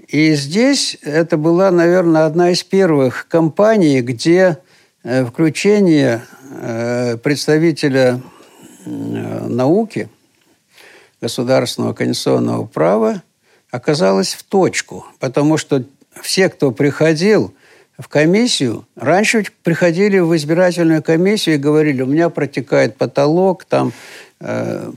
И 0.08 0.34
здесь 0.34 0.98
это 1.02 1.36
была, 1.36 1.70
наверное, 1.70 2.26
одна 2.26 2.50
из 2.50 2.64
первых 2.64 3.28
кампаний, 3.28 4.00
где 4.00 4.58
э, 5.04 5.24
включение 5.24 6.22
представителя 7.22 8.20
Э, 8.86 9.46
науки, 9.48 10.08
государственного 11.20 11.92
конституционного 11.92 12.66
права 12.66 13.22
оказалась 13.72 14.34
в 14.34 14.44
точку, 14.44 15.04
потому 15.18 15.58
что 15.58 15.82
все, 16.22 16.48
кто 16.48 16.70
приходил 16.70 17.52
в 17.98 18.08
комиссию, 18.08 18.86
раньше 18.94 19.46
приходили 19.62 20.18
в 20.18 20.36
избирательную 20.36 21.02
комиссию 21.02 21.54
и 21.54 21.58
говорили, 21.58 22.02
у 22.02 22.06
меня 22.06 22.28
протекает 22.28 22.96
потолок, 22.96 23.64
там 23.64 23.92
э, 24.40 24.92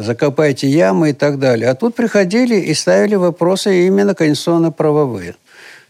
закопайте 0.00 0.68
ямы 0.68 1.10
и 1.10 1.12
так 1.12 1.38
далее. 1.38 1.68
А 1.68 1.74
тут 1.74 1.94
приходили 1.94 2.56
и 2.56 2.72
ставили 2.74 3.16
вопросы 3.16 3.86
именно 3.86 4.14
конституционно-правовые. 4.14 5.36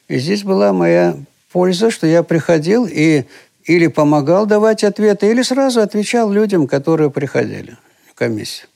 И 0.09 0.19
здесь 0.19 0.43
была 0.43 0.73
моя 0.73 1.17
польза, 1.53 1.91
что 1.91 2.07
я 2.07 2.23
приходил 2.23 2.87
и 2.91 3.25
или 3.65 3.87
помогал 3.87 4.45
давать 4.45 4.85
ответы, 4.85 5.31
или 5.31 5.43
сразу 5.43 5.81
отвечал 5.81 6.31
людям, 6.31 6.67
которые 6.67 7.11
приходили 7.11 7.79
в 8.11 8.15
комиссию. 8.15 8.69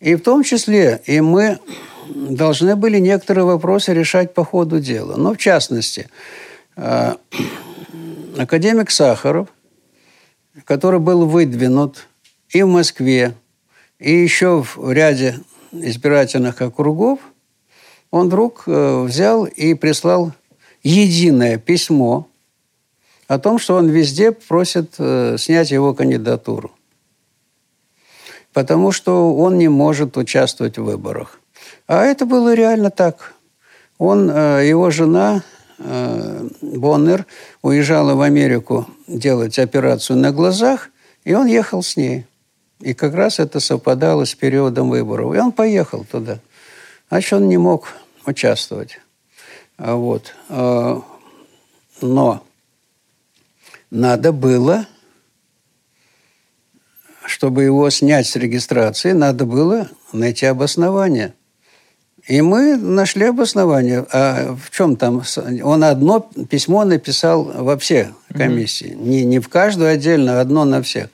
И 0.00 0.14
в 0.14 0.22
том 0.22 0.42
числе 0.42 1.00
и 1.06 1.20
мы 1.20 1.58
должны 2.08 2.76
были 2.76 2.98
некоторые 2.98 3.44
вопросы 3.44 3.92
решать 3.92 4.34
по 4.34 4.44
ходу 4.44 4.80
дела. 4.80 5.16
Ну, 5.16 5.34
в 5.34 5.38
частности, 5.38 6.08
э, 6.76 7.14
академик 8.36 8.90
Сахаров, 8.90 9.48
который 10.64 11.00
был 11.00 11.26
выдвинут 11.26 12.06
и 12.50 12.62
в 12.62 12.68
Москве, 12.68 13.34
и 13.98 14.12
еще 14.12 14.62
в 14.62 14.92
ряде 14.92 15.40
избирательных 15.72 16.60
округов, 16.60 17.18
он 18.10 18.26
вдруг 18.28 18.64
э, 18.66 19.02
взял 19.02 19.44
и 19.46 19.74
прислал 19.74 20.32
единое 20.82 21.58
письмо 21.58 22.28
о 23.26 23.38
том, 23.38 23.58
что 23.58 23.74
он 23.74 23.88
везде 23.88 24.32
просит 24.32 24.94
э, 24.98 25.36
снять 25.38 25.70
его 25.70 25.94
кандидатуру. 25.94 26.75
Потому 28.56 28.90
что 28.90 29.34
он 29.36 29.58
не 29.58 29.68
может 29.68 30.16
участвовать 30.16 30.78
в 30.78 30.84
выборах. 30.84 31.40
А 31.86 32.04
это 32.04 32.24
было 32.24 32.54
реально 32.54 32.90
так. 32.90 33.34
Он, 33.98 34.30
э, 34.30 34.66
его 34.66 34.90
жена 34.90 35.42
э, 35.78 36.48
Боннер 36.62 37.26
уезжала 37.60 38.14
в 38.14 38.22
Америку 38.22 38.86
делать 39.06 39.58
операцию 39.58 40.16
на 40.16 40.32
глазах, 40.32 40.88
и 41.24 41.34
он 41.34 41.44
ехал 41.44 41.82
с 41.82 41.98
ней. 41.98 42.24
И 42.80 42.94
как 42.94 43.12
раз 43.12 43.40
это 43.40 43.60
совпадало 43.60 44.24
с 44.24 44.34
периодом 44.34 44.88
выборов. 44.88 45.34
И 45.34 45.38
он 45.38 45.52
поехал 45.52 46.06
туда. 46.10 46.38
Значит, 47.10 47.34
он 47.34 47.48
не 47.48 47.58
мог 47.58 47.88
участвовать. 48.24 49.00
Вот. 49.76 50.34
Но 52.00 52.42
надо 53.90 54.32
было, 54.32 54.86
чтобы 57.26 57.64
его 57.64 57.88
снять 57.90 58.26
с 58.26 58.36
регистрации, 58.36 59.12
надо 59.12 59.44
было 59.44 59.88
найти 60.12 60.46
обоснование. 60.46 61.34
И 62.26 62.40
мы 62.40 62.76
нашли 62.76 63.26
обоснование. 63.26 64.04
А 64.12 64.56
в 64.60 64.70
чем 64.70 64.96
там? 64.96 65.22
Он 65.62 65.84
одно 65.84 66.28
письмо 66.50 66.84
написал 66.84 67.44
во 67.44 67.78
все 67.78 68.14
комиссии. 68.34 68.88
Mm-hmm. 68.88 69.08
Не, 69.08 69.24
не 69.24 69.38
в 69.38 69.48
каждую 69.48 69.90
отдельно, 69.90 70.38
а 70.38 70.40
одно 70.40 70.64
на 70.64 70.82
всех. 70.82 71.08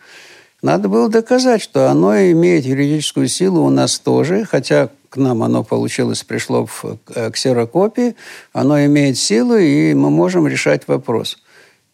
Надо 0.62 0.88
было 0.88 1.08
доказать, 1.10 1.60
что 1.60 1.90
оно 1.90 2.16
имеет 2.16 2.64
юридическую 2.64 3.28
силу 3.28 3.62
у 3.62 3.70
нас 3.70 3.98
тоже, 3.98 4.44
хотя 4.44 4.88
к 5.10 5.16
нам 5.16 5.42
оно 5.42 5.64
получилось, 5.64 6.22
пришло 6.22 6.66
в 6.66 6.98
ксерокопии, 7.32 8.14
оно 8.54 8.82
имеет 8.86 9.18
силу, 9.18 9.56
и 9.56 9.92
мы 9.92 10.08
можем 10.08 10.46
решать 10.46 10.88
вопрос. 10.88 11.41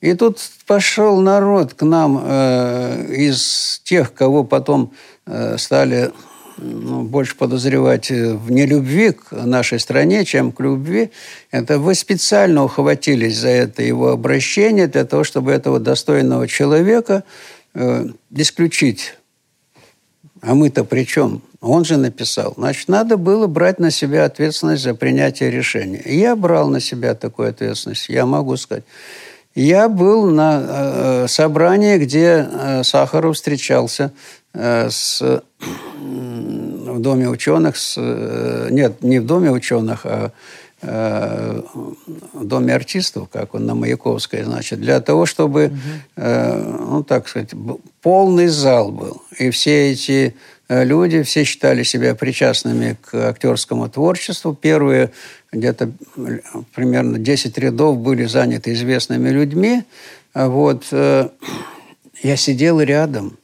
И 0.00 0.14
тут 0.14 0.38
пошел 0.66 1.20
народ 1.20 1.74
к 1.74 1.82
нам 1.82 2.22
э, 2.22 3.06
из 3.12 3.80
тех, 3.84 4.14
кого 4.14 4.44
потом 4.44 4.92
э, 5.26 5.58
стали 5.58 6.12
ну, 6.56 7.02
больше 7.02 7.36
подозревать 7.36 8.10
в 8.10 8.50
нелюбви 8.50 9.12
к 9.12 9.32
нашей 9.32 9.80
стране, 9.80 10.24
чем 10.24 10.52
к 10.52 10.60
любви. 10.60 11.10
Это 11.50 11.78
вы 11.78 11.94
специально 11.94 12.64
ухватились 12.64 13.38
за 13.38 13.48
это 13.48 13.82
его 13.82 14.10
обращение 14.10 14.86
для 14.86 15.04
того, 15.04 15.24
чтобы 15.24 15.50
этого 15.50 15.80
достойного 15.80 16.46
человека 16.46 17.24
э, 17.74 18.06
исключить. 18.30 19.14
А 20.40 20.54
мы-то 20.54 20.84
при 20.84 21.04
чем? 21.04 21.42
Он 21.60 21.84
же 21.84 21.96
написал. 21.96 22.54
Значит, 22.56 22.86
надо 22.86 23.16
было 23.16 23.48
брать 23.48 23.80
на 23.80 23.90
себя 23.90 24.24
ответственность 24.24 24.84
за 24.84 24.94
принятие 24.94 25.50
решения. 25.50 26.00
И 26.00 26.16
я 26.16 26.36
брал 26.36 26.68
на 26.68 26.78
себя 26.78 27.16
такую 27.16 27.48
ответственность, 27.48 28.08
я 28.08 28.26
могу 28.26 28.56
сказать. 28.56 28.84
Я 29.58 29.88
был 29.88 30.30
на 30.30 30.62
э, 30.62 31.26
собрании, 31.26 31.98
где 31.98 32.48
э, 32.48 32.84
Сахаров 32.84 33.34
встречался 33.34 34.12
э, 34.54 34.88
с, 34.88 35.20
в 35.20 37.00
Доме 37.00 37.28
ученых, 37.28 37.76
с, 37.76 37.96
нет, 38.70 39.02
не 39.02 39.18
в 39.18 39.26
Доме 39.26 39.50
ученых, 39.50 40.06
а 40.06 40.30
э, 40.82 41.62
Доме 42.34 42.74
артистов, 42.74 43.28
как 43.30 43.54
он 43.54 43.66
на 43.66 43.74
Маяковской, 43.74 44.42
значит, 44.42 44.80
для 44.80 45.00
того, 45.00 45.26
чтобы, 45.26 45.66
угу. 45.66 45.76
э, 46.16 46.76
ну, 46.90 47.02
так 47.02 47.28
сказать, 47.28 47.50
полный 48.00 48.48
зал 48.48 48.92
был. 48.92 49.22
И 49.38 49.50
все 49.50 49.92
эти 49.92 50.34
э, 50.68 50.84
люди, 50.84 51.22
все 51.22 51.44
считали 51.44 51.82
себя 51.82 52.14
причастными 52.14 52.96
к 53.00 53.14
актерскому 53.14 53.88
творчеству. 53.88 54.54
Первые 54.54 55.10
где-то 55.52 55.90
примерно 56.74 57.18
10 57.18 57.58
рядов 57.58 57.98
были 57.98 58.24
заняты 58.24 58.72
известными 58.72 59.30
людьми. 59.30 59.84
А 60.34 60.48
вот 60.48 60.86
э, 60.92 61.28
я 62.22 62.36
сидел 62.36 62.80
рядом 62.80 63.36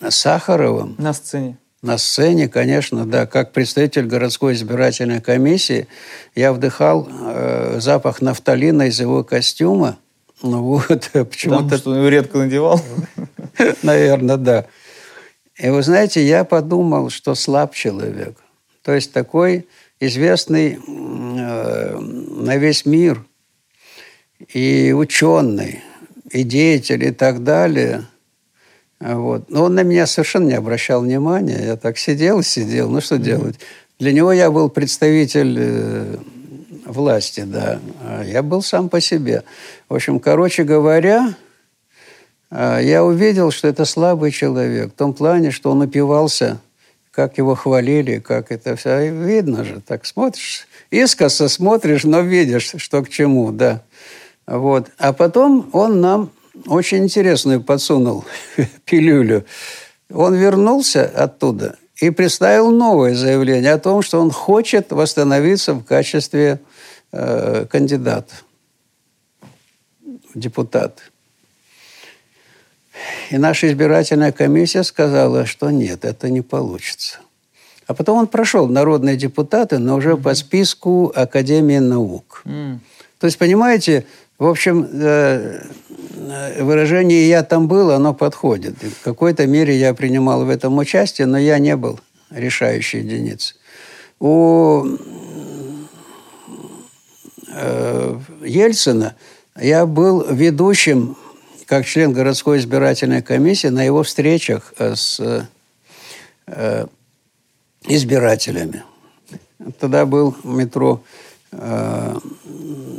с 0.00 0.16
Сахаровым. 0.16 0.94
На 0.98 1.12
сцене. 1.12 1.58
На 1.82 1.98
сцене, 1.98 2.48
конечно, 2.48 3.04
да. 3.06 3.26
Как 3.26 3.52
представитель 3.52 4.06
городской 4.06 4.54
избирательной 4.54 5.20
комиссии 5.20 5.88
я 6.36 6.52
вдыхал 6.52 7.08
э, 7.10 7.80
запах 7.80 8.22
нафталина 8.22 8.82
из 8.82 9.00
его 9.00 9.24
костюма. 9.24 9.98
Ну 10.42 10.62
вот, 10.62 11.10
почему-то... 11.12 11.64
Потому 11.64 11.78
что 11.78 11.90
он 11.90 11.96
его 11.98 12.08
редко 12.08 12.38
надевал? 12.38 12.80
Наверное, 13.82 14.36
да. 14.36 14.66
И 15.56 15.68
вы 15.70 15.82
знаете, 15.82 16.24
я 16.24 16.44
подумал, 16.44 17.10
что 17.10 17.34
слаб 17.34 17.74
человек. 17.74 18.36
То 18.82 18.92
есть 18.92 19.12
такой 19.12 19.66
известный 19.98 20.78
э, 20.78 21.98
на 21.98 22.56
весь 22.58 22.86
мир 22.86 23.24
и 24.54 24.92
ученый, 24.92 25.80
и 26.30 26.44
деятель, 26.44 27.04
и 27.04 27.10
так 27.10 27.42
далее. 27.42 28.06
Вот. 29.02 29.50
Но 29.50 29.64
он 29.64 29.74
на 29.74 29.82
меня 29.82 30.06
совершенно 30.06 30.46
не 30.46 30.54
обращал 30.54 31.02
внимания. 31.02 31.60
Я 31.64 31.76
так 31.76 31.98
сидел 31.98 32.38
и 32.38 32.44
сидел. 32.44 32.88
Ну, 32.88 33.00
что 33.00 33.16
mm-hmm. 33.16 33.22
делать? 33.22 33.56
Для 33.98 34.12
него 34.12 34.32
я 34.32 34.50
был 34.50 34.68
представитель 34.68 35.56
э, 35.58 36.16
власти, 36.86 37.40
да. 37.40 37.80
А 38.04 38.22
я 38.22 38.42
был 38.42 38.62
сам 38.62 38.88
по 38.88 39.00
себе. 39.00 39.42
В 39.88 39.94
общем, 39.94 40.20
короче 40.20 40.62
говоря, 40.62 41.34
э, 42.50 42.78
я 42.82 43.04
увидел, 43.04 43.50
что 43.50 43.66
это 43.66 43.84
слабый 43.84 44.30
человек. 44.30 44.92
В 44.92 44.96
том 44.96 45.14
плане, 45.14 45.50
что 45.50 45.72
он 45.72 45.80
упивался 45.82 46.60
как 47.10 47.36
его 47.36 47.54
хвалили, 47.54 48.20
как 48.20 48.50
это 48.50 48.74
все. 48.74 49.10
Видно 49.10 49.64
же, 49.64 49.82
так 49.86 50.06
смотришь, 50.06 50.66
искоса 50.90 51.48
смотришь, 51.48 52.04
но 52.04 52.20
видишь, 52.22 52.72
что 52.78 53.02
к 53.02 53.10
чему, 53.10 53.52
да. 53.52 53.82
Вот. 54.46 54.88
А 54.96 55.12
потом 55.12 55.68
он 55.72 56.00
нам 56.00 56.30
очень 56.66 56.98
интересную 56.98 57.62
подсунул 57.62 58.24
пилюлю. 58.84 59.44
Он 60.10 60.34
вернулся 60.34 61.04
оттуда 61.04 61.76
и 62.00 62.10
представил 62.10 62.70
новое 62.70 63.14
заявление 63.14 63.72
о 63.72 63.78
том, 63.78 64.02
что 64.02 64.20
он 64.20 64.30
хочет 64.30 64.90
восстановиться 64.90 65.74
в 65.74 65.84
качестве 65.84 66.60
э, 67.12 67.66
кандидата, 67.70 68.34
депутата. 70.34 71.02
И 73.30 73.38
наша 73.38 73.68
избирательная 73.68 74.32
комиссия 74.32 74.82
сказала, 74.82 75.46
что 75.46 75.70
нет, 75.70 76.04
это 76.04 76.28
не 76.28 76.42
получится. 76.42 77.18
А 77.86 77.94
потом 77.94 78.18
он 78.18 78.26
прошел 78.26 78.68
народные 78.68 79.16
депутаты, 79.16 79.78
но 79.78 79.96
уже 79.96 80.16
по 80.16 80.34
списку 80.34 81.12
Академии 81.14 81.78
наук. 81.78 82.42
Mm. 82.44 82.78
То 83.18 83.26
есть, 83.26 83.38
понимаете, 83.38 84.06
в 84.42 84.48
общем, 84.48 84.88
э, 84.90 85.62
выражение 86.58 87.28
«я 87.28 87.44
там 87.44 87.68
был», 87.68 87.92
оно 87.92 88.12
подходит. 88.12 88.74
в 88.82 89.04
какой-то 89.04 89.46
мере 89.46 89.78
я 89.78 89.94
принимал 89.94 90.44
в 90.44 90.50
этом 90.50 90.78
участие, 90.78 91.28
но 91.28 91.38
я 91.38 91.60
не 91.60 91.76
был 91.76 92.00
решающей 92.28 92.98
единицей. 92.98 93.54
У 94.18 94.84
э, 97.54 98.18
Ельцина 98.44 99.14
я 99.60 99.86
был 99.86 100.26
ведущим 100.28 101.16
как 101.66 101.86
член 101.86 102.12
городской 102.12 102.58
избирательной 102.58 103.22
комиссии 103.22 103.68
на 103.68 103.84
его 103.84 104.02
встречах 104.02 104.74
э, 104.76 104.96
с 104.96 105.20
э, 106.48 106.86
избирателями. 107.86 108.82
Тогда 109.78 110.04
был 110.04 110.34
метро 110.42 111.00
э, 111.52 112.16
э, 112.42 112.91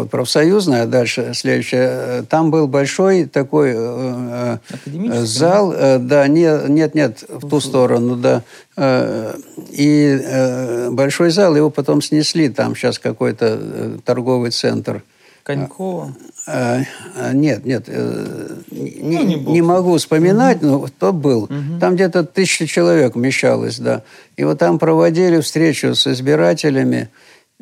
вот 0.00 0.10
профсоюзная, 0.10 0.86
дальше 0.86 1.32
следующее. 1.34 2.22
Там 2.28 2.50
был 2.50 2.66
большой 2.66 3.26
такой 3.26 3.72
э, 3.74 4.58
э 4.86 5.24
зал, 5.24 5.72
э, 5.72 5.98
да, 5.98 6.26
нет, 6.26 6.68
нет, 6.68 6.94
нет, 6.94 7.24
в 7.28 7.48
ту 7.48 7.60
сторону, 7.60 8.16
да, 8.16 8.42
э, 8.76 9.34
и 9.70 10.18
э, 10.22 10.90
большой 10.90 11.30
зал, 11.30 11.54
его 11.56 11.70
потом 11.70 12.02
снесли, 12.02 12.48
там 12.48 12.74
сейчас 12.74 12.98
какой-то 12.98 13.58
э, 13.60 13.98
торговый 14.04 14.50
центр 14.50 15.02
Конькова? 15.42 16.14
А, 16.46 16.80
а, 17.16 17.32
нет, 17.32 17.64
нет, 17.64 17.84
э, 17.86 18.56
не, 18.70 19.18
ну, 19.18 19.24
не, 19.24 19.34
не 19.36 19.62
могу 19.62 19.96
вспоминать, 19.96 20.58
угу. 20.58 20.66
но 20.66 20.80
кто 20.80 21.12
был. 21.12 21.44
Угу. 21.44 21.80
Там 21.80 21.94
где-то 21.94 22.24
тысяча 22.24 22.66
человек 22.66 23.14
вмещалось, 23.14 23.78
да. 23.78 24.02
И 24.36 24.44
вот 24.44 24.58
там 24.58 24.78
проводили 24.78 25.40
встречу 25.40 25.94
с 25.94 26.06
избирателями. 26.06 27.08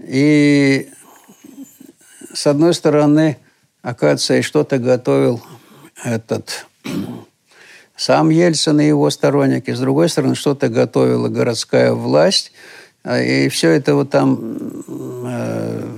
И 0.02 0.88
с 2.32 2.46
одной 2.46 2.74
стороны, 2.74 3.38
оказывается, 3.82 4.42
что-то 4.42 4.78
готовил 4.78 5.42
этот 6.04 6.66
сам 7.96 8.30
Ельцин 8.30 8.80
и 8.80 8.86
его 8.86 9.10
сторонники. 9.10 9.72
С 9.72 9.80
другой 9.80 10.08
стороны, 10.08 10.34
что-то 10.34 10.68
готовила 10.68 11.28
городская 11.28 11.92
власть. 11.92 12.52
А, 13.02 13.20
и 13.20 13.48
все 13.48 13.70
это 13.70 13.94
вот 13.94 14.10
там 14.10 14.84
э, 15.26 15.88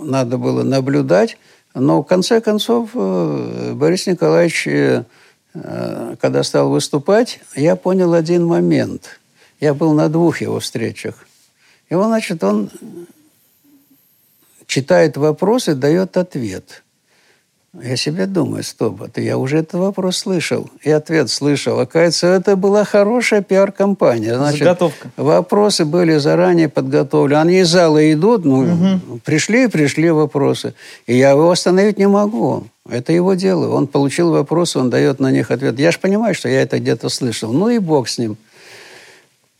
надо 0.00 0.38
было 0.38 0.62
наблюдать. 0.62 1.36
Но 1.74 2.02
в 2.02 2.06
конце 2.06 2.40
концов 2.40 2.90
э, 2.94 3.72
Борис 3.74 4.06
Николаевич, 4.06 4.66
э, 4.66 5.04
когда 6.20 6.42
стал 6.42 6.70
выступать, 6.70 7.40
я 7.54 7.76
понял 7.76 8.14
один 8.14 8.46
момент. 8.46 9.20
Я 9.60 9.74
был 9.74 9.92
на 9.92 10.08
двух 10.08 10.40
его 10.40 10.60
встречах. 10.60 11.26
И 11.90 11.94
он, 11.94 12.06
значит, 12.06 12.42
он 12.42 12.70
читает 14.70 15.16
вопрос 15.16 15.68
и 15.68 15.74
дает 15.74 16.16
ответ– 16.16 16.82
я 17.72 17.96
себе 17.96 18.26
думаю, 18.26 18.64
стоп, 18.64 19.00
это 19.02 19.20
я 19.20 19.38
уже 19.38 19.58
этот 19.58 19.74
вопрос 19.74 20.18
слышал, 20.18 20.68
и 20.82 20.90
ответ 20.90 21.30
слышал. 21.30 21.78
Оказывается, 21.78 22.26
это 22.26 22.56
была 22.56 22.84
хорошая 22.84 23.42
пиар-компания. 23.42 24.36
Значит, 24.36 24.58
Заготовка. 24.58 25.10
Вопросы 25.16 25.84
были 25.84 26.16
заранее 26.16 26.68
подготовлены. 26.68 27.38
Они 27.38 27.60
из 27.60 27.68
зала 27.68 28.12
идут, 28.12 28.44
ну, 28.44 28.58
угу. 28.58 29.20
пришли 29.24 29.64
и 29.64 29.68
пришли 29.68 30.10
вопросы. 30.10 30.74
И 31.06 31.16
я 31.16 31.30
его 31.30 31.48
остановить 31.48 31.96
не 31.96 32.08
могу. 32.08 32.64
Это 32.88 33.12
его 33.12 33.34
дело. 33.34 33.72
Он 33.72 33.86
получил 33.86 34.32
вопросы, 34.32 34.80
он 34.80 34.90
дает 34.90 35.20
на 35.20 35.30
них 35.30 35.52
ответ. 35.52 35.78
Я 35.78 35.92
же 35.92 36.00
понимаю, 36.00 36.34
что 36.34 36.48
я 36.48 36.62
это 36.62 36.80
где-то 36.80 37.08
слышал. 37.08 37.52
Ну 37.52 37.68
и 37.68 37.78
бог 37.78 38.08
с 38.08 38.18
ним. 38.18 38.36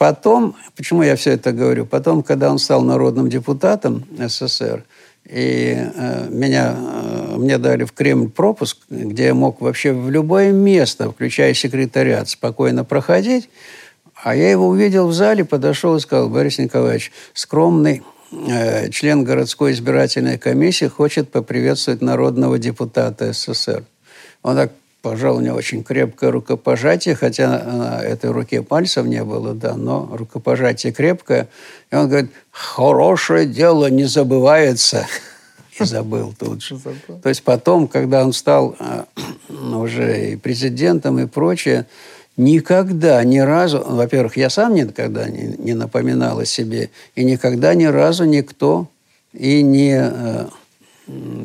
Потом, 0.01 0.57
почему 0.77 1.03
я 1.03 1.15
все 1.15 1.33
это 1.33 1.53
говорю? 1.53 1.85
Потом, 1.85 2.23
когда 2.23 2.51
он 2.51 2.59
стал 2.59 2.81
народным 2.81 3.29
депутатом 3.29 4.07
СССР, 4.17 4.83
и 5.27 5.77
э, 5.77 6.29
меня, 6.31 6.75
э, 6.75 7.35
мне 7.37 7.59
дали 7.59 7.85
в 7.85 7.93
Кремль 7.93 8.31
пропуск, 8.31 8.79
где 8.89 9.27
я 9.27 9.35
мог 9.35 9.61
вообще 9.61 9.93
в 9.93 10.09
любое 10.09 10.53
место, 10.53 11.11
включая 11.13 11.53
секретариат, 11.53 12.31
спокойно 12.31 12.83
проходить. 12.83 13.51
А 14.15 14.35
я 14.35 14.51
его 14.51 14.69
увидел 14.69 15.07
в 15.07 15.13
зале, 15.13 15.45
подошел 15.45 15.95
и 15.97 16.01
сказал, 16.01 16.31
Борис 16.31 16.57
Николаевич, 16.57 17.13
скромный 17.35 18.03
э, 18.33 18.89
член 18.89 19.23
городской 19.23 19.73
избирательной 19.73 20.39
комиссии 20.39 20.87
хочет 20.87 21.31
поприветствовать 21.31 22.01
народного 22.01 22.59
депутата 22.59 23.35
СССР. 23.35 23.85
Он 24.43 24.57
так 24.57 24.73
пожал 25.03 25.41
мне 25.41 25.53
очень 25.53 25.83
крепкое 25.83 26.31
рукопожатие, 26.31 27.15
хотя 27.15 27.63
на 27.65 28.03
этой 28.03 28.31
руке 28.31 28.63
пальцев 28.63 29.07
не 29.07 29.25
было, 29.25 29.55
да, 29.55 29.75
но 29.75 30.09
рукопожатие 30.13 30.93
крепкое. 30.93 31.49
И 31.91 31.97
он 31.97 32.09
говорит, 32.09 32.31
хорошее 32.51 33.47
дело 33.47 33.91
не 33.91 34.05
забывается. 34.05 35.07
И 35.81 35.85
забыл 35.85 36.35
тут 36.39 36.63
же. 36.63 36.79
То 37.23 37.29
есть 37.29 37.43
потом, 37.43 37.89
когда 37.89 38.25
он 38.25 38.33
стал 38.33 38.77
э, 38.79 39.05
уже 39.49 40.33
и 40.33 40.37
президентом 40.37 41.19
и 41.19 41.27
прочее, 41.27 41.87
никогда, 42.37 43.23
ни 43.25 43.39
разу, 43.39 43.83
во-первых, 43.87 44.37
я 44.37 44.51
сам 44.51 44.75
никогда 44.75 45.29
не, 45.29 45.55
не 45.59 45.75
напоминал 45.75 46.39
о 46.41 46.45
себе, 46.45 46.91
и 47.15 47.25
никогда 47.25 47.75
ни 47.75 47.85
разу 47.85 48.25
никто 48.25 48.89
и 49.33 49.63
не 49.63 49.97
э, 49.97 50.47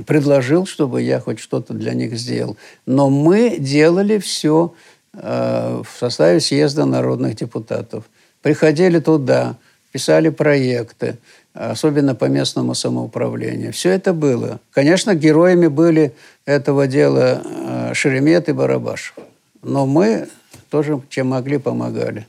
предложил, 0.05 0.65
чтобы 0.65 1.01
я 1.01 1.19
хоть 1.19 1.39
что-то 1.39 1.73
для 1.73 1.93
них 1.93 2.17
сделал. 2.17 2.57
Но 2.85 3.09
мы 3.09 3.57
делали 3.57 4.17
все 4.17 4.73
э, 5.13 5.81
в 5.83 5.99
составе 5.99 6.39
съезда 6.39 6.85
народных 6.85 7.35
депутатов. 7.35 8.03
Приходили 8.41 8.99
туда, 8.99 9.55
писали 9.91 10.29
проекты, 10.29 11.17
особенно 11.53 12.15
по 12.15 12.25
местному 12.25 12.75
самоуправлению. 12.75 13.71
Все 13.73 13.91
это 13.91 14.13
было. 14.13 14.59
Конечно, 14.71 15.15
героями 15.15 15.67
были 15.67 16.13
этого 16.45 16.87
дела 16.87 17.41
э, 17.43 17.93
Шеремет 17.93 18.49
и 18.49 18.53
Барабашев. 18.53 19.15
Но 19.63 19.85
мы 19.85 20.27
тоже, 20.69 21.01
чем 21.09 21.27
могли, 21.27 21.57
помогали. 21.57 22.27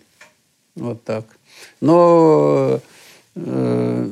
Вот 0.77 1.03
так. 1.05 1.25
Но 1.81 2.81
э, 3.35 4.09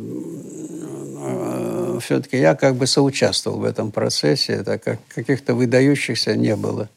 все-таки 2.05 2.39
я 2.39 2.55
как 2.55 2.77
бы 2.77 2.87
соучаствовал 2.87 3.59
в 3.59 3.65
этом 3.65 3.91
процессе, 3.91 4.63
так 4.63 4.83
как 4.83 4.99
каких-то 5.09 5.55
выдающихся 5.55 6.37
не 6.37 6.55
было. 6.57 6.89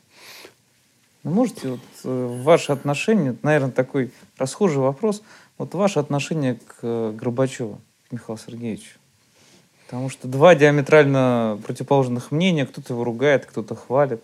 Ну, 1.23 1.31
можете 1.31 1.69
вот 1.69 1.79
э, 2.03 2.39
ваше 2.43 2.71
отношение, 2.71 3.35
наверное, 3.41 3.71
такой 3.71 4.11
расхожий 4.38 4.79
вопрос, 4.79 5.23
вот 5.57 5.73
ваше 5.73 5.99
отношение 5.99 6.55
к 6.55 6.75
э, 6.81 7.13
Горбачеву, 7.15 7.81
Михаилу 8.11 8.38
Сергеевичу. 8.38 8.97
Потому 9.85 10.09
что 10.09 10.27
два 10.27 10.55
диаметрально 10.55 11.59
противоположных 11.65 12.31
мнения, 12.31 12.65
кто-то 12.65 12.93
его 12.93 13.03
ругает, 13.03 13.45
кто-то 13.45 13.75
хвалит. 13.75 14.23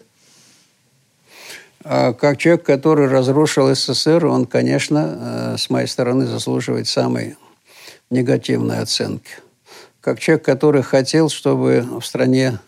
А 1.86 2.14
как 2.14 2.38
человек, 2.38 2.64
который 2.64 3.08
разрушил 3.08 3.74
СССР, 3.74 4.26
он, 4.26 4.46
конечно, 4.46 5.54
э, 5.54 5.58
с 5.58 5.70
моей 5.70 5.88
стороны 5.88 6.26
заслуживает 6.26 6.88
самой 6.88 7.38
негативной 8.10 8.80
оценки 8.80 9.32
как 10.04 10.20
человек, 10.20 10.44
который 10.44 10.84
хотел, 10.84 11.30
чтобы 11.30 11.88
в 12.02 12.06
стране 12.06 12.60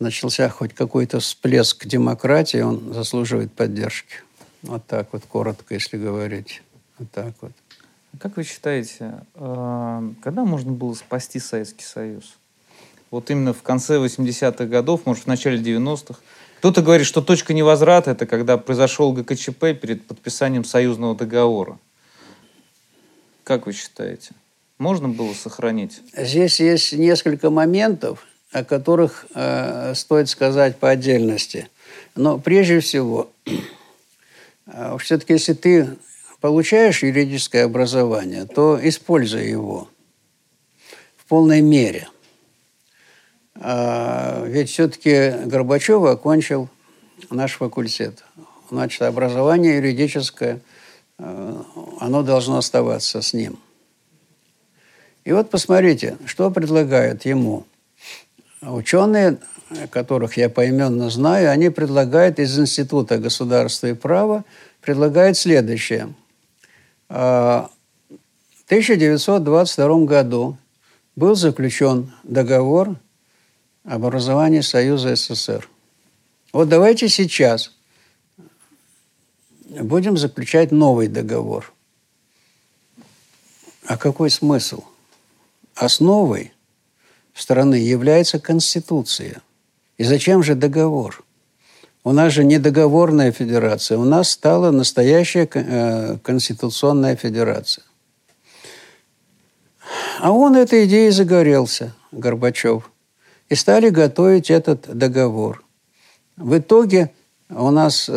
начался 0.00 0.48
хоть 0.48 0.72
какой-то 0.72 1.20
всплеск 1.20 1.84
демократии, 1.84 2.60
он 2.62 2.94
заслуживает 2.94 3.52
поддержки. 3.52 4.16
Вот 4.62 4.86
так 4.86 5.08
вот, 5.12 5.22
коротко, 5.28 5.74
если 5.74 5.98
говорить. 5.98 6.62
Вот 6.98 7.10
так 7.10 7.34
вот. 7.42 7.52
Как 8.18 8.38
вы 8.38 8.44
считаете, 8.44 9.22
а, 9.34 10.02
когда 10.22 10.44
можно 10.44 10.72
было 10.72 10.94
спасти 10.94 11.38
Советский 11.38 11.84
Союз? 11.84 12.38
Вот 13.10 13.30
именно 13.30 13.52
в 13.52 13.62
конце 13.62 13.98
80-х 13.98 14.64
годов, 14.64 15.04
может, 15.04 15.24
в 15.24 15.26
начале 15.26 15.58
90-х. 15.58 16.20
Кто-то 16.58 16.80
говорит, 16.80 17.06
что 17.06 17.20
точка 17.20 17.52
невозврата– 17.52 18.10
это 18.12 18.24
когда 18.24 18.56
произошел 18.56 19.12
ГКЧП 19.12 19.78
перед 19.78 20.06
подписанием 20.06 20.64
союзного 20.64 21.14
договора. 21.14 21.78
Как 23.44 23.66
вы 23.66 23.74
считаете? 23.74 24.30
Можно 24.82 25.08
было 25.08 25.32
сохранить? 25.32 26.02
Здесь 26.14 26.60
есть 26.60 26.92
несколько 26.92 27.50
моментов, 27.50 28.26
о 28.50 28.64
которых 28.64 29.26
э, 29.34 29.94
стоит 29.94 30.28
сказать 30.28 30.76
по 30.76 30.90
отдельности. 30.90 31.68
Но 32.16 32.38
прежде 32.38 32.80
всего, 32.80 33.30
э, 34.66 34.96
все-таки 34.98 35.34
если 35.34 35.54
ты 35.54 35.88
получаешь 36.40 37.04
юридическое 37.04 37.64
образование, 37.64 38.44
то 38.44 38.78
используй 38.82 39.48
его 39.48 39.88
в 41.16 41.26
полной 41.26 41.60
мере. 41.60 42.08
А, 43.54 44.44
ведь 44.44 44.70
все-таки 44.70 45.46
Горбачев 45.46 46.02
окончил 46.02 46.68
наш 47.30 47.52
факультет. 47.52 48.24
Значит, 48.70 49.02
образование 49.02 49.76
юридическое, 49.76 50.60
а, 51.18 51.64
оно 52.00 52.22
должно 52.22 52.58
оставаться 52.58 53.22
с 53.22 53.32
ним. 53.32 53.60
И 55.24 55.32
вот 55.32 55.50
посмотрите, 55.50 56.18
что 56.26 56.50
предлагают 56.50 57.24
ему. 57.24 57.64
Ученые, 58.60 59.38
которых 59.90 60.36
я 60.36 60.48
поименно 60.48 61.10
знаю, 61.10 61.50
они 61.50 61.68
предлагают 61.70 62.38
из 62.38 62.58
Института 62.58 63.18
государства 63.18 63.88
и 63.88 63.94
права, 63.94 64.44
предлагают 64.80 65.36
следующее. 65.36 66.14
А, 67.08 67.70
в 68.08 68.64
1922 68.66 70.04
году 70.04 70.56
был 71.16 71.34
заключен 71.34 72.12
договор 72.22 72.96
об 73.84 74.04
образовании 74.04 74.60
Союза 74.60 75.14
СССР. 75.14 75.68
Вот 76.52 76.68
давайте 76.68 77.08
сейчас 77.08 77.72
будем 79.68 80.16
заключать 80.16 80.70
новый 80.70 81.08
договор. 81.08 81.72
А 83.86 83.96
какой 83.96 84.30
смысл? 84.30 84.84
Основой 85.82 86.52
страны 87.34 87.74
является 87.74 88.38
Конституция. 88.38 89.42
И 89.98 90.04
зачем 90.04 90.40
же 90.44 90.54
договор? 90.54 91.24
У 92.04 92.12
нас 92.12 92.32
же 92.32 92.44
не 92.44 92.60
договорная 92.60 93.32
федерация, 93.32 93.98
у 93.98 94.04
нас 94.04 94.30
стала 94.30 94.70
настоящая 94.70 95.48
э, 95.52 96.18
конституционная 96.22 97.16
федерация. 97.16 97.82
А 100.20 100.30
он 100.30 100.54
этой 100.54 100.84
идеей 100.84 101.10
загорелся, 101.10 101.92
Горбачев 102.12 102.88
и 103.48 103.56
стали 103.56 103.88
готовить 103.88 104.52
этот 104.52 104.82
договор. 104.96 105.64
В 106.36 106.58
итоге 106.58 107.10
у 107.50 107.70
нас 107.72 108.08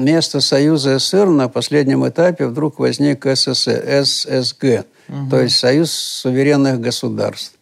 э, 0.00 0.04
место 0.04 0.40
Союза 0.40 0.98
СССР 0.98 1.26
на 1.26 1.48
последнем 1.48 2.08
этапе 2.08 2.46
вдруг 2.46 2.78
возник 2.78 3.24
СССР, 3.24 4.04
ССГ, 4.04 4.84
угу. 5.08 5.30
то 5.30 5.40
есть 5.40 5.58
Союз 5.58 5.92
суверенных 5.92 6.80
государств. 6.80 7.54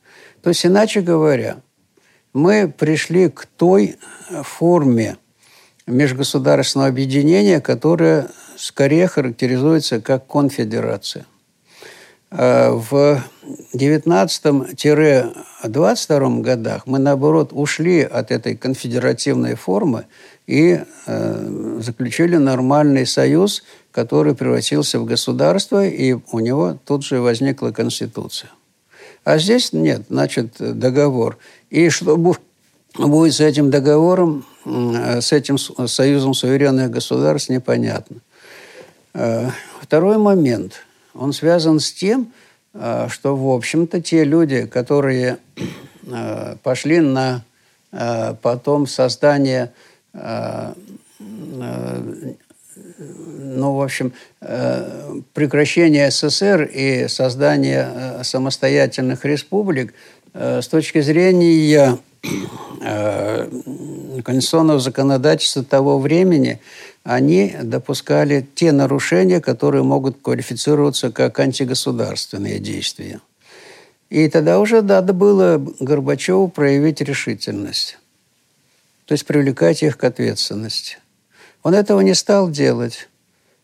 То 0.42 0.50
есть, 0.50 0.64
иначе 0.64 1.00
говоря, 1.00 1.58
мы 2.32 2.68
пришли 2.68 3.28
к 3.28 3.46
той 3.46 3.96
форме 4.42 5.16
межгосударственного 5.86 6.88
объединения, 6.88 7.60
которая 7.60 8.28
скорее 8.56 9.08
характеризуется 9.08 10.00
как 10.00 10.26
конфедерация– 10.26 11.26
в 12.30 13.22
19-22 13.72 16.40
годах 16.42 16.86
мы, 16.86 16.98
наоборот, 16.98 17.48
ушли 17.52 18.02
от 18.02 18.30
этой 18.30 18.54
конфедеративной 18.54 19.54
формы 19.54 20.04
и 20.46 20.82
э, 21.06 21.78
заключили 21.80 22.36
нормальный 22.36 23.06
союз, 23.06 23.64
который 23.92 24.34
превратился 24.34 24.98
в 24.98 25.06
государство, 25.06 25.86
и 25.86 26.18
у 26.32 26.40
него 26.40 26.76
тут 26.84 27.02
же 27.04 27.20
возникла 27.20 27.70
конституция. 27.70 28.50
А 29.24 29.38
здесь 29.38 29.72
нет, 29.72 30.02
значит, 30.10 30.56
договор. 30.58 31.38
И 31.70 31.88
что 31.88 32.16
будет 32.16 32.42
с 33.34 33.40
этим 33.40 33.70
договором, 33.70 34.44
с 34.66 35.32
этим 35.32 35.56
союзом 35.58 36.34
суверенных 36.34 36.90
государств, 36.90 37.48
непонятно. 37.48 38.18
Э, 39.14 39.48
второй 39.80 40.18
момент– 40.18 40.82
он 41.18 41.32
связан 41.32 41.80
с 41.80 41.92
тем, 41.92 42.32
э, 42.74 43.08
что, 43.10 43.36
в 43.36 43.50
общем-то, 43.50 44.00
те 44.00 44.24
люди, 44.24 44.66
которые 44.66 45.38
э, 46.06 46.56
пошли 46.62 47.00
на 47.00 47.42
э, 47.92 48.34
потом 48.40 48.86
создание, 48.86 49.72
ну, 51.20 52.34
в 53.74 53.82
общем, 53.82 54.12
прекращение 55.34 56.10
СССР 56.10 56.62
и 56.62 57.08
создание 57.08 58.24
самостоятельных 58.24 59.24
республик 59.24 59.94
с 60.32 60.66
точки 60.66 61.02
зрения 61.02 61.98
конституционного 64.22 64.80
законодательства 64.80 65.64
того 65.64 65.98
времени– 65.98 66.60
они 67.08 67.56
допускали 67.62 68.46
те 68.54 68.70
нарушения, 68.70 69.40
которые 69.40 69.82
могут 69.82 70.20
квалифицироваться 70.20 71.10
как 71.10 71.38
антигосударственные 71.40 72.58
действия. 72.58 73.22
И 74.10 74.28
тогда 74.28 74.60
уже 74.60 74.82
надо 74.82 75.14
было 75.14 75.56
Горбачеву 75.80 76.48
проявить 76.48 77.00
решительность, 77.00 77.98
то 79.06 79.12
есть 79.12 79.24
привлекать 79.24 79.82
их 79.82 79.96
к 79.96 80.04
ответственности. 80.04 80.98
Он 81.62 81.72
этого 81.72 82.00
не 82.00 82.12
стал 82.12 82.50
делать. 82.50 83.08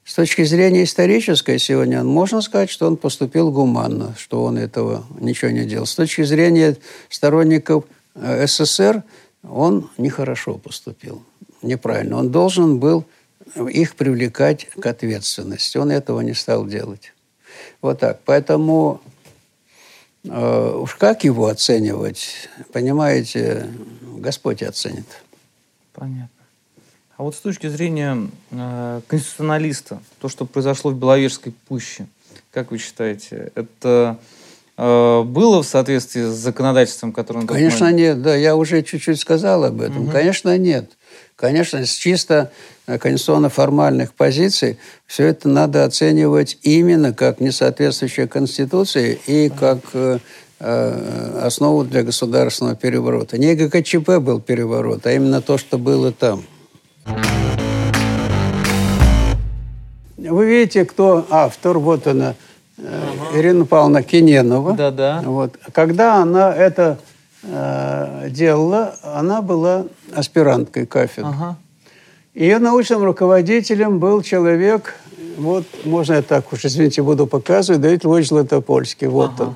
С 0.06 0.14
точки 0.14 0.42
зрения 0.44 0.84
исторической 0.84 1.58
сегодня 1.58 2.02
можно 2.02 2.40
сказать, 2.40 2.70
что 2.70 2.86
он 2.86 2.96
поступил 2.96 3.50
гуманно, 3.50 4.14
что 4.16 4.42
он 4.44 4.56
этого 4.56 5.04
ничего 5.20 5.50
не 5.50 5.66
делал. 5.66 5.84
С 5.84 5.94
точки 5.94 6.22
зрения 6.22 6.78
сторонников 7.10 7.84
э, 8.14 8.46
СССР 8.46 9.02
он 9.48 9.90
нехорошо 9.98 10.58
поступил, 10.58 11.22
неправильно. 11.62 12.18
Он 12.18 12.30
должен 12.30 12.78
был 12.78 13.04
их 13.56 13.94
привлекать 13.94 14.68
к 14.70 14.86
ответственности. 14.86 15.76
Он 15.76 15.90
этого 15.90 16.20
не 16.20 16.34
стал 16.34 16.66
делать. 16.66 17.12
Вот 17.80 18.00
так. 18.00 18.20
Поэтому 18.24 19.00
э, 20.24 20.76
уж 20.76 20.94
как 20.94 21.24
его 21.24 21.46
оценивать, 21.46 22.48
понимаете, 22.72 23.68
Господь 24.18 24.62
оценит. 24.62 25.06
Понятно. 25.92 26.28
А 27.16 27.22
вот 27.22 27.36
с 27.36 27.38
точки 27.38 27.68
зрения 27.68 28.28
э, 28.50 29.00
конституционалиста, 29.06 30.02
то, 30.20 30.28
что 30.28 30.46
произошло 30.46 30.90
в 30.90 30.98
Беловежской 30.98 31.52
пуще, 31.68 32.06
как 32.50 32.70
вы 32.70 32.78
считаете, 32.78 33.52
это 33.54 34.18
было 34.76 35.62
в 35.62 35.66
соответствии 35.66 36.22
с 36.22 36.34
законодательством, 36.34 37.12
которое... 37.12 37.46
Конечно, 37.46 37.92
нет. 37.92 38.22
Да, 38.22 38.34
я 38.34 38.56
уже 38.56 38.82
чуть-чуть 38.82 39.20
сказал 39.20 39.64
об 39.64 39.80
этом. 39.80 40.04
Угу. 40.04 40.10
Конечно, 40.10 40.58
нет. 40.58 40.90
Конечно, 41.36 41.84
с 41.84 41.92
чисто 41.92 42.52
э, 42.86 42.96
конституционно-формальных 42.98 44.14
позиций 44.14 44.78
все 45.06 45.26
это 45.26 45.48
надо 45.48 45.84
оценивать 45.84 46.58
именно 46.62 47.12
как 47.12 47.40
несоответствующее 47.40 48.28
Конституции 48.28 49.18
и 49.26 49.48
как 49.48 49.78
э, 49.94 50.18
э, 50.60 51.40
основу 51.42 51.84
для 51.84 52.04
государственного 52.04 52.76
переворота. 52.76 53.36
Не 53.36 53.56
ГКЧП 53.56 54.18
был 54.20 54.40
переворот, 54.40 55.06
а 55.06 55.12
именно 55.12 55.40
то, 55.40 55.58
что 55.58 55.76
было 55.76 56.12
там. 56.12 56.44
Вы 60.16 60.46
видите, 60.46 60.84
кто 60.84 61.26
автор, 61.30 61.78
вот 61.78 62.06
она, 62.06 62.36
ага. 62.78 63.38
Ирина 63.38 63.64
Павловна 63.64 64.02
Киненова. 64.02 64.74
Да, 64.74 64.90
да. 64.90 65.22
Вот. 65.24 65.58
Когда 65.72 66.16
она 66.16 66.54
это 66.54 66.98
э, 67.42 68.28
делала, 68.30 68.94
она 69.02 69.42
была 69.42 69.86
аспиранткой 70.14 70.86
кафедры. 70.86 71.30
Ага. 71.30 71.56
Ее 72.34 72.58
научным 72.58 73.04
руководителем 73.04 74.00
был 74.00 74.22
человек, 74.22 74.94
вот, 75.36 75.64
можно 75.84 76.14
я 76.14 76.22
так 76.22 76.52
уж, 76.52 76.64
извините, 76.64 77.02
буду 77.02 77.26
показывать, 77.26 77.80
Давид 77.80 78.04
Львович 78.04 78.28
Златопольский. 78.28 79.06
Вот 79.06 79.32
ага. 79.34 79.42
он. 79.42 79.54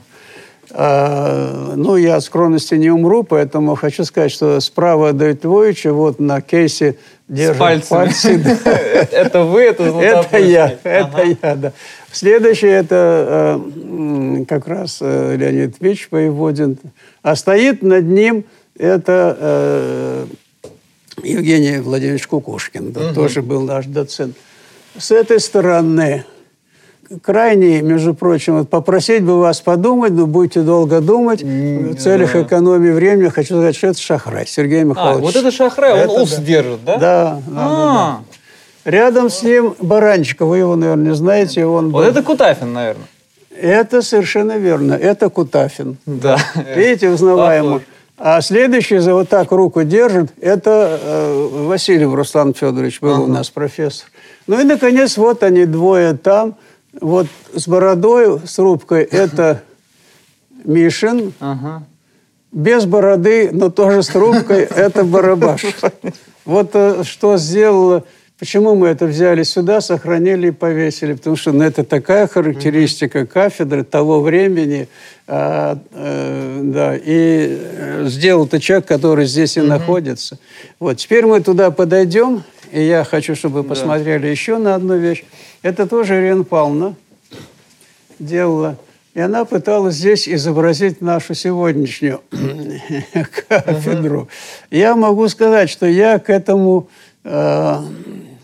А, 0.70 1.73
ну, 1.77 1.97
я 1.97 2.16
от 2.16 2.24
скромности 2.24 2.74
не 2.74 2.90
умру, 2.90 3.23
поэтому 3.23 3.74
хочу 3.74 4.05
сказать, 4.05 4.31
что 4.31 4.61
справа 4.61 5.11
от 5.11 5.16
Давида 5.16 5.49
Львовича 5.49 5.93
вот 5.93 6.20
на 6.20 6.40
кейсе 6.40 6.97
держит 7.27 7.89
пальцы. 7.89 8.35
Это 9.12 9.45
вы, 9.45 9.62
это 9.62 9.85
Это 9.85 10.39
я, 10.39 10.77
это 10.82 11.23
я, 11.43 11.55
да. 11.57 11.73
Следующий 12.13 12.69
это 12.69 13.61
э, 13.61 14.45
как 14.47 14.67
раз 14.67 14.99
э, 15.01 15.37
Леонид 15.37 15.77
Ильич 15.81 16.09
Воеводин. 16.11 16.79
А 17.23 17.37
стоит 17.37 17.83
над 17.83 18.05
ним 18.05 18.45
это 18.79 19.37
э, 19.39 20.27
Евгений 21.23 21.79
Владимирович 21.79 22.27
Кукушкин, 22.27 22.93
да, 22.93 23.07
угу. 23.09 23.15
тоже 23.15 23.43
был 23.43 23.63
наш 23.63 23.87
доцент. 23.87 24.37
С 24.97 25.11
этой 25.11 25.39
стороны 25.39 26.25
крайне, 27.23 27.83
между 27.83 28.15
прочим, 28.15 28.59
вот 28.59 28.69
попросить 28.69 29.23
бы 29.23 29.39
вас 29.39 29.61
подумать, 29.61 30.13
но 30.13 30.27
будете 30.27 30.61
долго 30.61 31.01
думать. 31.01 31.43
В 31.43 31.97
целях 31.97 32.33
да. 32.33 32.43
экономии 32.43 32.91
времени 32.91 33.29
хочу 33.29 33.49
сказать, 33.55 33.77
что 33.77 33.87
это 33.89 34.01
Шахрай, 34.01 34.47
Сергей 34.47 34.83
а, 34.83 34.85
Михайлович. 34.85 35.23
А, 35.23 35.27
вот 35.27 35.37
это 35.37 35.51
Шахрай, 35.51 36.07
он 36.07 36.23
ус 36.23 36.37
держит, 36.37 36.85
да? 36.85 36.99
Да. 36.99 37.43
да, 37.47 37.53
а. 37.57 38.21
да, 38.21 38.38
Рядом 38.89 39.28
с 39.28 39.43
ним 39.43 39.74
Баранчиков, 39.81 40.48
вы 40.48 40.59
его, 40.59 40.74
наверное, 40.74 41.12
знаете. 41.12 41.66
Он 41.66 41.90
вот 41.90 42.05
был... 42.05 42.09
это 42.10 42.23
Кутафин, 42.23 42.73
наверное. 42.73 43.05
Это 43.55 44.01
совершенно 44.01 44.56
верно. 44.56 44.94
Это 44.94 45.28
Кутафин. 45.28 45.98
Да. 46.06 46.39
Видите, 46.74 47.10
узнаваемо. 47.10 47.82
А 48.16 48.40
следующий 48.40 48.97
за 48.97 49.12
вот 49.12 49.28
так 49.28 49.52
руку 49.52 49.82
держит, 49.82 50.31
это 50.40 50.98
э, 51.02 51.48
Васильев 51.66 52.15
Руслан 52.15 52.55
Федорович 52.55 53.01
был 53.02 53.12
ага. 53.12 53.20
у 53.20 53.27
нас 53.27 53.51
профессор. 53.51 54.09
Ну 54.47 54.59
и, 54.59 54.65
наконец, 54.65 55.19
вот 55.19 55.43
они 55.43 55.66
двое 55.66 56.15
там, 56.15 56.56
вот 56.98 57.27
с 57.55 57.69
бородой, 57.69 58.40
с 58.47 58.59
рубкой, 58.59 59.02
это 59.10 59.62
Мишин, 60.65 61.35
ага. 61.40 61.82
без 62.52 62.86
бороды, 62.86 63.51
но 63.52 63.69
тоже 63.69 64.02
с 64.02 64.09
трубкой, 64.09 64.62
это 64.62 65.05
Барабаш. 65.05 65.66
Вот 66.47 66.70
э, 66.73 67.05
что 67.05 67.36
сделало 67.36 68.05
Почему 68.39 68.77
мы 68.77 68.86
это 68.86 69.06
взяли 69.06 69.43
сюда, 69.43 69.81
сохранили 69.81 70.48
и 70.48 70.51
повесили? 70.52 71.15
Потому 71.15 71.35
что 71.35 71.51
ну, 71.51 71.65
это 71.65 71.82
такая 71.82 72.28
характеристика 72.28 73.27
кафедры 73.27 73.82
того 73.82 74.20
времени, 74.20 74.86
а, 75.27 75.77
э, 75.90 76.60
да, 76.62 76.97
и 76.97 77.59
э, 77.59 78.05
сделал 78.06 78.47
это 78.47 78.60
человек, 78.60 78.86
который 78.86 79.27
здесь 79.27 79.56
и 79.56 79.60
находится. 79.60 80.39
Вот, 80.78 80.98
теперь 80.98 81.27
мы 81.27 81.40
туда 81.40 81.73
подойдем, 81.73 82.44
и 82.70 82.81
я 82.81 83.02
хочу, 83.02 83.35
чтобы 83.35 83.62
вы 83.62 83.69
посмотрели 83.69 84.23
да. 84.23 84.28
еще 84.28 84.59
на 84.59 84.77
одну 84.77 84.97
вещь. 84.97 85.24
Это 85.62 85.89
тоже 85.89 86.20
Ирина 86.20 86.44
Павловна 86.44 86.94
делала. 88.20 88.78
И 89.15 89.20
она 89.20 89.47
пыталась 89.47 89.97
здесь 89.97 90.28
изобразить 90.28 91.01
нашу 91.01 91.35
сегодняшнюю 91.35 92.20
кафедру. 93.48 94.28
Я 94.70 94.94
могу 94.94 95.27
сказать, 95.27 95.70
что 95.70 95.86
я 95.86 96.20
к 96.20 96.31
этому 96.31 96.89
э, 97.24 97.78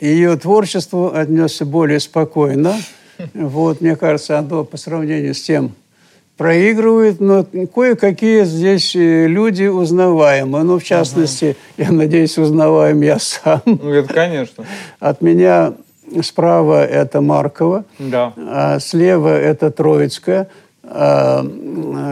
ее 0.01 0.37
творчеству 0.37 1.13
отнесся 1.15 1.65
более 1.65 2.01
спокойно. 2.01 2.75
Вот, 3.33 3.81
мне 3.81 3.95
кажется, 3.95 4.39
оно 4.39 4.65
по 4.65 4.77
сравнению 4.77 5.35
с 5.35 5.43
тем 5.43 5.75
проигрывает, 6.37 7.21
но 7.21 7.47
кое-какие 7.73 8.45
здесь 8.45 8.97
э, 8.97 9.27
люди 9.27 9.65
узнаваемы. 9.65 10.65
Ну, 10.65 10.79
в 10.79 10.85
частности, 10.85 11.57
ага. 11.79 11.89
я 11.89 11.93
надеюсь, 11.93 12.37
узнаваем 12.39 13.01
я 13.03 13.19
сам. 13.19 13.63
Ну, 13.65 13.91
это 13.91 14.13
конечно. 14.13 14.65
От 14.99 15.21
меня 15.21 15.75
справа 16.23 16.85
это 16.85 17.21
Маркова, 17.21 17.85
да. 17.99 18.33
а 18.37 18.79
слева 18.81 19.29
это 19.29 19.71
Троицкая, 19.71 20.49
а 20.83 21.47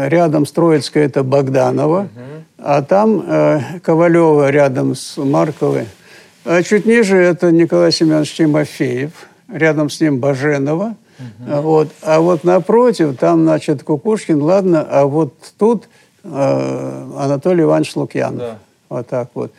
рядом 0.09 0.47
с 0.47 0.53
Троицкой 0.53 1.05
это 1.05 1.23
Богданова, 1.25 2.01
угу. 2.03 2.45
а 2.59 2.83
там 2.83 3.25
э, 3.27 3.61
Ковалева 3.83 4.51
рядом 4.51 4.95
с 4.95 5.17
Марковой– 5.17 5.87
а 6.45 6.63
чуть 6.63 6.87
ниже 6.87 7.17
это 7.17 7.51
Николай 7.53 7.93
Семенович 7.93 8.35
Тимофеев, 8.35 9.13
рядом 9.49 9.91
с 9.91 10.01
ним 10.01 10.19
Баженова. 10.19 10.97
Угу. 11.19 11.61
Вот. 11.63 11.89
А 12.03 12.21
вот 12.21 12.45
напротив, 12.45 13.17
там, 13.19 13.43
значит, 13.43 13.83
Кукушкин, 13.83 14.43
ладно, 14.43 14.87
а 14.89 15.05
вот 15.05 15.35
тут 15.59 15.89
э, 16.25 17.09
Анатолий 17.19 17.63
Иванович 17.63 17.97
Лукьянов. 17.97 18.39
Да. 18.39 18.59
Вот 18.89 19.07
так 19.07 19.29
вот. 19.35 19.53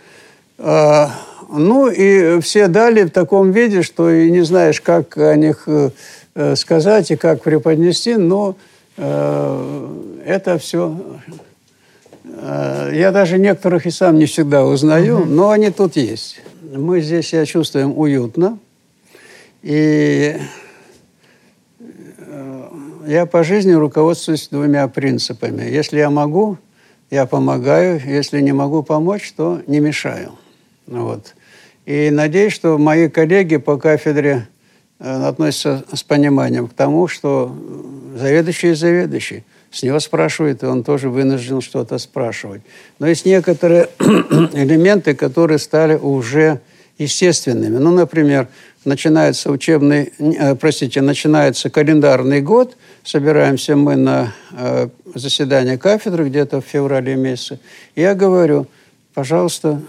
А, 0.57 1.11
ну 1.49 1.87
и 1.87 2.39
все 2.41 2.67
дали 2.67 3.03
в 3.03 3.11
таком 3.11 3.51
виде, 3.51 3.81
что 3.81 4.09
и 4.09 4.29
не 4.29 4.41
знаешь, 4.41 4.81
как 4.81 5.17
о 5.17 5.35
них 5.35 5.67
э, 5.67 6.55
сказать 6.55 7.11
и 7.11 7.15
как 7.15 7.43
преподнести, 7.43 8.15
но 8.15 8.55
э, 8.97 9.87
это 10.25 10.57
все... 10.57 10.95
Э, 12.33 12.91
я 12.93 13.11
даже 13.11 13.39
некоторых 13.39 13.85
и 13.85 13.91
сам 13.91 14.17
не 14.17 14.25
всегда 14.25 14.65
узнаю, 14.65 15.25
но 15.25 15.49
они 15.49 15.71
тут 15.71 15.95
есть 15.95 16.41
мы 16.77 17.01
здесь 17.01 17.27
себя 17.27 17.45
чувствуем 17.45 17.97
уютно. 17.97 18.57
И 19.61 20.37
э, 21.79 22.69
я 23.07 23.25
по 23.25 23.43
жизни 23.43 23.71
руководствуюсь 23.71 24.47
двумя 24.49 24.87
принципами. 24.87 25.63
Если 25.63 25.99
я 25.99 26.09
могу, 26.09 26.57
я 27.09 27.25
помогаю. 27.25 28.01
Если 28.05 28.41
не 28.41 28.51
могу 28.51 28.83
помочь, 28.83 29.31
то 29.33 29.61
не 29.67 29.79
мешаю. 29.79 30.33
Вот. 30.87 31.35
И 31.85 32.09
надеюсь, 32.11 32.53
что 32.53 32.77
мои 32.77 33.09
коллеги 33.09 33.57
по 33.57 33.77
кафедре 33.77 34.47
э, 34.99 35.27
относятся 35.27 35.85
с 35.93 36.03
пониманием 36.03 36.67
к 36.67 36.73
тому, 36.73 37.07
что 37.07 37.55
заведующий 38.15 38.71
и 38.71 38.73
заведующий. 38.73 39.43
С 39.73 39.81
него 39.81 39.99
спрашивают, 39.99 40.61
и 40.61 40.67
он 40.67 40.83
тоже 40.83 41.09
вынужден 41.09 41.59
что-то 41.59 41.97
спрашивать. 41.97 42.61
Но 42.99 43.07
есть 43.07 43.25
некоторые 43.25 43.89
элементы, 43.99 45.15
которые 45.15 45.57
стали 45.57 45.95
уже 45.95 46.59
естественными. 46.99 47.79
Ну, 47.79 47.89
например, 47.91 48.49
начинается 48.85 49.49
учебный, 49.49 50.13
э, 50.19 50.53
простите, 50.53 51.01
начинается 51.01 51.71
календарный 51.71 52.39
год, 52.39 52.77
собираемся 53.03 53.75
мы 53.75 53.95
на 53.95 54.31
э, 54.51 54.89
заседание 55.15 55.79
кафедры 55.79 56.29
где-то 56.29 56.61
в 56.61 56.65
феврале 56.65 57.15
месяце. 57.15 57.59
Я 57.95 58.13
говорю, 58.13 58.67
пожалуйста, 59.15 59.81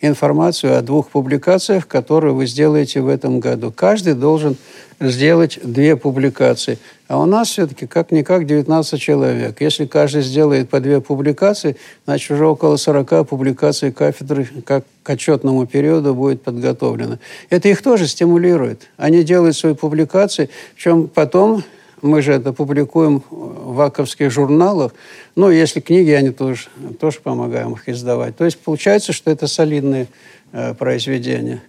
информацию 0.00 0.76
о 0.76 0.82
двух 0.82 1.08
публикациях, 1.08 1.86
которые 1.88 2.32
вы 2.34 2.46
сделаете 2.46 3.00
в 3.00 3.08
этом 3.08 3.40
году. 3.40 3.72
Каждый 3.72 4.14
должен 4.14 4.56
сделать 5.00 5.58
две 5.62 5.96
публикации. 5.96 6.78
А 7.06 7.18
у 7.18 7.26
нас 7.26 7.48
все-таки 7.48 7.86
как-никак 7.86 8.46
19 8.46 9.00
человек. 9.00 9.60
Если 9.60 9.86
каждый 9.86 10.22
сделает 10.22 10.68
по 10.68 10.80
две 10.80 11.00
публикации, 11.00 11.76
значит, 12.04 12.30
уже 12.30 12.46
около 12.46 12.76
40 12.76 13.28
публикаций 13.28 13.92
кафедры 13.92 14.48
как 14.64 14.84
к 15.02 15.10
отчетному 15.10 15.66
периоду 15.66 16.14
будет 16.14 16.42
подготовлено. 16.42 17.18
Это 17.48 17.68
их 17.68 17.82
тоже 17.82 18.06
стимулирует. 18.06 18.88
Они 18.96 19.22
делают 19.22 19.56
свои 19.56 19.74
публикации, 19.74 20.50
причем 20.74 21.08
потом 21.08 21.62
мы 22.02 22.22
же 22.22 22.32
это 22.32 22.52
публикуем 22.52 23.22
в 23.30 23.74
ваковских 23.74 24.30
журналах. 24.30 24.92
Ну, 25.36 25.50
если 25.50 25.80
книги, 25.80 26.10
они 26.10 26.30
тоже, 26.30 26.68
тоже 27.00 27.20
помогаем 27.20 27.72
их 27.72 27.88
издавать. 27.88 28.36
То 28.36 28.44
есть 28.44 28.58
получается, 28.58 29.12
что 29.12 29.30
это 29.30 29.46
солидные 29.46 30.08
э, 30.52 30.74
произведения. 30.74 31.62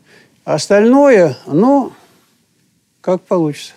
Остальное, 0.45 1.37
ну, 1.45 1.91
как 3.01 3.21
получится. 3.21 3.73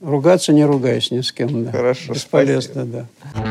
Ругаться 0.00 0.52
не 0.52 0.64
ругаясь 0.64 1.10
ни 1.10 1.20
с 1.20 1.30
кем. 1.30 1.64
Да. 1.64 1.72
Хорошо, 1.72 2.14
Бесполезно, 2.14 2.84
спасибо. 2.84 3.06
да. 3.34 3.50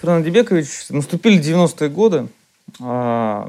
Фернанд 0.00 0.24
Дебекович, 0.24 0.66
наступили 0.90 1.40
90-е 1.40 1.88
годы. 1.88 2.28
А, 2.80 3.48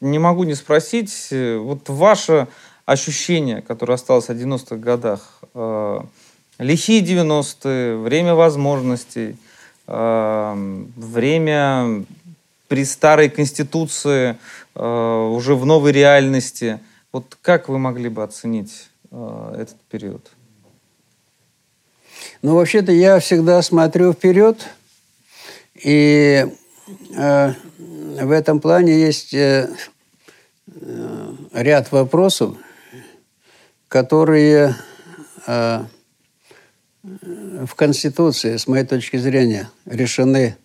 не 0.00 0.18
могу 0.18 0.44
не 0.44 0.54
спросить, 0.54 1.28
э, 1.30 1.56
вот 1.56 1.88
ваше 1.88 2.48
ощущение, 2.92 3.62
которое 3.62 3.94
осталось 3.94 4.28
в 4.28 4.32
90-х 4.32 4.76
годах, 4.76 5.40
а, 5.54 6.04
лихие 6.58 7.02
90-е, 7.02 7.96
время 7.96 8.34
возможностей, 8.34 9.36
а, 9.86 10.56
время 10.96 12.04
при 12.68 12.84
старой 12.84 13.28
конституции, 13.28 14.36
уже 14.76 15.56
в 15.56 15.66
новой 15.66 15.92
реальности– 15.92 16.78
вот 17.12 17.36
как 17.42 17.68
вы 17.68 17.78
могли 17.78 18.08
бы 18.08 18.22
оценить 18.22 18.88
э, 19.10 19.54
этот 19.58 19.80
период? 19.90 20.30
Ну, 22.42 22.54
вообще-то 22.54 22.92
я 22.92 23.18
всегда 23.18 23.60
смотрю 23.62 24.12
вперед, 24.12 24.64
и 25.74 26.46
э, 27.16 27.52
в 28.22 28.30
этом 28.30 28.60
плане 28.60 28.96
есть 28.96 29.34
э, 29.34 29.68
э, 30.68 31.32
ряд 31.52 31.90
вопросов, 31.90 32.54
которые 33.90 34.76
э, 35.48 35.80
в 37.02 37.74
Конституции, 37.74 38.56
с 38.56 38.68
моей 38.68 38.86
точки 38.86 39.16
зрения, 39.16 39.68
решены 39.84 40.56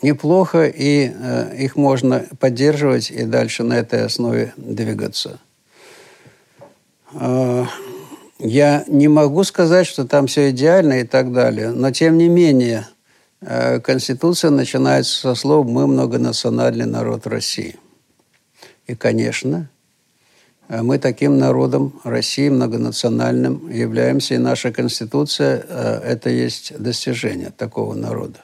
неплохо, 0.00 0.66
и 0.66 1.12
э, 1.12 1.56
их 1.56 1.74
можно 1.74 2.24
поддерживать 2.38 3.10
и 3.10 3.24
дальше 3.24 3.64
на 3.64 3.74
этой 3.74 4.04
основе 4.04 4.54
двигаться. 4.56 5.40
Э, 7.12 7.64
я 8.38 8.84
не 8.86 9.08
могу 9.08 9.42
сказать, 9.42 9.88
что 9.88 10.06
там 10.06 10.28
все 10.28 10.50
идеально 10.50 11.00
и 11.00 11.04
так 11.04 11.32
далее, 11.32 11.70
но 11.70 11.90
тем 11.90 12.18
не 12.18 12.28
менее 12.28 12.86
Конституция 13.82 14.50
начинается 14.50 15.20
со 15.20 15.34
слов 15.34 15.66
«Мы 15.66 15.88
многонациональный 15.88 16.86
народ 16.86 17.26
России». 17.26 17.76
И, 18.86 18.94
конечно, 18.94 19.68
мы 20.68 20.98
таким 20.98 21.38
народом 21.38 21.98
России, 22.04 22.48
многонациональным, 22.48 23.70
являемся, 23.70 24.34
и 24.34 24.38
наша 24.38 24.70
Конституция 24.70 25.64
э,– 25.66 26.00
это 26.04 26.30
есть 26.30 26.78
достижение 26.78 27.50
такого 27.50 27.94
народа. 27.94 28.40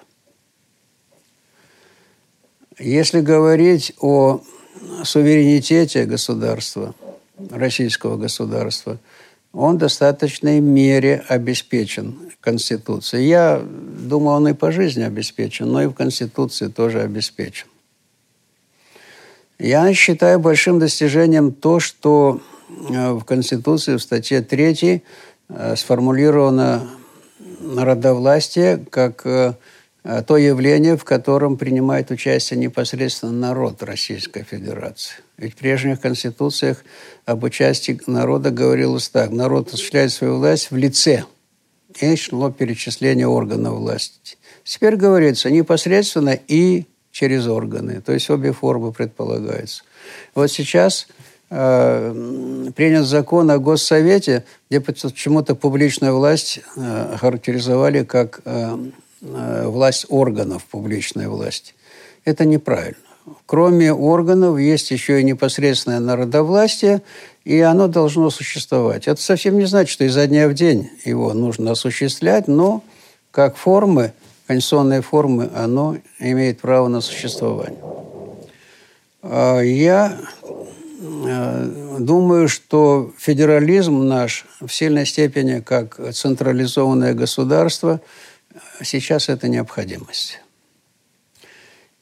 Если 2.79 3.21
говорить 3.21 3.93
о 4.01 4.41
суверенитете 5.05 6.07
государства, 6.07 6.95
российского 7.51 8.17
государства, 8.17 8.99
он 9.53 9.77
в 9.77 9.79
достаточной 9.79 10.61
мере 10.61 11.25
обеспечен 11.29 12.17
Конституцией. 12.41 13.29
Я 13.29 13.63
думаю, 13.63 14.37
он 14.37 14.49
и 14.49 14.53
по 14.53 14.71
жизни 14.71 15.03
обеспечен, 15.03 15.71
но 15.71 15.83
и 15.83 15.87
в 15.87 15.93
Конституции 15.93 16.69
тоже 16.69 17.01
обеспечен. 17.01 17.67
Я 19.59 19.93
считаю 19.95 20.41
большим 20.41 20.79
достижением 20.79 21.53
то, 21.53 21.79
что 21.79 22.41
э, 22.69 23.13
в 23.13 23.25
Конституции 23.25 23.97
в 23.97 24.03
статье 24.03 24.41
3 24.41 25.03
э, 25.49 25.77
сформулировано 25.77 26.89
народовластие 27.61 28.85
как 28.91 29.25
э, 29.25 29.55
то 30.27 30.37
явление, 30.37 30.97
в 30.99 31.05
котором 31.05 31.57
принимает 31.57 32.11
участие 32.11 32.59
непосредственно 32.59 33.33
народ 33.33 33.83
Российской 33.83 34.43
Федерации. 34.43 35.17
Ведь 35.39 35.55
в 35.55 35.57
прежних 35.57 36.01
конституциях 36.01 36.85
об 37.25 37.45
участии 37.45 37.99
народа 38.07 38.51
говорилось 38.51 39.09
так. 39.09 39.31
Народ 39.31 39.69
осуществляет 39.69 40.13
свою 40.13 40.39
власть 40.39 40.71
в 40.71 40.77
лице 40.77 41.25
и 42.01 42.17
шло 42.17 42.51
перечисление 42.51 43.27
органов 43.27 43.79
власти. 43.79 44.37
Теперь 44.63 44.97
говорится 44.97 45.51
непосредственно 45.51 46.39
и 46.49 46.85
через 47.15 47.47
органы, 47.47 48.01
то 48.01 48.13
есть 48.13 48.29
обе 48.29 48.53
формы 48.53 48.93
предполагаются. 48.93 49.85
Вот 50.35 50.51
сейчас 50.51 51.07
э, 51.49 52.71
принят 52.75 53.07
закон 53.07 53.53
о 53.53 53.59
Госсовете, 53.59 54.45
где 54.69 54.81
почему-то 54.81 55.55
публичную 55.55 56.17
власть 56.17 56.61
э, 56.77 57.17
характеризовали 57.17 58.03
как 58.03 58.41
э, 58.45 58.77
э, 59.23 59.67
власть 59.69 60.07
органов 60.09 60.65
публичной 60.65 61.29
власти. 61.29 61.75
Это 62.25 62.45
неправильно. 62.45 62.99
Кроме 63.47 63.93
органов 63.93 64.59
есть 64.59 64.91
еще 64.91 65.21
и 65.21 65.25
непосредственное 65.25 66.01
народовластие, 66.01 67.01
и 67.45 67.61
оно 67.61 67.87
должно 67.87 68.29
существовать. 68.31 69.07
Это 69.07 69.23
совсем 69.23 69.57
не 69.57 69.67
значит, 69.67 69.93
что 69.93 70.05
изо 70.05 70.27
дня 70.27 70.49
в 70.49 70.55
день 70.55 70.91
его 71.05 71.33
нужно 71.33 71.71
осуществлять, 71.71 72.49
но 72.49 72.83
как 73.31 73.57
формы, 73.57 74.15
конституционные 74.47 75.03
формы, 75.03 75.51
оно 75.55 75.97
имеет 76.19 76.61
право 76.61 76.89
на 76.89 77.01
существование. 77.01 77.81
А 79.23 79.61
я 79.61 80.19
э, 81.01 81.97
думаю, 81.99 82.49
что 82.49 83.13
федерализм 83.19 84.07
наш 84.07 84.45
в 84.61 84.69
сильной 84.69 85.07
степени 85.07 85.61
как 85.61 85.99
централизованное 86.13 87.15
государство 87.15 88.01
сейчас 88.83 89.29
это 89.29 89.49
необходимость. 89.49 90.41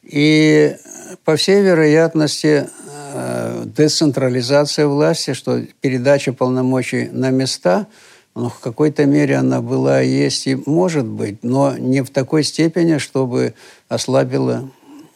И 0.02 0.77
по 1.24 1.36
всей 1.36 1.62
вероятности 1.62 2.66
э, 3.14 3.62
децентрализация 3.66 4.86
власти, 4.89 5.32
что 5.32 5.62
передача 5.81 6.32
полномочий 6.32 7.09
на 7.12 7.31
места, 7.31 7.86
ну, 8.35 8.49
в 8.49 8.59
какой-то 8.61 9.05
мере 9.05 9.37
она 9.37 9.61
была, 9.61 10.01
есть 10.01 10.47
и 10.47 10.57
может 10.67 11.05
быть, 11.05 11.43
но 11.43 11.77
не 11.77 12.03
в 12.03 12.11
такой 12.11 12.45
степени, 12.45 12.99
чтобы 12.99 13.55
ослабила 13.89 14.71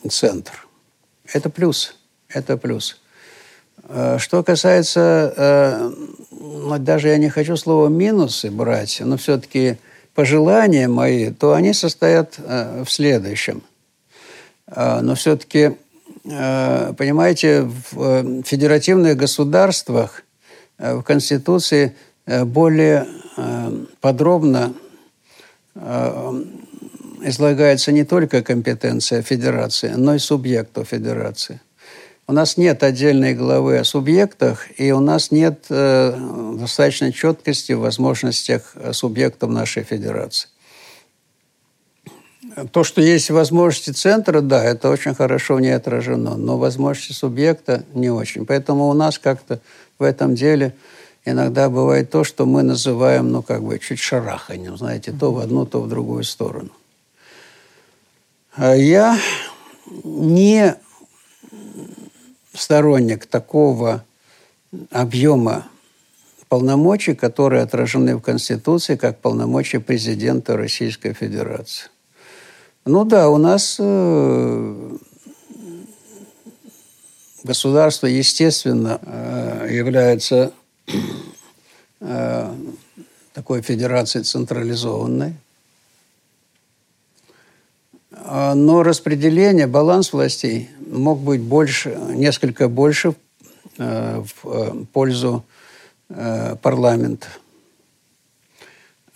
центр. 0.09 0.67
Это 1.33 1.51
плюс. 1.51 1.97
Это 2.29 2.57
плюс. 2.57 3.01
Э, 3.89 4.19
что 4.19 4.43
касается, 4.43 5.35
э, 5.37 5.91
ну, 6.31 6.79
даже 6.79 7.09
я 7.09 7.19
не 7.19 7.31
хочу 7.31 7.57
слово 7.57 7.89
минусы 7.89 8.51
брать, 8.51 9.01
но 9.05 9.17
все-таки 9.17 9.79
пожелания 10.15 10.89
мои, 10.89 11.31
то 11.31 11.53
они 11.53 11.73
состоят 11.73 12.39
в 12.39 12.87
следующем– 12.87 13.63
а, 14.69 15.01
но 15.01 15.15
все-таки, 15.15 15.77
а, 16.29 16.93
понимаете, 16.95 17.63
в 17.63 18.03
э, 18.03 18.43
федеративных 18.45 19.17
государствах 19.17 20.25
э, 20.79 20.97
в 20.97 21.03
Конституции 21.03 21.85
э, 21.85 21.91
более 22.27 23.07
подробно 24.01 24.75
излагается 27.23 27.93
не 27.93 28.05
только 28.05 28.43
компетенция 28.43 29.23
федерации, 29.23 29.91
но 29.97 30.15
и 30.15 30.19
субъектов 30.19 30.89
федерации. 30.89 31.61
У 32.29 32.33
нас 32.33 32.57
нет 32.57 32.83
отдельной 32.83 33.35
главы 33.35 33.79
о 33.79 33.85
субъектах, 33.85 34.67
и 34.81 34.91
у 34.91 34.99
нас 35.01 35.31
нет 35.31 35.67
достаточной 35.69 37.13
четкости 37.13 37.73
в 37.73 37.81
возможностях 37.81 38.75
субъектов 38.93 39.51
нашей 39.51 39.85
федерации. 39.85 40.49
То, 42.73 42.85
что 42.85 43.01
есть 43.03 43.31
возможности 43.31 43.91
центра, 43.91 44.41
да, 44.41 44.65
это 44.65 44.89
очень 44.89 45.15
хорошо 45.15 45.61
не 45.61 45.69
отражено, 45.69 46.37
но 46.37 46.59
возможности 46.59 47.13
субъекта 47.13 47.85
не 47.93 48.11
очень. 48.11 48.47
Поэтому 48.47 48.89
у 48.89 48.95
нас 48.95 49.19
как-то 49.19 49.61
в 49.99 50.03
этом 50.03 50.35
деле 50.35 50.75
иногда 51.27 51.69
бывает 51.69 52.11
то, 52.11 52.25
что 52.25 52.47
мы 52.47 52.63
называем, 52.63 53.31
ну, 53.31 53.43
как 53.43 53.63
бы, 53.63 53.79
чуть 53.79 53.99
шараханием, 53.99 54.77
знаете, 54.79 55.13
то 55.13 55.33
в 55.33 55.39
одну, 55.39 55.67
то 55.67 55.83
в 55.83 55.89
другую 55.89 56.25
сторону. 56.25 56.71
А 58.55 58.75
я 58.75 59.19
не 60.05 60.75
сторонник 62.55 63.27
такого 63.27 64.05
объема 64.91 65.69
полномочий, 66.49 67.15
которые 67.15 67.63
отражены 67.63 68.17
в 68.17 68.21
Конституции 68.21 68.97
как 68.97 69.19
полномочия 69.19 69.81
президента 69.81 70.57
Российской 70.57 71.13
Федерации. 71.13 71.89
Ну 72.85 73.05
да, 73.05 73.29
у 73.29 73.37
нас 73.37 73.77
э, 73.81 74.97
государство, 77.43 78.07
естественно, 78.07 79.01
э, 79.03 79.69
является 79.73 80.53
такой 83.33 83.63
федерацией 83.63 84.25
централизованной. 84.25 85.35
А, 88.13 88.55
но 88.55 88.83
распределение, 88.83 89.67
баланс 89.67 90.13
властей 90.13 90.71
мог 90.91 91.21
быть 91.21 91.41
больше, 91.41 91.99
несколько 92.11 92.69
больше 92.69 93.15
в 93.79 94.87
пользу 94.93 95.45
парламента. 96.09 97.27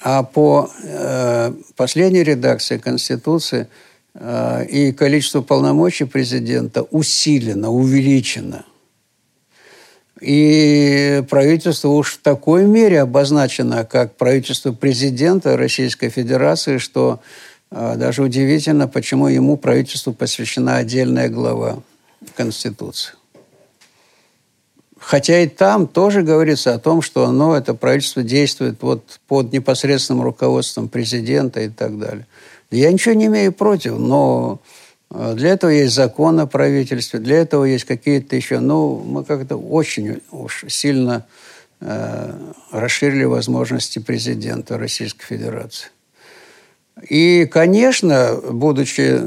А 0.03 0.23
по 0.23 0.71
э, 0.83 1.53
последней 1.77 2.23
редакции 2.23 2.79
Конституции 2.79 3.69
э, 4.15 4.65
и 4.67 4.93
количество 4.93 5.43
полномочий 5.43 6.07
президента 6.07 6.83
усилено, 6.91 7.71
увеличено. 7.71 8.65
И 10.21 11.25
правительство 11.31 11.89
уж 11.89 12.15
в 12.15 12.19
такой 12.21 12.65
мере 12.65 13.01
обозначено, 13.01 13.85
как 13.85 14.17
правительство 14.17 14.73
президента 14.73 15.57
Российской 15.57 16.11
Федерации, 16.11 16.79
что 16.79 17.21
э, 17.71 17.95
даже 17.97 18.23
удивительно, 18.23 18.87
почему 18.87 19.29
ему 19.29 19.57
правительству 19.57 20.13
посвящена 20.13 20.77
отдельная 20.77 21.29
глава 21.29 21.83
Конституции. 22.37 23.15
Хотя 24.99 25.41
и 25.41 25.49
там 25.49 25.87
тоже 25.87 26.23
говорится 26.23 26.75
о 26.75 26.79
том, 26.79 27.01
что 27.01 27.25
оно, 27.25 27.57
это 27.57 27.73
правительство 27.73 28.23
действует 28.23 28.83
вот 28.83 29.19
под 29.27 29.51
непосредственным 29.51 30.23
руководством 30.23 30.89
президента 30.89 31.61
и 31.61 31.71
так 31.71 31.99
далее. 31.99 32.27
Я 32.71 32.93
ничего 32.93 33.15
не 33.15 33.27
имею 33.27 33.53
против, 33.53 33.99
но 33.99 34.61
для 35.11 35.51
этого 35.51 35.71
есть 35.71 35.95
закон 35.95 36.39
о 36.39 36.47
правительстве, 36.47 37.19
для 37.19 37.39
этого 37.39 37.65
есть 37.65 37.85
какие-то 37.85 38.37
еще... 38.37 38.61
Ну, 38.61 38.99
мы 38.99 39.25
как-то 39.25 39.57
очень 39.57 40.21
уж 40.31 40.65
сильно 40.69 41.27
э, 41.81 42.33
расширили 42.71 43.25
возможности 43.25 43.99
президента 43.99 44.79
Российской 44.79 45.25
Федерации. 45.25 45.89
И, 47.09 47.47
конечно, 47.47 48.39
будучи 48.51 49.21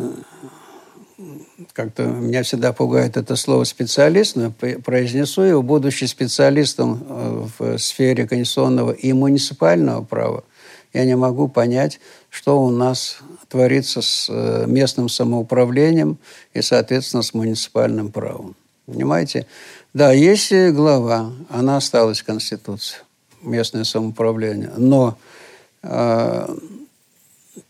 как-то 1.73 2.03
меня 2.03 2.43
всегда 2.43 2.71
пугает 2.71 3.17
это 3.17 3.35
слово 3.35 3.63
специалист, 3.63 4.35
но 4.35 4.51
произнесу 4.51 5.41
его, 5.41 5.61
будучи 5.61 6.05
специалистом 6.05 7.03
э, 7.09 7.47
в 7.57 7.77
сфере 7.77 8.27
конституционного 8.27 8.91
и 8.91 9.11
муниципального 9.11 10.03
права, 10.03 10.43
я 10.93 11.05
не 11.05 11.15
могу 11.15 11.47
понять, 11.47 11.99
что 12.29 12.61
у 12.63 12.69
нас 12.69 13.19
творится 13.53 14.01
с 14.01 14.27
э, 14.29 14.65
местным 14.67 15.07
самоуправлением 15.07 16.17
и, 16.53 16.61
соответственно, 16.61 17.23
с 17.23 17.33
муниципальным 17.33 18.11
правом. 18.11 18.55
Понимаете? 18.85 19.45
Да, 19.93 20.11
есть 20.11 20.51
глава, 20.71 21.31
она 21.49 21.77
осталась 21.77 22.19
в 22.19 22.25
Конституции, 22.25 22.97
местное 23.41 23.85
самоуправление, 23.85 24.71
но 24.75 25.17
э, 25.83 26.55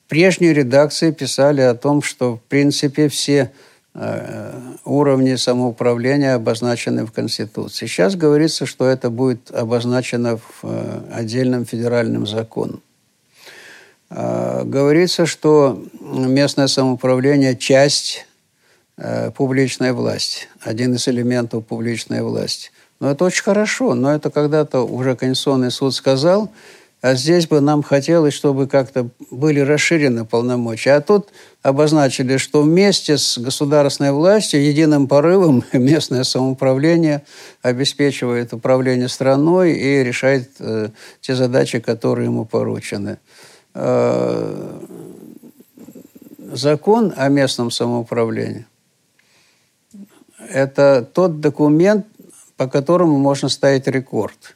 прежние 0.07 0.53
редакции 0.53 1.11
писали 1.11 1.61
о 1.61 1.75
том, 1.75 2.01
что, 2.01 2.37
в 2.37 2.41
принципе, 2.49 3.09
все 3.09 3.51
Э, 3.95 4.59
уровни 4.85 5.35
самоуправления 5.35 6.33
обозначены 6.33 7.05
в 7.05 7.11
Конституции. 7.11 7.85
Сейчас 7.85 8.15
говорится, 8.15 8.65
что 8.65 8.87
это 8.87 9.11
будет 9.11 9.51
обозначено 9.51 10.37
в 10.37 10.63
э, 10.63 11.01
отдельном 11.11 11.65
федеральном 11.65 12.25
законе. 12.25 12.79
Э, 14.15 14.63
говорится, 14.63 15.25
что 15.25 15.83
местное 15.99 16.67
самоуправление– 16.67 17.55
часть 17.57 18.25
публичной 19.35 19.91
власти, 19.91 20.47
один 20.61 20.93
из 20.93 21.07
элементов 21.07 21.65
публичной 21.65 22.21
власти. 22.21 22.69
Но 22.99 23.09
это 23.09 23.25
очень 23.25 23.41
хорошо, 23.41 23.95
но 23.95 24.13
это 24.13 24.29
когда-то 24.29 24.81
уже 24.81 25.15
Конституционный 25.15 25.71
суд 25.71 25.95
сказал– 25.95 26.51
а 27.03 27.15
здесь 27.15 27.47
бы 27.47 27.59
нам 27.59 27.83
хотелось, 27.83 28.33
чтобы 28.33 28.65
как-то 28.65 29.09
были 29.29 29.59
расширены 29.59 30.23
полномочия. 30.23 30.91
А 30.91 31.01
тут 31.01 31.31
обозначили, 31.61 32.37
что 32.37 32.61
вместе 32.61 33.17
с 33.17 33.37
государственной 33.37 34.13
властью 34.13 34.63
единым 34.63 35.09
порывом 35.09 35.65
местное 35.73 36.23
самоуправление 36.23 37.23
обеспечивает 37.61 38.53
управление 38.53 39.09
страной 39.09 39.73
и 39.73 40.01
решает 40.01 40.51
э, 40.59 40.91
те 41.19 41.35
задачи, 41.35 41.79
которые 41.79 42.27
ему 42.27 42.45
поручены. 42.45 43.17
Э, 43.73 44.79
закон 46.51 47.13
о 47.15 47.29
местном 47.29 47.71
самоуправлении– 47.71 48.65
это 50.49 51.07
тот 51.11 51.39
документ, 51.39 52.05
по 52.55 52.67
которому 52.67 53.17
можно 53.17 53.49
ставить 53.49 53.87
рекорд. 53.87 54.55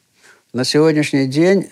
На 0.54 0.64
сегодняшний 0.64 1.28
день 1.28 1.70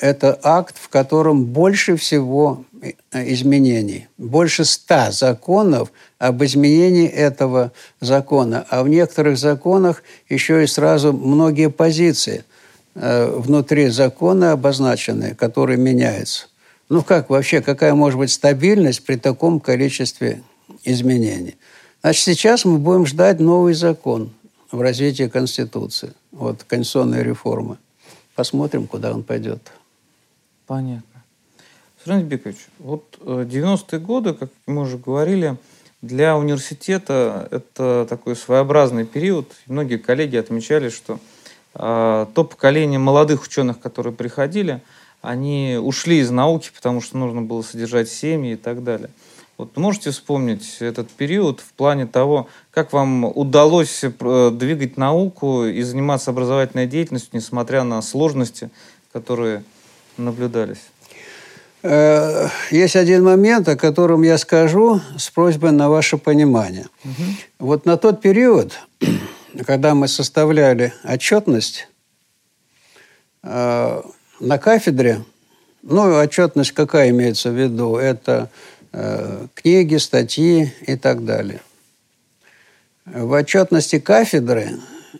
это 0.00 0.38
акт, 0.42 0.76
в 0.78 0.88
котором 0.88 1.46
больше 1.46 1.96
всего 1.96 2.64
изменений. 3.12 4.08
Больше 4.18 4.64
ста 4.64 5.10
законов 5.12 5.92
об 6.18 6.42
изменении 6.44 7.08
этого 7.08 7.72
закона. 8.00 8.66
А 8.68 8.82
в 8.82 8.88
некоторых 8.88 9.38
законах 9.38 10.02
еще 10.28 10.64
и 10.64 10.66
сразу 10.66 11.12
многие 11.12 11.70
позиции 11.70 12.44
внутри 12.94 13.88
закона 13.88 14.52
обозначены, 14.52 15.34
которые 15.34 15.78
меняются. 15.78 16.48
Ну 16.92 17.02
как 17.02 17.30
вообще, 17.30 17.62
какая 17.62 17.94
может 17.94 18.18
быть 18.18 18.30
стабильность 18.30 19.02
при 19.02 19.16
таком 19.16 19.60
количестве 19.60 20.42
изменений? 20.84 21.56
Значит, 22.02 22.22
сейчас 22.22 22.66
мы 22.66 22.76
будем 22.76 23.06
ждать 23.06 23.40
новый 23.40 23.72
закон 23.72 24.30
в 24.70 24.78
развитии 24.78 25.26
Конституции, 25.26 26.12
вот 26.32 26.64
конституционная 26.64 27.22
реформа. 27.22 27.78
Посмотрим, 28.34 28.86
куда 28.86 29.10
он 29.10 29.22
пойдет. 29.22 29.72
Понятно. 30.66 31.22
Сергей 32.04 32.24
Бекович, 32.24 32.58
вот 32.78 33.18
90-е 33.24 33.86
э, 33.90 33.98
годы, 33.98 34.34
как 34.34 34.50
мы 34.66 34.82
уже 34.82 34.98
говорили, 34.98 35.56
для 36.02 36.36
университета 36.36 37.48
это 37.50 38.06
такой 38.06 38.36
своеобразный 38.36 39.06
период. 39.06 39.50
Многие 39.66 39.96
коллеги 39.96 40.36
отмечали, 40.36 40.90
что 40.90 41.18
э, 41.72 42.26
то 42.34 42.44
поколение 42.44 42.98
молодых 42.98 43.44
ученых, 43.44 43.80
которые 43.80 44.12
приходили– 44.12 44.82
они 45.22 45.78
ушли 45.80 46.18
из 46.18 46.30
науки, 46.30 46.70
потому 46.74 47.00
что 47.00 47.16
нужно 47.16 47.40
было 47.40 47.62
содержать 47.62 48.10
семьи 48.10 48.52
и 48.52 48.56
так 48.56 48.84
далее. 48.84 49.08
Вот 49.56 49.76
можете 49.76 50.10
вспомнить 50.10 50.78
этот 50.80 51.08
период 51.10 51.60
в 51.60 51.72
плане 51.74 52.06
того, 52.06 52.48
как 52.72 52.92
вам 52.92 53.24
удалось 53.24 54.02
э, 54.02 54.50
двигать 54.52 54.96
науку 54.96 55.64
и 55.64 55.80
заниматься 55.82 56.32
образовательной 56.32 56.86
деятельностью, 56.86 57.30
несмотря 57.34 57.84
на 57.84 58.02
сложности, 58.02 58.70
которые 59.12 59.62
наблюдались? 60.16 60.80
Э, 61.82 62.48
есть 62.72 62.96
один 62.96 63.22
момент, 63.22 63.68
о 63.68 63.76
котором 63.76 64.22
я 64.22 64.38
скажу 64.38 65.00
с 65.16 65.30
просьбой 65.30 65.70
на 65.70 65.88
ваше 65.88 66.18
понимание. 66.18 66.86
Угу. 67.04 67.22
Вот 67.60 67.86
на 67.86 67.96
тот 67.96 68.20
период, 68.20 68.72
когда 69.66 69.94
мы 69.94 70.08
составляли 70.08 70.92
отчетность, 71.04 71.88
э, 73.44 74.02
на 74.42 74.58
кафедре, 74.58 75.22
ну, 75.82 76.18
отчетность 76.18 76.72
какая 76.72 77.10
имеется 77.10 77.50
в 77.50 77.58
виду? 77.58 77.96
Это 77.96 78.50
э, 78.92 79.46
книги, 79.54 79.96
статьи 79.96 80.72
и 80.86 80.96
так 80.96 81.24
далее. 81.24 81.60
В 83.06 83.32
отчетности 83.32 83.98
кафедры 83.98 84.78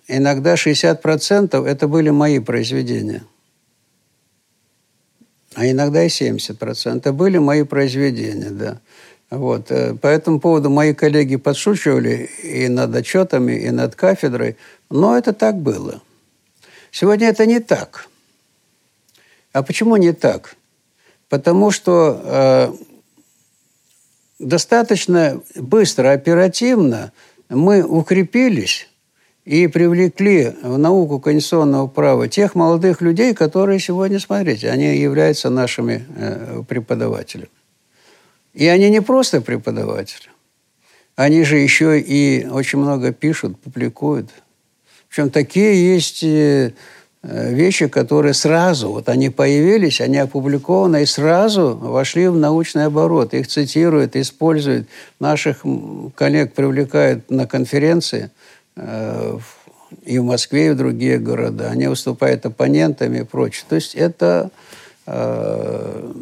иногда 0.09 0.55
60% 0.55 1.67
это 1.67 1.89
были 1.89 2.11
мои 2.11 2.41
произведения. 2.41 3.23
А 5.55 5.67
иногда 5.67 6.03
и 6.03 6.09
70%. 6.09 6.99
Это 6.99 7.13
были 7.13 7.39
мои 7.39 7.63
произведения, 7.63 8.51
да. 8.51 8.81
Вот. 9.31 9.71
Э, 9.71 9.95
по 9.95 10.09
этому 10.09 10.41
поводу 10.41 10.69
мои 10.69 10.95
коллеги 10.95 11.37
подшучивали 11.37 12.29
и 12.43 12.69
над 12.69 12.95
отчетами, 12.95 13.53
и 13.53 13.71
над 13.71 13.95
кафедрой, 13.95 14.57
но 14.91 15.17
это 15.17 15.33
так 15.33 15.57
было. 15.57 16.03
Сегодня 16.91 17.29
это 17.29 17.47
не 17.47 17.61
так. 17.61 18.09
А 19.53 19.63
почему 19.63 19.97
не 19.97 20.13
так? 20.13 20.57
Потому 21.29 21.71
что 21.71 22.21
э, 22.25 22.73
достаточно 24.39 25.41
быстро, 25.55 26.13
оперативно 26.13 27.13
мы 27.49 27.83
укрепились 27.83 28.89
и 29.45 29.67
привлекли 29.67 30.55
в 30.63 30.79
науку 30.79 31.21
конституционного 31.21 31.87
права 31.87 32.29
тех 32.29 32.55
молодых 32.55 33.01
людей, 33.01 33.35
которые 33.35 33.79
сегодня, 33.81 34.21
смотрите, 34.21 34.71
они 34.71 34.97
являются 34.97 35.51
нашими 35.51 36.07
э, 36.17 36.63
преподавателями. 36.69 37.49
И 38.55 38.67
они 38.67 38.91
не 38.91 39.01
просто 39.01 39.41
преподаватели, 39.41 40.29
они 41.17 41.45
же 41.45 41.57
еще 41.57 41.99
и 42.01 42.47
очень 42.47 42.79
много 42.79 43.13
пишут, 43.13 43.59
публикуют. 43.61 44.31
Причем 45.09 45.31
такие 45.31 45.95
есть 45.95 46.23
э, 46.23 46.73
вещи, 47.23 47.87
которые 47.87 48.35
сразу, 48.35 48.91
вот 48.91 49.09
они 49.09 49.31
появились, 49.31 50.01
они 50.01 50.19
опубликованы 50.19 51.03
и 51.03 51.07
сразу 51.07 51.77
вошли 51.77 52.27
в 52.27 52.37
научный 52.37 52.87
оборот. 52.87 53.33
Их 53.33 53.47
цитируют, 53.47 54.17
используют. 54.17 54.89
Наших 55.21 55.65
коллег 56.17 56.53
привлекают 56.53 57.31
на 57.31 57.47
конференции 57.47 58.31
э, 58.75 59.39
и 60.05 60.19
в 60.19 60.25
Москве, 60.25 60.67
и 60.67 60.71
в 60.71 60.77
другие 60.77 61.19
города. 61.19 61.71
Они 61.71 61.87
выступают 61.87 62.45
оппонентами 62.45 63.21
и 63.21 63.25
прочее. 63.25 63.67
То 63.69 63.77
есть 63.77 63.95
это, 63.95 64.51
э, 65.07 66.13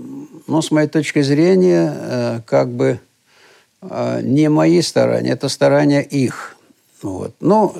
ну, 0.46 0.60
с 0.60 0.70
моей 0.70 0.88
точки 0.88 1.22
зрения, 1.22 2.42
как 2.46 2.68
бы 2.68 3.00
не 4.22 4.50
мои 4.50 4.82
старания, 4.82 5.30
это 5.30 5.48
старания 5.48 6.02
их. 6.02 6.56
Вот. 7.00 7.34
Но 7.40 7.74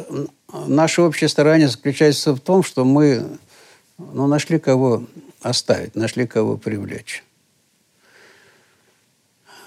Наше 0.66 1.02
общее 1.02 1.28
старание 1.28 1.68
заключается 1.68 2.34
в 2.34 2.40
том, 2.40 2.62
что 2.62 2.84
мы 2.84 3.38
ну, 3.98 4.26
нашли 4.26 4.58
кого 4.58 5.04
оставить, 5.40 5.94
нашли 5.94 6.26
кого 6.26 6.56
привлечь. 6.56 7.22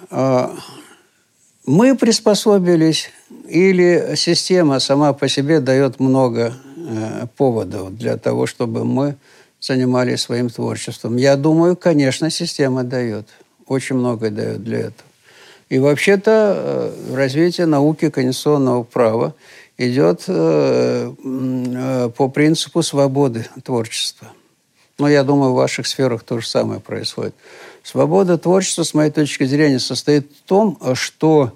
А, 0.09 0.55
мы 1.65 1.95
приспособились, 1.95 3.09
или 3.47 4.15
система 4.15 4.79
сама 4.79 5.13
по 5.13 5.27
себе 5.27 5.59
дает 5.59 5.99
много 5.99 6.53
э, 6.75 7.27
поводов 7.37 7.95
для 7.97 8.17
того, 8.17 8.47
чтобы 8.47 8.83
мы 8.83 9.15
занимались 9.61 10.21
своим 10.21 10.49
творчеством. 10.49 11.15
Я 11.15 11.37
думаю, 11.37 11.77
конечно, 11.77 12.29
система 12.29 12.83
дает. 12.83 13.29
Очень 13.65 13.95
много 13.95 14.29
дает 14.29 14.63
для 14.63 14.79
этого. 14.79 15.09
И 15.69 15.79
вообще-то 15.79 16.53
э, 16.55 17.15
развитие 17.15 17.65
науки 17.65 18.09
конституционного 18.09 18.83
права 18.83 19.33
идет 19.77 20.25
э, 20.27 21.11
э, 21.23 22.09
по 22.15 22.29
принципу 22.29 22.81
свободы 22.81 23.47
творчества. 23.63 24.29
Но 24.99 25.09
я 25.09 25.23
думаю, 25.23 25.53
в 25.53 25.55
ваших 25.55 25.87
сферах 25.87 26.23
то 26.23 26.39
же 26.39 26.47
самое 26.47 26.79
происходит. 26.79 27.33
Свобода 27.81 28.37
творчества, 28.37 28.83
с 28.83 28.93
моей 28.93 29.11
точки 29.11 29.43
зрения, 29.45 29.79
состоит 29.79 30.31
в 30.31 30.47
том, 30.47 30.77
что 30.93 31.53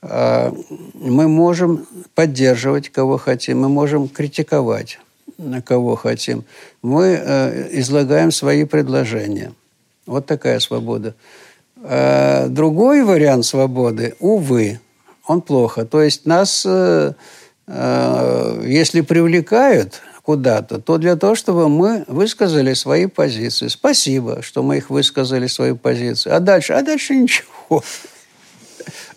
э, 0.00 0.52
мы 0.94 1.28
можем 1.28 1.86
поддерживать 2.14 2.88
кого 2.88 3.18
хотим, 3.18 3.60
мы 3.60 3.68
можем 3.68 4.08
критиковать 4.08 4.98
кого 5.64 5.94
хотим. 5.94 6.44
Мы 6.82 7.14
излагаем 7.72 8.32
свои 8.32 8.64
предложения. 8.64 9.52
Вот 10.04 10.26
такая 10.26 10.58
свобода. 10.58 11.14
другой 11.76 13.04
вариант 13.04 13.44
свободы, 13.44 14.16
увы, 14.18 14.80
он 15.26 15.42
плохо. 15.42 15.84
То 15.84 16.02
есть 16.02 16.26
нас 16.26 16.66
если 17.68 19.02
привлекают 19.02 20.00
куда-то, 20.22 20.78
то 20.78 20.98
для 20.98 21.16
того, 21.16 21.34
чтобы 21.34 21.68
мы 21.68 22.04
высказали 22.06 22.74
свои 22.74 23.06
позиции. 23.06 23.68
Спасибо, 23.68 24.42
что 24.42 24.62
мы 24.62 24.76
их 24.76 24.90
высказали, 24.90 25.46
свои 25.46 25.72
позиции. 25.72 26.30
А 26.30 26.40
дальше? 26.40 26.74
А 26.74 26.82
дальше 26.82 27.14
ничего. 27.14 27.82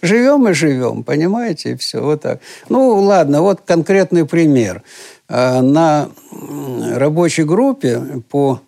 Живем 0.02 0.48
и 0.48 0.53
живем, 0.53 1.03
понимаете, 1.03 1.73
и 1.73 1.76
все, 1.76 2.02
вот 2.02 2.22
так. 2.22 2.40
Ну, 2.69 2.95
ладно, 3.02 3.41
вот 3.41 3.61
конкретный 3.61 4.26
пример. 4.26 4.84
Э, 5.28 5.61
на 5.61 6.10
рабочей 6.95 7.44
группе 7.44 8.02
по 8.30 8.61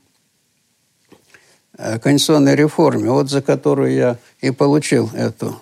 э, 1.77 1.97
конституционной 1.99 2.55
реформе, 2.55 3.09
вот 3.09 3.29
за 3.29 3.41
которую 3.41 3.93
я 3.93 4.17
и 4.41 4.51
получил 4.51 5.09
эту 5.13 5.61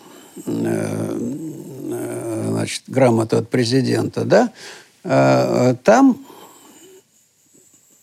значит, 2.61 2.83
грамоту 2.87 3.37
от 3.37 3.49
президента, 3.49 4.23
да, 4.23 4.51
а, 5.03 5.73
там 5.83 6.23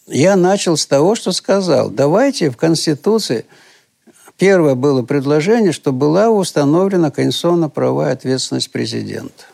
я 0.08 0.36
начал 0.36 0.76
с 0.76 0.86
того, 0.86 1.14
что 1.14 1.32
сказал, 1.32 1.90
давайте 1.90 2.50
в 2.50 2.56
Конституции 2.56 3.46
первое 4.36 4.74
было 4.74 5.02
предложение, 5.02 5.72
что 5.72 5.92
была 5.92 6.30
установлена 6.30 7.10
конституционно-правовая 7.10 8.12
ответственность 8.12 8.72
президента. 8.72 9.44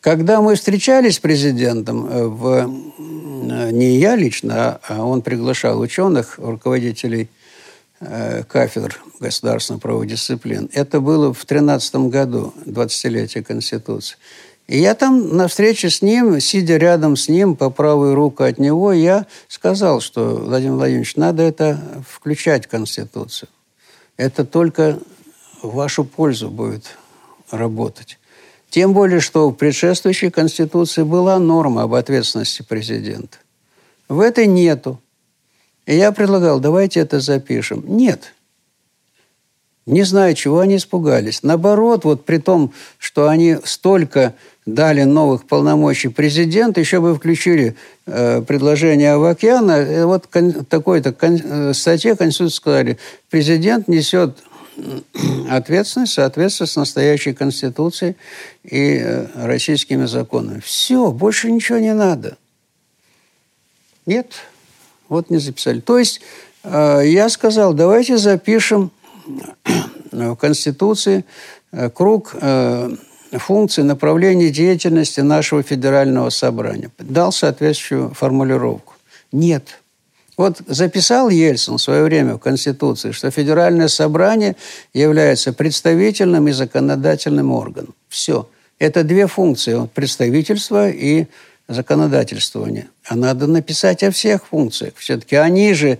Когда 0.00 0.40
мы 0.40 0.54
встречались 0.56 1.16
с 1.16 1.20
президентом, 1.20 2.06
э, 2.06 2.26
в, 2.26 2.46
э, 2.48 3.70
не 3.70 3.98
я 3.98 4.16
лично, 4.16 4.80
а 4.88 5.04
он 5.04 5.22
приглашал 5.22 5.80
ученых, 5.80 6.38
руководителей 6.38 7.24
Э, 7.24 7.41
кафедр 8.48 9.02
государственных 9.20 9.82
правовых 9.82 10.08
дисциплин. 10.08 10.68
Это 10.72 11.00
было 11.00 11.32
в 11.32 11.44
13 11.44 11.94
году, 12.10 12.52
20-летие 12.66 13.42
Конституции. 13.42 14.16
И 14.68 14.78
я 14.78 14.94
там 14.94 15.36
на 15.36 15.48
встрече 15.48 15.90
с 15.90 16.02
ним, 16.02 16.40
сидя 16.40 16.76
рядом 16.76 17.16
с 17.16 17.28
ним, 17.28 17.56
по 17.56 17.70
правую 17.70 18.14
руку 18.14 18.44
от 18.44 18.58
него, 18.58 18.92
я 18.92 19.26
сказал, 19.48 20.00
что, 20.00 20.36
Владимир 20.36 20.74
Владимирович, 20.74 21.16
надо 21.16 21.42
это 21.42 21.80
включать 22.08 22.66
в 22.66 22.68
Конституцию. 22.68 23.48
Это 24.16 24.44
только 24.44 24.98
в 25.62 25.74
вашу 25.74 26.04
пользу 26.04 26.48
будет 26.48 26.96
работать. 27.50 28.18
Тем 28.70 28.94
более, 28.94 29.20
что 29.20 29.50
в 29.50 29.54
предшествующей 29.54 30.30
Конституции 30.30 31.02
была 31.02 31.38
норма 31.38 31.82
об 31.82 31.94
ответственности 31.94 32.62
президента. 32.62 33.38
В 34.08 34.20
этой 34.20 34.46
нету. 34.46 34.98
И 35.86 35.96
я 35.96 36.12
предлагал, 36.12 36.60
давайте 36.60 37.00
это 37.00 37.20
запишем. 37.20 37.84
Нет. 37.86 38.32
Не 39.84 40.04
знаю, 40.04 40.34
чего 40.34 40.60
они 40.60 40.76
испугались. 40.76 41.42
Наоборот, 41.42 42.04
вот 42.04 42.24
при 42.24 42.38
том, 42.38 42.72
что 42.98 43.28
они 43.28 43.56
столько 43.64 44.34
дали 44.64 45.02
новых 45.02 45.44
полномочий 45.46 46.08
президенту, 46.08 46.78
еще 46.78 47.00
бы 47.00 47.16
включили 47.16 47.74
э, 48.06 48.42
предложение 48.42 49.14
Авакяна, 49.14 49.72
э, 49.72 50.04
вот 50.04 50.28
кон, 50.28 50.64
такой-то 50.66 51.12
кон, 51.12 51.40
э, 51.42 51.74
статье 51.74 52.14
Конституции 52.14 52.56
сказали, 52.56 52.98
президент 53.28 53.88
несет 53.88 54.38
ответственность, 55.50 56.12
соответственно, 56.12 56.68
с 56.68 56.76
настоящей 56.76 57.32
Конституцией 57.32 58.14
и 58.62 58.98
э, 59.02 59.26
российскими 59.34 60.04
законами. 60.04 60.60
Все, 60.60 61.10
больше 61.10 61.50
ничего 61.50 61.78
не 61.78 61.92
надо. 61.92 62.36
Нет, 64.06 64.32
вот 65.12 65.30
не 65.30 65.38
записали. 65.38 65.80
То 65.80 65.98
есть 65.98 66.20
э, 66.64 67.02
я 67.04 67.28
сказал, 67.28 67.74
давайте 67.74 68.16
запишем 68.16 68.90
в 70.10 70.34
Конституции 70.36 71.24
э, 71.70 71.90
круг 71.90 72.34
э, 72.40 72.90
функций 73.32 73.84
направления 73.84 74.50
деятельности 74.50 75.20
нашего 75.20 75.62
федерального 75.62 76.30
собрания. 76.30 76.90
Дал 76.98 77.30
соответствующую 77.30 78.14
формулировку. 78.14 78.94
Нет. 79.32 79.80
Вот 80.38 80.62
записал 80.66 81.28
Ельцин 81.28 81.76
в 81.76 81.82
свое 81.82 82.04
время 82.04 82.34
в 82.34 82.38
Конституции, 82.38 83.12
что 83.12 83.30
федеральное 83.30 83.88
собрание 83.88 84.56
является 84.94 85.52
представительным 85.52 86.48
и 86.48 86.52
законодательным 86.52 87.52
органом. 87.52 87.94
Все. 88.08 88.48
Это 88.78 89.04
две 89.04 89.26
функции– 89.26 89.88
представительство 89.94 90.88
и 90.88 91.26
законодательствование. 91.72 92.88
А 93.06 93.16
надо 93.16 93.46
написать 93.46 94.02
о 94.02 94.10
всех 94.10 94.46
функциях. 94.46 94.94
Все-таки 94.96 95.36
они 95.36 95.74
же 95.74 95.98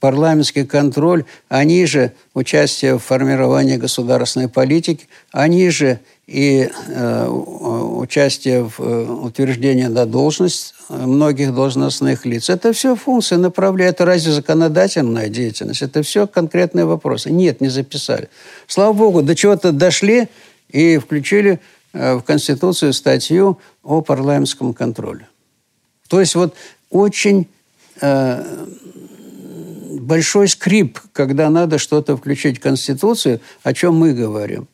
парламентский 0.00 0.64
контроль, 0.64 1.24
они 1.48 1.84
же 1.86 2.12
участие 2.34 2.98
в 2.98 3.02
формировании 3.02 3.76
государственной 3.76 4.48
политики, 4.48 5.08
они 5.32 5.70
же 5.70 6.00
и 6.26 6.68
э, 6.88 7.26
участие 7.28 8.64
в 8.64 8.80
э, 8.80 9.04
утверждении 9.06 9.86
на 9.86 10.04
должность 10.04 10.74
многих 10.88 11.54
должностных 11.54 12.26
лиц. 12.26 12.50
Это 12.50 12.72
все 12.72 12.96
функции 12.96 13.36
направляют. 13.36 13.96
Это 13.96 14.04
разве 14.04 14.32
законодательная 14.32 15.28
деятельность? 15.28 15.82
Это 15.82 16.02
все 16.02 16.26
конкретные 16.26 16.84
вопросы. 16.84 17.30
Нет, 17.30 17.60
не 17.60 17.68
записали. 17.68 18.28
Слава 18.66 18.92
богу, 18.92 19.22
до 19.22 19.34
чего-то 19.34 19.72
дошли 19.72 20.28
и 20.68 20.98
включили 20.98 21.60
в 21.92 22.20
Конституцию 22.20 22.92
статью 22.92 23.58
о 23.82 24.02
парламентском 24.02 24.74
контроле. 24.74 25.28
То 26.08 26.20
есть 26.20 26.34
вот 26.34 26.54
очень 26.90 27.48
э, 28.00 28.66
большой 30.00 30.48
скрип, 30.48 30.98
когда 31.12 31.50
надо 31.50 31.78
что-то 31.78 32.16
включить 32.16 32.58
в 32.58 32.62
Конституцию, 32.62 33.40
о 33.62 33.72
чем 33.74 33.96
мы 33.96 34.12
говорим. 34.12 34.68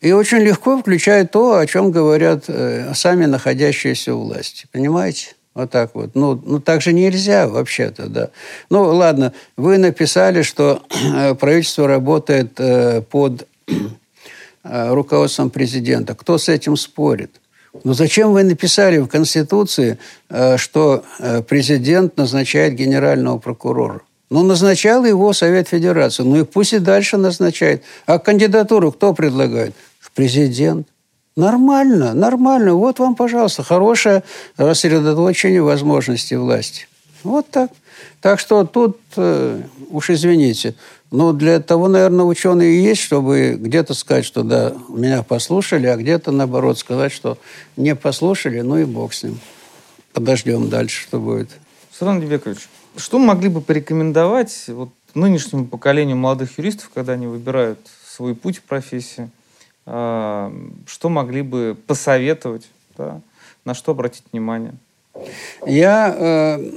И 0.00 0.12
очень 0.12 0.38
легко 0.38 0.78
включает 0.78 1.30
то, 1.30 1.56
о 1.56 1.66
чем 1.66 1.90
говорят 1.90 2.44
э, 2.48 2.92
сами 2.94 3.24
находящиеся 3.24 4.14
у 4.14 4.24
власти. 4.24 4.66
Понимаете? 4.70 5.34
Вот 5.54 5.70
так 5.70 5.94
вот. 5.94 6.14
Ну, 6.14 6.40
ну 6.44 6.60
так 6.60 6.82
же 6.82 6.92
нельзя 6.92 7.48
вообще-то, 7.48 8.08
да. 8.08 8.28
Ну, 8.68 8.82
ладно, 8.82 9.32
вы 9.56 9.78
написали, 9.78 10.42
что 10.42 10.82
э, 10.90 11.34
правительство 11.34 11.88
работает 11.88 12.60
э, 12.60 13.00
под 13.00 13.48
э, 13.66 13.72
руководством 14.70 15.50
президента. 15.50 16.14
Кто 16.14 16.38
с 16.38 16.48
этим 16.48 16.76
спорит? 16.76 17.40
Но 17.84 17.94
зачем 17.94 18.32
вы 18.32 18.42
написали 18.42 18.98
в 18.98 19.06
Конституции, 19.06 19.98
э, 20.28 20.56
что 20.56 21.04
э, 21.18 21.42
президент 21.42 22.16
назначает 22.16 22.74
генерального 22.74 23.38
прокурора? 23.38 24.00
Ну, 24.30 24.42
назначал 24.42 25.04
его 25.04 25.32
Совет 25.32 25.68
Федерации. 25.68 26.24
Ну 26.24 26.40
и 26.40 26.44
пусть 26.44 26.72
и 26.72 26.78
дальше 26.78 27.16
назначает. 27.16 27.82
А 28.06 28.18
кандидатуру 28.18 28.90
кто 28.92 29.14
предлагает? 29.14 29.74
Президент. 30.14 30.88
Нормально, 31.36 32.14
нормально. 32.14 32.74
Вот 32.74 32.98
вам, 32.98 33.14
пожалуйста, 33.14 33.62
хорошее 33.62 34.22
рассредоточение 34.56 35.62
возможностей 35.62 36.36
власти. 36.36 36.88
Вот 37.22 37.50
так. 37.50 37.70
Так 38.22 38.40
что 38.40 38.64
тут, 38.64 38.98
э, 39.16 39.60
уж 39.90 40.10
извините, 40.10 40.74
но 41.10 41.32
для 41.32 41.60
того, 41.60 41.88
наверное, 41.88 42.24
ученые 42.24 42.78
и 42.78 42.82
есть, 42.82 43.00
чтобы 43.00 43.56
где-то 43.58 43.94
сказать, 43.94 44.24
что 44.24 44.42
да, 44.42 44.74
меня 44.88 45.22
послушали, 45.22 45.86
а 45.86 45.96
где-то, 45.96 46.32
наоборот, 46.32 46.78
сказать, 46.78 47.12
что 47.12 47.38
не 47.76 47.94
послушали, 47.94 48.60
ну 48.60 48.78
и 48.78 48.84
бог 48.84 49.14
с 49.14 49.22
ним. 49.22 49.38
Подождем 50.12 50.68
дальше, 50.68 51.02
что 51.02 51.20
будет. 51.20 51.50
Саран 51.92 52.20
Дебекович, 52.20 52.68
что 52.96 53.18
могли 53.18 53.48
бы 53.48 53.60
порекомендовать 53.60 54.64
вот, 54.68 54.90
нынешнему 55.14 55.66
поколению 55.66 56.16
молодых 56.16 56.58
юристов, 56.58 56.90
когда 56.92 57.12
они 57.12 57.26
выбирают 57.26 57.78
свой 58.06 58.34
путь 58.34 58.58
в 58.58 58.62
профессии? 58.62 59.30
А, 59.84 60.52
что 60.86 61.08
могли 61.08 61.42
бы 61.42 61.76
посоветовать, 61.86 62.66
да, 62.98 63.20
на 63.64 63.74
что 63.74 63.92
обратить 63.92 64.24
внимание? 64.32 64.74
Я 65.64 66.14
э, 66.16 66.70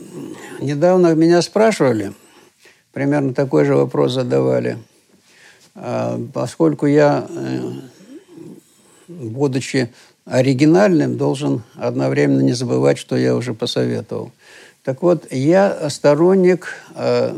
недавно 0.61 1.15
меня 1.15 1.41
спрашивали, 1.41 2.14
примерно 2.93 3.33
такой 3.33 3.65
же 3.65 3.75
вопрос 3.75 4.13
задавали, 4.13 4.77
э, 5.75 6.19
поскольку 6.33 6.85
я, 6.85 7.27
э, 7.29 7.61
будучи 9.07 9.89
оригинальным, 10.25 11.17
должен 11.17 11.63
одновременно 11.75 12.41
не 12.41 12.53
забывать, 12.53 12.97
что 12.97 13.17
я 13.17 13.35
уже 13.35 13.53
посоветовал. 13.53 14.31
Так 14.83 15.01
вот, 15.01 15.31
я 15.31 15.89
сторонник 15.89 16.73
э, 16.95 17.35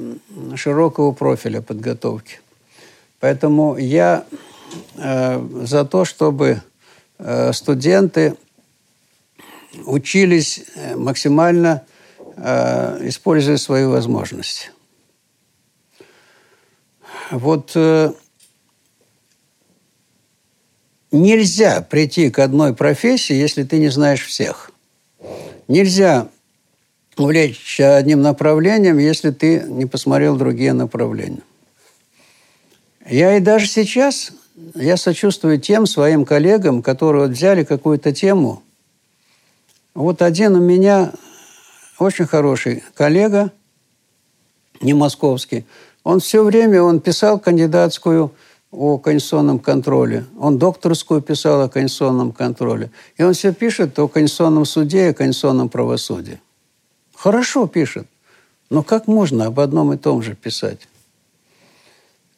широкого 0.55 1.11
профиля 1.11 1.61
подготовки. 1.61 2.39
Поэтому 3.19 3.77
я 3.77 4.25
Э, 4.97 5.41
за 5.63 5.85
то, 5.85 6.05
чтобы 6.05 6.61
студенты 7.53 8.35
учились 9.85 10.63
максимально 10.95 11.85
используя 12.35 13.57
свои 13.57 13.85
возможности. 13.85 14.71
Вот 17.31 17.75
нельзя 21.11 21.81
прийти 21.81 22.29
к 22.29 22.39
одной 22.39 22.75
профессии, 22.75 23.33
если 23.33 23.63
ты 23.63 23.79
не 23.79 23.89
знаешь 23.89 24.25
всех. 24.25 24.71
Нельзя 25.67 26.27
увлечься 27.17 27.97
одним 27.97 28.21
направлением, 28.21 28.97
если 28.97 29.31
ты 29.31 29.61
не 29.61 29.85
посмотрел 29.85 30.35
другие 30.35 30.73
направления. 30.73 31.43
Я 33.07 33.37
и 33.37 33.39
даже 33.39 33.67
сейчас 33.67 34.31
я 34.75 34.97
сочувствую 34.97 35.59
тем 35.59 35.85
своим 35.85 36.25
коллегам, 36.25 36.81
которые 36.81 37.27
вот 37.27 37.31
взяли 37.31 37.63
какую-то 37.63 38.11
тему. 38.11 38.63
Вот 39.93 40.21
один 40.21 40.55
у 40.55 40.61
меня 40.61 41.11
очень 41.99 42.25
хороший 42.25 42.83
коллега, 42.93 43.51
не 44.81 44.93
московский, 44.93 45.65
он 46.03 46.19
все 46.19 46.43
время 46.43 46.81
он 46.81 46.99
писал 46.99 47.39
кандидатскую 47.39 48.31
о 48.71 48.97
конституционном 48.97 49.59
контроле. 49.59 50.25
Он 50.39 50.57
докторскую 50.57 51.21
писал 51.21 51.61
о 51.61 51.69
конституционном 51.69 52.31
контроле. 52.31 52.89
И 53.17 53.23
он 53.23 53.33
все 53.33 53.53
пишет 53.53 53.99
о 53.99 54.07
конституционном 54.07 54.65
суде 54.65 55.07
и 55.07 55.09
о 55.09 55.13
конституционном 55.13 55.69
правосудии. 55.69 56.39
Хорошо 57.15 57.67
пишет. 57.67 58.07
Но 58.69 58.83
как 58.83 59.07
можно 59.07 59.47
об 59.47 59.59
одном 59.59 59.93
и 59.93 59.97
том 59.97 60.23
же 60.23 60.33
писать? 60.33 60.87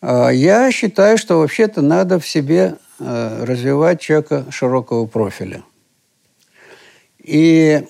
А, 0.02 0.30
я 0.30 0.72
считаю, 0.72 1.18
что 1.18 1.38
вообще-то 1.38 1.81
надо 1.81 2.19
в 2.19 2.27
себе 2.27 2.77
э, 2.99 3.45
развивать 3.45 4.02
человека 4.02 4.45
широкого 4.49 5.06
профиля. 5.06 5.64
И 7.19 7.88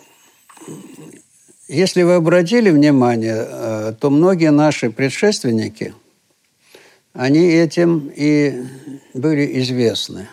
если 1.68 2.03
вы 2.03 2.15
обратили 2.15 2.69
внимание, 2.69 3.48
э, 3.48 3.94
то 3.99 4.10
многие 4.10 4.52
наши 4.52 4.90
предшественники, 4.90 5.94
они 7.14 7.40
этим 7.40 8.11
и 8.14 8.65
были 9.14 9.60
известны. 9.61 10.27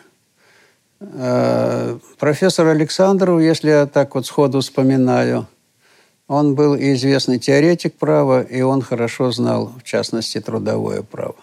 Э, 1.01 1.98
профессор 2.19 2.69
Александров, 2.69 3.40
если 3.40 3.70
я 3.70 3.86
так 3.86 4.15
вот 4.15 4.27
сходу 4.27 4.61
вспоминаю, 4.61 5.47
он 6.27 6.55
был 6.55 6.74
и 6.74 6.93
известный 6.94 7.39
теоретик 7.39 7.94
права, 7.94 8.43
и 8.43 8.61
он 8.61 8.82
хорошо 8.82 9.32
знал, 9.32 9.73
в 9.78 9.82
частности, 9.82 10.40
трудовое 10.40 11.02
право. 11.02 11.36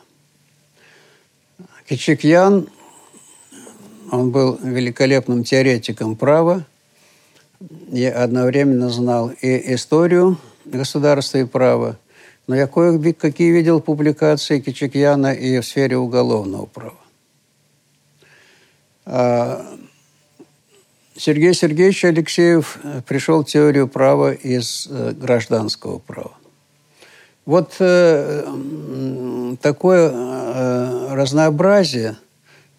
Кичикьян, 1.89 2.69
он 4.11 4.31
был 4.31 4.57
великолепным 4.61 5.43
теоретиком 5.43 6.15
права, 6.15 6.65
я 7.89 8.23
одновременно 8.23 8.89
знал 8.89 9.31
и 9.41 9.73
историю 9.73 10.37
государства 10.65 11.39
и 11.39 11.45
права, 11.45 11.97
но 12.47 12.55
я 12.55 12.67
кое-какие 12.67 13.51
видел 13.51 13.81
публикации 13.81 14.59
Кичикьяна 14.59 15.33
и 15.33 15.59
в 15.59 15.65
сфере 15.65 15.97
уголовного 15.97 16.65
права. 16.65 16.97
А 19.05 19.65
Сергей 21.15 21.53
Сергеевич 21.53 22.05
Алексеев 22.05 22.77
пришел 23.07 23.43
в 23.43 23.47
теорию 23.47 23.87
права 23.87 24.33
из 24.33 24.87
э, 24.89 25.13
гражданского 25.13 25.97
права. 25.97 26.35
Вот 27.45 27.75
э, 27.79 28.45
такое 29.61 30.11
э, 30.13 31.13
разнообразие 31.15 32.17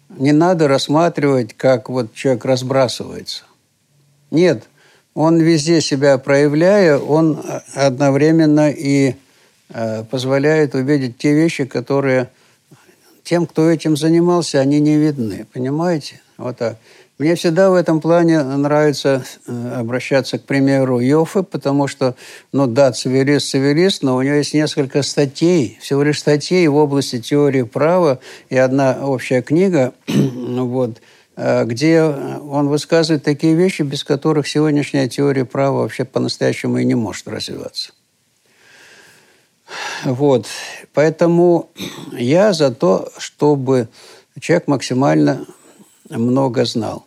не 0.09 0.31
надо 0.31 0.67
рассматривать, 0.67 1.53
как 1.53 1.89
вот 1.89 2.13
человек 2.13 2.45
разбрасывается. 2.45 3.43
Нет, 4.31 4.68
он 5.19 5.37
везде 5.41 5.81
себя 5.81 6.17
проявляя, 6.17 6.97
он 6.97 7.43
одновременно 7.75 8.71
и 8.71 9.15
э, 9.67 10.05
позволяет 10.05 10.75
увидеть 10.75 11.17
те 11.17 11.33
вещи, 11.33 11.65
которые 11.65 12.29
тем, 13.25 13.45
кто 13.45 13.69
этим 13.69 13.97
занимался, 13.97 14.61
они 14.61 14.79
не 14.79 14.95
видны. 14.95 15.45
Понимаете? 15.51 16.21
Вот 16.37 16.55
так. 16.55 16.77
Мне 17.17 17.35
всегда 17.35 17.69
в 17.69 17.73
этом 17.73 17.99
плане 17.99 18.41
нравится 18.43 19.25
э, 19.45 19.73
обращаться 19.75 20.39
к 20.39 20.45
примеру 20.45 21.01
Йофы, 21.01 21.43
потому 21.43 21.89
что, 21.89 22.15
ну 22.53 22.65
да, 22.65 22.93
цивилист, 22.93 23.49
цивилист, 23.49 24.03
но 24.03 24.15
у 24.15 24.21
него 24.21 24.35
есть 24.35 24.53
несколько 24.53 25.01
статей, 25.01 25.77
всего 25.81 26.01
лишь 26.01 26.19
статей 26.19 26.65
в 26.69 26.75
области 26.75 27.19
теории 27.19 27.63
права 27.63 28.19
и 28.47 28.55
одна 28.55 28.99
общая 29.01 29.41
книга, 29.41 29.91
вот, 30.07 30.91
э, 30.91 31.18
где 31.39 32.01
он 32.03 32.67
высказывает 32.67 33.23
такие 33.23 33.55
вещи, 33.55 33.83
без 33.83 34.03
которых 34.03 34.47
сегодняшняя 34.47 35.07
теория 35.07 35.45
права 35.45 35.83
вообще 35.83 36.03
по-настоящему 36.03 36.79
и 36.79 36.85
не 36.85 36.95
может 36.95 37.27
развиваться. 37.27 37.93
Вот. 40.03 40.47
Поэтому 40.93 41.69
я 42.11 42.53
за 42.53 42.71
то, 42.71 43.09
чтобы 43.17 43.87
человек 44.39 44.67
максимально 44.67 45.45
много 46.09 46.65
знал. 46.65 47.05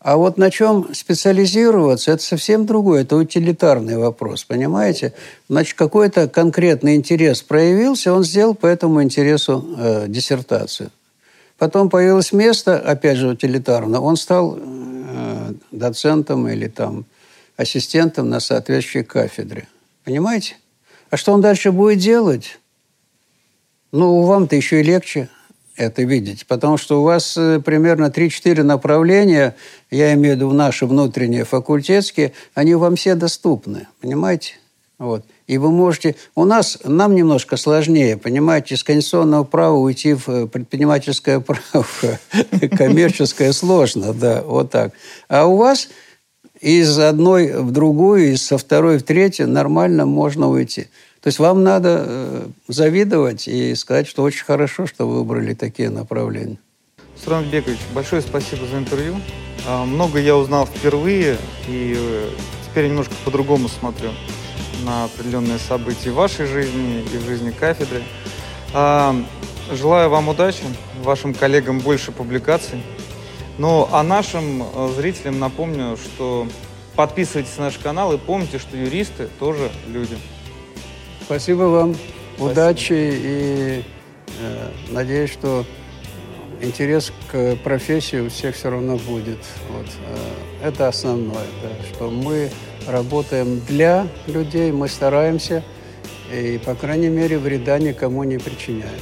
А 0.00 0.16
вот 0.16 0.38
на 0.38 0.50
чем 0.50 0.94
специализироваться, 0.94 2.12
это 2.12 2.22
совсем 2.22 2.66
другое, 2.66 3.02
это 3.02 3.16
утилитарный 3.16 3.98
вопрос, 3.98 4.44
понимаете? 4.44 5.12
Значит, 5.48 5.76
какой-то 5.76 6.28
конкретный 6.28 6.94
интерес 6.94 7.42
проявился, 7.42 8.14
он 8.14 8.22
сделал 8.22 8.54
по 8.54 8.66
этому 8.66 9.02
интересу 9.02 9.74
э, 9.76 10.04
диссертацию. 10.08 10.90
Потом 11.58 11.90
появилось 11.90 12.32
место, 12.32 12.78
опять 12.78 13.16
же, 13.16 13.28
утилитарно, 13.28 14.00
он 14.00 14.16
стал 14.16 14.56
э, 14.58 15.52
доцентом 15.72 16.48
или 16.48 16.68
там 16.68 17.04
ассистентом 17.56 18.30
на 18.30 18.38
соответствующей 18.38 19.02
кафедре. 19.02 19.66
Понимаете? 20.04 20.56
А 21.10 21.16
что 21.16 21.32
он 21.32 21.40
дальше 21.40 21.72
будет 21.72 21.98
делать? 21.98 22.60
Ну, 23.90 24.22
вам-то 24.22 24.54
еще 24.54 24.80
и 24.80 24.84
легче 24.84 25.28
это 25.74 26.02
видеть, 26.02 26.46
потому 26.46 26.76
что 26.76 27.00
у 27.00 27.04
вас 27.04 27.36
э, 27.36 27.60
примерно 27.64 28.06
3-4 28.06 28.62
направления, 28.62 29.56
я 29.90 30.12
имею 30.14 30.34
в 30.34 30.36
виду 30.38 30.52
наши 30.52 30.86
внутренние 30.86 31.44
факультетские, 31.44 32.32
они 32.54 32.74
вам 32.74 32.96
все 32.96 33.14
доступны, 33.14 33.86
понимаете? 34.00 34.54
Вот. 34.98 35.24
И 35.46 35.58
вы 35.58 35.70
можете... 35.70 36.16
У 36.34 36.44
нас, 36.44 36.78
нам 36.84 37.14
немножко 37.14 37.56
сложнее, 37.56 38.16
понимаете, 38.16 38.74
из 38.74 38.82
конституционного 38.82 39.44
права 39.44 39.76
уйти 39.76 40.14
в 40.14 40.28
э, 40.28 40.46
предпринимательское 40.48 41.38
право, 41.40 41.86
коммерческое 42.76 43.52
сложно, 43.52 44.12
да, 44.12 44.42
вот 44.42 44.70
так. 44.70 44.92
А 45.28 45.46
у 45.46 45.56
вас 45.56 45.88
из 46.60 46.98
одной 46.98 47.52
в 47.52 47.70
другую, 47.70 48.32
из 48.32 48.44
со 48.44 48.58
второй 48.58 48.98
в 48.98 49.04
третью 49.04 49.48
нормально 49.48 50.04
можно 50.04 50.48
уйти. 50.48 50.88
То 51.20 51.28
есть 51.28 51.38
вам 51.38 51.62
надо 51.62 52.04
э, 52.04 52.46
завидовать 52.66 53.46
и 53.46 53.76
сказать, 53.76 54.08
что 54.08 54.24
очень 54.24 54.44
хорошо, 54.44 54.86
что 54.86 55.06
вы 55.06 55.18
выбрали 55.18 55.54
такие 55.54 55.90
направления. 55.90 56.58
Суран 57.22 57.48
Бекович, 57.48 57.78
большое 57.94 58.20
спасибо 58.22 58.66
за 58.66 58.78
интервью. 58.78 59.16
А, 59.66 59.84
много 59.84 60.18
я 60.18 60.36
узнал 60.36 60.66
впервые, 60.66 61.36
и 61.68 61.94
э, 61.96 62.30
теперь 62.68 62.88
немножко 62.88 63.14
по-другому 63.24 63.68
смотрю 63.68 64.10
на 64.84 65.04
определенные 65.04 65.58
события 65.58 66.10
в 66.10 66.14
вашей 66.14 66.46
жизни 66.46 67.02
и 67.02 67.16
в 67.16 67.24
жизни 67.24 67.50
кафедры. 67.50 68.02
А, 68.72 69.14
желаю 69.72 70.10
вам 70.10 70.28
удачи, 70.28 70.64
вашим 71.02 71.34
коллегам 71.34 71.80
больше 71.80 72.12
публикаций. 72.12 72.82
Ну, 73.58 73.88
а 73.90 74.02
нашим 74.04 74.62
э, 74.62 74.92
зрителям 74.94 75.40
напомню, 75.40 75.96
что 75.96 76.46
подписывайтесь 76.94 77.56
на 77.58 77.64
наш 77.64 77.78
канал 77.78 78.12
и 78.12 78.18
помните, 78.18 78.58
что 78.58 78.76
юристы 78.76 79.28
тоже 79.40 79.70
люди. 79.88 80.16
Спасибо 81.22 81.62
вам. 81.64 81.94
Спасибо. 81.94 82.50
Удачи 82.52 82.92
и 82.92 83.84
э, 84.40 84.70
надеюсь, 84.90 85.32
что 85.32 85.64
интерес 86.60 87.12
к 87.30 87.56
профессии 87.56 88.20
у 88.20 88.28
всех 88.30 88.54
все 88.54 88.70
равно 88.70 88.96
будет. 88.96 89.38
Вот. 89.70 89.86
Э, 90.62 90.68
это 90.68 90.88
основное, 90.88 91.46
да, 91.62 91.70
что 91.92 92.10
мы 92.10 92.50
работаем 92.88 93.60
для 93.68 94.08
людей, 94.26 94.72
мы 94.72 94.88
стараемся 94.88 95.62
и, 96.32 96.60
по 96.64 96.74
крайней 96.74 97.08
мере, 97.08 97.38
вреда 97.38 97.78
никому 97.78 98.24
не 98.24 98.38
причиняем. 98.38 99.00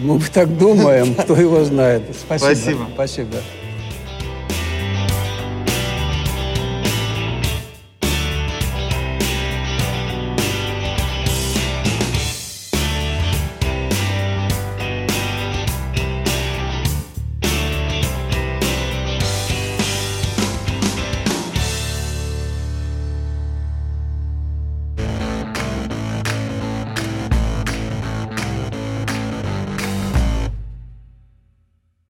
Мы 0.00 0.20
так 0.32 0.56
думаем, 0.56 1.14
кто 1.18 1.34
его 1.36 1.64
знает. 1.64 2.02
Спасибо. 2.18 2.86
Спасибо. 2.94 3.36